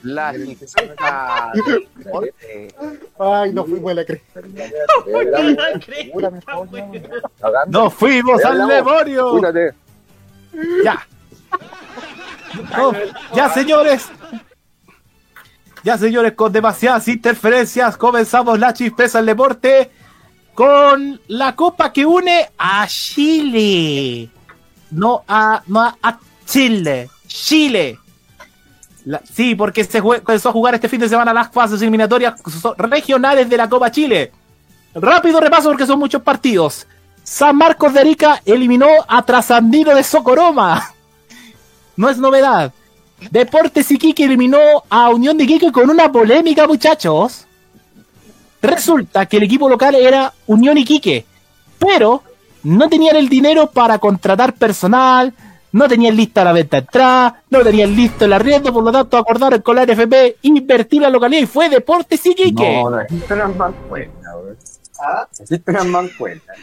la 0.03 0.33
chispeza 0.33 1.51
del 1.53 1.87
deporte. 1.95 2.75
Ay, 3.17 3.53
no 3.53 3.63
fuimos 3.63 3.91
a 3.91 3.95
la 3.95 4.05
cresta. 4.05 4.41
¡Nos 7.67 7.93
fuimos 7.93 8.43
al 8.43 8.67
demonio! 8.67 9.31
Cúrate. 9.31 9.73
Ya. 10.83 11.07
No, 12.77 12.93
ya, 13.33 13.49
señores. 13.49 14.09
Ya, 15.83 15.97
señores, 15.97 16.33
con 16.33 16.51
demasiadas 16.51 17.07
interferencias, 17.07 17.97
comenzamos 17.97 18.59
la 18.59 18.73
chispeza 18.73 19.19
del 19.19 19.27
deporte 19.27 19.91
con 20.53 21.19
la 21.27 21.55
copa 21.55 21.91
que 21.91 22.05
une 22.05 22.49
a 22.57 22.85
Chile. 22.87 24.29
No 24.91 25.23
a, 25.27 25.63
no 25.67 25.81
a, 25.81 25.97
a 26.01 26.19
Chile. 26.45 27.09
Chile. 27.33 27.97
Sí, 29.33 29.55
porque 29.55 29.83
se 29.83 30.01
comenzó 30.01 30.49
a 30.49 30.53
jugar 30.53 30.75
este 30.75 30.87
fin 30.87 30.99
de 30.99 31.09
semana 31.09 31.33
las 31.33 31.51
fases 31.51 31.81
eliminatorias 31.81 32.35
regionales 32.77 33.49
de 33.49 33.57
la 33.57 33.67
Copa 33.67 33.91
Chile. 33.91 34.31
Rápido 34.93 35.39
repaso 35.39 35.69
porque 35.69 35.87
son 35.87 35.99
muchos 35.99 36.21
partidos. 36.21 36.87
San 37.23 37.57
Marcos 37.57 37.93
de 37.93 38.01
Arica 38.01 38.41
eliminó 38.45 38.87
a 39.07 39.23
Trasandino 39.23 39.95
de 39.95 40.03
Socoroma. 40.03 40.89
No 41.95 42.09
es 42.09 42.17
novedad. 42.17 42.73
Deportes 43.29 43.91
Iquique 43.91 44.23
eliminó 44.23 44.57
a 44.89 45.09
Unión 45.11 45.37
de 45.37 45.43
Iquique 45.43 45.71
con 45.71 45.91
una 45.91 46.11
polémica, 46.11 46.65
muchachos. 46.65 47.45
Resulta 48.63 49.27
que 49.27 49.37
el 49.37 49.43
equipo 49.43 49.69
local 49.69 49.93
era 49.93 50.33
Unión 50.47 50.75
Iquique, 50.79 51.23
pero 51.77 52.23
no 52.63 52.89
tenían 52.89 53.15
el 53.15 53.29
dinero 53.29 53.69
para 53.69 53.99
contratar 53.99 54.55
personal, 54.55 55.35
no 55.73 55.87
tenían 55.87 56.15
lista 56.15 56.43
la 56.43 56.53
venta 56.53 56.77
de 56.77 56.81
entrada, 56.81 57.43
no 57.49 57.61
tenían 57.61 57.95
listo 57.95 58.25
el 58.25 58.33
arriendo, 58.33 58.71
por 58.71 58.83
lo 58.83 58.91
tanto 58.91 59.17
acordaron 59.17 59.61
con 59.61 59.75
la 59.75 59.85
NFP 59.85 60.37
invertir 60.43 61.01
la 61.01 61.09
localidad 61.09 61.41
y 61.41 61.47
fue 61.47 61.67
Deportes 61.67 62.25
Iquique. 62.25 62.81
No, 62.83 62.89
no 62.91 63.01
existe 63.01 63.33
una 63.33 63.47
mancuenta, 63.47 64.37
weón. 64.37 64.57
Existe 65.39 65.71
una 65.71 65.83
mancuenta. 65.83 66.53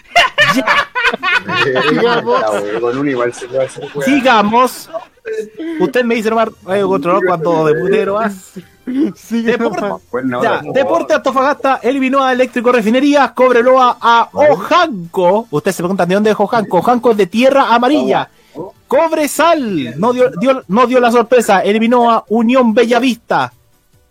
Sigamos. 1.88 2.44
Con 2.80 2.98
un 2.98 3.08
igual 3.08 3.34
se 3.34 3.48
puede 3.48 3.64
hacer 3.64 3.84
weón. 3.94 4.04
Sigamos. 4.04 4.90
Usted 5.80 6.04
me 6.04 6.14
dice 6.14 6.30
nomás 6.30 6.48
Radio 6.64 6.88
Control 6.88 7.20
cuando 7.26 7.66
de 7.66 7.74
putero 7.74 8.14
vas. 8.14 8.52
Deporte, 8.86 9.86
Bueno, 10.10 10.42
ya, 10.42 10.62
no. 10.62 10.72
Deporte 10.72 11.14
Antofagasta 11.14 11.80
eliminó 11.82 12.24
a 12.24 12.32
Eléctrico 12.32 12.72
Refinería, 12.72 13.32
Cobreloa 13.34 13.98
a 14.00 14.28
Ojanco. 14.32 15.46
Usted 15.50 15.72
se 15.72 15.82
pregunta 15.82 16.06
de 16.06 16.14
dónde 16.14 16.30
es 16.30 16.36
Ojanco. 16.38 16.78
Ojanco 16.78 17.10
es 17.10 17.16
de 17.16 17.26
tierra 17.26 17.74
amarilla. 17.74 18.28
Cobresal 18.88 19.98
no 19.98 20.12
dio, 20.12 20.30
dio- 20.40 20.62
no 20.68 20.86
dio 20.86 21.00
la 21.00 21.10
sorpresa, 21.12 21.60
eliminó 21.60 22.10
a 22.10 22.24
Unión 22.28 22.74
Bellavista. 22.74 23.52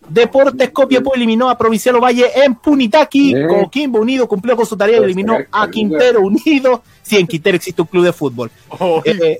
Deportes 0.07 0.71
Copiapó 0.71 1.13
eliminó 1.13 1.49
a 1.49 1.57
Provincial 1.57 1.95
Ovalle 1.97 2.31
en 2.43 2.55
Punitaqui. 2.55 3.35
Eh. 3.35 3.45
Coquimbo 3.47 3.99
Unido 3.99 4.27
cumplió 4.27 4.55
con 4.55 4.65
su 4.65 4.75
tarea 4.75 4.97
y 4.99 5.03
eliminó 5.03 5.37
a 5.51 5.69
Quintero 5.69 6.21
Unido. 6.21 6.81
Sí, 7.03 7.17
en 7.17 7.27
Quintero 7.27 7.57
existe 7.57 7.81
un 7.81 7.87
club 7.87 8.05
de 8.05 8.13
fútbol. 8.13 8.49
Eh, 9.05 9.39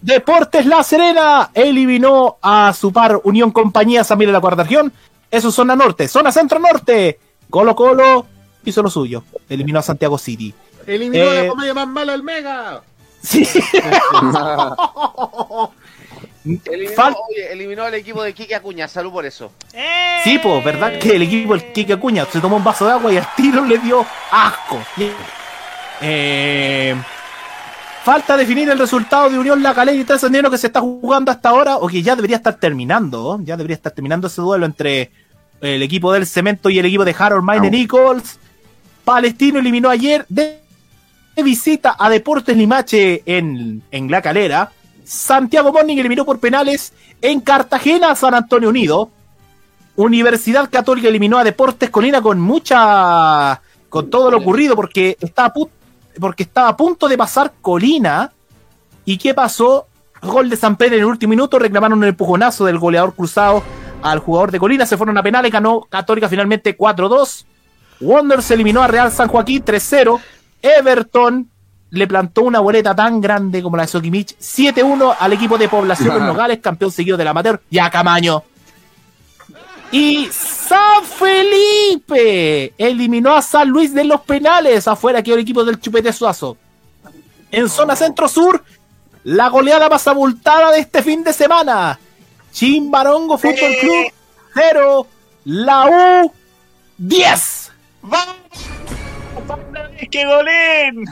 Deportes 0.00 0.64
La 0.66 0.82
Serena 0.82 1.50
eliminó 1.54 2.36
a 2.42 2.72
su 2.72 2.92
par 2.92 3.20
Unión 3.24 3.50
Compañía 3.50 4.04
San 4.04 4.18
Miguel 4.18 4.30
de 4.32 4.36
la 4.38 4.40
Cuarta 4.40 4.62
Región. 4.62 4.92
Eso 5.30 5.48
es 5.48 5.54
zona 5.54 5.74
norte. 5.74 6.08
Zona 6.08 6.30
centro 6.30 6.58
norte. 6.58 7.18
Colo 7.50 7.74
Colo 7.74 8.26
hizo 8.64 8.82
lo 8.82 8.90
suyo. 8.90 9.24
Eliminó 9.48 9.78
a 9.78 9.82
Santiago 9.82 10.18
City. 10.18 10.54
Eliminó 10.86 11.24
Eh, 11.24 11.42
la 11.44 11.48
comedia 11.48 11.74
más 11.74 11.88
mala 11.88 12.12
del 12.12 12.22
Mega. 12.22 12.82
Sí. 13.22 13.46
Eliminó, 16.64 16.94
Fal- 16.96 17.16
oye, 17.28 17.52
eliminó 17.52 17.82
al 17.84 17.94
equipo 17.94 18.22
de 18.22 18.32
Kike 18.32 18.54
Acuña, 18.54 18.88
salud 18.88 19.12
por 19.12 19.26
eso. 19.26 19.52
Sí, 20.24 20.38
pues, 20.42 20.64
¿verdad? 20.64 20.98
Que 20.98 21.16
el 21.16 21.22
equipo, 21.22 21.54
el 21.54 21.72
Kike 21.72 21.94
Acuña, 21.94 22.24
se 22.24 22.40
tomó 22.40 22.56
un 22.56 22.64
vaso 22.64 22.86
de 22.86 22.92
agua 22.92 23.12
y 23.12 23.18
al 23.18 23.26
tiro 23.36 23.64
le 23.64 23.78
dio 23.78 24.06
asco. 24.30 24.78
Eh, 26.00 26.94
falta 28.04 28.36
definir 28.36 28.70
el 28.70 28.78
resultado 28.78 29.28
de 29.28 29.38
Unión 29.38 29.62
La 29.62 29.74
Calera 29.74 29.98
y 29.98 30.04
Trasandino 30.04 30.50
que 30.50 30.56
se 30.58 30.68
está 30.68 30.80
jugando 30.80 31.30
hasta 31.30 31.50
ahora, 31.50 31.76
o 31.76 31.86
que 31.88 32.02
ya 32.02 32.16
debería 32.16 32.36
estar 32.36 32.54
terminando. 32.54 33.38
Ya 33.42 33.56
debería 33.56 33.76
estar 33.76 33.92
terminando 33.92 34.28
ese 34.28 34.40
duelo 34.40 34.64
entre 34.64 35.10
el 35.60 35.82
equipo 35.82 36.12
del 36.12 36.26
Cemento 36.26 36.70
y 36.70 36.78
el 36.78 36.86
equipo 36.86 37.04
de 37.04 37.14
Harold 37.18 37.44
Mine 37.44 37.70
Nichols. 37.70 38.38
Palestino 39.04 39.58
eliminó 39.58 39.90
ayer 39.90 40.24
de 40.28 40.60
visita 41.42 41.96
a 41.98 42.08
Deportes 42.10 42.56
Limache 42.56 43.22
en, 43.26 43.82
en 43.90 44.10
La 44.10 44.22
Calera. 44.22 44.70
Santiago 45.04 45.72
Morning 45.72 45.96
eliminó 45.96 46.24
por 46.24 46.38
penales 46.38 46.92
en 47.22 47.40
Cartagena 47.40 48.14
San 48.14 48.34
Antonio 48.34 48.68
Unido. 48.68 49.10
Universidad 49.96 50.70
Católica 50.70 51.08
eliminó 51.08 51.38
a 51.38 51.44
Deportes 51.44 51.90
Colina 51.90 52.22
con 52.22 52.38
mucha. 52.40 53.60
con 53.88 54.10
todo 54.10 54.30
lo 54.30 54.38
ocurrido 54.38 54.76
porque 54.76 55.16
estaba 55.20 55.52
porque 56.20 56.42
estaba 56.44 56.68
a 56.68 56.76
punto 56.76 57.08
de 57.08 57.16
pasar 57.18 57.52
Colina. 57.60 58.32
¿Y 59.04 59.16
qué 59.18 59.34
pasó? 59.34 59.86
Gol 60.22 60.50
de 60.50 60.56
San 60.56 60.76
Pedro 60.76 60.96
en 60.96 61.00
el 61.00 61.06
último 61.06 61.30
minuto, 61.30 61.58
reclamaron 61.58 61.98
un 61.98 62.04
empujonazo 62.04 62.64
del 62.64 62.78
goleador 62.78 63.14
cruzado 63.14 63.62
al 64.02 64.18
jugador 64.18 64.50
de 64.50 64.58
Colina, 64.58 64.86
se 64.86 64.96
fueron 64.96 65.16
a 65.16 65.22
penales, 65.22 65.50
ganó 65.50 65.86
Católica 65.88 66.28
finalmente 66.28 66.76
4-2. 66.76 67.44
Wanderers 68.00 68.50
eliminó 68.50 68.82
a 68.82 68.86
Real 68.86 69.10
San 69.10 69.28
Joaquín 69.28 69.64
3-0. 69.64 70.20
Everton 70.62 71.48
le 71.90 72.06
plantó 72.06 72.42
una 72.42 72.60
boleta 72.60 72.94
tan 72.94 73.20
grande 73.20 73.62
como 73.62 73.76
la 73.76 73.84
de 73.84 73.88
Sokimich 73.88 74.36
7-1 74.38 75.16
al 75.18 75.32
equipo 75.32 75.56
de 75.56 75.68
Población 75.68 76.16
en 76.16 76.26
Nogales, 76.26 76.58
campeón 76.58 76.92
seguido 76.92 77.16
del 77.16 77.28
amateur, 77.28 77.62
ya 77.70 77.90
Camaño. 77.90 78.42
Y 79.90 80.28
San 80.30 81.02
Felipe 81.04 82.74
eliminó 82.76 83.34
a 83.34 83.40
San 83.40 83.68
Luis 83.68 83.94
de 83.94 84.04
los 84.04 84.20
penales. 84.20 84.86
Afuera 84.86 85.22
quedó 85.22 85.36
el 85.36 85.42
equipo 85.42 85.64
del 85.64 85.80
Chupete 85.80 86.12
Suazo. 86.12 86.58
En 87.50 87.70
zona 87.70 87.96
centro-sur, 87.96 88.62
la 89.24 89.48
goleada 89.48 89.88
más 89.88 90.06
abultada 90.06 90.72
de 90.72 90.80
este 90.80 91.02
fin 91.02 91.24
de 91.24 91.32
semana. 91.32 91.98
Chimbarongo 92.52 93.38
Fútbol 93.38 93.76
Club 93.80 94.12
0, 94.54 95.06
la 95.44 95.86
U 95.86 96.32
10. 96.98 97.72
¡Que 100.10 100.24
golen! 100.24 101.04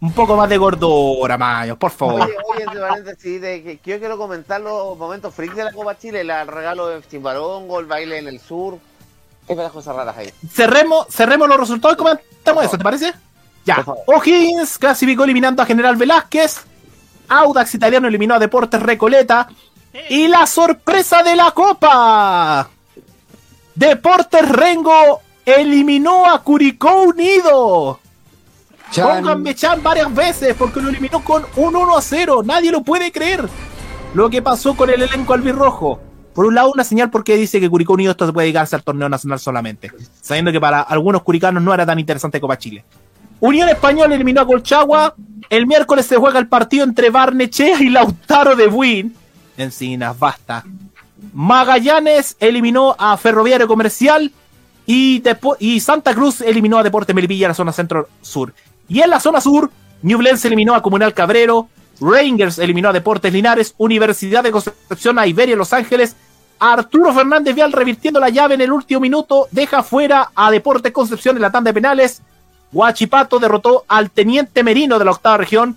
Un 0.00 0.12
poco 0.12 0.36
más 0.36 0.48
de 0.48 0.58
gordura, 0.58 1.38
Mayo, 1.38 1.78
por 1.78 1.90
favor. 1.90 2.22
Oye, 2.22 2.34
oye, 2.66 3.40
de 3.40 3.62
que, 3.62 3.78
que 3.78 3.90
yo 3.90 3.98
quiero 3.98 4.18
comentar 4.18 4.60
los 4.60 4.98
momentos 4.98 5.34
freaks 5.34 5.56
de 5.56 5.64
la 5.64 5.72
Copa 5.72 5.96
Chile, 5.96 6.20
el 6.20 6.46
regalo 6.46 6.88
de 6.88 7.02
Chimbarongo, 7.08 7.80
el 7.80 7.86
baile 7.86 8.18
en 8.18 8.28
el 8.28 8.38
sur. 8.38 8.78
Varias 9.48 9.72
cosas 9.72 9.96
raras 9.96 10.16
ahí. 10.16 10.30
Cerremos, 10.50 11.06
cerremos 11.08 11.48
los 11.48 11.58
resultados 11.58 11.94
y 11.94 11.98
comentamos 11.98 12.64
eso, 12.64 12.76
¿te 12.76 12.84
parece? 12.84 13.14
Ya. 13.64 13.84
O'Higgins 14.06 14.78
clasificó 14.78 15.24
eliminando 15.24 15.62
a 15.62 15.66
General 15.66 15.96
Velázquez. 15.96 16.64
Audax 17.28 17.74
Italiano 17.74 18.08
eliminó 18.08 18.34
a 18.34 18.38
Deportes 18.38 18.82
Recoleta. 18.82 19.48
Y 20.08 20.28
la 20.28 20.46
sorpresa 20.46 21.22
de 21.22 21.36
la 21.36 21.52
Copa. 21.52 22.68
Deportes 23.74 24.48
Rengo 24.48 25.20
eliminó 25.44 26.26
a 26.26 26.42
Curicó 26.42 27.02
Unido. 27.02 28.00
Chan. 28.90 29.22
Pónganme 29.24 29.54
Chan 29.54 29.82
varias 29.82 30.14
veces 30.14 30.54
porque 30.58 30.80
lo 30.80 30.88
eliminó 30.88 31.22
con 31.24 31.44
un 31.56 31.76
1 31.76 31.96
a 31.96 32.02
0. 32.02 32.42
Nadie 32.44 32.70
lo 32.70 32.82
puede 32.82 33.10
creer. 33.10 33.48
Lo 34.14 34.30
que 34.30 34.42
pasó 34.42 34.76
con 34.76 34.90
el 34.90 35.02
elenco 35.02 35.34
albirrojo. 35.34 36.00
Por 36.34 36.46
un 36.46 36.54
lado, 36.54 36.72
una 36.72 36.84
señal 36.84 37.10
porque 37.10 37.36
dice 37.36 37.60
que 37.60 37.70
Curicó 37.70 37.94
Unido 37.94 38.10
esto 38.10 38.26
se 38.26 38.32
puede 38.32 38.46
dedicarse 38.46 38.74
al 38.74 38.82
torneo 38.82 39.08
nacional 39.08 39.38
solamente. 39.38 39.90
Sabiendo 40.20 40.50
que 40.50 40.60
para 40.60 40.80
algunos 40.80 41.22
curicanos 41.22 41.62
no 41.62 41.72
era 41.72 41.86
tan 41.86 41.98
interesante 41.98 42.40
Copa 42.40 42.58
Chile. 42.58 42.84
Unión 43.40 43.68
Española 43.68 44.14
eliminó 44.14 44.40
a 44.40 44.46
Colchagua. 44.46 45.14
El 45.50 45.66
miércoles 45.66 46.06
se 46.06 46.16
juega 46.16 46.38
el 46.38 46.48
partido 46.48 46.84
entre 46.84 47.10
Barnechea 47.10 47.80
y 47.80 47.88
Lautaro 47.88 48.56
de 48.56 48.66
Buin. 48.66 49.14
Encinas, 49.56 50.18
basta. 50.18 50.64
Magallanes 51.32 52.36
eliminó 52.40 52.96
a 52.98 53.16
Ferroviario 53.16 53.68
Comercial. 53.68 54.32
Y, 54.86 55.22
Santa 55.80 56.14
Cruz 56.14 56.40
eliminó 56.40 56.78
a 56.78 56.82
Deporte 56.82 57.14
Melipilla 57.14 57.46
en 57.46 57.50
la 57.50 57.54
zona 57.54 57.72
centro-sur. 57.72 58.52
Y 58.88 59.00
en 59.00 59.10
la 59.10 59.20
zona 59.20 59.40
sur, 59.40 59.70
Ñublense 60.02 60.48
eliminó 60.48 60.74
a 60.74 60.82
Comunal 60.82 61.14
Cabrero. 61.14 61.68
Rangers 62.00 62.58
eliminó 62.58 62.90
a 62.90 62.92
Deportes 62.92 63.32
Linares. 63.32 63.74
Universidad 63.78 64.42
de 64.42 64.50
Concepción 64.50 65.18
a 65.18 65.26
Iberia 65.26 65.56
Los 65.56 65.72
Ángeles. 65.72 66.16
Arturo 66.58 67.12
Fernández 67.12 67.54
Vial 67.54 67.72
revirtiendo 67.72 68.20
la 68.20 68.28
llave 68.28 68.54
en 68.54 68.60
el 68.60 68.72
último 68.72 69.00
minuto. 69.00 69.48
Deja 69.50 69.82
fuera 69.82 70.30
a 70.34 70.50
Deportes 70.50 70.92
Concepción 70.92 71.36
en 71.36 71.42
la 71.42 71.50
tanda 71.50 71.70
de 71.70 71.74
penales. 71.74 72.22
Guachipato 72.72 73.38
derrotó 73.38 73.84
al 73.88 74.10
Teniente 74.10 74.62
Merino 74.62 74.98
de 74.98 75.04
la 75.04 75.12
octava 75.12 75.38
región. 75.38 75.76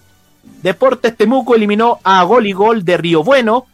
Deportes 0.62 1.16
Temuco 1.16 1.56
eliminó 1.56 2.00
a 2.04 2.24
Gol 2.24 2.48
y 2.48 2.54
Gol 2.54 2.84
de 2.84 2.98
Río 2.98 3.24
Bueno. 3.24 3.68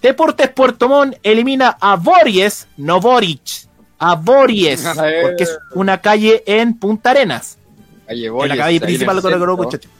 Deportes 0.00 0.48
Puerto 0.48 0.88
Montt 0.88 1.16
elimina 1.22 1.76
a 1.78 1.96
Bories, 1.96 2.68
no 2.78 3.00
Boric, 3.00 3.68
a 4.00 4.16
Bories, 4.16 4.82
porque 5.22 5.44
es 5.44 5.56
una 5.74 6.00
calle 6.00 6.42
en 6.46 6.74
Punta 6.78 7.10
Arenas. 7.10 7.56
Calle 8.06 8.26
en 8.26 8.32
la 8.32 8.32
Bories, 8.32 8.56
calle 8.58 8.80
principal 8.80 9.16
de 9.16 9.22
centro. 9.22 9.56
muchachos. 9.56 9.90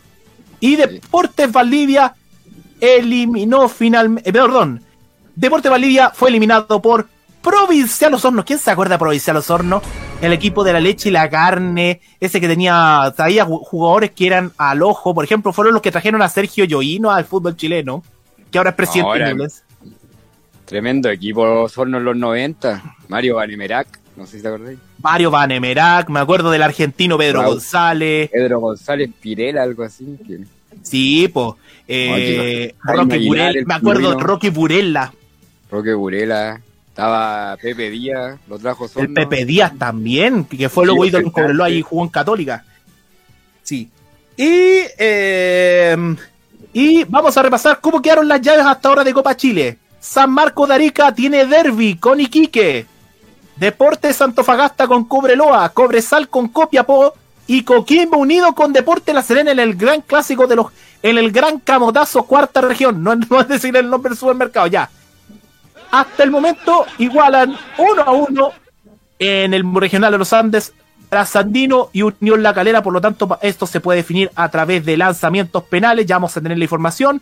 Y 0.58 0.76
Deportes 0.76 1.52
Valdivia 1.52 2.14
eliminó 2.80 3.68
finalmente, 3.68 4.32
perdón, 4.32 4.82
Deportes 5.36 5.70
Valdivia 5.70 6.10
fue 6.10 6.28
eliminado 6.30 6.82
por 6.82 7.06
Provincial 7.42 8.12
Osorno. 8.14 8.44
¿Quién 8.44 8.58
se 8.58 8.70
acuerda 8.70 8.96
de 8.96 8.98
Provincial 8.98 9.36
Osorno? 9.36 9.80
El 10.20 10.32
equipo 10.34 10.64
de 10.64 10.74
la 10.74 10.80
leche 10.80 11.08
y 11.08 11.12
la 11.12 11.30
carne, 11.30 12.02
ese 12.20 12.40
que 12.42 12.48
tenía, 12.48 13.10
traía 13.16 13.46
ju- 13.46 13.62
jugadores 13.64 14.10
que 14.10 14.26
eran 14.26 14.52
al 14.58 14.82
ojo, 14.82 15.14
por 15.14 15.24
ejemplo, 15.24 15.52
fueron 15.54 15.72
los 15.72 15.80
que 15.80 15.90
trajeron 15.90 16.20
a 16.20 16.28
Sergio 16.28 16.64
Yoino 16.64 17.10
al 17.10 17.24
fútbol 17.24 17.56
chileno, 17.56 18.02
que 18.50 18.58
ahora 18.58 18.70
es 18.70 18.76
presidente 18.76 19.08
Ahora, 19.10 19.28
de. 19.34 19.48
Tremendo 20.70 21.10
equipo 21.10 21.42
Osorno 21.62 21.98
en 21.98 22.04
los 22.04 22.16
90. 22.16 22.94
Mario 23.08 23.34
Vanemerac, 23.34 23.88
no 24.14 24.24
sé 24.24 24.36
si 24.36 24.42
te 24.42 24.46
acordáis. 24.46 24.78
Mario 25.02 25.28
Vanemerac, 25.28 26.08
me 26.10 26.20
acuerdo 26.20 26.48
del 26.52 26.62
argentino 26.62 27.18
Pedro 27.18 27.40
Raúl. 27.40 27.54
González. 27.54 28.30
Pedro 28.30 28.60
González 28.60 29.10
Pirela, 29.20 29.64
algo 29.64 29.82
así. 29.82 30.16
Sí, 30.82 31.26
po. 31.26 31.58
Eh, 31.88 32.72
Rocky 32.84 33.14
Aguilar, 33.16 33.26
Burel, 33.26 33.56
el 33.56 33.66
me 33.66 33.74
acuerdo, 33.74 34.00
pingüino. 34.10 34.20
Rocky 34.20 34.50
Burella. 34.50 35.12
Roque 35.72 35.92
Burela. 35.92 36.60
Estaba 36.86 37.56
Pepe 37.56 37.90
Díaz, 37.90 38.38
lo 38.48 38.56
trajo 38.56 38.84
Osorno. 38.84 39.08
El 39.08 39.12
Pepe 39.14 39.44
Díaz 39.44 39.76
también, 39.76 40.44
que 40.44 40.68
fue 40.68 40.86
luego 40.86 41.04
ídolo 41.04 41.26
en 41.26 41.32
Cobreloa 41.32 41.68
y 41.68 41.82
jugó 41.82 42.04
en 42.04 42.10
Católica. 42.10 42.64
Sí. 43.64 43.90
Y, 44.36 44.82
eh, 44.98 45.96
y 46.72 47.02
vamos 47.02 47.36
a 47.36 47.42
repasar 47.42 47.80
cómo 47.80 48.00
quedaron 48.00 48.28
las 48.28 48.40
llaves 48.40 48.64
hasta 48.64 48.88
ahora 48.88 49.02
de 49.02 49.12
Copa 49.12 49.36
Chile. 49.36 49.76
San 50.00 50.30
Marco 50.30 50.66
de 50.66 50.74
Arica 50.74 51.14
tiene 51.14 51.44
derby 51.44 51.96
con 51.96 52.18
Iquique. 52.18 52.86
Deportes 53.56 54.20
Antofagasta 54.22 54.88
con 54.88 55.04
Cobreloa. 55.04 55.68
Cobresal 55.68 56.28
con 56.28 56.48
Copiapó. 56.48 57.14
y 57.46 57.64
Coquimbo 57.64 58.16
unido 58.16 58.54
con 58.54 58.72
Deporte 58.72 59.12
La 59.12 59.22
Serena 59.22 59.50
en 59.50 59.58
el 59.58 59.74
gran 59.74 60.00
clásico 60.02 60.46
de 60.46 60.56
los, 60.56 60.66
en 61.02 61.18
el 61.18 61.32
gran 61.32 61.58
camotazo 61.58 62.22
cuarta 62.22 62.60
región. 62.60 63.02
No, 63.02 63.12
es 63.40 63.48
decir 63.48 63.76
el 63.76 63.90
nombre 63.90 64.10
del 64.10 64.18
supermercado, 64.18 64.66
ya. 64.68 64.88
Hasta 65.90 66.22
el 66.22 66.30
momento 66.30 66.86
igualan 66.98 67.56
uno 67.78 68.02
a 68.02 68.12
uno 68.12 68.52
en 69.18 69.52
el 69.52 69.64
regional 69.74 70.12
de 70.12 70.18
los 70.18 70.32
Andes, 70.32 70.72
Trasandino 71.08 71.90
y 71.92 72.02
Unión 72.02 72.42
La 72.42 72.54
Calera. 72.54 72.82
Por 72.82 72.92
lo 72.92 73.00
tanto, 73.00 73.38
esto 73.42 73.66
se 73.66 73.80
puede 73.80 73.98
definir 73.98 74.30
a 74.36 74.48
través 74.48 74.84
de 74.86 74.96
lanzamientos 74.96 75.64
penales. 75.64 76.06
Ya 76.06 76.14
vamos 76.16 76.36
a 76.36 76.40
tener 76.40 76.56
la 76.56 76.64
información. 76.64 77.20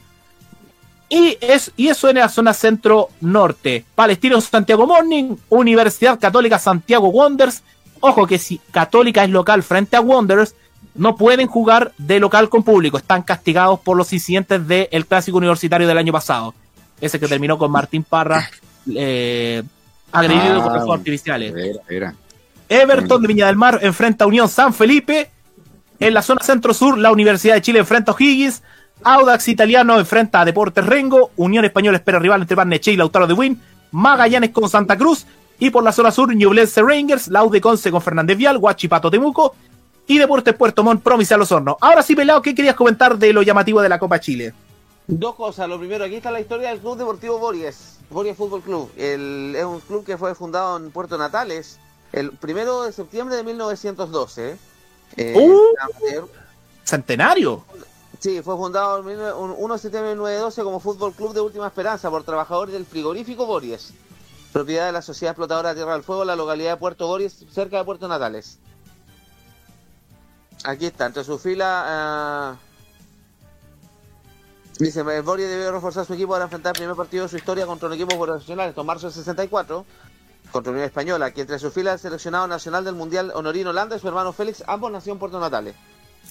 Y, 1.09 1.39
es, 1.41 1.73
y 1.77 1.89
eso 1.89 2.09
en 2.09 2.17
la 2.17 2.29
zona 2.29 2.53
centro-norte. 2.53 3.85
Palestino 3.95 4.41
Santiago 4.41 4.87
Morning, 4.87 5.37
Universidad 5.49 6.19
Católica 6.19 6.59
Santiago 6.59 7.09
Wonders. 7.09 7.63
Ojo 8.01 8.27
que 8.27 8.39
si 8.39 8.61
Católica 8.71 9.25
es 9.25 9.31
local 9.31 9.63
frente 9.63 9.97
a 9.97 10.01
Wanderers, 10.01 10.55
no 10.95 11.17
pueden 11.17 11.47
jugar 11.47 11.93
de 11.97 12.21
local 12.21 12.49
con 12.49 12.63
público. 12.63 12.99
Están 12.99 13.23
castigados 13.23 13.81
por 13.81 13.97
los 13.97 14.13
incidentes 14.13 14.67
del 14.67 15.07
clásico 15.07 15.39
universitario 15.39 15.89
del 15.89 15.99
año 15.99 16.13
pasado. 16.13 16.55
Ese 17.01 17.19
que 17.19 17.29
terminó 17.29 17.57
con 17.57 17.71
Martín 17.71 18.05
Parra 18.05 18.51
eh, 18.95 19.63
agredido 20.13 20.61
Ah, 20.61 20.63
con 20.63 20.73
fuegos 20.73 20.99
artificiales. 20.99 21.55
Era, 21.57 21.81
era. 21.89 22.15
Everton 22.69 23.23
de 23.23 23.29
Viña 23.29 23.47
del 23.47 23.57
Mar 23.57 23.79
enfrenta 23.83 24.25
a 24.25 24.29
Unión 24.29 24.49
San 24.49 24.75
Felipe. 24.75 25.31
En 26.01 26.15
la 26.15 26.23
zona 26.23 26.43
centro-sur, 26.45 26.99
la 26.99 27.11
Universidad 27.11 27.55
de 27.55 27.63
Chile 27.63 27.79
enfrenta 27.81 28.13
a 28.13 28.15
O'Higgins. 28.15 28.63
Audax 29.05 29.49
Italiano 29.49 29.99
enfrenta 29.99 30.41
a 30.41 30.45
Deportes 30.45 30.85
Rengo. 30.85 31.31
Unión 31.37 31.65
Española 31.65 31.99
espera 31.99 32.19
rival 32.19 32.43
entre 32.43 32.55
Barnechea 32.57 32.93
y 32.95 32.97
Lautaro 32.97 33.27
de 33.27 33.35
Win. 33.35 33.61
Magallanes 33.93 34.51
con 34.51 34.69
Santa 34.69 34.97
Cruz. 34.97 35.27
Y 35.61 35.71
por 35.71 35.83
la 35.83 35.93
zona 35.93 36.11
sur, 36.11 36.35
Ñublense 36.35 36.83
Rangers. 36.83 37.29
Laude 37.29 37.61
Conce 37.61 37.91
con 37.91 38.03
Fernández 38.03 38.37
Vial. 38.37 38.59
Guachipato 38.59 39.11
Temuco. 39.11 39.55
Y 40.07 40.19
Deportes 40.19 40.55
Puerto 40.55 40.83
Montt, 40.83 41.03
Provincial 41.03 41.41
Osorno. 41.43 41.77
Ahora 41.81 42.03
sí, 42.03 42.15
Pelado, 42.17 42.41
¿qué 42.41 42.55
querías 42.55 42.75
comentar 42.77 43.19
de 43.19 43.33
lo 43.33 43.43
llamativo 43.43 43.83
de 43.83 43.89
la 43.91 43.99
Copa 43.99 44.19
Chile? 44.21 44.55
Dos 45.07 45.35
cosas. 45.35 45.69
Lo 45.69 45.79
primero, 45.79 46.05
aquí 46.05 46.17
está 46.17 46.31
la 46.31 46.41
historia 46.41 46.71
del 46.71 46.79
Club 46.79 46.97
Deportivo 46.97 47.39
Bories, 47.39 47.99
Bories 48.11 48.37
Fútbol 48.37 48.63
Club. 48.63 48.91
El- 48.97 49.55
es 49.57 49.65
un 49.65 49.81
club 49.81 50.05
que 50.07 50.17
fue 50.17 50.35
fundado 50.35 50.77
en 50.79 50.91
Puerto 50.91 51.19
Natales 51.19 51.79
el 52.13 52.31
primero 52.33 52.85
de 52.85 52.93
septiembre 52.93 53.37
de 53.37 53.45
1912. 53.45 54.57
Eh, 55.17 55.35
¡Uh! 55.37 56.27
Centenario. 56.85 57.65
Sí, 58.21 58.43
fue 58.43 58.57
fundado 58.57 58.99
el 58.99 59.05
19 59.05 59.33
un- 59.35 59.55
1 59.57 59.75
de 59.75 59.79
septiembre 59.81 60.11
de 60.11 60.17
1912 60.17 60.63
como 60.65 60.81
Fútbol 60.81 61.13
Club 61.15 61.35
de 61.35 61.41
Última 61.41 61.67
Esperanza 61.69 62.11
por 62.11 62.25
trabajadores 62.25 62.73
del 62.73 62.85
frigorífico 62.85 63.47
Bories, 63.47 63.93
propiedad 64.53 64.87
de 64.87 64.93
la 64.93 65.03
Sociedad 65.03 65.33
Explotadora 65.33 65.69
de 65.71 65.77
Tierra 65.77 65.93
del 65.93 66.03
Fuego, 66.03 66.23
en 66.23 66.29
la 66.29 66.37
localidad 66.37 66.73
de 66.73 66.77
Puerto 66.79 67.07
Bories, 67.07 67.45
cerca 67.53 67.79
de 67.79 67.85
Puerto 67.85 68.09
Natales. 68.09 68.59
Aquí 70.65 70.87
está, 70.87 71.07
entre 71.07 71.23
su 71.23 71.39
fila. 71.39 71.85
ah, 71.87 72.57
Dice, 74.81 75.03
Bories 75.03 75.49
debió 75.49 75.73
reforzar 75.73 76.05
su 76.07 76.15
equipo 76.15 76.33
para 76.33 76.45
enfrentar 76.45 76.71
el 76.75 76.79
primer 76.79 76.95
partido 76.97 77.25
de 77.25 77.29
su 77.29 77.37
historia 77.37 77.67
contra 77.67 77.89
un 77.89 77.95
equipo 77.95 78.17
profesional, 78.21 78.69
esto 78.69 78.81
en 78.83 78.87
marzo 78.87 79.07
del 79.09 79.15
64, 79.15 79.85
contra 80.53 80.71
Unión 80.73 80.87
Española, 80.87 81.33
que 81.33 81.41
entre 81.41 81.59
sus 81.59 81.73
filas 81.75 81.95
el 81.95 81.99
seleccionado 82.01 82.47
nacional 82.47 82.85
del 82.85 82.95
Mundial 82.95 83.33
Honorino 83.35 83.71
Holanda 83.71 83.97
y 83.97 83.99
su 83.99 84.07
hermano 84.07 84.33
Félix, 84.33 84.63
ambos 84.69 84.93
nacieron 84.93 85.17
en 85.17 85.21
Puerto 85.21 85.41
Natales. 85.41 85.75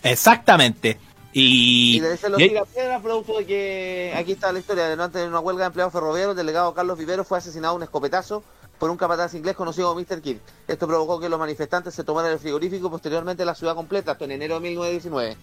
Exactamente. 0.02 0.98
Y, 1.40 1.98
Y 1.98 2.00
le 2.00 2.12
dicen 2.12 2.32
los 2.32 2.42
y- 2.42 2.50
tirapiedras 2.50 3.02
producto 3.02 3.38
de 3.38 3.46
que 3.46 4.14
aquí 4.18 4.32
está 4.32 4.52
la 4.52 4.58
historia 4.60 4.88
de 4.88 4.96
no 4.96 5.04
antes 5.04 5.22
de 5.22 5.28
una 5.28 5.40
huelga 5.40 5.64
de 5.64 5.68
empleados 5.68 5.94
ferroviarios, 5.94 6.32
el 6.32 6.38
delegado 6.38 6.74
Carlos 6.74 6.98
Vivero 6.98 7.24
fue 7.24 7.38
asesinado 7.38 7.74
a 7.74 7.76
un 7.78 7.84
escopetazo 7.84 8.44
por 8.80 8.90
un 8.90 8.98
capataz 8.98 9.34
inglés 9.36 9.56
conocido 9.56 9.88
como 9.94 10.02
Mr. 10.02 10.22
King. 10.22 10.38
Esto 10.68 10.88
provocó 10.88 11.20
que 11.20 11.30
los 11.30 11.38
manifestantes 11.40 11.94
se 11.94 12.04
tomaran 12.04 12.32
el 12.32 12.40
frigorífico 12.40 12.88
y 12.88 12.90
posteriormente 12.90 13.46
la 13.46 13.54
ciudad 13.56 13.76
completa, 13.76 14.14
hasta 14.14 14.26
en 14.26 14.32
enero 14.32 14.56
de 14.56 14.62
1919. 14.62 15.38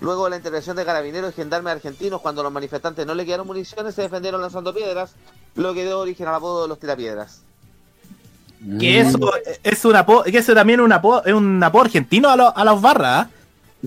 Luego 0.00 0.24
de 0.24 0.30
la 0.30 0.36
intervención 0.36 0.76
de 0.76 0.84
carabineros 0.84 1.32
y 1.32 1.36
gendarmes 1.36 1.72
argentinos, 1.72 2.20
cuando 2.20 2.42
los 2.42 2.52
manifestantes 2.52 3.04
no 3.06 3.14
le 3.14 3.24
quedaron 3.26 3.46
municiones, 3.46 3.94
se 3.94 4.02
defendieron 4.02 4.40
lanzando 4.42 4.72
piedras, 4.74 5.12
lo 5.54 5.72
que 5.74 5.84
dio 5.84 5.98
origen 5.98 6.28
al 6.28 6.34
apodo 6.36 6.62
de 6.62 6.68
los 6.68 6.78
tirapiedras. 6.78 7.40
que 8.78 9.00
eso 9.00 9.18
es 9.62 9.84
un 9.84 9.96
apodo, 9.96 10.24
que 10.24 10.38
eso 10.38 10.54
también 10.54 10.80
es 10.80 10.84
un 10.84 10.92
apodo, 10.92 11.24
es 11.24 11.32
un 11.32 11.62
apodo 11.62 11.82
argentino 11.84 12.28
a, 12.28 12.36
lo- 12.36 12.56
a 12.56 12.64
las 12.64 12.80
barras, 12.80 13.26
¿ah? 13.26 13.30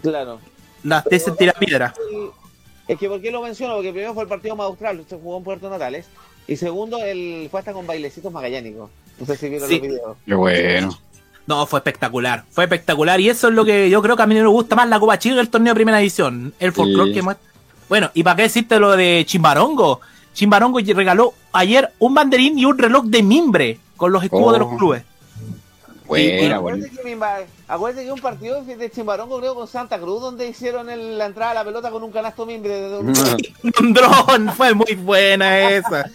Claro. 0.02 0.40
Las 0.84 1.04
de 1.06 1.16
ese 1.16 1.32
tirapiedra. 1.32 1.94
Es 2.88 2.98
que 2.98 3.08
¿por 3.08 3.22
qué 3.22 3.32
lo 3.32 3.42
menciono? 3.42 3.76
Porque 3.76 3.92
primero 3.92 4.14
fue 4.14 4.24
el 4.24 4.30
partido 4.30 4.56
más 4.56 4.66
austral, 4.68 5.04
se 5.08 5.16
jugó 5.16 5.38
en 5.38 5.44
Puerto 5.44 5.70
Natales. 5.70 6.06
Y 6.48 6.56
segundo, 6.58 6.98
el 6.98 7.48
fue 7.50 7.60
hasta 7.60 7.72
con 7.74 7.86
bailecitos 7.88 8.32
magallánicos. 8.32 8.90
No 9.20 9.26
sé 9.26 9.38
si 9.38 9.50
vieron 9.50 9.70
Sí. 9.70 9.76
los 9.76 9.82
videos. 9.88 10.18
Qué 10.26 10.34
bueno. 10.36 10.98
No, 11.48 11.66
fue 11.66 11.80
espectacular, 11.80 12.44
fue 12.52 12.66
espectacular 12.66 13.20
y 13.20 13.30
eso 13.30 13.48
es 13.50 13.54
lo 13.54 13.66
que 13.66 13.90
yo 13.90 14.02
creo 14.02 14.16
que 14.16 14.24
a 14.24 14.28
mí 14.28 14.36
me 14.36 14.46
gusta 14.46 14.76
más 14.76 14.88
la 14.90 15.00
Copa 15.00 15.18
Chile 15.20 15.36
que 15.36 15.42
el 15.42 15.50
torneo 15.50 15.74
de 15.74 15.76
primera 15.76 16.00
edición, 16.02 16.54
el 16.60 16.72
folclore 16.72 17.10
Sí. 17.10 17.16
que 17.16 17.22
muestra. 17.22 17.48
Bueno, 17.90 18.10
y 18.14 18.24
para 18.24 18.36
qué 18.38 18.42
decirte 18.44 18.80
lo 18.80 18.92
de 18.96 19.24
Chimbarongo, 19.28 20.02
Chimbarongo 20.34 20.80
regaló 20.80 21.34
ayer 21.52 21.92
un 22.00 22.14
banderín 22.14 22.58
y 22.58 22.66
un 22.66 22.78
reloj 22.78 23.06
de 23.06 23.24
mimbre 23.24 23.80
con 23.98 24.12
los 24.12 24.24
escudos 24.24 24.48
Oh. 24.50 24.54
de 24.54 24.60
los 24.60 24.78
clubes. 24.78 25.04
Buena, 26.20 26.56
acuérdate, 26.58 26.90
que 26.92 27.18
acuérdate 27.68 28.12
un 28.12 28.20
partido 28.20 28.64
de 28.64 28.92
Chimbarongo 28.92 29.40
creo 29.40 29.56
con 29.56 29.68
Santa 29.68 29.98
Cruz 30.00 30.22
donde 30.22 30.48
hicieron 30.48 30.90
el- 30.90 31.18
la 31.18 31.26
entrada 31.26 31.52
a 31.52 31.54
la 31.56 31.64
pelota 31.64 31.90
con 31.90 32.04
un 32.04 32.12
canasto 32.12 32.46
mimbre 32.46 32.74
de 32.82 32.98
un... 33.00 33.14
Un 33.80 33.94
dron, 33.94 34.54
fue 34.56 34.74
muy 34.74 34.94
buena 34.96 35.70
esa. 35.70 36.10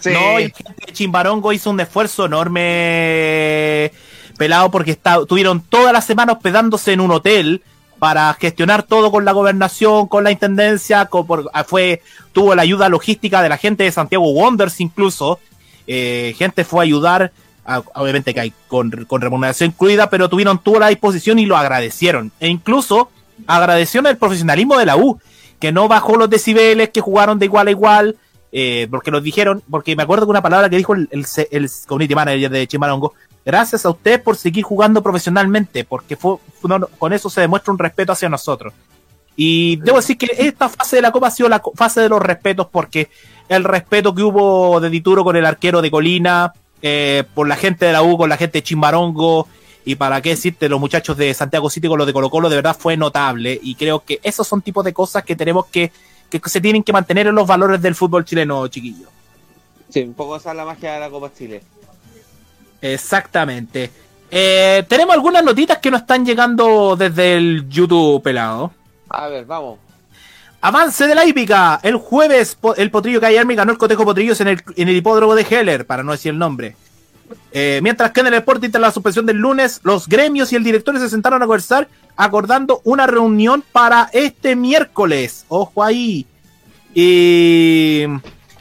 Sí. 0.00 0.10
No, 0.10 0.40
y 0.40 0.52
Chimbarongo 0.92 1.52
hizo 1.52 1.70
un 1.70 1.80
esfuerzo 1.80 2.24
enorme, 2.26 3.92
pelado, 4.38 4.70
porque 4.70 4.92
está, 4.92 5.24
tuvieron 5.26 5.60
toda 5.60 5.92
la 5.92 6.00
semana 6.00 6.32
hospedándose 6.32 6.92
en 6.92 7.00
un 7.00 7.10
hotel 7.12 7.62
para 7.98 8.34
gestionar 8.34 8.82
todo 8.82 9.12
con 9.12 9.24
la 9.24 9.32
gobernación, 9.32 10.08
con 10.08 10.24
la 10.24 10.32
intendencia, 10.32 11.06
con, 11.06 11.26
por- 11.26 11.50
ah, 11.52 11.62
fue, 11.64 12.02
tuvo 12.32 12.54
la 12.54 12.62
ayuda 12.62 12.88
logística 12.88 13.42
de 13.42 13.48
la 13.48 13.58
gente 13.58 13.84
de 13.84 13.92
Santiago 13.92 14.28
Wonders 14.32 14.80
incluso. 14.80 15.38
Eh, 15.86 16.34
gente 16.38 16.64
fue 16.64 16.80
a 16.80 16.82
ayudar, 16.84 17.32
obviamente 17.94 18.34
que 18.34 18.52
con, 18.68 18.90
con 19.06 19.20
remuneración 19.20 19.70
incluida, 19.70 20.10
pero 20.10 20.28
tuvieron 20.28 20.58
toda 20.58 20.80
la 20.80 20.88
disposición 20.88 21.38
y 21.38 21.46
lo 21.46 21.56
agradecieron. 21.56 22.32
E 22.40 22.48
incluso 22.48 23.10
agradecieron 23.46 24.06
el 24.08 24.16
profesionalismo 24.16 24.78
de 24.78 24.86
la 24.86 24.96
U, 24.96 25.20
que 25.58 25.72
no 25.72 25.88
bajó 25.88 26.16
los 26.16 26.28
decibeles, 26.28 26.90
que 26.90 27.00
jugaron 27.00 27.38
de 27.38 27.46
igual 27.46 27.68
a 27.68 27.70
igual, 27.70 28.16
eh, 28.50 28.88
porque 28.90 29.10
nos 29.10 29.22
dijeron, 29.22 29.62
porque 29.70 29.96
me 29.96 30.02
acuerdo 30.02 30.26
de 30.26 30.30
una 30.30 30.42
palabra 30.42 30.68
que 30.68 30.76
dijo 30.76 30.94
el, 30.94 31.08
el, 31.10 31.24
el 31.50 31.70
community 31.86 32.14
manager 32.14 32.50
de 32.50 32.66
Chimarongo, 32.66 33.14
gracias 33.44 33.86
a 33.86 33.90
ustedes 33.90 34.20
por 34.20 34.36
seguir 34.36 34.64
jugando 34.64 35.02
profesionalmente, 35.02 35.84
porque 35.84 36.16
fue, 36.16 36.36
con 36.98 37.12
eso 37.12 37.30
se 37.30 37.40
demuestra 37.40 37.72
un 37.72 37.78
respeto 37.78 38.12
hacia 38.12 38.28
nosotros. 38.28 38.74
Y 39.34 39.76
debo 39.76 39.96
decir 39.96 40.18
que 40.18 40.28
esta 40.36 40.68
fase 40.68 40.96
de 40.96 41.02
la 41.02 41.10
Copa 41.10 41.28
ha 41.28 41.30
sido 41.30 41.48
la 41.48 41.62
fase 41.74 42.02
de 42.02 42.08
los 42.08 42.20
respetos, 42.20 42.66
porque 42.70 43.08
el 43.48 43.64
respeto 43.64 44.14
que 44.14 44.22
hubo 44.22 44.80
de 44.80 44.90
Dituro 44.90 45.24
con 45.24 45.36
el 45.36 45.46
arquero 45.46 45.80
de 45.80 45.90
Colina, 45.90 46.52
eh, 46.82 47.24
por 47.34 47.48
la 47.48 47.56
gente 47.56 47.86
de 47.86 47.92
la 47.92 48.02
U, 48.02 48.18
con 48.18 48.28
la 48.28 48.36
gente 48.36 48.58
de 48.58 48.62
Chimbarongo, 48.62 49.48
y 49.84 49.96
para 49.96 50.20
qué 50.20 50.30
decirte, 50.30 50.68
los 50.68 50.78
muchachos 50.78 51.16
de 51.16 51.32
Santiago 51.34 51.70
City 51.70 51.88
con 51.88 51.98
los 51.98 52.06
de 52.06 52.12
Colo 52.12 52.30
Colo, 52.30 52.48
de 52.48 52.56
verdad 52.56 52.76
fue 52.78 52.96
notable. 52.96 53.58
Y 53.62 53.74
creo 53.74 54.04
que 54.04 54.20
esos 54.22 54.46
son 54.46 54.62
tipos 54.62 54.84
de 54.84 54.92
cosas 54.92 55.24
que 55.24 55.34
tenemos 55.34 55.66
que, 55.66 55.90
que 56.28 56.40
se 56.48 56.60
tienen 56.60 56.82
que 56.82 56.92
mantener 56.92 57.26
en 57.26 57.34
los 57.34 57.46
valores 57.46 57.80
del 57.82 57.94
fútbol 57.94 58.24
chileno, 58.24 58.68
chiquillos. 58.68 59.08
Sí, 59.88 60.02
un 60.02 60.14
poco 60.14 60.36
esa 60.36 60.50
es 60.50 60.56
la 60.56 60.64
magia 60.64 60.94
de 60.94 61.00
la 61.00 61.10
Copa 61.10 61.30
Chile. 61.36 61.62
Exactamente. 62.80 63.90
Eh, 64.30 64.84
tenemos 64.88 65.14
algunas 65.14 65.44
notitas 65.44 65.78
que 65.78 65.90
nos 65.90 66.02
están 66.02 66.24
llegando 66.24 66.96
desde 66.96 67.36
el 67.36 67.68
YouTube 67.68 68.22
pelado. 68.22 68.72
A 69.08 69.28
ver, 69.28 69.44
vamos. 69.44 69.78
Avance 70.62 71.08
de 71.08 71.14
la 71.16 71.26
hípica. 71.26 71.80
El 71.82 71.96
jueves, 71.96 72.56
el 72.76 72.90
potrillo 72.92 73.20
Cayermi 73.20 73.56
ganó 73.56 73.72
el 73.72 73.78
cotejo 73.78 74.04
potrillos 74.04 74.40
en 74.40 74.48
el, 74.48 74.62
en 74.76 74.88
el 74.88 74.96
hipódromo 74.96 75.34
de 75.34 75.42
Heller, 75.42 75.86
para 75.86 76.04
no 76.04 76.12
decir 76.12 76.30
el 76.30 76.38
nombre. 76.38 76.76
Eh, 77.50 77.80
mientras 77.82 78.12
que 78.12 78.20
en 78.20 78.26
el 78.26 78.32
deporte, 78.32 78.68
tras 78.68 78.80
la 78.80 78.92
suspensión 78.92 79.26
del 79.26 79.38
lunes, 79.38 79.80
los 79.82 80.06
gremios 80.06 80.52
y 80.52 80.56
el 80.56 80.62
director 80.62 80.96
se 81.00 81.08
sentaron 81.08 81.42
a 81.42 81.46
conversar, 81.46 81.88
acordando 82.16 82.80
una 82.84 83.08
reunión 83.08 83.64
para 83.72 84.08
este 84.12 84.54
miércoles. 84.54 85.46
Ojo 85.48 85.82
ahí. 85.82 86.26
Y, 86.94 88.04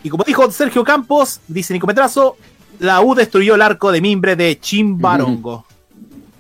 y 0.04 0.10
como 0.10 0.24
dijo 0.24 0.50
Sergio 0.50 0.84
Campos, 0.84 1.40
dice 1.48 1.74
Nicometrazo, 1.74 2.36
la 2.80 3.02
U 3.02 3.14
destruyó 3.14 3.54
el 3.54 3.62
arco 3.62 3.92
de 3.92 4.02
mimbre 4.02 4.36
de 4.36 4.60
Chimbarongo. 4.60 5.68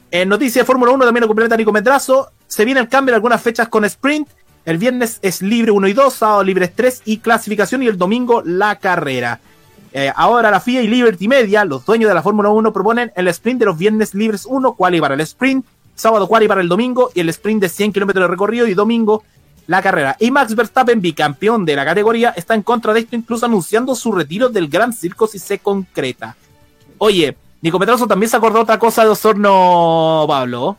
En 0.09 0.27
noticias 0.27 0.63
de 0.63 0.65
Fórmula 0.65 0.91
1 0.91 1.05
también 1.05 1.21
lo 1.21 1.27
complementa 1.27 1.55
Nico 1.55 1.71
Metrazo. 1.71 2.31
Se 2.47 2.65
viene 2.65 2.81
el 2.81 2.89
cambio 2.89 3.13
en 3.13 3.15
algunas 3.15 3.41
fechas 3.41 3.69
con 3.69 3.85
sprint. 3.85 4.27
El 4.63 4.77
viernes 4.77 5.19
es 5.23 5.41
libre 5.41 5.71
1 5.71 5.87
y 5.87 5.93
2, 5.93 6.13
sábado 6.13 6.43
libres 6.43 6.71
3 6.75 7.01
y 7.05 7.17
clasificación 7.17 7.81
y 7.81 7.87
el 7.87 7.97
domingo 7.97 8.43
la 8.45 8.75
carrera. 8.75 9.39
Eh, 9.91 10.11
ahora 10.15 10.51
la 10.51 10.59
FIA 10.59 10.83
y 10.83 10.87
Liberty 10.87 11.27
Media, 11.27 11.65
los 11.65 11.85
dueños 11.85 12.07
de 12.07 12.13
la 12.13 12.21
Fórmula 12.21 12.49
1, 12.49 12.71
proponen 12.71 13.11
el 13.15 13.27
sprint 13.29 13.59
de 13.59 13.65
los 13.65 13.77
viernes 13.77 14.13
libres 14.13 14.45
1, 14.45 14.73
quali 14.75 15.01
para 15.01 15.15
el 15.15 15.21
sprint, 15.21 15.65
sábado 15.95 16.27
quali 16.27 16.47
para 16.47 16.61
el 16.61 16.69
domingo 16.69 17.09
y 17.13 17.21
el 17.21 17.29
sprint 17.29 17.61
de 17.61 17.69
100 17.69 17.91
kilómetros 17.91 18.23
de 18.23 18.27
recorrido 18.27 18.67
y 18.67 18.75
domingo 18.75 19.23
la 19.67 19.81
carrera. 19.81 20.15
Y 20.19 20.29
Max 20.29 20.55
Verstappen, 20.55 21.01
bicampeón 21.01 21.65
de 21.65 21.75
la 21.75 21.83
categoría, 21.83 22.29
está 22.29 22.53
en 22.53 22.61
contra 22.61 22.93
de 22.93 23.01
esto, 23.01 23.15
incluso 23.15 23.45
anunciando 23.47 23.95
su 23.95 24.11
retiro 24.11 24.49
del 24.49 24.67
Gran 24.67 24.93
Circo 24.93 25.27
si 25.27 25.39
se 25.39 25.59
concreta. 25.59 26.35
Oye, 26.99 27.35
Nico 27.61 27.79
Petroso 27.79 28.07
también 28.07 28.29
se 28.29 28.37
acordó 28.37 28.61
otra 28.61 28.77
cosa 28.77 29.03
de 29.03 29.09
Osorno, 29.09 30.25
Pablo. 30.27 30.77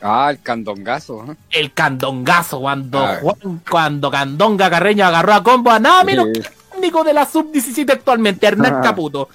Ah, 0.00 0.28
el 0.30 0.40
candongazo. 0.40 1.24
¿eh? 1.30 1.34
El 1.50 1.72
candongazo, 1.72 2.60
cuando, 2.60 2.98
Ah. 3.04 3.18
Juan- 3.20 3.60
cuando 3.68 4.10
Candonga 4.10 4.70
Carreño 4.70 5.04
agarró 5.06 5.34
a 5.34 5.42
combo 5.42 5.70
a 5.70 5.78
nada 5.78 6.04
menos 6.04 6.26
Sí. 6.26 6.32
que 6.34 6.38
el 6.40 6.54
técnico 6.72 7.04
de 7.04 7.12
la 7.12 7.26
sub-17 7.26 7.92
actualmente, 7.92 8.46
Hernán 8.46 8.76
Ah. 8.76 8.80
Caputo. 8.82 9.28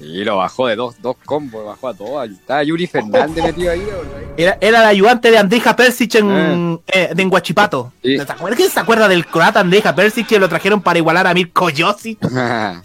Y 0.00 0.24
lo 0.24 0.38
bajó 0.38 0.66
de 0.66 0.74
dos, 0.74 0.96
dos 1.00 1.16
combos, 1.24 1.64
bajó 1.64 1.88
a 1.88 1.94
todos. 1.94 2.20
Ahí 2.22 2.32
Estaba 2.32 2.62
Yuri 2.64 2.86
Fernández 2.88 3.44
metido 3.44 3.70
ahí. 3.70 3.86
Era, 4.36 4.58
era 4.60 4.80
el 4.80 4.86
ayudante 4.86 5.30
de 5.30 5.38
Andrija 5.38 5.76
Persic 5.76 6.16
en, 6.16 6.80
eh, 6.88 7.10
de 7.14 7.22
en 7.22 7.30
Guachipato. 7.30 7.92
Sí. 8.02 8.16
¿Se 8.16 8.22
acuerda- 8.24 8.56
¿Quién 8.56 8.70
se 8.70 8.80
acuerda 8.80 9.06
del 9.06 9.24
croata 9.26 9.60
Andrija 9.60 9.94
Persic 9.94 10.26
que 10.26 10.40
lo 10.40 10.48
trajeron 10.48 10.82
para 10.82 10.98
igualar 10.98 11.26
a 11.28 11.34
Mirko 11.34 11.68
Josic? 11.76 12.18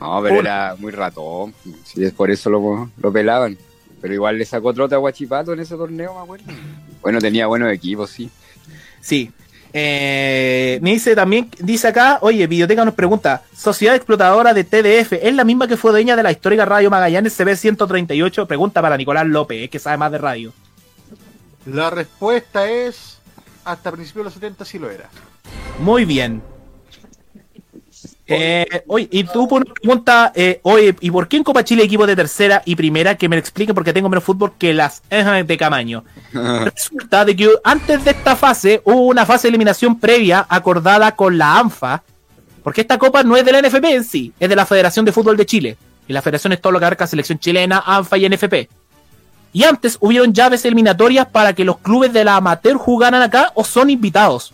no, 0.00 0.20
pero 0.22 0.40
era 0.40 0.74
muy 0.78 0.90
ratón. 0.90 1.54
Sí, 1.84 2.02
es 2.04 2.12
por 2.12 2.30
eso 2.30 2.48
lo, 2.48 2.90
lo 2.96 3.12
pelaban. 3.12 3.58
Pero 4.04 4.12
igual 4.12 4.36
le 4.36 4.44
sacó 4.44 4.74
trota 4.74 4.96
a 4.96 4.98
Guachipato 4.98 5.54
en 5.54 5.60
ese 5.60 5.76
torneo, 5.76 6.12
me 6.12 6.20
acuerdo. 6.20 6.44
Bueno, 7.00 7.20
tenía 7.20 7.46
buenos 7.46 7.72
equipos, 7.72 8.10
sí. 8.10 8.28
Sí. 9.00 9.32
Eh, 9.72 10.78
me 10.82 10.90
dice 10.90 11.14
también, 11.14 11.48
dice 11.58 11.88
acá, 11.88 12.18
oye, 12.20 12.46
Videoteca 12.46 12.84
nos 12.84 12.92
pregunta, 12.92 13.44
Sociedad 13.56 13.96
Explotadora 13.96 14.52
de 14.52 14.64
TDF, 14.64 15.14
¿es 15.14 15.34
la 15.34 15.44
misma 15.44 15.66
que 15.66 15.78
fue 15.78 15.90
dueña 15.90 16.16
de 16.16 16.22
la 16.22 16.32
histórica 16.32 16.66
Radio 16.66 16.90
Magallanes 16.90 17.40
CB138? 17.40 18.46
Pregunta 18.46 18.82
para 18.82 18.98
Nicolás 18.98 19.26
López, 19.26 19.64
eh, 19.64 19.68
que 19.70 19.78
sabe 19.78 19.96
más 19.96 20.12
de 20.12 20.18
radio. 20.18 20.52
La 21.64 21.88
respuesta 21.88 22.68
es 22.68 23.22
hasta 23.64 23.90
principios 23.90 24.20
de 24.20 24.24
los 24.24 24.34
70 24.34 24.64
sí 24.66 24.78
lo 24.78 24.90
era. 24.90 25.08
Muy 25.78 26.04
bien. 26.04 26.42
Eh, 28.26 28.84
oye, 28.86 29.06
y 29.10 29.24
tú 29.24 29.46
pones 29.46 29.70
pregunta, 29.72 30.32
eh, 30.34 30.60
oye, 30.62 30.96
¿y 31.00 31.10
por 31.10 31.28
qué 31.28 31.36
en 31.36 31.44
Copa 31.44 31.62
Chile 31.62 31.82
hay 31.82 31.86
equipos 31.86 32.06
de 32.06 32.16
tercera 32.16 32.62
y 32.64 32.74
primera? 32.74 33.16
Que 33.16 33.28
me 33.28 33.36
lo 33.36 33.40
expliquen 33.40 33.74
porque 33.74 33.92
tengo 33.92 34.08
menos 34.08 34.24
fútbol 34.24 34.54
que 34.58 34.72
las 34.72 35.02
de 35.10 35.56
Camaño. 35.58 36.04
Resulta 36.32 37.24
de 37.24 37.36
que 37.36 37.50
antes 37.62 38.04
de 38.04 38.12
esta 38.12 38.34
fase 38.34 38.80
hubo 38.84 39.06
una 39.06 39.26
fase 39.26 39.48
de 39.48 39.50
eliminación 39.50 39.98
previa 39.98 40.46
acordada 40.48 41.14
con 41.14 41.36
la 41.36 41.58
ANFA, 41.58 42.02
porque 42.62 42.80
esta 42.80 42.98
copa 42.98 43.22
no 43.22 43.36
es 43.36 43.44
de 43.44 43.52
la 43.52 43.60
NFP 43.60 43.84
en 43.84 44.04
sí, 44.04 44.32
es 44.40 44.48
de 44.48 44.56
la 44.56 44.64
Federación 44.64 45.04
de 45.04 45.12
Fútbol 45.12 45.36
de 45.36 45.44
Chile. 45.44 45.76
Y 46.06 46.12
la 46.12 46.22
federación 46.22 46.52
es 46.52 46.60
todo 46.60 46.72
lo 46.72 46.78
que 46.78 46.84
abarca 46.84 47.06
selección 47.06 47.38
chilena, 47.38 47.82
ANFA 47.84 48.18
y 48.18 48.28
NFP. 48.28 48.68
Y 49.52 49.64
antes 49.64 49.96
hubieron 50.00 50.34
llaves 50.34 50.64
eliminatorias 50.64 51.26
para 51.26 51.52
que 51.52 51.64
los 51.64 51.78
clubes 51.78 52.12
de 52.12 52.24
la 52.24 52.36
amateur 52.36 52.76
jugaran 52.76 53.22
acá 53.22 53.52
o 53.54 53.64
son 53.64 53.88
invitados. 53.88 54.52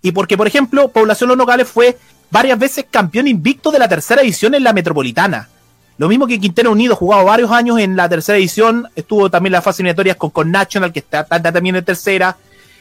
Y 0.00 0.12
porque, 0.12 0.36
por 0.36 0.46
ejemplo, 0.46 0.88
Población 0.88 1.28
Los 1.28 1.36
Nogales 1.36 1.68
fue 1.68 1.98
varias 2.30 2.58
veces 2.58 2.86
campeón 2.90 3.28
invicto 3.28 3.70
de 3.70 3.78
la 3.78 3.88
tercera 3.88 4.22
edición 4.22 4.54
en 4.54 4.64
la 4.64 4.72
Metropolitana. 4.72 5.48
Lo 5.98 6.08
mismo 6.08 6.26
que 6.26 6.38
Quintero 6.38 6.72
Unido, 6.72 6.94
jugado 6.94 7.24
varios 7.24 7.50
años 7.50 7.78
en 7.78 7.96
la 7.96 8.08
tercera 8.08 8.36
edición, 8.36 8.86
estuvo 8.94 9.30
también 9.30 9.52
las 9.52 9.64
fases 9.64 9.80
eliminatorias 9.80 10.16
con, 10.16 10.30
con 10.30 10.50
National, 10.50 10.92
que 10.92 10.98
está, 10.98 11.24
también 11.24 11.76
en 11.76 11.84
tercera, 11.84 12.36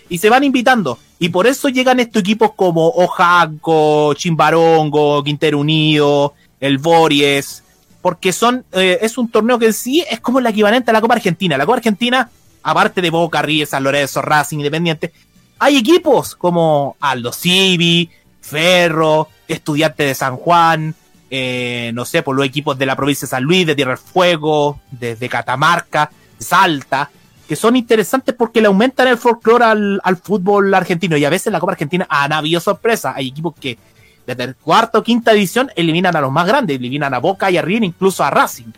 y 0.09 0.17
se 0.17 0.29
van 0.29 0.43
invitando. 0.43 0.99
Y 1.17 1.29
por 1.29 1.47
eso 1.47 1.69
llegan 1.69 1.99
estos 2.01 2.21
equipos 2.21 2.51
como 2.55 2.89
Ojanco, 2.89 4.13
Chimbarongo, 4.15 5.23
Quintero 5.23 5.59
Unido, 5.59 6.33
el 6.59 6.77
Bories, 6.77 7.63
porque 8.01 8.33
son 8.33 8.65
eh, 8.73 8.99
es 9.01 9.17
un 9.17 9.29
torneo 9.29 9.57
que 9.57 9.67
en 9.67 9.73
sí 9.73 10.03
es 10.09 10.19
como 10.19 10.39
el 10.39 10.45
equivalente 10.45 10.91
a 10.91 10.93
la 10.93 11.01
Copa 11.01 11.15
Argentina. 11.15 11.57
La 11.57 11.65
Copa 11.65 11.77
Argentina, 11.77 12.29
aparte 12.63 13.01
de 13.01 13.09
Boca, 13.09 13.41
River, 13.41 13.65
San 13.65 13.83
Lorenzo, 13.83 14.21
Racing, 14.21 14.57
Independiente, 14.57 15.13
hay 15.57 15.77
equipos 15.77 16.35
como 16.35 16.97
Aldo 16.99 17.31
Civi, 17.31 18.09
Ferro, 18.45 19.29
Estudiante 19.47 20.03
de 20.03 20.15
San 20.15 20.37
Juan, 20.37 20.95
eh, 21.29 21.91
no 21.93 22.05
sé, 22.05 22.21
por 22.21 22.35
los 22.35 22.45
equipos 22.45 22.77
de 22.77 22.85
la 22.85 22.95
provincia 22.95 23.25
de 23.25 23.31
San 23.31 23.43
Luis, 23.43 23.65
de 23.65 23.75
Tierra 23.75 23.91
del 23.91 23.99
Fuego, 23.99 24.79
desde 24.91 25.27
Catamarca, 25.27 26.11
Salta, 26.37 27.09
que 27.47 27.55
son 27.55 27.75
interesantes 27.75 28.35
porque 28.35 28.61
le 28.61 28.67
aumentan 28.67 29.07
el 29.07 29.17
folclore 29.17 29.65
al, 29.65 30.01
al 30.03 30.17
fútbol 30.17 30.73
argentino. 30.73 31.17
Y 31.17 31.25
a 31.25 31.29
veces 31.29 31.47
en 31.47 31.53
la 31.53 31.59
Copa 31.59 31.73
Argentina 31.73 32.05
han 32.09 32.33
habido 32.33 32.59
sorpresas. 32.59 33.15
Hay 33.15 33.29
equipos 33.29 33.55
que 33.59 33.77
desde 34.25 34.43
el 34.43 34.55
cuarto 34.55 34.99
o 34.99 35.03
quinta 35.03 35.31
división 35.33 35.71
eliminan 35.75 36.15
a 36.15 36.21
los 36.21 36.31
más 36.31 36.47
grandes, 36.47 36.77
eliminan 36.77 37.13
a 37.13 37.19
Boca 37.19 37.49
y 37.51 37.57
a 37.57 37.61
River, 37.61 37.83
incluso 37.83 38.23
a 38.23 38.29
Racing. 38.29 38.71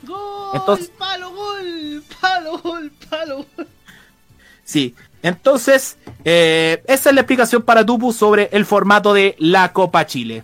Entonces, 0.53 0.91
Palo, 0.97 1.31
gol, 1.31 2.03
palo, 2.21 2.57
gol, 2.59 2.91
palo, 3.09 3.45
gol. 3.55 3.67
Sí, 4.63 4.93
entonces, 5.27 5.97
eh, 6.25 6.83
esa 6.87 7.09
es 7.09 7.15
la 7.15 7.21
explicación 7.21 7.61
para 7.61 7.85
Tupu 7.85 8.13
sobre 8.13 8.49
el 8.51 8.65
formato 8.65 9.13
de 9.13 9.35
la 9.39 9.73
Copa 9.73 10.05
Chile. 10.05 10.43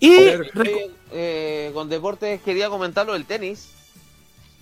Y. 0.00 0.14
Eh, 1.12 1.70
con 1.72 1.88
deportes 1.88 2.40
quería 2.42 2.68
comentarlo 2.68 3.12
del 3.12 3.24
tenis. 3.24 3.70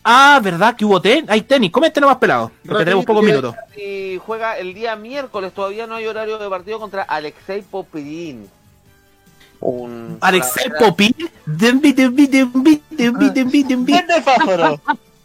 Ah, 0.04 0.38
¿verdad 0.42 0.76
que 0.76 0.84
hubo 0.84 1.00
tenis? 1.00 1.24
Hay 1.28 1.40
tenis. 1.42 1.70
Coméntenos 1.70 2.08
más 2.08 2.18
pelado, 2.18 2.52
porque 2.66 2.84
tenemos 2.84 3.06
pocos 3.06 3.24
minutos. 3.24 3.54
Y 3.76 4.18
juega 4.18 4.58
el 4.58 4.74
día 4.74 4.94
miércoles, 4.96 5.52
todavía 5.54 5.86
no 5.86 5.94
hay 5.94 6.06
horario 6.06 6.38
de 6.38 6.48
partido 6.48 6.78
contra 6.78 7.02
Alexei 7.02 7.62
Popidin. 7.62 8.48
Un... 9.60 10.18
Alexei 10.20 10.70
Popín. 10.78 11.14
Dembi, 11.46 11.92
dembi, 11.94 12.26
dembi, 12.26 12.82
dembi, 12.90 13.30
dembi, 13.30 13.62
dembi. 13.62 13.92
Vende 13.92 14.20
fósforo. 14.20 14.80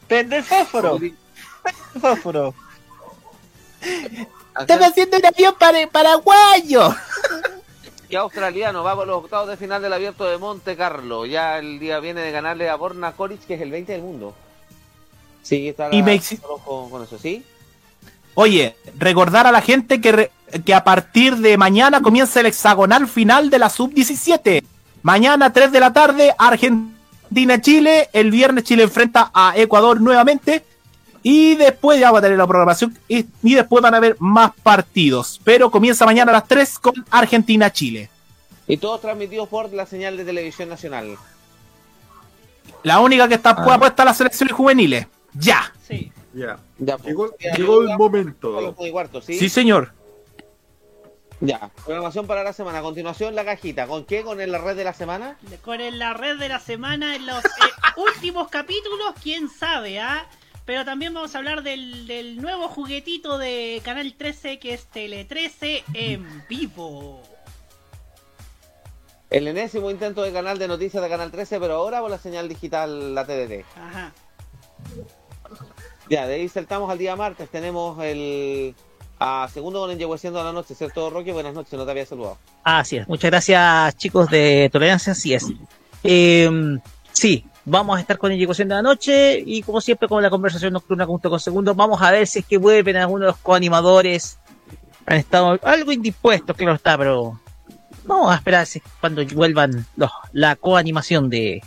Vende 0.08 0.44
fósforo. 0.44 1.00
Fósforo. 2.00 2.54
Están 4.60 4.84
haciendo 4.84 5.18
un 5.18 5.26
avión 5.26 5.56
para, 5.58 5.88
paraguayo. 5.88 6.94
Y 8.10 8.16
australiano 8.16 8.84
va 8.84 8.96
por 8.96 9.08
los 9.08 9.18
octavos 9.24 9.48
de 9.50 9.58
final 9.58 9.82
del 9.82 9.94
abierto 9.94 10.26
de 10.26 10.38
Monte 10.38 10.76
Carlo. 10.76 11.26
Ya 11.26 11.60
el 11.60 11.80
día 11.80 12.00
viene 12.00 12.22
de 12.22 12.32
ganarle 12.32 12.70
a 12.70 12.76
Borna 12.76 13.12
Koric, 13.12 13.46
que 13.46 13.54
es 13.54 13.62
el 13.62 13.72
20 13.72 13.92
del 13.94 14.02
mundo. 14.02 14.34
Sí, 15.44 15.70
está 15.70 15.90
Y 15.92 16.02
me 16.04 16.20
con 16.66 17.04
eso, 17.04 17.18
¿sí? 17.18 17.44
Oye, 18.34 18.76
recordar 18.98 19.48
a 19.48 19.52
la 19.52 19.62
gente 19.62 20.02
que, 20.02 20.12
re- 20.12 20.32
que 20.66 20.74
a 20.74 20.84
partir 20.84 21.38
de 21.38 21.58
mañana 21.58 22.02
comienza 22.02 22.40
el 22.40 22.48
hexagonal 22.48 23.08
final 23.08 23.50
de 23.50 23.60
la 23.60 23.70
sub-17. 23.70 24.64
Mañana 25.02 25.54
3 25.54 25.72
de 25.72 25.80
la 25.80 25.94
tarde, 25.94 26.34
Argentina-Chile. 26.38 28.10
El 28.14 28.32
viernes 28.32 28.64
Chile 28.64 28.84
enfrenta 28.84 29.32
a 29.34 29.54
Ecuador 29.56 30.02
nuevamente. 30.02 30.66
Y 31.24 31.56
después 31.56 32.00
ya 32.00 32.12
va 32.12 32.20
a 32.20 32.22
tener 32.22 32.38
la 32.38 32.48
programación. 32.48 32.98
Y, 33.08 33.26
y 33.44 33.56
después 33.56 33.82
van 33.84 33.94
a 33.94 33.98
haber 33.98 34.16
más 34.20 34.52
partidos. 34.64 35.40
Pero 35.44 35.70
comienza 35.70 36.06
mañana 36.06 36.32
a 36.32 36.36
las 36.36 36.48
3 36.48 36.80
con 36.80 36.94
Argentina-Chile. 37.12 38.10
Y 38.68 38.78
todos 38.78 39.02
transmitidos 39.02 39.50
por 39.50 39.72
la 39.74 39.86
señal 39.86 40.16
de 40.18 40.24
televisión 40.26 40.70
nacional. 40.70 41.18
La 42.84 43.00
única 43.00 43.28
que 43.28 43.34
está 43.36 43.56
puesta 43.56 44.04
a 44.04 44.06
las 44.06 44.18
selecciones 44.18 44.54
juveniles. 44.56 45.08
Ya. 45.34 45.74
Sí. 45.88 46.12
Ya. 46.34 46.60
Ya, 46.78 46.98
Llegó, 46.98 47.36
ya, 47.40 47.54
llegó 47.56 47.84
ya, 47.84 47.92
el 47.92 47.98
momento. 47.98 48.76
cuarto, 48.92 49.22
¿sí? 49.22 49.38
Sí, 49.38 49.50
señor. 49.50 49.94
Ya, 51.42 51.72
programación 51.86 52.28
para 52.28 52.44
la 52.44 52.54
semana. 52.54 52.80
A 52.80 52.82
continuación, 52.82 53.34
la 53.34 53.46
cajita. 53.46 53.88
¿Con 53.88 54.06
qué? 54.06 54.24
¿Con 54.24 54.38
la 54.38 54.58
red 54.58 54.76
de 54.76 54.84
la 54.84 54.94
semana? 54.94 55.38
Con 55.64 55.80
el- 55.82 55.98
la 55.98 56.14
red 56.14 56.38
de 56.38 56.50
la 56.50 56.60
semana 56.60 57.16
en 57.16 57.26
los 57.26 57.44
eh, 57.44 57.50
últimos 57.98 58.50
capítulos, 58.50 59.14
quién 59.24 59.50
sabe, 59.50 60.00
¿ah? 60.00 60.28
Pero 60.70 60.86
también 60.86 61.16
vamos 61.16 61.34
a 61.34 61.40
hablar 61.40 61.64
del, 61.64 62.06
del 62.06 62.40
nuevo 62.40 62.68
juguetito 62.68 63.40
de 63.40 63.82
Canal 63.84 64.14
13 64.14 64.60
que 64.60 64.76
es 64.76 64.86
Tele 64.86 65.26
13 65.26 65.84
en 65.96 66.44
vivo. 66.48 67.24
El 69.32 69.48
enésimo 69.48 69.90
intento 69.90 70.22
de 70.22 70.32
canal 70.32 70.60
de 70.60 70.68
noticias 70.68 71.02
de 71.02 71.10
Canal 71.10 71.32
13, 71.32 71.60
pero 71.60 71.74
ahora 71.74 72.02
por 72.02 72.12
la 72.12 72.20
señal 72.20 72.48
digital, 72.48 73.16
la 73.16 73.26
TDT. 73.26 73.66
Ajá. 73.80 74.14
Ya, 76.08 76.28
de 76.28 76.36
ahí 76.36 76.48
saltamos 76.48 76.92
al 76.92 77.00
día 77.00 77.16
martes. 77.16 77.50
Tenemos 77.50 78.00
el 78.04 78.76
a 79.18 79.50
segundo 79.52 79.80
con 79.80 79.90
Enyehueciendo 79.90 80.40
a 80.40 80.44
la 80.44 80.54
noche, 80.54 80.76
¿cierto, 80.76 81.10
Roque? 81.10 81.34
Buenas 81.34 81.56
noches, 81.56 81.74
no 81.74 81.86
te 81.86 81.90
había 81.90 82.06
saludado. 82.06 82.38
Así 82.64 82.98
es. 82.98 83.08
Muchas 83.08 83.32
gracias, 83.32 83.98
chicos 83.98 84.30
de 84.30 84.70
Tolerancia. 84.72 85.14
Así 85.14 85.34
es. 85.34 85.48
Eh, 86.04 86.48
sí, 87.12 87.44
vamos 87.66 87.98
a 87.98 88.02
estar 88.02 88.18
con 88.18 88.32
el 88.32 88.42
Ecuación 88.42 88.68
de 88.70 88.76
la 88.76 88.82
Noche 88.82 89.42
y, 89.46 89.62
como 89.62 89.82
siempre, 89.82 90.08
con 90.08 90.22
la 90.22 90.30
conversación 90.30 90.74
nocturna 90.74 91.06
junto 91.06 91.30
con 91.30 91.40
Segundo. 91.40 91.76
Vamos 91.76 92.02
a 92.02 92.12
ver 92.12 92.28
si 92.28 92.40
es 92.40 92.46
que 92.46 92.58
vuelven 92.58 92.98
algunos 92.98 93.22
de 93.22 93.28
los 93.28 93.38
coanimadores. 93.38 94.38
Han 95.06 95.18
estado 95.18 95.60
algo 95.64 95.92
indispuestos, 95.92 96.56
claro 96.56 96.76
está, 96.76 96.98
pero 96.98 97.40
vamos 98.06 98.32
a 98.32 98.36
esperar 98.36 98.66
si 98.66 98.82
cuando 99.00 99.26
vuelvan 99.34 99.86
los, 99.96 100.12
la 100.34 100.56
coanimación 100.56 101.30
de, 101.30 101.62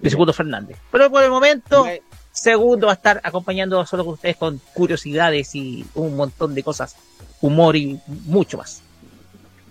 de 0.00 0.10
Segundo 0.10 0.32
Fernández. 0.32 0.76
Pero 0.90 1.10
por 1.10 1.22
el 1.22 1.30
momento, 1.30 1.86
Segundo 2.32 2.86
va 2.86 2.92
a 2.92 2.96
estar 2.96 3.20
acompañando 3.22 3.84
solo 3.86 4.04
con 4.04 4.14
ustedes 4.14 4.36
con 4.36 4.60
curiosidades 4.72 5.54
y 5.54 5.84
un 5.94 6.16
montón 6.16 6.54
de 6.54 6.62
cosas, 6.62 6.96
humor 7.40 7.76
y 7.76 8.00
mucho 8.06 8.58
más. 8.58 8.82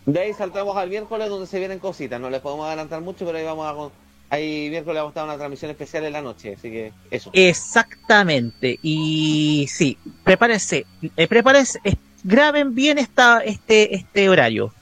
De 0.06 0.20
ahí 0.20 0.34
saltamos 0.34 0.76
al 0.78 0.90
miércoles 0.90 1.30
donde 1.30 1.48
se 1.48 1.60
vienen 1.60 1.80
cositas. 1.80 2.20
No 2.20 2.30
les 2.30 2.42
podemos 2.42 2.66
adelantar 2.68 3.02
mucho, 3.02 3.26
pero 3.26 3.38
ahí 3.38 3.44
vamos 3.44 3.66
a. 3.66 4.11
Ahí 4.32 4.70
miércoles 4.70 5.02
vamos 5.02 5.10
a 5.10 5.12
estar 5.12 5.24
una 5.26 5.36
transmisión 5.36 5.72
especial 5.72 6.06
en 6.06 6.14
la 6.14 6.22
noche, 6.22 6.56
así 6.58 6.72
que 6.72 6.94
eso. 7.12 7.30
Exactamente. 7.34 8.80
Y 8.82 9.68
sí, 9.70 9.98
prepárense, 10.24 10.86
eh, 11.18 11.28
prepárense, 11.28 11.82
eh, 11.84 11.95
graben 12.24 12.74
bien 12.74 12.98
esta, 12.98 13.41
este, 13.41 13.94
este 13.94 14.30
horario. 14.30 14.74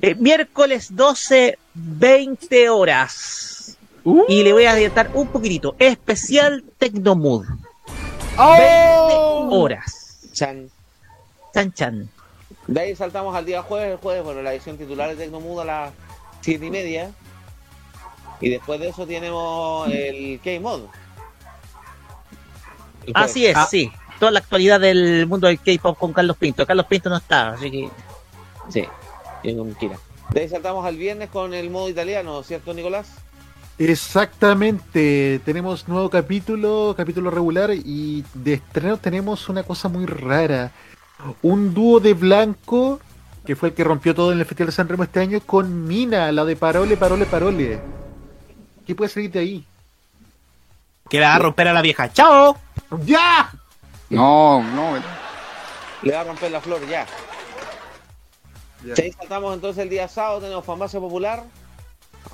Eh, 0.00 0.14
miércoles 0.14 0.94
12, 0.94 1.58
20 1.74 2.68
horas. 2.68 3.76
Y 4.28 4.44
le 4.44 4.52
voy 4.52 4.64
a 4.64 4.70
adelantar 4.70 5.10
un 5.12 5.26
poquitito. 5.26 5.74
Especial 5.80 6.62
Tecnomood. 6.78 7.46
20 8.36 9.54
horas. 9.56 10.20
chan. 10.32 10.70
Chan 11.52 11.72
Chan. 11.72 12.08
De 12.68 12.80
ahí 12.80 12.94
saltamos 12.94 13.34
al 13.34 13.44
día 13.44 13.60
jueves, 13.62 13.90
el 13.90 13.96
jueves, 13.98 14.22
bueno, 14.22 14.40
la 14.40 14.54
edición 14.54 14.78
titular 14.78 15.10
de 15.10 15.16
Tecnomudo 15.16 15.62
a 15.62 15.64
las 15.64 15.92
siete 16.40 16.66
y 16.66 16.70
media. 16.70 17.10
Y 18.40 18.50
después 18.50 18.80
de 18.80 18.88
eso 18.88 19.06
tenemos 19.06 19.88
el 19.90 20.40
K-Mod. 20.42 20.82
Así 23.14 23.46
es, 23.46 23.56
Ah, 23.56 23.66
sí. 23.70 23.90
Toda 24.18 24.32
la 24.32 24.40
actualidad 24.40 24.80
del 24.80 25.26
mundo 25.26 25.46
del 25.46 25.58
K-pop 25.58 25.98
con 25.98 26.12
Carlos 26.12 26.36
Pinto. 26.36 26.66
Carlos 26.66 26.86
Pinto 26.86 27.08
no 27.08 27.16
está, 27.16 27.52
así 27.52 27.70
que. 27.70 27.90
Sí. 28.68 28.86
De 29.42 30.40
ahí 30.40 30.48
saltamos 30.48 30.84
al 30.84 30.96
viernes 30.96 31.30
con 31.30 31.54
el 31.54 31.70
modo 31.70 31.88
italiano, 31.88 32.42
¿cierto, 32.42 32.74
Nicolás? 32.74 33.08
Exactamente, 33.78 35.40
tenemos 35.46 35.88
nuevo 35.88 36.10
capítulo, 36.10 36.94
capítulo 36.94 37.30
regular 37.30 37.70
y 37.72 38.22
de 38.34 38.54
estreno 38.54 38.98
tenemos 38.98 39.48
una 39.48 39.62
cosa 39.62 39.88
muy 39.88 40.04
rara. 40.04 40.70
Un 41.40 41.72
dúo 41.72 41.98
de 41.98 42.12
blanco, 42.12 43.00
que 43.46 43.56
fue 43.56 43.70
el 43.70 43.74
que 43.74 43.82
rompió 43.82 44.14
todo 44.14 44.32
en 44.32 44.38
el 44.38 44.44
Festival 44.44 44.66
de 44.66 44.72
San 44.72 44.88
Remo 44.88 45.04
este 45.04 45.20
año, 45.20 45.40
con 45.40 45.86
Mina, 45.88 46.30
la 46.30 46.44
de 46.44 46.56
Parole, 46.56 46.98
Parole, 46.98 47.24
Parole. 47.24 47.80
¿Qué 48.90 48.96
puede 48.96 49.08
salir 49.08 49.30
de 49.30 49.38
ahí? 49.38 49.64
Que 51.08 51.20
la 51.20 51.28
va 51.28 51.34
a 51.36 51.38
romper 51.38 51.68
a 51.68 51.72
la 51.72 51.80
vieja. 51.80 52.12
¡Chao! 52.12 52.56
¡Ya! 53.04 53.52
No, 54.08 54.64
no. 54.64 55.00
Le 56.02 56.12
va 56.12 56.22
a 56.22 56.24
romper 56.24 56.50
la 56.50 56.60
flor 56.60 56.84
ya. 56.88 57.06
De 58.82 59.00
ahí 59.00 59.12
saltamos 59.12 59.54
entonces 59.54 59.84
el 59.84 59.90
día 59.90 60.08
sábado, 60.08 60.40
tenemos 60.40 60.64
Farmacia 60.64 60.98
Popular. 60.98 61.44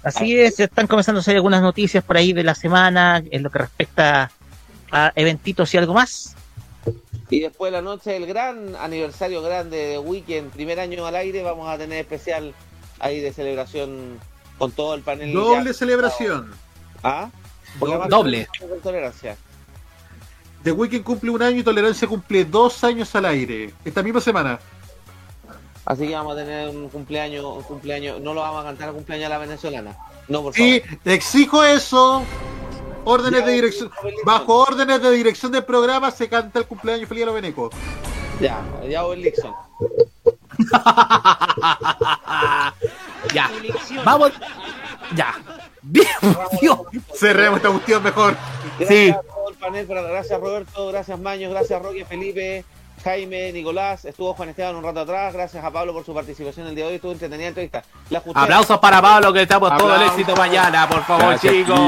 Así 0.03 0.41
es, 0.41 0.57
ya 0.57 0.65
están 0.65 0.87
comenzando 0.87 1.21
a 1.21 1.23
salir 1.23 1.37
algunas 1.37 1.61
noticias 1.61 2.03
por 2.03 2.17
ahí 2.17 2.33
de 2.33 2.43
la 2.43 2.55
semana 2.55 3.23
en 3.31 3.43
lo 3.43 3.51
que 3.51 3.59
respecta 3.59 4.31
a 4.91 5.13
eventitos 5.15 5.75
y 5.75 5.77
algo 5.77 5.93
más. 5.93 6.37
Y 7.29 7.41
después 7.41 7.71
de 7.71 7.77
la 7.77 7.83
noche, 7.83 8.17
el 8.17 8.25
gran 8.25 8.75
aniversario 8.77 9.43
grande 9.43 9.77
de 9.77 9.99
Weekend, 9.99 10.53
primer 10.53 10.81
año 10.81 11.05
al 11.05 11.17
aire, 11.17 11.43
vamos 11.43 11.69
a 11.69 11.77
tener 11.77 11.99
especial 11.99 12.55
ahí 12.99 13.21
de 13.21 13.35
celebración 13.35 14.19
con 14.59 14.73
todo 14.73 14.95
el 14.95 15.03
panel. 15.03 15.33
Doble 15.33 15.67
ya- 15.73 15.75
celebración. 15.75 16.53
¿Ah? 17.03 17.29
Doble. 18.09 18.49
tenemos 18.59 18.83
Tolerancia. 18.83 19.37
The 20.63 20.73
Weeknd 20.73 21.05
cumple 21.05 21.31
un 21.31 21.43
año 21.43 21.59
y 21.61 21.63
Tolerancia 21.63 22.09
cumple 22.09 22.45
dos 22.45 22.83
años 22.85 23.15
al 23.15 23.27
aire. 23.27 23.73
Esta 23.85 24.03
misma 24.03 24.21
semana. 24.21 24.59
Así 25.85 26.09
que 26.09 26.15
vamos 26.15 26.33
a 26.37 26.41
tener 26.41 26.69
un 26.69 26.89
cumpleaños, 26.89 27.45
un 27.45 27.63
cumpleaños, 27.63 28.21
no 28.21 28.35
lo 28.35 28.41
vamos 28.41 28.63
a 28.63 28.65
cantar 28.65 28.89
el 28.89 28.95
cumpleaños 28.97 29.27
a 29.27 29.29
la 29.29 29.39
venezolana. 29.39 29.97
No, 30.27 30.43
por 30.43 30.53
Sí, 30.55 30.81
favor. 30.81 30.99
te 31.05 31.15
exijo 31.15 31.63
eso. 31.63 32.25
Órdenes 33.05 33.45
de 33.47 33.53
dirección. 33.53 33.91
Bajo 34.25 34.57
órdenes 34.57 35.01
de 35.01 35.11
dirección 35.13 35.53
del 35.53 35.65
programa 35.65 36.11
se 36.11 36.29
canta 36.29 36.59
el 36.59 36.67
cumpleaños 36.67 37.09
feliz 37.09 37.23
a 37.23 37.27
los 37.27 37.35
venecos. 37.37 37.73
Ya, 38.41 38.65
ya 38.89 39.03
voy 39.03 39.23
Lixon. 39.23 39.55
ya. 43.33 43.51
Vamos. 44.05 44.33
Ya. 45.15 45.35
Bien, 45.83 46.07
Dios. 46.61 46.79
Cerremos 47.15 47.59
esta 47.59 47.71
cuestión 47.71 48.03
mejor. 48.03 48.37
Gracias 48.79 49.17
a 49.17 49.23
todo 49.23 49.49
el 49.51 49.55
panel, 49.57 49.85
pero 49.87 50.03
gracias 50.05 50.41
Roberto, 50.41 50.89
gracias 50.89 51.19
Maños, 51.19 51.53
gracias 51.53 51.81
Roque, 51.81 52.05
Felipe, 52.05 52.65
Jaime, 53.05 53.53
Nicolás, 53.53 54.05
estuvo 54.05 54.35
Juan 54.35 54.49
Esteban 54.49 54.75
un 54.75 54.83
rato 54.83 55.01
atrás, 55.01 55.33
gracias 55.33 55.65
a 55.65 55.71
Pablo 55.71 55.93
por 55.93 56.05
su 56.05 56.13
participación 56.13 56.67
el 56.67 56.75
día 56.75 56.85
de 56.87 56.91
hoy, 56.91 56.97
estuvo 56.97 57.13
entretenida 57.13 57.49
entrevista. 57.49 57.85
La 58.11 58.19
justicia- 58.19 58.43
Aplausos 58.43 58.79
para 58.81 59.01
Pablo, 59.01 59.33
que 59.33 59.43
estamos 59.43 59.69
todo 59.79 59.89
el 59.91 59.95
Aplausos. 59.95 60.19
éxito 60.19 60.37
mañana, 60.37 60.89
por 60.89 61.05
favor, 61.05 61.27
Gracias, 61.29 61.53
chicos. 61.53 61.79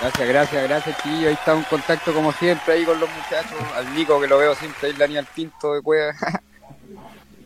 Gracias, 0.00 0.28
gracias, 0.28 0.62
gracias, 0.68 0.96
Quillo. 1.02 1.28
Ahí 1.28 1.34
está 1.34 1.52
en 1.52 1.62
contacto 1.64 2.14
como 2.14 2.32
siempre 2.32 2.74
ahí 2.74 2.84
con 2.84 2.98
los 3.00 3.10
muchachos. 3.10 3.58
Al 3.76 3.92
Nico 3.94 4.18
que 4.20 4.28
lo 4.28 4.38
veo 4.38 4.54
siempre 4.54 4.88
ahí, 4.88 4.94
Daniel 4.96 5.26
Pinto 5.34 5.74
de 5.74 5.82
Cueva. 5.82 6.12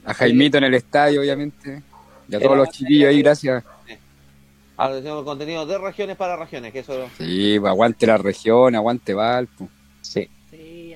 A 0.04 0.14
Jaimito 0.14 0.58
en 0.58 0.64
el 0.64 0.74
estadio, 0.74 1.20
obviamente. 1.20 1.82
Y 2.28 2.34
a 2.34 2.40
todos 2.40 2.56
los 2.56 2.70
chiquillos 2.70 3.08
ahí, 3.08 3.22
gracias. 3.22 3.64
Ahora 4.76 4.96
tenemos 4.96 5.24
contenido 5.24 5.64
de 5.66 5.78
regiones 5.78 6.16
para 6.16 6.36
regiones, 6.36 6.72
que 6.72 6.80
eso... 6.80 7.08
Sí, 7.18 7.58
pues, 7.60 7.70
aguante 7.70 8.06
la 8.06 8.18
región, 8.18 8.74
aguante 8.74 9.14
Valpo. 9.14 9.68
Sí. 10.00 10.28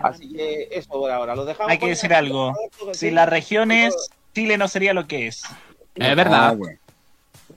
Así 0.00 0.32
que 0.32 0.68
eso 0.70 0.88
por 0.90 1.10
ahora, 1.10 1.34
lo 1.34 1.44
dejamos. 1.44 1.70
Hay 1.70 1.78
que 1.78 1.88
decir 1.88 2.12
algo. 2.14 2.54
Si 2.92 3.10
las 3.10 3.28
regiones, 3.28 3.94
Chile 4.34 4.56
no 4.58 4.68
sería 4.68 4.92
lo 4.92 5.06
que 5.06 5.26
es. 5.26 5.42
Es 5.94 6.16
verdad. 6.16 6.48
Ah, 6.48 6.52
bueno. 6.52 6.78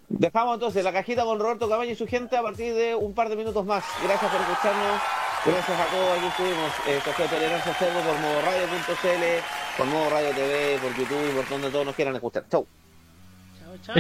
Dejamos 0.10 0.56
entonces 0.56 0.84
la 0.84 0.92
cajita 0.92 1.24
con 1.24 1.40
Roberto 1.40 1.70
Cabaño 1.70 1.92
y 1.92 1.96
su 1.96 2.08
gente 2.08 2.36
a 2.36 2.42
partir 2.42 2.74
de 2.74 2.96
un 2.96 3.14
par 3.14 3.30
de 3.30 3.36
minutos 3.36 3.66
más. 3.66 3.84
Gracias 4.04 4.32
por 4.32 4.42
escucharnos. 4.42 5.02
Gracias 5.46 5.80
a 5.80 5.86
todos. 5.86 6.18
Aquí 6.18 6.28
estuvimos. 6.28 6.72
Eh, 6.88 6.98
esto 6.98 7.12
fue 7.12 7.28
Tolerancia 7.28 7.74
Cerdo 7.76 8.00
por 8.02 8.20
modoradio.cl, 8.20 9.44
por 9.78 9.86
Modo 9.88 10.10
Radio 10.10 10.30
TV, 10.32 10.80
por 10.82 10.96
YouTube 10.96 11.30
y 11.30 11.36
por 11.36 11.50
donde 11.50 11.70
todos 11.70 11.86
nos 11.86 11.96
quieran 11.96 12.16
escuchar. 12.16 12.46
Chau. 12.50 12.68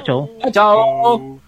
Chau. 0.04 0.28
Chao. 0.52 1.40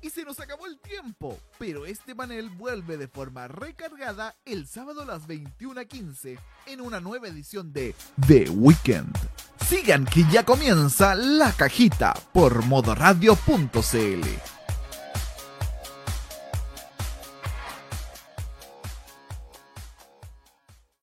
Y 0.00 0.10
se 0.10 0.24
nos 0.24 0.38
acabó 0.38 0.66
el 0.66 0.78
tiempo, 0.78 1.36
pero 1.58 1.84
este 1.84 2.14
panel 2.14 2.48
vuelve 2.50 2.96
de 2.96 3.08
forma 3.08 3.48
recargada 3.48 4.36
el 4.44 4.68
sábado 4.68 5.02
a 5.02 5.04
las 5.04 5.26
21.15 5.26 6.38
en 6.66 6.80
una 6.80 7.00
nueva 7.00 7.26
edición 7.26 7.72
de 7.72 7.92
The 8.26 8.48
Weekend. 8.50 9.16
Sigan 9.68 10.04
que 10.04 10.24
ya 10.30 10.44
comienza 10.44 11.16
la 11.16 11.50
cajita 11.50 12.14
por 12.32 12.64
modoradio.cl. 12.66 14.55